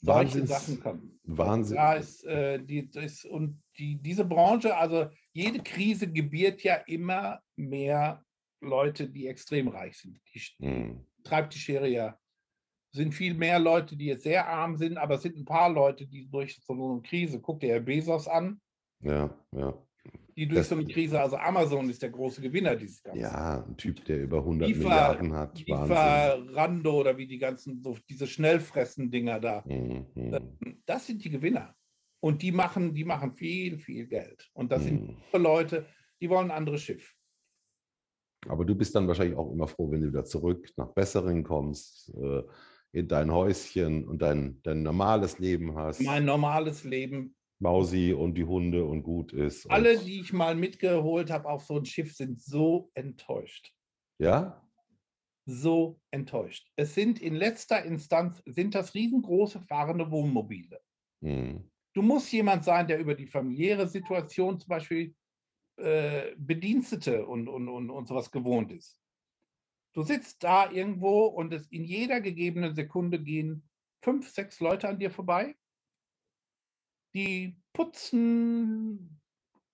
Solche 0.00 0.40
Wahnsinns, 0.40 0.48
Sachen 0.48 0.80
kommen. 0.80 1.20
Wahnsinn. 1.24 1.76
Da 1.76 1.94
ist, 1.94 2.24
äh, 2.24 2.64
die, 2.64 2.88
ist, 2.94 3.26
und 3.26 3.62
die, 3.78 3.96
diese 3.96 4.24
Branche, 4.24 4.74
also 4.74 5.10
jede 5.32 5.62
Krise 5.62 6.10
gebiert 6.10 6.62
ja 6.62 6.76
immer 6.86 7.40
mehr 7.56 8.24
Leute, 8.62 9.06
die 9.06 9.26
extrem 9.26 9.68
reich 9.68 9.98
sind. 9.98 10.18
Die 10.32 10.38
hm. 10.38 11.04
Treibt 11.26 11.54
die 11.54 11.58
Schere 11.58 11.88
ja. 11.88 12.18
Sind 12.92 13.12
viel 13.12 13.34
mehr 13.34 13.58
Leute, 13.58 13.96
die 13.96 14.06
jetzt 14.06 14.22
sehr 14.22 14.48
arm 14.48 14.76
sind, 14.76 14.96
aber 14.96 15.16
es 15.16 15.22
sind 15.22 15.36
ein 15.36 15.44
paar 15.44 15.70
Leute, 15.70 16.06
die 16.06 16.28
durch 16.28 16.58
so 16.64 16.72
eine 16.72 17.02
Krise, 17.02 17.40
guck 17.40 17.60
dir 17.60 17.74
Herr 17.74 17.80
Bezos 17.80 18.26
an, 18.26 18.60
ja, 19.02 19.30
ja. 19.52 19.74
Die 20.36 20.46
durch 20.46 20.60
das, 20.60 20.68
so 20.68 20.74
eine 20.76 20.86
Krise, 20.86 21.18
also 21.20 21.36
Amazon 21.36 21.88
ist 21.88 22.02
der 22.02 22.10
große 22.10 22.42
Gewinner 22.42 22.76
dieses 22.76 23.02
Ganzen. 23.02 23.20
Ja, 23.20 23.64
ein 23.64 23.76
Typ, 23.76 24.04
der 24.04 24.22
über 24.22 24.38
100 24.38 24.68
IFA, 24.68 24.78
Milliarden 24.80 25.32
hat. 25.32 25.64
Rando 25.68 27.00
oder 27.00 27.16
wie 27.16 27.26
die 27.26 27.38
ganzen, 27.38 27.82
so 27.82 27.96
diese 28.08 28.26
Schnellfressen-Dinger 28.26 29.40
da. 29.40 29.64
Mhm. 29.66 30.06
Das 30.84 31.06
sind 31.06 31.24
die 31.24 31.30
Gewinner. 31.30 31.74
Und 32.20 32.42
die 32.42 32.52
machen, 32.52 32.92
die 32.92 33.04
machen 33.04 33.32
viel, 33.32 33.78
viel 33.78 34.06
Geld. 34.06 34.50
Und 34.52 34.70
das 34.72 34.84
mhm. 34.84 35.16
sind 35.32 35.42
Leute, 35.42 35.86
die 36.20 36.28
wollen 36.28 36.50
ein 36.50 36.56
anderes 36.56 36.82
Schiff. 36.82 37.15
Aber 38.48 38.64
du 38.64 38.74
bist 38.74 38.94
dann 38.94 39.08
wahrscheinlich 39.08 39.36
auch 39.36 39.50
immer 39.52 39.68
froh, 39.68 39.90
wenn 39.90 40.00
du 40.00 40.08
wieder 40.08 40.24
zurück 40.24 40.70
nach 40.76 40.92
Besseren 40.92 41.44
kommst, 41.44 42.12
äh, 42.16 42.42
in 42.92 43.08
dein 43.08 43.32
Häuschen 43.32 44.06
und 44.06 44.22
dein, 44.22 44.60
dein 44.62 44.82
normales 44.82 45.38
Leben 45.38 45.76
hast. 45.76 46.00
Mein 46.00 46.24
normales 46.24 46.84
Leben 46.84 47.36
Mausi 47.58 48.12
und 48.12 48.34
die 48.34 48.44
Hunde 48.44 48.84
und 48.84 49.02
gut 49.02 49.32
ist. 49.32 49.70
Alle, 49.70 49.98
die 49.98 50.20
ich 50.20 50.32
mal 50.32 50.54
mitgeholt 50.54 51.30
habe 51.30 51.48
auf 51.48 51.64
so 51.64 51.78
ein 51.78 51.86
Schiff, 51.86 52.14
sind 52.14 52.40
so 52.40 52.90
enttäuscht. 52.94 53.72
Ja? 54.18 54.62
So 55.46 56.00
enttäuscht. 56.10 56.68
Es 56.76 56.94
sind 56.94 57.20
in 57.20 57.34
letzter 57.34 57.82
Instanz, 57.84 58.42
sind 58.46 58.74
das 58.74 58.94
riesengroße 58.94 59.60
fahrende 59.60 60.10
Wohnmobile. 60.10 60.80
Hm. 61.22 61.70
Du 61.94 62.02
musst 62.02 62.30
jemand 62.32 62.64
sein, 62.64 62.88
der 62.88 62.98
über 62.98 63.14
die 63.14 63.26
familiäre 63.26 63.88
Situation 63.88 64.58
zum 64.58 64.68
Beispiel 64.68 65.14
äh, 65.76 66.34
Bedienstete 66.36 67.26
und, 67.26 67.48
und, 67.48 67.68
und, 67.68 67.90
und 67.90 68.08
sowas 68.08 68.30
gewohnt 68.30 68.72
ist. 68.72 69.00
Du 69.94 70.02
sitzt 70.02 70.44
da 70.44 70.70
irgendwo 70.70 71.26
und 71.26 71.52
es 71.54 71.66
in 71.68 71.84
jeder 71.84 72.20
gegebenen 72.20 72.74
Sekunde 72.74 73.22
gehen 73.22 73.68
fünf, 74.02 74.28
sechs 74.28 74.60
Leute 74.60 74.88
an 74.88 74.98
dir 74.98 75.10
vorbei 75.10 75.56
die 77.16 77.56
putzen, 77.72 79.22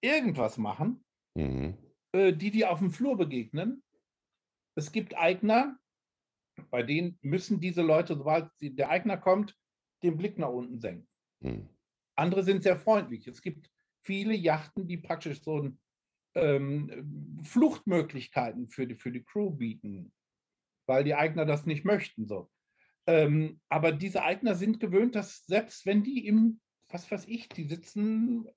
irgendwas 0.01 0.59
machen, 0.59 1.05
mhm. 1.35 1.77
äh, 2.13 2.33
die 2.33 2.53
dir 2.53 2.71
auf 2.71 2.79
dem 2.79 2.93
Flur 2.93 3.17
begegnen. 3.17 3.83
Es 4.77 4.93
gibt 4.93 5.17
Eigner, 5.17 5.77
bei 6.71 6.85
denen 6.85 7.19
müssen 7.21 7.61
diese 7.61 7.83
Leute, 7.83 8.17
sobald 8.17 8.49
der 8.61 8.91
Eigner 8.91 9.17
kommt, 9.17 9.59
den 10.05 10.17
Blick 10.17 10.39
nach 10.39 10.51
unten 10.51 10.79
senken. 10.79 11.09
Mhm. 11.41 11.69
Andere 12.15 12.45
sind 12.45 12.63
sehr 12.63 12.77
freundlich. 12.77 13.27
Es 13.27 13.43
gibt 13.43 13.69
viele 14.03 14.35
Yachten, 14.35 14.87
die 14.87 14.99
praktisch 14.99 15.43
so 15.43 15.61
ein, 15.61 15.81
ähm, 16.35 17.41
Fluchtmöglichkeiten 17.45 18.69
für 18.69 18.87
die, 18.87 18.97
für 18.97 19.13
die 19.13 19.23
Crew 19.23 19.51
bieten, 19.51 20.13
weil 20.87 21.05
die 21.05 21.15
Eigner 21.15 21.45
das 21.45 21.67
nicht 21.67 21.85
möchten. 21.85 22.27
So. 22.27 22.51
Ähm, 23.07 23.61
aber 23.69 23.93
diese 23.93 24.23
Eigner 24.23 24.55
sind 24.55 24.81
gewöhnt, 24.81 25.15
dass 25.15 25.45
selbst 25.47 25.87
wenn 25.87 26.03
die 26.03 26.27
im 26.27 26.61
was 26.93 27.11
weiß 27.11 27.27
ich, 27.27 27.49
die 27.49 27.65
sitzen 27.65 28.49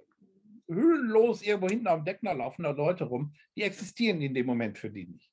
höhenlos 0.68 1.42
irgendwo 1.42 1.70
hinten 1.70 1.88
am 1.88 2.06
Deck, 2.06 2.20
da 2.22 2.32
laufen 2.34 2.64
da 2.64 2.72
Leute 2.72 3.06
rum, 3.06 3.34
die 3.56 3.64
existieren 3.64 4.22
in 4.22 4.34
dem 4.34 4.46
Moment 4.46 4.78
für 4.78 4.90
die 4.90 5.06
nicht. 5.06 5.32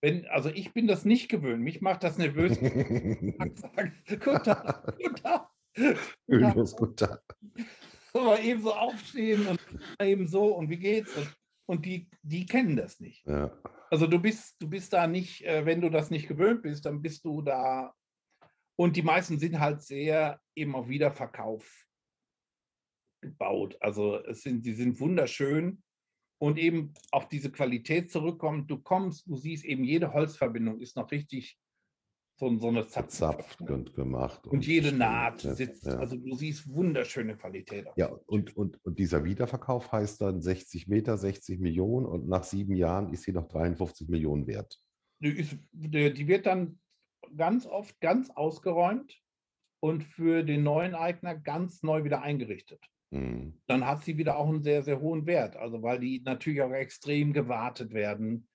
Wenn, 0.00 0.26
also 0.26 0.50
ich 0.50 0.72
bin 0.72 0.86
das 0.86 1.04
nicht 1.04 1.28
gewöhnt, 1.28 1.62
mich 1.62 1.80
macht 1.80 2.04
das 2.04 2.18
nervös. 2.18 2.58
guten 2.60 4.42
Tag, 4.44 4.96
guten 4.96 5.16
Tag. 5.16 5.50
Höhenlos, 6.28 6.76
guten 6.76 6.96
Tag. 6.96 7.22
Aber 8.20 8.40
eben 8.40 8.62
so 8.62 8.74
aufstehen 8.74 9.46
und 9.46 9.60
eben 10.00 10.26
so 10.26 10.54
und 10.54 10.70
wie 10.70 10.78
geht's? 10.78 11.16
Und, 11.16 11.36
und 11.66 11.86
die, 11.86 12.08
die 12.22 12.46
kennen 12.46 12.76
das 12.76 13.00
nicht. 13.00 13.26
Ja. 13.26 13.50
Also 13.90 14.06
du 14.06 14.18
bist, 14.18 14.56
du 14.60 14.68
bist 14.68 14.92
da 14.92 15.06
nicht, 15.06 15.44
äh, 15.44 15.64
wenn 15.64 15.80
du 15.80 15.90
das 15.90 16.10
nicht 16.10 16.28
gewöhnt 16.28 16.62
bist, 16.62 16.86
dann 16.86 17.02
bist 17.02 17.24
du 17.24 17.42
da 17.42 17.94
und 18.76 18.96
die 18.96 19.02
meisten 19.02 19.38
sind 19.38 19.58
halt 19.58 19.82
sehr 19.82 20.40
eben 20.54 20.74
auf 20.74 20.88
Wiederverkauf 20.88 21.86
gebaut. 23.20 23.76
Also 23.80 24.18
es 24.24 24.42
sind, 24.42 24.66
die 24.66 24.74
sind 24.74 25.00
wunderschön, 25.00 25.82
und 26.38 26.58
eben 26.58 26.92
auf 27.12 27.28
diese 27.28 27.50
Qualität 27.50 28.10
zurückkommen. 28.10 28.66
Du 28.66 28.78
kommst, 28.78 29.26
du 29.26 29.36
siehst 29.36 29.64
eben, 29.64 29.84
jede 29.84 30.12
Holzverbindung 30.12 30.80
ist 30.80 30.96
noch 30.96 31.10
richtig 31.10 31.58
so, 32.38 32.58
so 32.58 32.68
eine 32.68 32.86
Zapft 32.86 33.60
und 33.62 33.94
gemacht. 33.94 34.46
Und, 34.46 34.52
und 34.52 34.66
jede 34.66 34.92
Naht 34.92 35.40
sitzt. 35.40 35.86
Ja. 35.86 35.98
Also 35.98 36.16
du 36.16 36.34
siehst 36.34 36.68
wunderschöne 36.72 37.36
Qualität. 37.36 37.86
Ja, 37.96 38.08
und, 38.26 38.56
und, 38.56 38.82
und 38.84 38.98
dieser 38.98 39.24
Wiederverkauf 39.24 39.90
heißt 39.90 40.20
dann 40.20 40.42
60 40.42 40.86
Meter, 40.86 41.16
60 41.16 41.60
Millionen 41.60 42.06
und 42.06 42.28
nach 42.28 42.44
sieben 42.44 42.76
Jahren 42.76 43.12
ist 43.12 43.22
sie 43.22 43.32
noch 43.32 43.48
53 43.48 44.08
Millionen 44.08 44.46
wert. 44.46 44.78
Die, 45.20 45.30
ist, 45.30 45.56
die 45.72 46.28
wird 46.28 46.44
dann 46.44 46.78
ganz 47.34 47.66
oft 47.66 47.98
ganz 48.00 48.28
ausgeräumt 48.30 49.18
und 49.80 50.04
für 50.04 50.42
den 50.42 50.62
neuen 50.62 50.94
Eigner 50.94 51.34
ganz 51.34 51.82
neu 51.82 52.04
wieder 52.04 52.20
eingerichtet. 52.20 52.84
Mhm. 53.10 53.60
Dann 53.66 53.86
hat 53.86 54.04
sie 54.04 54.18
wieder 54.18 54.36
auch 54.36 54.48
einen 54.48 54.62
sehr, 54.62 54.82
sehr 54.82 55.00
hohen 55.00 55.24
Wert. 55.24 55.56
Also 55.56 55.82
weil 55.82 56.00
die 56.00 56.20
natürlich 56.22 56.60
auch 56.60 56.72
extrem 56.72 57.32
gewartet 57.32 57.94
werden 57.94 58.46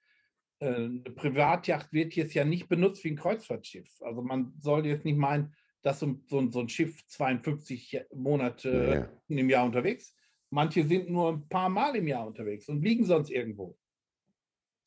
eine 0.62 1.02
Privatjacht 1.16 1.92
wird 1.92 2.14
jetzt 2.14 2.34
ja 2.34 2.46
nicht 2.46 2.70
benutzt 2.70 3.04
wie 3.04 3.12
ein 3.12 3.16
Kreuzfahrtschiff. 3.16 3.90
Also 4.02 4.22
man 4.22 4.54
soll 4.60 4.86
jetzt 4.86 5.06
nicht 5.06 5.18
meinen, 5.18 5.54
dass 5.82 6.00
so, 6.00 6.20
so, 6.28 6.50
so 6.52 6.60
ein 6.60 6.70
Schiff 6.70 7.06
52 7.08 8.02
Monate 8.14 9.10
ja. 9.30 9.36
im 9.36 9.50
Jahr 9.50 9.66
unterwegs. 9.66 10.16
Manche 10.52 10.86
sind 10.86 11.10
nur 11.10 11.34
ein 11.34 11.48
paar 11.48 11.70
Mal 11.70 11.96
im 11.96 12.08
Jahr 12.08 12.28
unterwegs 12.28 12.68
und 12.70 12.84
liegen 12.84 13.06
sonst 13.06 13.32
irgendwo. 13.32 13.78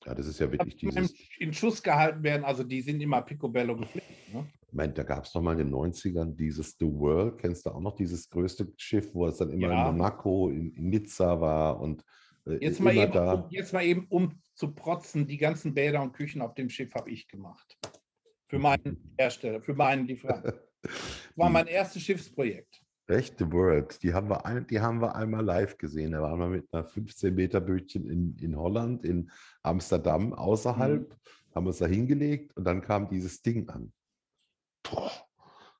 Ja, 0.05 0.15
das 0.15 0.27
ist 0.27 0.39
ja 0.39 0.51
wirklich 0.53 0.77
dieses... 0.77 1.15
In 1.39 1.53
Schuss 1.53 1.83
gehalten 1.83 2.23
werden, 2.23 2.45
also 2.45 2.63
die 2.63 2.83
sind 2.83 3.01
immer 3.01 3.23
picobello 3.23 3.75
gepflegt. 3.75 4.07
Ne? 4.33 4.47
Ich 4.69 4.75
meine, 4.75 4.93
da 4.93 5.03
gab 5.03 5.25
es 5.25 5.33
doch 5.33 5.41
mal 5.41 5.59
in 5.59 5.67
den 5.67 5.75
90ern 5.75 6.37
dieses 6.37 6.77
The 6.79 6.87
World, 6.87 7.39
kennst 7.39 7.65
du 7.65 7.71
auch 7.71 7.81
noch 7.81 7.95
dieses 7.95 8.29
größte 8.29 8.73
Schiff, 8.77 9.15
wo 9.15 9.27
es 9.27 9.39
dann 9.39 9.51
immer 9.51 9.71
ja. 9.71 9.89
in 9.89 9.97
Monaco, 9.97 10.51
in, 10.51 10.73
in 10.75 10.91
Nizza 10.91 11.41
war 11.41 11.81
und 11.81 12.05
äh, 12.47 12.59
jetzt, 12.61 12.81
mal 12.81 12.95
eben, 12.95 13.17
um, 13.17 13.47
jetzt 13.51 13.73
mal 13.73 13.85
eben, 13.85 14.07
um 14.09 14.41
zu 14.55 14.73
protzen, 14.73 15.27
die 15.27 15.39
ganzen 15.39 15.75
Bäder 15.75 16.03
und 16.03 16.13
Küchen 16.13 16.43
auf 16.43 16.55
dem 16.55 16.69
Schiff 16.69 16.95
habe 16.95 17.11
ich 17.11 17.29
gemacht. 17.29 17.79
Für 18.49 18.59
meinen 18.59 19.15
Hersteller, 19.19 19.61
für 19.61 19.75
meinen 19.75 20.07
Lieferanten. 20.07 20.53
War 21.37 21.51
mein 21.51 21.67
erstes 21.67 22.03
Schiffsprojekt. 22.03 22.85
Echt, 23.07 23.39
The 23.39 23.53
World. 23.53 24.03
Die 24.03 24.15
haben, 24.15 24.31
wir 24.31 24.47
ein, 24.47 24.67
die 24.67 24.81
haben 24.81 25.01
wir 25.01 25.15
einmal 25.15 25.45
live 25.45 25.77
gesehen. 25.77 26.13
Da 26.13 26.23
waren 26.23 26.39
wir 26.39 26.49
mit 26.49 26.73
einer 26.73 26.89
15-Meter-Bötchen 26.89 28.09
in, 28.09 28.37
in 28.41 28.57
Holland, 28.57 29.05
in 29.05 29.31
Amsterdam, 29.63 30.33
außerhalb, 30.33 31.11
mhm. 31.11 31.55
haben 31.55 31.67
uns 31.67 31.79
da 31.79 31.87
hingelegt 31.87 32.57
und 32.57 32.65
dann 32.65 32.81
kam 32.81 33.09
dieses 33.09 33.43
Ding 33.43 33.69
an. 33.69 33.93
Boah. 34.83 35.11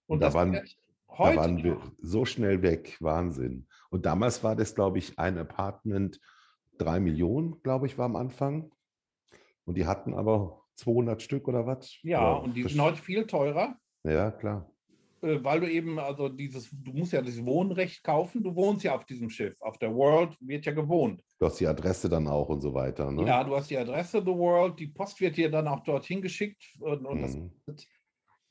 Und, 0.07 0.17
und 0.17 0.21
da, 0.21 0.35
waren, 0.35 0.53
da 0.53 1.37
waren 1.37 1.65
wir 1.65 1.81
so 2.03 2.27
schnell 2.27 2.61
weg. 2.61 2.99
Wahnsinn. 3.01 3.67
Und 3.89 4.05
damals 4.05 4.45
war 4.45 4.55
das, 4.55 4.75
glaube 4.75 4.99
ich, 4.99 5.19
ein 5.19 5.39
Apartment 5.39 6.21
drei 6.79 7.01
Millionen, 7.01 7.63
glaube 7.63 7.87
ich, 7.87 7.99
war 7.99 8.07
am 8.07 8.17
Anfang. 8.17 8.71
Und 9.65 9.77
die 9.77 9.87
hatten 9.87 10.15
aber 10.15 10.63
200 10.77 11.23
Stück 11.23 11.49
oder 11.49 11.67
was? 11.67 11.97
Ja, 12.03 12.37
oder 12.37 12.43
und 12.45 12.55
die 12.55 12.65
sind 12.65 12.81
heute 12.81 13.01
viel 13.01 13.27
teurer. 13.27 13.77
Ja, 14.05 14.31
klar. 14.31 14.71
Äh, 15.25 15.43
weil 15.43 15.61
du 15.61 15.71
eben, 15.71 15.99
also 15.99 16.29
dieses, 16.29 16.71
du 16.71 16.93
musst 16.93 17.13
ja 17.13 17.23
das 17.23 17.43
Wohnrecht 17.45 18.05
kaufen, 18.05 18.43
du 18.43 18.55
wohnst 18.55 18.85
ja 18.85 18.95
auf 18.95 19.05
diesem 19.07 19.31
Schiff. 19.31 19.61
Auf 19.63 19.79
der 19.79 19.95
World 19.95 20.37
wird 20.41 20.67
ja 20.67 20.73
gewohnt. 20.73 21.23
Du 21.39 21.47
hast 21.47 21.59
die 21.61 21.67
Adresse 21.67 22.09
dann 22.09 22.29
auch 22.29 22.49
und 22.49 22.61
so 22.61 22.75
weiter, 22.75 23.11
ne? 23.11 23.27
Ja, 23.27 23.43
du 23.43 23.57
hast 23.57 23.71
die 23.71 23.79
Adresse 23.79 24.21
The 24.21 24.27
World, 24.33 24.79
die 24.79 24.89
Post 24.89 25.21
wird 25.21 25.37
dir 25.37 25.51
dann 25.51 25.67
auch 25.67 25.81
dorthin 25.81 26.21
geschickt. 26.21 26.63
Und, 26.81 27.07
und 27.07 27.21
mhm. 27.21 27.51
das, 27.67 27.87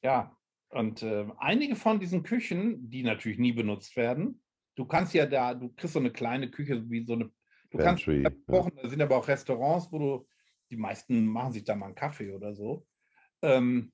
ja, 0.02 0.36
und 0.70 1.04
äh, 1.04 1.28
einige 1.38 1.76
von 1.76 2.00
diesen 2.00 2.24
Küchen, 2.24 2.90
die 2.90 3.04
natürlich 3.04 3.38
nie 3.38 3.54
benutzt 3.54 3.96
werden, 3.96 4.42
du 4.76 4.86
kannst 4.86 5.14
ja 5.14 5.28
da, 5.28 5.54
du 5.54 5.70
kriegst 5.70 5.94
so 5.94 6.00
eine 6.00 6.12
kleine 6.12 6.50
Küche, 6.50 6.90
wie 6.90 7.06
so 7.06 7.14
eine 7.14 7.30
Du 7.74 7.80
Pantry, 7.80 8.22
kannst 8.22 8.46
kochen, 8.46 8.72
ja. 8.76 8.84
da 8.84 8.90
sind 8.90 9.02
aber 9.02 9.18
auch 9.18 9.28
Restaurants, 9.28 9.92
wo 9.92 9.98
du, 9.98 10.28
die 10.70 10.78
meisten 10.78 11.26
machen 11.26 11.54
sich 11.54 11.64
da 11.64 11.76
mal 11.76 11.88
einen 11.88 11.96
Kaffee 11.96 12.32
oder 12.32 12.54
so. 12.54 12.86
Ähm, 13.42 13.92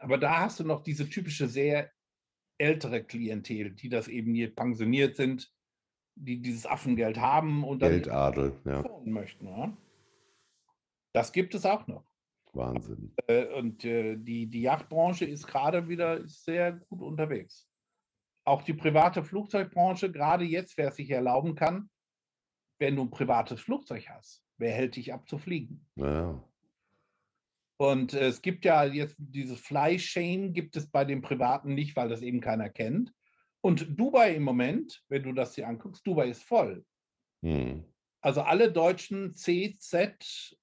aber 0.00 0.16
da 0.16 0.40
hast 0.40 0.58
du 0.60 0.64
noch 0.64 0.82
diese 0.82 1.08
typische 1.08 1.46
sehr 1.46 1.90
ältere 2.56 3.04
Klientel, 3.04 3.72
die 3.72 3.90
das 3.90 4.08
eben 4.08 4.34
hier 4.34 4.54
pensioniert 4.54 5.16
sind, 5.16 5.52
die 6.14 6.40
dieses 6.40 6.64
Affengeld 6.64 7.18
haben 7.18 7.62
und 7.62 7.82
dann 7.82 7.90
Geldadel, 7.90 8.58
ja. 8.64 8.82
möchten. 9.04 9.48
Ja? 9.48 9.76
Das 11.12 11.32
gibt 11.32 11.54
es 11.54 11.66
auch 11.66 11.86
noch. 11.86 12.06
Wahnsinn. 12.54 13.12
Äh, 13.26 13.52
und 13.52 13.84
äh, 13.84 14.16
die, 14.16 14.46
die 14.46 14.62
Yachtbranche 14.62 15.26
ist 15.26 15.46
gerade 15.46 15.88
wieder 15.88 16.20
ist 16.20 16.44
sehr 16.44 16.72
gut 16.88 17.02
unterwegs. 17.02 17.68
Auch 18.46 18.62
die 18.62 18.74
private 18.74 19.22
Flugzeugbranche, 19.22 20.10
gerade 20.10 20.44
jetzt, 20.44 20.78
wer 20.78 20.88
es 20.88 20.96
sich 20.96 21.10
erlauben 21.10 21.54
kann, 21.54 21.90
wenn 22.78 22.96
du 22.96 23.02
ein 23.02 23.10
privates 23.10 23.60
Flugzeug 23.60 24.08
hast, 24.08 24.42
wer 24.58 24.72
hält 24.72 24.96
dich 24.96 25.12
ab 25.12 25.28
zu 25.28 25.38
fliegen? 25.38 25.86
Ja. 25.96 26.42
Und 27.76 28.14
äh, 28.14 28.26
es 28.28 28.42
gibt 28.42 28.64
ja 28.64 28.84
jetzt 28.84 29.16
dieses 29.18 29.60
Fly 29.60 29.98
Shame 29.98 30.52
gibt 30.52 30.76
es 30.76 30.90
bei 30.90 31.04
den 31.04 31.22
Privaten 31.22 31.74
nicht, 31.74 31.96
weil 31.96 32.08
das 32.08 32.22
eben 32.22 32.40
keiner 32.40 32.68
kennt. 32.68 33.12
Und 33.60 33.98
Dubai 33.98 34.34
im 34.34 34.42
Moment, 34.42 35.02
wenn 35.08 35.22
du 35.22 35.32
das 35.32 35.52
dir 35.52 35.66
anguckst, 35.66 36.06
Dubai 36.06 36.28
ist 36.28 36.42
voll. 36.42 36.84
Hm. 37.42 37.84
Also 38.20 38.42
alle 38.42 38.70
deutschen 38.70 39.34
CZ 39.34 40.56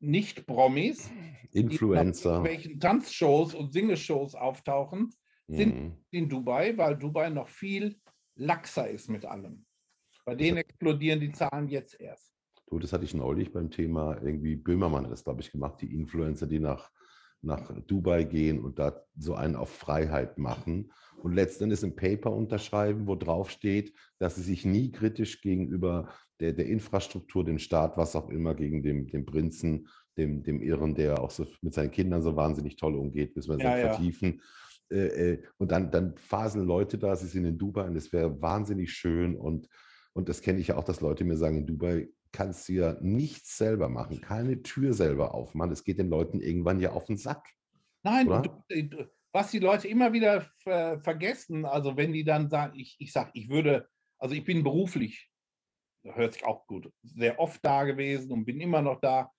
nicht-Promis, 0.00 1.10
Influencer, 1.52 2.38
die 2.38 2.44
welchen 2.44 2.80
Tanzshows 2.80 3.54
und 3.54 3.72
Singeshows 3.72 4.34
auftauchen, 4.34 5.10
sind 5.48 5.74
hm. 5.74 5.96
in 6.10 6.28
Dubai, 6.28 6.76
weil 6.76 6.96
Dubai 6.96 7.30
noch 7.30 7.48
viel 7.48 8.00
laxer 8.34 8.88
ist 8.88 9.08
mit 9.08 9.24
allem. 9.24 9.64
Bei 10.24 10.34
denen 10.34 10.58
explodieren 10.58 11.20
die 11.20 11.32
Zahlen 11.32 11.68
jetzt 11.68 12.00
erst. 12.00 12.32
Du, 12.66 12.78
das 12.78 12.92
hatte 12.92 13.04
ich 13.04 13.14
neulich 13.14 13.52
beim 13.52 13.70
Thema, 13.70 14.20
irgendwie 14.22 14.56
Böhmermann 14.56 15.04
hat 15.04 15.12
das, 15.12 15.24
glaube 15.24 15.42
ich, 15.42 15.50
gemacht, 15.50 15.80
die 15.82 15.92
Influencer, 15.92 16.46
die 16.46 16.60
nach, 16.60 16.90
nach 17.42 17.70
Dubai 17.86 18.24
gehen 18.24 18.60
und 18.60 18.78
da 18.78 19.04
so 19.16 19.34
einen 19.34 19.56
auf 19.56 19.70
Freiheit 19.70 20.38
machen 20.38 20.92
und 21.18 21.34
letztendlich 21.34 21.82
ein 21.82 21.96
Paper 21.96 22.32
unterschreiben, 22.32 23.06
wo 23.06 23.16
drauf 23.16 23.50
steht, 23.50 23.92
dass 24.18 24.36
sie 24.36 24.42
sich 24.42 24.64
nie 24.64 24.90
kritisch 24.90 25.40
gegenüber 25.42 26.14
der, 26.40 26.52
der 26.52 26.66
Infrastruktur, 26.66 27.44
dem 27.44 27.58
Staat, 27.58 27.96
was 27.96 28.16
auch 28.16 28.30
immer, 28.30 28.54
gegen 28.54 28.82
den, 28.82 29.06
den 29.06 29.26
Prinzen, 29.26 29.88
dem, 30.16 30.42
dem 30.42 30.62
Irren, 30.62 30.94
der 30.94 31.20
auch 31.20 31.30
so 31.30 31.46
mit 31.60 31.74
seinen 31.74 31.90
Kindern 31.90 32.22
so 32.22 32.36
wahnsinnig 32.36 32.76
toll 32.76 32.94
umgeht, 32.94 33.36
müssen 33.36 33.58
wir 33.58 33.64
ja, 33.64 33.78
ja. 33.78 33.88
vertiefen. 33.88 34.40
Äh, 34.90 35.32
äh, 35.32 35.42
und 35.58 35.70
dann, 35.70 35.90
dann 35.90 36.16
faseln 36.16 36.66
Leute 36.66 36.98
da, 36.98 37.16
sie 37.16 37.26
sind 37.26 37.44
in 37.44 37.58
Dubai 37.58 37.86
und 37.86 37.96
es 37.96 38.12
wäre 38.12 38.40
wahnsinnig 38.40 38.92
schön 38.92 39.36
und 39.36 39.68
und 40.14 40.28
das 40.28 40.42
kenne 40.42 40.60
ich 40.60 40.68
ja 40.68 40.76
auch, 40.76 40.84
dass 40.84 41.00
Leute 41.00 41.24
mir 41.24 41.36
sagen, 41.36 41.58
in 41.58 41.66
Dubai 41.66 42.08
kannst 42.32 42.68
du 42.68 42.72
ja 42.74 42.96
nichts 43.00 43.56
selber 43.58 43.88
machen, 43.88 44.20
keine 44.20 44.62
Tür 44.62 44.94
selber 44.94 45.34
aufmachen. 45.34 45.72
Es 45.72 45.84
geht 45.84 45.98
den 45.98 46.08
Leuten 46.08 46.40
irgendwann 46.40 46.80
ja 46.80 46.92
auf 46.92 47.04
den 47.04 47.16
Sack. 47.16 47.46
Nein, 48.02 48.26
du, 48.26 49.10
was 49.32 49.50
die 49.50 49.58
Leute 49.58 49.88
immer 49.88 50.12
wieder 50.12 50.42
ver 50.58 51.00
vergessen, 51.00 51.64
also 51.64 51.96
wenn 51.96 52.12
die 52.12 52.24
dann 52.24 52.50
sagen, 52.50 52.78
ich, 52.78 52.96
ich 52.98 53.12
sage, 53.12 53.30
ich 53.34 53.48
würde, 53.48 53.88
also 54.18 54.34
ich 54.34 54.44
bin 54.44 54.62
beruflich, 54.62 55.30
hört 56.04 56.34
sich 56.34 56.44
auch 56.44 56.66
gut, 56.66 56.92
sehr 57.02 57.38
oft 57.38 57.64
da 57.64 57.84
gewesen 57.84 58.32
und 58.32 58.44
bin 58.44 58.60
immer 58.60 58.82
noch 58.82 59.00
da. 59.00 59.30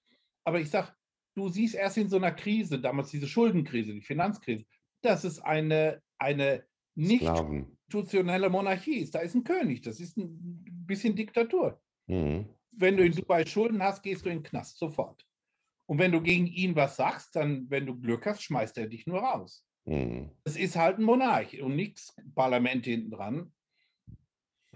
Aber 0.45 0.59
ich 0.59 0.69
sage, 0.69 0.93
du 1.35 1.49
siehst 1.49 1.75
erst 1.75 1.97
in 1.97 2.09
so 2.09 2.17
einer 2.17 2.31
Krise, 2.31 2.79
damals 2.79 3.11
diese 3.11 3.27
Schuldenkrise, 3.27 3.93
die 3.93 4.01
Finanzkrise, 4.01 4.65
dass 5.01 5.23
es 5.23 5.39
eine, 5.39 6.01
eine 6.17 6.63
nicht 6.95 7.21
Sklaven 7.21 7.73
institutionelle 7.93 8.49
Monarchie 8.49 8.97
ist. 8.97 9.15
Da 9.15 9.19
ist 9.19 9.35
ein 9.35 9.43
König, 9.43 9.81
das 9.81 9.99
ist 9.99 10.17
ein 10.17 10.85
bisschen 10.87 11.15
Diktatur. 11.15 11.79
Mhm. 12.07 12.47
Wenn 12.71 12.97
du 12.97 13.05
in 13.05 13.13
Dubai 13.13 13.45
Schulden 13.45 13.83
hast, 13.83 14.01
gehst 14.01 14.25
du 14.25 14.29
in 14.29 14.39
den 14.39 14.43
Knast 14.43 14.79
sofort. 14.79 15.25
Und 15.85 15.99
wenn 15.99 16.11
du 16.11 16.21
gegen 16.21 16.47
ihn 16.47 16.75
was 16.75 16.95
sagst, 16.95 17.35
dann, 17.35 17.69
wenn 17.69 17.85
du 17.85 17.99
Glück 17.99 18.25
hast, 18.25 18.41
schmeißt 18.41 18.77
er 18.77 18.87
dich 18.87 19.05
nur 19.05 19.19
raus. 19.19 19.65
Mhm. 19.85 20.31
Es 20.43 20.55
ist 20.57 20.75
halt 20.75 20.97
ein 20.97 21.03
Monarch 21.03 21.61
und 21.61 21.75
nichts 21.75 22.15
Parlament 22.33 22.85
hinten 22.85 23.11
dran. 23.11 23.53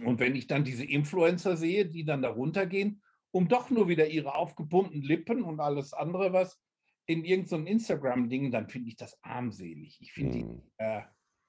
Und 0.03 0.19
wenn 0.19 0.35
ich 0.35 0.45
dann 0.45 0.64
diese 0.64 0.85
Influencer 0.85 1.57
sehe, 1.57 1.88
die 1.88 2.06
dann 2.06 2.22
da 2.22 2.30
runtergehen, 2.30 3.02
um 3.31 3.48
doch 3.48 3.72
nur 3.72 3.88
wieder 3.88 4.07
ihre 4.07 4.35
aufgepumpten 4.35 5.02
Lippen 5.02 5.44
und 5.44 5.60
alles 5.60 5.94
andere 5.94 6.34
was 6.34 6.61
in 7.07 7.23
irgendeinem 7.23 7.65
so 7.65 7.72
Instagram-Ding, 7.72 8.52
dann 8.52 8.69
finde 8.69 8.89
ich 8.89 8.98
das 8.98 9.18
armselig. 9.23 9.98
Ich 10.02 10.11
finde 10.11 10.38
mhm. 10.38 10.61
die, 10.61 10.84
äh, 10.84 11.02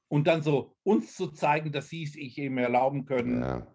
und 0.09 0.27
dann 0.27 0.43
so 0.43 0.75
uns 0.83 1.15
zu 1.15 1.29
zeigen, 1.29 1.73
dass 1.73 1.89
sie 1.89 2.03
es 2.03 2.13
sich 2.13 2.39
eben 2.39 2.59
erlauben 2.59 3.05
können, 3.05 3.43
ja. 3.43 3.67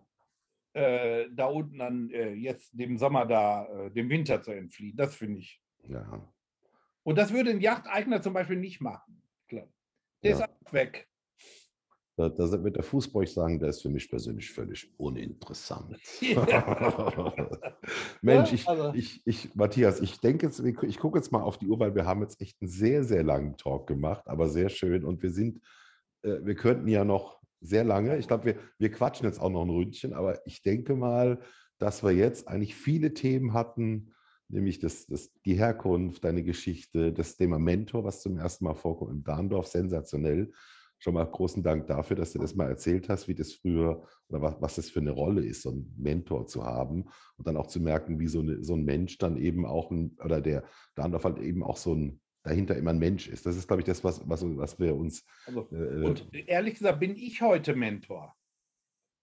äh, 0.74 1.30
da 1.32 1.46
unten 1.46 1.78
dann 1.78 2.10
äh, 2.10 2.34
jetzt 2.34 2.72
dem 2.74 2.98
Sommer 2.98 3.26
da, 3.26 3.68
äh, 3.68 3.92
dem 3.92 4.10
Winter 4.10 4.42
zu 4.42 4.52
entfliehen. 4.52 4.98
Das 4.98 5.16
finde 5.16 5.40
ich. 5.40 5.62
Ja. 5.88 6.28
Und 7.04 7.18
das 7.18 7.34
würde 7.34 7.52
ein 7.52 7.62
Yachteigner 7.62 8.22
zum 8.22 8.34
Beispiel 8.34 8.58
nicht 8.58 8.82
machen. 8.82 9.22
Klar. 9.48 9.68
Der 10.24 10.32
ja. 10.32 10.38
ist 10.38 10.44
auch 10.44 10.74
weg. 10.74 11.08
Da, 12.16 12.30
da 12.30 12.64
wird 12.64 12.76
der 12.76 12.84
Fußball 12.84 13.26
sagen, 13.26 13.58
der 13.58 13.70
ist 13.70 13.82
für 13.82 13.90
mich 13.90 14.08
persönlich 14.08 14.52
völlig 14.52 14.88
uninteressant. 15.00 15.98
Mensch, 18.22 18.54
ich, 18.54 18.68
also. 18.68 18.94
ich, 18.94 19.26
ich, 19.26 19.56
Matthias, 19.56 20.00
ich 20.00 20.20
denke 20.20 20.46
jetzt, 20.46 20.60
ich 20.60 21.00
gucke 21.00 21.18
jetzt 21.18 21.32
mal 21.32 21.42
auf 21.42 21.58
die 21.58 21.68
Uhr, 21.68 21.80
weil 21.80 21.96
wir 21.96 22.06
haben 22.06 22.22
jetzt 22.22 22.40
echt 22.40 22.62
einen 22.62 22.70
sehr, 22.70 23.04
sehr 23.04 23.24
langen 23.24 23.58
Talk 23.58 23.88
gemacht, 23.88 24.28
aber 24.28 24.48
sehr 24.48 24.70
schön. 24.70 25.04
Und 25.04 25.24
wir 25.24 25.32
sind 25.32 25.60
wir 26.24 26.56
könnten 26.56 26.88
ja 26.88 27.04
noch 27.06 27.42
sehr 27.62 27.84
lange, 27.84 28.18
ich 28.18 28.28
glaube, 28.28 28.46
wir, 28.46 28.56
wir 28.78 28.92
quatschen 28.92 29.26
jetzt 29.26 29.40
auch 29.40 29.50
noch 29.50 29.64
ein 29.64 29.70
Ründchen, 29.70 30.14
aber 30.14 30.46
ich 30.46 30.62
denke 30.62 30.96
mal, 30.96 31.40
dass 31.78 32.04
wir 32.04 32.12
jetzt 32.12 32.48
eigentlich 32.48 32.76
viele 32.76 33.14
Themen 33.14 33.54
hatten, 33.54 34.14
nämlich 34.50 34.80
das, 34.80 35.08
das, 35.08 35.32
die 35.46 35.56
Herkunft, 35.56 36.24
deine 36.24 36.44
Geschichte, 36.44 37.14
das 37.14 37.38
Thema 37.38 37.60
Mentor, 37.60 38.04
was 38.04 38.22
zum 38.22 38.38
ersten 38.38 38.66
Mal 38.66 38.76
vorkommt 38.76 39.12
im 39.12 39.24
Darndorf, 39.24 39.68
sensationell. 39.68 40.52
Schon 41.00 41.16
mal 41.16 41.26
großen 41.26 41.64
Dank 41.64 41.88
dafür, 41.88 42.16
dass 42.16 42.32
du 42.32 42.40
das 42.40 42.56
mal 42.56 42.70
erzählt 42.70 43.10
hast, 43.10 43.28
wie 43.28 43.36
das 43.36 43.52
früher 43.54 44.04
oder 44.30 44.42
was, 44.42 44.56
was 44.62 44.76
das 44.76 44.90
für 44.90 45.02
eine 45.02 45.12
Rolle 45.12 45.44
ist, 45.44 45.64
so 45.64 45.72
einen 45.72 45.94
Mentor 45.98 46.48
zu 46.48 46.64
haben 46.64 47.06
und 47.36 47.46
dann 47.46 47.58
auch 47.58 47.68
zu 47.68 47.82
merken, 47.82 48.20
wie 48.20 48.28
so, 48.28 48.40
eine, 48.40 48.64
so 48.64 48.76
ein 48.76 48.86
Mensch 48.86 49.18
dann 49.18 49.36
eben 49.36 49.66
auch 49.66 49.92
ein, 49.92 50.16
oder 50.24 50.40
der 50.40 50.64
Darndorf 50.96 51.26
halt 51.26 51.40
eben 51.40 51.64
auch 51.64 51.76
so 51.76 51.94
ein 51.94 52.22
dahinter 52.44 52.76
immer 52.76 52.92
ein 52.92 53.00
Mensch 53.00 53.28
ist. 53.28 53.46
Das 53.46 53.56
ist, 53.56 53.68
glaube 53.68 53.82
ich, 53.82 53.86
das, 53.86 54.04
was, 54.04 54.28
was, 54.30 54.44
was 54.58 54.80
wir 54.80 54.96
uns. 54.96 55.26
Also, 55.46 55.68
äh, 55.72 56.04
und 56.04 56.34
ehrlich 56.34 56.76
gesagt 56.76 57.00
bin 57.00 57.16
ich 57.16 57.42
heute 57.42 57.76
Mentor. 57.76 58.36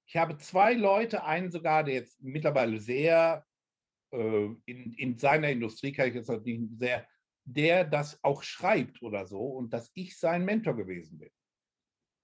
Ich 0.06 0.16
habe 0.16 0.36
zwei 0.38 0.72
Leute, 0.72 1.24
einen 1.24 1.50
sogar, 1.50 1.84
der 1.84 1.94
jetzt 1.94 2.20
mittlerweile 2.22 2.80
sehr 2.80 3.44
äh, 4.12 4.48
in, 4.64 4.92
in 4.94 5.18
seiner 5.18 5.50
Industrie, 5.50 5.92
kann 5.92 6.08
ich 6.08 6.14
jetzt 6.14 6.30
nicht 6.44 6.78
sehr, 6.78 7.06
der 7.44 7.84
das 7.84 8.18
auch 8.24 8.42
schreibt 8.42 9.02
oder 9.02 9.26
so 9.26 9.40
und 9.40 9.72
dass 9.72 9.90
ich 9.94 10.18
sein 10.18 10.44
Mentor 10.44 10.74
gewesen 10.76 11.18
bin. 11.18 11.30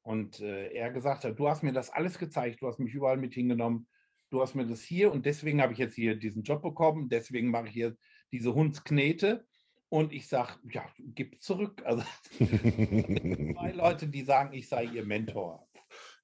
Und 0.02 0.40
äh, 0.40 0.73
er 0.73 0.90
gesagt 0.93 1.24
hat, 1.24 1.39
du 1.39 1.48
hast 1.48 1.62
mir 1.62 1.73
das 1.73 1.90
alles 1.90 2.18
gezeigt, 2.18 2.62
du 2.62 2.68
hast 2.68 2.78
mich 2.78 2.94
überall 2.94 3.16
mit 3.16 3.35
hingenommen, 3.35 3.89
du 4.31 4.40
hast 4.40 4.55
mir 4.55 4.66
das 4.66 4.82
hier 4.82 5.12
und 5.12 5.27
deswegen 5.27 5.60
habe 5.60 5.73
ich 5.73 5.78
jetzt 5.78 5.94
hier 5.94 6.16
diesen 6.16 6.43
Job 6.43 6.62
bekommen, 6.62 7.09
deswegen 7.09 7.51
mache 7.51 7.68
ich 7.68 7.73
hier 7.73 7.97
diese 8.32 8.55
Hundsknete. 8.55 9.47
Und 9.97 10.12
ich 10.12 10.28
sage, 10.28 10.51
ja, 10.70 10.85
gib 10.98 11.43
zurück. 11.43 11.82
Also 11.86 12.05
zwei 12.36 13.73
Leute, 13.74 14.06
die 14.06 14.24
sagen, 14.24 14.52
ich 14.52 14.68
sei 14.68 14.85
ihr 14.85 15.06
Mentor. 15.06 15.66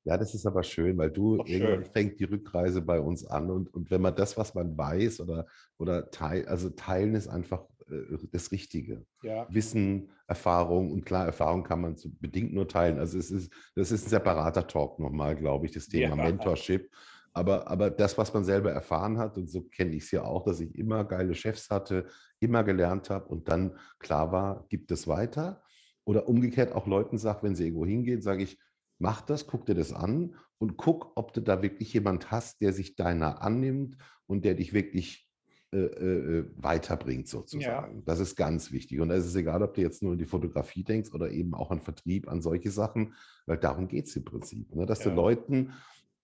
Ja, 0.04 0.18
das 0.18 0.34
ist 0.34 0.44
aber 0.44 0.62
schön, 0.62 0.98
weil 0.98 1.10
du 1.10 1.42
irgendwann 1.46 1.84
fängt 1.86 2.20
die 2.20 2.24
Rückreise 2.24 2.82
bei 2.82 3.00
uns 3.00 3.24
an 3.24 3.50
und, 3.50 3.72
und 3.72 3.90
wenn 3.90 4.02
man 4.02 4.14
das, 4.14 4.36
was 4.36 4.52
man 4.54 4.76
weiß 4.76 5.20
oder, 5.20 5.46
oder 5.78 6.10
teil, 6.10 6.46
also 6.48 6.68
teilen 6.68 7.14
ist 7.14 7.28
einfach 7.28 7.64
äh, 7.88 8.18
das 8.30 8.52
Richtige. 8.52 9.06
Ja. 9.22 9.46
Wissen, 9.48 10.10
Erfahrung 10.26 10.92
und 10.92 11.06
klar, 11.06 11.24
Erfahrung 11.24 11.62
kann 11.62 11.80
man 11.80 11.96
bedingt 12.20 12.52
nur 12.52 12.68
teilen. 12.68 12.98
Also 12.98 13.16
es 13.16 13.30
ist, 13.30 13.50
das 13.74 13.90
ist 13.90 14.04
ein 14.06 14.10
separater 14.10 14.66
Talk 14.66 14.98
nochmal, 14.98 15.34
glaube 15.34 15.64
ich, 15.64 15.72
das 15.72 15.86
Thema 15.88 16.14
ja. 16.18 16.24
Mentorship. 16.24 16.90
Aber, 17.34 17.68
aber 17.68 17.90
das, 17.90 18.18
was 18.18 18.32
man 18.34 18.44
selber 18.44 18.70
erfahren 18.72 19.18
hat, 19.18 19.38
und 19.38 19.48
so 19.48 19.62
kenne 19.62 19.92
ich 19.92 20.04
es 20.04 20.10
ja 20.10 20.24
auch, 20.24 20.44
dass 20.44 20.60
ich 20.60 20.74
immer 20.76 21.04
geile 21.04 21.34
Chefs 21.34 21.70
hatte, 21.70 22.06
immer 22.40 22.62
gelernt 22.62 23.09
habe 23.10 23.26
und 23.28 23.48
dann 23.48 23.78
klar 23.98 24.32
war, 24.32 24.66
gibt 24.68 24.90
es 24.90 25.09
weiter. 25.09 25.62
Oder 26.04 26.28
umgekehrt 26.28 26.72
auch 26.72 26.86
Leuten 26.86 27.16
sagt, 27.16 27.42
wenn 27.42 27.54
sie 27.54 27.64
irgendwo 27.64 27.86
hingehen, 27.86 28.20
sage 28.20 28.42
ich, 28.42 28.59
mach 28.98 29.22
das, 29.22 29.46
guck 29.46 29.66
dir 29.66 29.74
das 29.74 29.92
an 29.92 30.34
und 30.59 30.76
guck, 30.76 31.12
ob 31.16 31.32
du 31.32 31.40
da 31.40 31.62
wirklich 31.62 31.92
jemand 31.92 32.30
hast, 32.30 32.60
der 32.60 32.72
sich 32.72 32.96
deiner 32.96 33.42
annimmt 33.42 33.96
und 34.26 34.44
der 34.44 34.54
dich 34.54 34.72
wirklich 34.72 35.28
äh, 35.74 35.78
äh, 35.78 36.44
weiterbringt 36.56 37.28
sozusagen. 37.28 37.96
Ja. 37.96 38.02
Das 38.04 38.20
ist 38.20 38.36
ganz 38.36 38.72
wichtig. 38.72 39.00
Und 39.00 39.10
es 39.10 39.24
ist 39.24 39.36
egal, 39.36 39.62
ob 39.62 39.72
du 39.72 39.80
jetzt 39.80 40.02
nur 40.02 40.12
in 40.12 40.18
die 40.18 40.26
Fotografie 40.26 40.84
denkst 40.84 41.14
oder 41.14 41.30
eben 41.30 41.54
auch 41.54 41.70
an 41.70 41.80
Vertrieb, 41.80 42.28
an 42.28 42.42
solche 42.42 42.70
Sachen, 42.70 43.14
weil 43.46 43.56
darum 43.56 43.88
geht 43.88 44.06
es 44.06 44.14
im 44.14 44.24
Prinzip. 44.24 44.74
Ne? 44.74 44.84
Dass 44.84 45.02
ja. 45.02 45.10
du 45.10 45.16
Leuten 45.16 45.72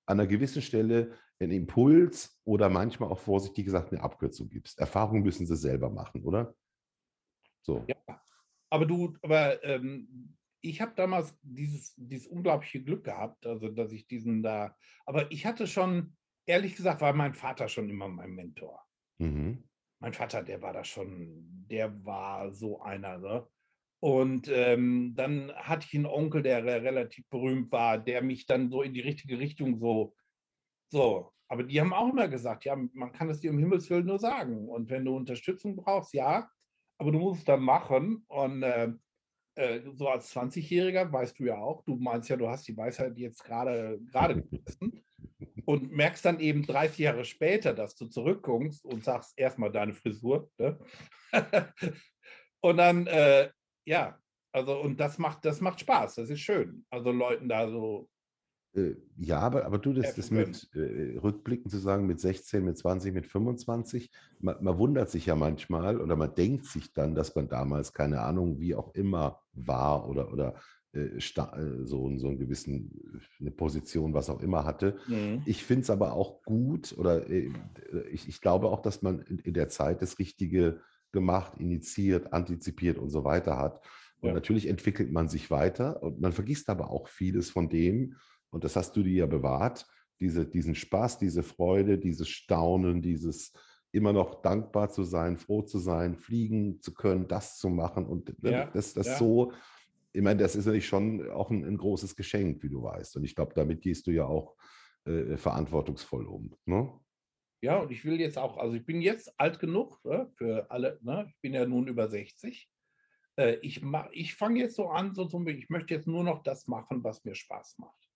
an 0.09 0.19
einer 0.19 0.27
gewissen 0.27 0.63
Stelle 0.63 1.15
einen 1.39 1.53
Impuls 1.53 2.41
oder 2.45 2.69
manchmal 2.71 3.11
auch 3.11 3.19
vorsichtig 3.19 3.67
gesagt 3.67 3.93
eine 3.93 4.03
Abkürzung 4.03 4.49
gibst. 4.49 4.79
Erfahrungen 4.79 5.23
müssen 5.23 5.47
sie 5.47 5.57
selber 5.57 5.91
machen, 5.91 6.25
oder? 6.25 6.55
So. 7.61 7.85
Ja, 7.87 8.23
aber 8.71 8.87
du, 8.87 9.17
aber 9.23 9.63
ähm, 9.63 10.37
ich 10.63 10.81
habe 10.81 10.95
damals 10.97 11.39
dieses, 11.43 11.95
dieses 11.97 12.27
unglaubliche 12.27 12.83
Glück 12.83 13.05
gehabt, 13.05 13.47
also 13.47 13.69
dass 13.69 13.93
ich 13.93 14.09
diesen 14.09 14.43
da, 14.43 14.75
aber 15.05 15.31
ich 15.31 15.45
hatte 15.45 15.67
schon, 15.67 16.17
ehrlich 16.47 16.75
gesagt, 16.75 17.03
war 17.03 17.13
mein 17.13 17.35
Vater 17.35 17.69
schon 17.69 17.91
immer 17.91 18.09
mein 18.09 18.31
Mentor. 18.31 18.83
Mhm. 19.19 19.69
Mein 20.01 20.15
Vater, 20.15 20.43
der 20.43 20.63
war 20.63 20.73
da 20.73 20.85
schon, 20.85 21.67
der 21.69 22.05
war 22.05 22.51
so 22.51 22.81
einer, 22.81 23.19
ne? 23.19 23.47
Und 24.01 24.49
ähm, 24.49 25.15
dann 25.17 25.53
hatte 25.55 25.87
ich 25.89 25.95
einen 25.97 26.07
Onkel, 26.07 26.43
der 26.43 26.65
relativ 26.65 27.29
berühmt 27.29 27.73
war, 27.73 27.99
der 27.99 28.23
mich 28.23 28.47
dann 28.47 28.71
so 28.71 28.83
in 28.83 28.95
die 28.95 29.01
richtige 29.01 29.39
Richtung 29.39 29.79
so, 29.79 30.15
so. 30.93 31.33
Aber 31.49 31.65
die 31.65 31.81
haben 31.81 31.95
auch 31.95 32.11
immer 32.11 32.29
gesagt, 32.29 32.65
ja, 32.65 32.77
man 32.77 33.13
kann 33.13 33.31
es 33.31 33.41
dir 33.41 33.51
um 33.51 33.59
Himmels 33.59 33.89
Willen 33.91 34.07
nur 34.07 34.19
sagen. 34.19 34.69
Und 34.69 34.91
wenn 34.91 35.05
du 35.05 35.17
Unterstützung 35.17 35.77
brauchst, 35.77 36.13
ja, 36.13 36.49
aber 36.99 37.11
du 37.11 37.19
musst 37.19 37.41
es 37.41 37.45
dann 37.47 37.63
machen. 37.63 38.25
Und 38.29 38.63
äh, 38.63 38.93
äh, 39.59 39.81
so 39.93 40.09
als 40.09 40.33
20-Jähriger 40.37 41.11
weißt 41.11 41.39
du 41.39 41.47
ja 41.47 41.57
auch, 41.57 41.83
du 41.85 41.97
meinst 41.97 42.29
ja, 42.29 42.37
du 42.37 42.49
hast 42.49 42.69
die 42.69 42.77
Weisheit 42.77 43.19
jetzt 43.19 43.43
gerade 43.43 43.99
gerade 44.13 44.43
gegessen 44.43 45.05
und 45.65 45.91
merkst 45.91 46.25
dann 46.25 46.39
eben 46.39 46.65
30 46.65 46.99
Jahre 46.99 47.25
später, 47.25 47.75
dass 47.75 47.97
du 47.97 48.07
zurückkommst 48.07 48.85
und 48.85 49.03
sagst 49.03 49.37
erstmal 49.37 49.73
deine 49.73 49.95
Frisur. 49.95 50.49
Ne? 50.59 50.79
und 52.61 52.77
dann, 52.77 53.09
äh, 53.09 53.51
ja, 53.89 54.19
also 54.53 54.81
und 54.81 55.01
das 55.01 55.19
macht, 55.19 55.45
das 55.45 55.61
macht 55.61 55.81
Spaß, 55.81 56.17
das 56.17 56.31
ist 56.31 56.41
schön. 56.41 56.85
Also 56.91 57.11
Leuten 57.11 57.49
da 57.49 57.69
so 57.69 58.09
äh, 58.75 58.95
ja, 59.17 59.41
aber, 59.41 59.65
aber 59.65 59.79
du, 59.79 59.93
das, 59.93 60.15
das 60.15 60.31
mit 60.31 60.69
äh, 60.75 61.19
Rückblicken 61.19 61.71
zu 61.71 61.79
sagen, 61.79 62.07
mit 62.07 62.21
16, 62.21 62.65
mit 62.65 62.77
20, 62.77 63.15
mit 63.15 63.27
25, 63.27 64.11
man, 64.41 64.63
man, 64.63 64.79
wundert 64.79 65.11
sich 65.11 65.27
ja 65.27 65.35
manchmal 65.35 66.01
oder 66.01 66.17
man 66.17 66.35
denkt 66.35 66.67
sich 66.67 66.93
dann, 66.93 67.15
dass 67.15 67.35
man 67.35 67.49
damals, 67.49 67.93
keine 67.93 68.21
Ahnung, 68.21 68.61
wie 68.61 68.75
auch 68.75 68.95
immer 68.95 69.41
war 69.53 70.09
oder, 70.09 70.33
oder 70.33 70.55
äh, 70.93 71.17
äh 71.17 71.85
so, 71.85 72.19
so 72.19 72.29
einen 72.29 72.39
gewissen, 72.39 73.21
eine 73.41 73.51
Position, 73.51 74.13
was 74.13 74.29
auch 74.29 74.41
immer 74.41 74.65
hatte. 74.65 74.99
Mhm. 75.09 75.43
Ich 75.47 75.65
finde 75.65 75.83
es 75.83 75.91
aber 75.91 76.13
auch 76.13 76.43
gut 76.43 76.95
oder 76.97 77.29
äh, 77.29 77.51
ich, 78.11 78.29
ich 78.29 78.41
glaube 78.41 78.69
auch, 78.69 78.83
dass 78.83 79.03
man 79.03 79.21
in, 79.21 79.39
in, 79.39 79.55
der 79.55 79.71
Zeit 79.71 80.03
das 80.03 80.19
Richtige 80.19 80.81
gemacht, 81.13 81.55
initiiert, 81.59 82.33
antizipiert 82.33 82.99
und 82.99 83.11
so 83.11 83.25
weiter 83.25 83.57
hat. 83.57 83.85
Und 84.21 84.29
ja. 84.29 84.35
natürlich 84.35 84.67
entwickelt 84.67 85.13
man 85.13 85.29
sich 85.29 85.51
weiter 85.51 86.03
und 86.03 86.21
man 86.21 86.33
vergisst 86.33 86.69
aber 86.71 86.91
auch 86.91 87.09
vieles 87.09 87.51
von 87.51 87.69
dem, 87.69 88.15
und 88.51 88.65
das 88.65 88.77
hast 88.77 88.97
du 88.97 89.03
dir 89.03 89.13
ja 89.13 89.27
bewahrt, 89.27 89.87
diese, 90.21 90.47
diesen 90.47 90.75
Spaß, 90.75 91.19
diese 91.19 91.43
Freude, 91.43 91.99
dieses 91.99 92.29
Staunen, 92.29 93.03
dieses 93.03 93.53
immer 93.93 94.13
noch 94.13 94.43
dankbar 94.43 94.91
zu 94.91 95.05
sein, 95.05 95.39
froh 95.39 95.63
zu 95.63 95.79
sein, 95.79 96.17
fliegen 96.17 96.81
zu 96.81 96.93
können, 96.93 97.29
das 97.29 97.57
zu 97.57 97.69
machen 97.69 98.07
und 98.07 98.43
ne, 98.43 98.51
ja, 98.51 98.67
das, 98.67 98.95
das 98.95 99.07
ja. 99.07 99.17
so, 99.17 99.53
ich 100.13 100.23
meine, 100.23 100.41
das 100.41 100.57
ist 100.57 100.67
natürlich 100.67 100.87
schon 100.87 101.31
auch 101.31 101.51
ein, 101.51 101.65
ein, 101.65 101.77
großes 101.77 102.17
Geschenk, 102.17 102.63
wie 102.63 102.69
du 102.69 102.83
weißt. 102.83 103.17
Und 103.17 103.25
ich 103.25 103.35
glaube, 103.35 103.53
damit 103.55 103.83
gehst 103.83 104.07
du 104.07 104.11
ja 104.11 104.27
auch 104.27 104.57
äh, 105.05 105.37
verantwortungsvoll 105.37 106.27
um. 106.27 106.55
Ne? 106.65 106.91
Ja, 107.61 107.79
und 107.79 107.91
ich 107.91 108.05
will 108.05 108.21
jetzt 108.21 108.39
auch, 108.39 108.57
also 108.57 108.75
ich 108.75 108.87
bin 108.87 109.01
jetzt 109.01 109.39
alt 109.41 109.59
genug 109.59 110.05
ne, 110.05 110.31
für 110.37 110.71
alle, 110.71 110.99
ne? 111.03 111.27
ich 111.29 111.41
bin 111.41 111.55
ja 111.55 111.67
nun 111.67 111.89
über 111.89 112.09
60. 112.09 112.71
Äh, 113.37 113.57
ich 113.63 113.83
ich 114.13 114.35
fange 114.35 114.61
jetzt 114.61 114.77
so 114.77 114.89
an, 114.89 115.15
so, 115.15 115.29
ich 115.47 115.69
möchte 115.69 115.95
jetzt 115.95 116.07
nur 116.07 116.23
noch 116.23 116.43
das 116.43 116.69
machen, 116.69 117.03
was 117.03 117.25
mir 117.25 117.35
Spaß 117.35 117.79
macht. 117.79 118.09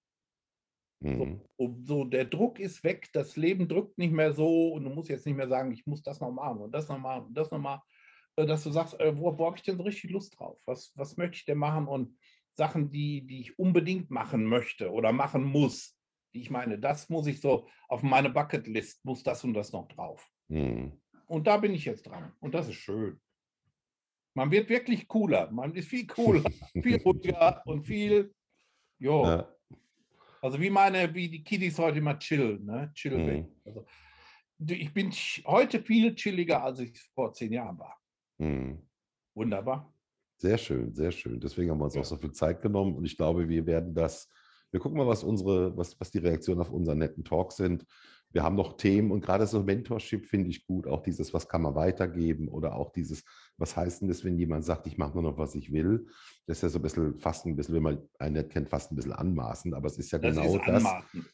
Mhm. 1.00 1.40
So, 1.58 1.76
so, 1.82 2.04
der 2.04 2.26
Druck 2.26 2.60
ist 2.60 2.84
weg, 2.84 3.08
das 3.12 3.36
Leben 3.36 3.66
drückt 3.66 3.98
nicht 3.98 4.12
mehr 4.12 4.32
so 4.32 4.72
und 4.72 4.84
du 4.84 4.90
musst 4.90 5.08
jetzt 5.08 5.26
nicht 5.26 5.36
mehr 5.36 5.48
sagen, 5.48 5.72
ich 5.72 5.86
muss 5.86 6.02
das 6.02 6.20
noch 6.20 6.30
machen 6.30 6.60
und 6.60 6.72
das 6.72 6.88
noch 6.88 6.98
machen 6.98 7.26
und 7.26 7.34
das 7.34 7.50
noch 7.50 7.58
machen, 7.58 7.82
äh, 8.36 8.46
dass 8.46 8.62
du 8.62 8.70
sagst, 8.70 8.98
äh, 9.00 9.16
wo, 9.16 9.36
wo 9.36 9.46
habe 9.46 9.56
ich 9.56 9.64
denn 9.64 9.76
so 9.76 9.82
richtig 9.82 10.10
Lust 10.10 10.38
drauf? 10.38 10.60
Was, 10.66 10.92
was 10.94 11.16
möchte 11.16 11.36
ich 11.36 11.44
denn 11.44 11.58
machen? 11.58 11.88
Und 11.88 12.16
Sachen, 12.54 12.90
die, 12.92 13.26
die 13.26 13.40
ich 13.40 13.58
unbedingt 13.58 14.10
machen 14.10 14.44
möchte 14.44 14.92
oder 14.92 15.12
machen 15.12 15.42
muss, 15.42 15.98
ich 16.32 16.50
meine, 16.50 16.78
das 16.78 17.08
muss 17.08 17.26
ich 17.26 17.40
so 17.40 17.68
auf 17.88 18.02
meine 18.02 18.30
Bucketlist, 18.30 19.04
muss 19.04 19.22
das 19.22 19.44
und 19.44 19.54
das 19.54 19.72
noch 19.72 19.88
drauf. 19.88 20.30
Mhm. 20.48 21.00
Und 21.26 21.46
da 21.46 21.56
bin 21.56 21.74
ich 21.74 21.84
jetzt 21.84 22.06
dran 22.06 22.32
und 22.40 22.54
das 22.54 22.68
ist 22.68 22.76
schön. 22.76 23.20
Man 24.34 24.50
wird 24.50 24.68
wirklich 24.68 25.08
cooler, 25.08 25.50
man 25.50 25.74
ist 25.74 25.88
viel 25.88 26.06
cooler, 26.06 26.42
viel 26.82 26.96
ruhiger 27.04 27.62
und 27.66 27.84
viel, 27.84 28.34
jo, 28.98 29.24
ja. 29.24 29.54
Also 30.42 30.60
wie 30.60 30.70
meine, 30.70 31.14
wie 31.14 31.28
die 31.28 31.44
Kiddies 31.44 31.78
heute 31.78 31.98
immer 31.98 32.18
chillen, 32.18 32.64
ne? 32.64 32.90
Chill 32.94 33.16
mhm. 33.16 33.46
Also, 33.64 33.86
ich 34.58 34.92
bin 34.92 35.12
heute 35.46 35.80
viel 35.80 36.14
chilliger, 36.16 36.64
als 36.64 36.80
ich 36.80 36.98
vor 37.14 37.32
zehn 37.32 37.52
Jahren 37.52 37.78
war. 37.78 37.96
Mhm. 38.38 38.82
Wunderbar. 39.34 39.94
Sehr 40.38 40.58
schön, 40.58 40.92
sehr 40.92 41.12
schön. 41.12 41.38
Deswegen 41.38 41.70
haben 41.70 41.78
wir 41.78 41.84
uns 41.84 41.94
ja. 41.94 42.00
auch 42.00 42.04
so 42.04 42.16
viel 42.16 42.32
Zeit 42.32 42.60
genommen 42.60 42.96
und 42.96 43.04
ich 43.04 43.16
glaube, 43.16 43.48
wir 43.48 43.64
werden 43.66 43.94
das, 43.94 44.28
wir 44.72 44.80
gucken 44.80 44.98
mal, 44.98 45.06
was 45.06 45.22
unsere, 45.22 45.76
was, 45.76 46.00
was 46.00 46.10
die 46.10 46.18
Reaktionen 46.18 46.60
auf 46.60 46.70
unseren 46.70 46.98
netten 46.98 47.24
Talk 47.24 47.52
sind 47.52 47.86
wir 48.32 48.42
haben 48.42 48.56
noch 48.56 48.76
Themen 48.76 49.10
und 49.10 49.24
gerade 49.24 49.46
so 49.46 49.62
Mentorship 49.62 50.26
finde 50.26 50.50
ich 50.50 50.66
gut, 50.66 50.86
auch 50.86 51.02
dieses, 51.02 51.34
was 51.34 51.48
kann 51.48 51.62
man 51.62 51.74
weitergeben 51.74 52.48
oder 52.48 52.74
auch 52.74 52.90
dieses, 52.90 53.24
was 53.58 53.76
heißt 53.76 54.02
denn 54.02 54.08
das, 54.08 54.24
wenn 54.24 54.38
jemand 54.38 54.64
sagt, 54.64 54.86
ich 54.86 54.96
mache 54.98 55.12
nur 55.12 55.22
noch, 55.22 55.38
was 55.38 55.54
ich 55.54 55.72
will. 55.72 56.06
Das 56.46 56.58
ist 56.58 56.62
ja 56.62 56.68
so 56.70 56.78
ein 56.78 56.82
bisschen, 56.82 57.18
fast 57.18 57.46
ein 57.46 57.56
bisschen, 57.56 57.74
wenn 57.74 57.82
man 57.82 57.98
einen 58.18 58.36
nicht 58.36 58.50
kennt, 58.50 58.70
fast 58.70 58.90
ein 58.90 58.96
bisschen 58.96 59.12
anmaßend, 59.12 59.74
aber 59.74 59.86
es 59.86 59.98
ist 59.98 60.10
ja 60.10 60.18
das 60.18 60.34
genau 60.34 60.56
ist 60.56 60.66
das. 60.66 60.82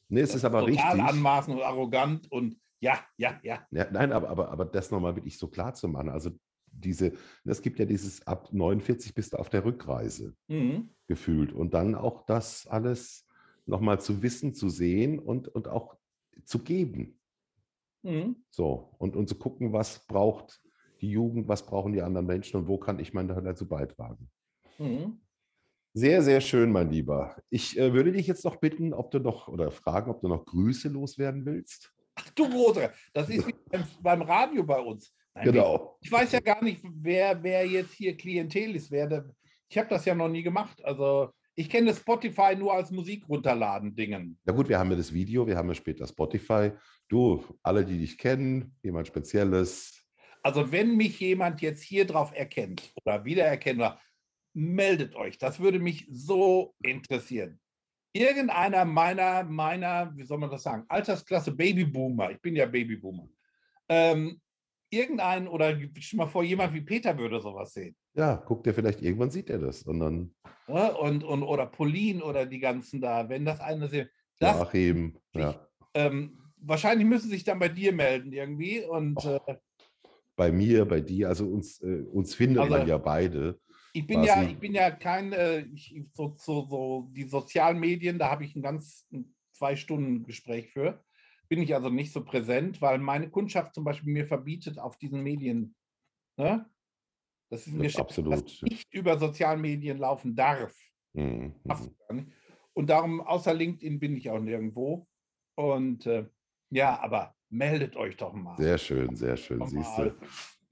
Nee, 0.09 0.21
es 0.21 0.31
das 0.31 0.37
ist 0.37 0.45
aber 0.45 0.61
total 0.61 0.91
richtig. 0.93 1.03
anmaßend 1.03 1.57
und 1.57 1.63
arrogant 1.63 2.31
und 2.33 2.57
ja, 2.81 2.99
ja, 3.17 3.39
ja. 3.43 3.67
ja 3.71 3.87
nein, 3.91 4.13
aber, 4.13 4.29
aber, 4.29 4.51
aber 4.51 4.65
das 4.65 4.91
nochmal 4.91 5.17
wirklich 5.17 5.39
so 5.39 5.49
klar 5.49 5.75
zu 5.75 5.89
machen. 5.89 6.09
Also 6.09 6.31
diese, 6.71 7.13
es 7.45 7.63
gibt 7.63 7.79
ja 7.79 7.85
dieses 7.85 8.27
ab 8.27 8.53
49 8.53 9.15
bist 9.15 9.33
du 9.33 9.39
auf 9.39 9.49
der 9.49 9.65
Rückreise 9.65 10.35
mhm. 10.49 10.91
gefühlt 11.07 11.53
und 11.53 11.75
dann 11.75 11.95
auch 11.95 12.25
das 12.27 12.67
alles 12.67 13.28
nochmal 13.69 14.01
zu 14.01 14.23
wissen, 14.23 14.55
zu 14.55 14.69
sehen 14.69 15.19
und, 15.19 15.49
und 15.49 15.69
auch 15.69 15.97
zu 16.45 16.61
geben. 16.61 17.21
Mhm. 18.03 18.37
So, 18.51 18.95
und, 18.99 19.17
und 19.17 19.29
zu 19.29 19.37
gucken, 19.37 19.73
was 19.73 20.07
braucht 20.07 20.61
die 21.01 21.11
Jugend, 21.11 21.49
was 21.49 21.65
brauchen 21.65 21.93
die 21.93 22.03
anderen 22.03 22.27
Menschen 22.27 22.61
und 22.61 22.69
wo 22.69 22.79
kann 22.79 22.99
ich 22.99 23.13
meinen 23.13 23.29
Teil 23.29 23.43
dazu 23.43 23.69
beitragen. 23.69 24.31
Mhm. 24.79 25.21
Sehr, 25.95 26.23
sehr 26.23 26.41
schön, 26.41 26.71
mein 26.71 26.91
Lieber. 26.91 27.37
Ich 27.51 27.79
äh, 27.79 27.93
würde 27.93 28.13
dich 28.13 28.27
jetzt 28.27 28.45
noch 28.45 28.57
bitten, 28.57 28.93
ob 28.93 29.11
du 29.11 29.19
noch 29.19 29.49
oder 29.49 29.71
fragen, 29.71 30.11
ob 30.11 30.21
du 30.21 30.29
noch 30.29 30.45
Grüße 30.45 30.89
loswerden 30.89 31.45
willst. 31.45 31.93
Ach 32.15 32.29
du 32.31 32.49
Großer, 32.49 32.93
das 33.13 33.29
ist 33.29 33.47
wie 33.47 33.55
beim, 34.03 34.23
Radio 34.23 34.65
bei 34.65 34.81
uns. 34.81 35.13
Nein, 35.35 35.45
genau. 35.45 35.99
Ich 36.01 36.11
weiß 36.11 36.33
ja 36.33 36.41
gar 36.41 36.63
nicht, 36.63 36.83
wer, 36.85 37.43
wer 37.43 37.67
jetzt 37.67 37.95
hier 37.95 38.17
Klientel 38.17 38.77
ist. 38.77 38.91
Wer, 38.91 39.25
ich 39.69 39.79
habe 39.79 39.89
das 39.89 40.05
ja 40.05 40.15
noch 40.15 40.29
nie 40.29 40.43
gemacht. 40.43 40.85
Also 40.85 41.31
ich 41.59 41.69
kenne 41.69 41.93
Spotify 41.93 42.55
nur 42.57 42.73
als 42.73 42.93
Musik 42.93 43.29
runterladen 43.29 43.93
Dingen. 43.93 44.39
Na 44.45 44.53
gut, 44.53 44.69
wir 44.69 44.79
haben 44.79 44.93
ja 44.93 44.97
das 44.97 45.13
Video, 45.13 45.45
wir 45.45 45.57
haben 45.57 45.69
ja 45.69 45.75
später 45.75 46.07
Spotify. 46.07 46.71
Du, 47.09 47.45
alle, 47.65 47.85
die 47.85 47.99
dich 47.99 48.17
kennen, 48.17 48.77
jemand 48.81 49.09
Spezielles. 49.09 50.07
Also 50.45 50.71
wenn 50.71 50.97
mich 50.97 51.19
jemand 51.19 51.61
jetzt 51.61 51.83
hier 51.83 52.07
drauf 52.07 52.33
erkennt 52.33 52.93
oder 53.03 53.25
wiedererkennt, 53.25 53.83
meldet 54.55 55.17
euch. 55.17 55.37
Das 55.37 55.59
würde 55.59 55.81
mich 55.81 56.07
so 56.09 56.77
interessieren. 56.81 57.59
Irgendeiner 58.13 58.85
meiner, 58.85 59.43
meiner, 59.43 60.17
wie 60.17 60.25
soll 60.25 60.39
man 60.39 60.53
das 60.53 60.63
sagen, 60.63 60.85
Altersklasse 60.89 61.51
Babyboomer, 61.51 62.31
ich 62.31 62.41
bin 62.41 62.55
ja 62.55 62.67
Babyboomer, 62.67 63.29
ähm, 63.89 64.41
irgendein 64.91 65.49
oder 65.49 65.77
schon 66.01 66.19
mal 66.19 66.27
vor, 66.27 66.43
jemand 66.43 66.75
wie 66.75 66.81
Peter 66.81 67.17
würde 67.17 67.41
sowas 67.41 67.73
sehen. 67.73 67.97
Ja, 68.15 68.37
guckt 68.37 68.67
er 68.67 68.75
vielleicht, 68.75 69.03
irgendwann 69.03 69.31
sieht 69.31 69.51
er 69.51 69.59
das. 69.59 69.83
Und 69.83 70.01
dann. 70.01 70.35
Ja, 70.67 70.89
und, 70.89 71.25
und, 71.25 71.43
oder 71.43 71.67
Pauline 71.67 72.23
oder 72.23 72.47
die 72.47 72.59
ganzen 72.59 73.01
da, 73.01 73.29
wenn 73.29 73.45
das 73.45 73.61
eine 73.61 73.89
sehen. 73.89 74.09
Das, 74.39 74.61
Achim, 74.61 75.19
ja. 75.35 75.67
Ähm, 75.95 76.39
wahrscheinlich 76.57 77.07
müssen 77.07 77.31
sich 77.31 77.45
dann 77.45 77.59
bei 77.59 77.69
dir 77.69 77.93
melden 77.93 78.33
irgendwie. 78.33 78.81
Und, 78.81 79.25
äh, 79.25 79.41
bei 80.37 80.53
mir, 80.53 80.85
bei 80.85 81.01
dir, 81.01 81.29
also 81.29 81.47
uns, 81.47 81.81
äh, 81.83 82.03
uns 82.13 82.35
findet 82.35 82.63
also, 82.63 82.77
man 82.77 82.87
ja 82.87 82.99
beide. 82.99 83.59
Ich 83.93 84.07
bin 84.07 84.23
ja, 84.23 84.43
ich 84.43 84.59
bin 84.59 84.75
ja 84.75 84.91
kein, 84.91 85.33
äh, 85.33 85.61
ich, 85.75 86.01
so, 86.13 86.35
so, 86.37 86.67
so, 86.67 87.09
die 87.13 87.25
sozialen 87.25 87.81
Medien, 87.81 88.19
da 88.19 88.31
habe 88.31 88.45
ich 88.45 88.55
ein 88.55 88.63
ganz 88.63 89.07
ein 89.13 89.35
zwei 89.59 89.77
Stunden 89.77 90.25
Gespräch 90.25 90.71
für. 90.73 91.05
Bin 91.49 91.63
ich 91.63 91.75
also 91.75 91.89
nicht 91.89 92.13
so 92.13 92.25
präsent, 92.25 92.83
weil 92.83 92.99
meine 92.99 93.31
Kundschaft 93.31 93.75
zum 93.75 93.85
Beispiel 93.85 94.13
mir 94.13 94.27
verbietet, 94.27 94.79
auf 94.79 94.97
diesen 94.99 95.23
Medien, 95.23 95.75
ne? 96.37 96.69
Das 97.51 97.67
ist 97.67 97.79
Geschäft, 97.79 98.01
Absolut. 98.01 98.45
das 98.45 98.63
nicht 98.63 98.93
über 98.93 99.19
sozialen 99.19 99.63
Medien 99.63 99.97
laufen 99.97 100.37
darf. 100.37 100.77
Mhm. 101.15 101.55
Und 102.75 102.91
darum, 102.91 103.23
außer 103.23 103.55
LinkedIn 103.55 103.99
bin 103.99 104.17
ich 104.17 104.29
auch 104.31 104.39
nirgendwo. 104.39 105.09
Und 105.57 106.07
äh, 106.07 106.29
ja, 106.71 107.01
aber 107.01 107.35
meldet 107.49 107.97
euch 107.97 108.17
doch 108.17 108.35
mal. 108.35 108.57
Sehr 108.57 108.77
schön, 108.77 109.17
sehr 109.17 109.37
schön. 109.37 109.67
Siehst 109.67 109.99
du. 109.99 110.15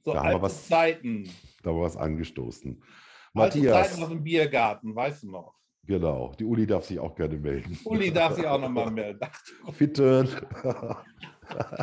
So 0.05 0.13
da 0.13 0.23
haben 0.23 0.31
wir 0.31 0.43
was, 0.43 0.69
Zeiten. 0.69 1.25
Da 1.63 1.71
haben 1.71 1.79
wir 1.79 1.83
was 1.83 1.97
angestoßen. 1.97 2.83
Matthias. 3.33 3.89
Zeiten 3.89 4.03
aus 4.03 4.09
dem 4.11 4.23
Biergarten, 4.23 4.95
weißt 4.95 5.25
du 5.25 5.31
noch? 5.31 5.59
Genau, 5.87 6.33
die 6.39 6.45
Uli 6.45 6.67
darf 6.67 6.85
sich 6.85 6.99
auch 6.99 7.15
gerne 7.15 7.37
melden. 7.37 7.79
Uli 7.85 8.13
darf 8.13 8.35
sich 8.35 8.47
auch 8.47 8.61
nochmal 8.61 8.91
melden. 8.91 9.21
Bitte. 9.79 10.29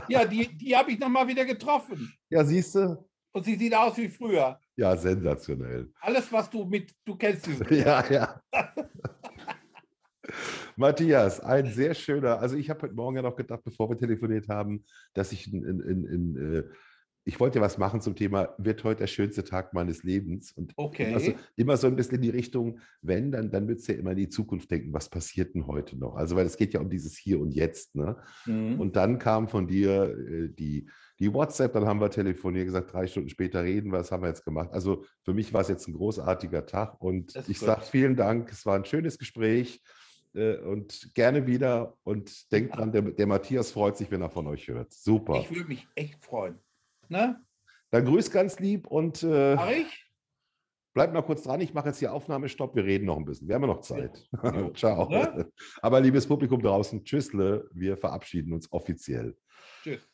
ja, 0.10 0.26
die, 0.26 0.48
die 0.58 0.76
habe 0.76 0.92
ich 0.92 1.00
nochmal 1.00 1.28
wieder 1.28 1.46
getroffen. 1.46 2.14
Ja, 2.30 2.44
siehst 2.44 2.76
du? 2.76 2.98
Und 3.32 3.46
sie 3.46 3.56
sieht 3.56 3.74
aus 3.74 3.98
wie 3.98 4.10
früher. 4.10 4.60
Ja, 4.76 4.96
sensationell. 4.98 5.90
Alles, 6.02 6.32
was 6.32 6.50
du 6.50 6.66
mit, 6.66 6.94
du 7.06 7.16
kennst 7.16 7.46
sie. 7.46 7.58
ja, 7.76 8.04
ja. 8.12 8.42
Matthias, 10.76 11.40
ein 11.40 11.72
sehr 11.72 11.94
schöner, 11.94 12.40
also 12.40 12.58
ich 12.58 12.70
habe 12.70 12.82
heute 12.84 12.96
Morgen 12.96 13.16
ja 13.16 13.22
noch 13.22 13.36
gedacht, 13.36 13.64
bevor 13.64 13.90
wir 13.90 13.98
telefoniert 13.98 14.50
haben, 14.50 14.84
dass 15.14 15.32
ich 15.32 15.52
in, 15.52 15.64
in, 15.64 15.80
in, 15.80 16.06
in 16.06 16.56
äh, 16.56 16.64
ich 17.26 17.40
wollte 17.40 17.62
was 17.62 17.78
machen 17.78 18.02
zum 18.02 18.16
Thema, 18.16 18.54
wird 18.58 18.84
heute 18.84 19.00
der 19.00 19.08
schönste 19.08 19.44
Tag 19.44 19.74
meines 19.74 20.04
Lebens? 20.04 20.52
Und 20.52 20.74
okay. 20.76 21.10
immer, 21.10 21.20
so, 21.20 21.34
immer 21.56 21.78
so 21.78 21.88
ein 21.88 21.96
bisschen 21.96 22.16
in 22.16 22.22
die 22.22 22.30
Richtung, 22.30 22.80
wenn, 23.02 23.32
dann, 23.32 23.50
dann 23.50 23.68
wird 23.68 23.80
es 23.80 23.88
ja 23.88 23.96
immer 23.96 24.12
in 24.12 24.18
die 24.18 24.30
Zukunft 24.30 24.70
denken, 24.70 24.94
was 24.94 25.10
passiert 25.10 25.56
denn 25.56 25.66
heute 25.68 25.98
noch? 25.98 26.16
Also, 26.16 26.36
weil 26.36 26.46
es 26.46 26.58
geht 26.58 26.74
ja 26.74 26.82
um 26.82 26.90
dieses 26.90 27.18
Hier 27.18 27.40
und 27.40 27.52
Jetzt. 27.52 27.96
Ne? 27.96 28.18
Mhm. 28.46 28.80
Und 28.80 28.96
dann 28.96 29.20
kam 29.20 29.48
von 29.48 29.68
dir 29.68 30.16
äh, 30.18 30.50
die, 30.50 30.90
die 31.20 31.34
WhatsApp, 31.34 31.74
dann 31.74 31.86
haben 31.86 32.02
wir 32.02 32.10
telefoniert, 32.10 32.66
gesagt, 32.66 32.92
drei 32.92 33.08
Stunden 33.08 33.30
später 33.30 33.64
reden 33.64 33.92
wir, 33.92 34.00
was 34.00 34.12
haben 34.12 34.24
wir 34.24 34.28
jetzt 34.28 34.44
gemacht? 34.44 34.70
Also 34.74 35.06
für 35.24 35.34
mich 35.34 35.54
war 35.54 35.62
es 35.62 35.70
jetzt 35.70 35.88
ein 35.88 35.94
großartiger 35.94 36.66
Tag 36.66 37.00
und 37.02 37.34
ich 37.48 37.60
sage 37.60 37.82
vielen 37.82 38.16
Dank, 38.16 38.52
es 38.52 38.66
war 38.66 38.76
ein 38.76 38.86
schönes 38.86 39.18
Gespräch 39.18 39.82
äh, 40.34 40.58
und 40.58 41.14
gerne 41.14 41.48
wieder 41.48 41.96
und 42.04 42.52
denkt 42.52 42.76
dran, 42.76 42.92
der, 42.92 43.04
der 43.04 43.28
Matthias 43.28 43.72
freut 43.72 43.96
sich, 43.96 44.12
wenn 44.12 44.22
er 44.22 44.30
von 44.30 44.48
euch 44.48 44.68
hört. 44.68 44.92
Super. 44.92 45.40
Ich 45.40 45.50
würde 45.50 45.70
mich 45.70 45.88
echt 45.96 46.24
freuen. 46.24 46.60
Ne? 47.10 47.42
Dann 47.92 48.06
grüß 48.06 48.32
ganz 48.32 48.60
lieb 48.60 48.88
und 48.88 49.24
äh, 49.24 49.86
bleib 50.94 51.14
mal 51.14 51.22
kurz 51.22 51.44
dran. 51.44 51.62
Ich 51.62 51.74
mache 51.74 51.90
jetzt 51.90 52.00
hier 52.00 52.14
Aufnahmestopp. 52.14 52.76
Wir 52.76 52.86
reden 52.86 53.06
noch 53.06 53.18
ein 53.18 53.26
bisschen. 53.26 53.48
Wir 53.48 53.56
haben 53.56 53.64
ja 53.64 53.68
noch 53.68 53.82
Zeit. 53.82 54.28
Ja. 54.44 54.74
Ciao. 54.74 55.10
Ne? 55.10 55.52
Aber 55.82 56.00
liebes 56.00 56.28
Publikum 56.28 56.62
draußen, 56.62 57.04
tschüssle. 57.04 57.70
Wir 57.74 57.98
verabschieden 57.98 58.54
uns 58.54 58.72
offiziell. 58.72 59.38
Tschüss. 59.84 60.13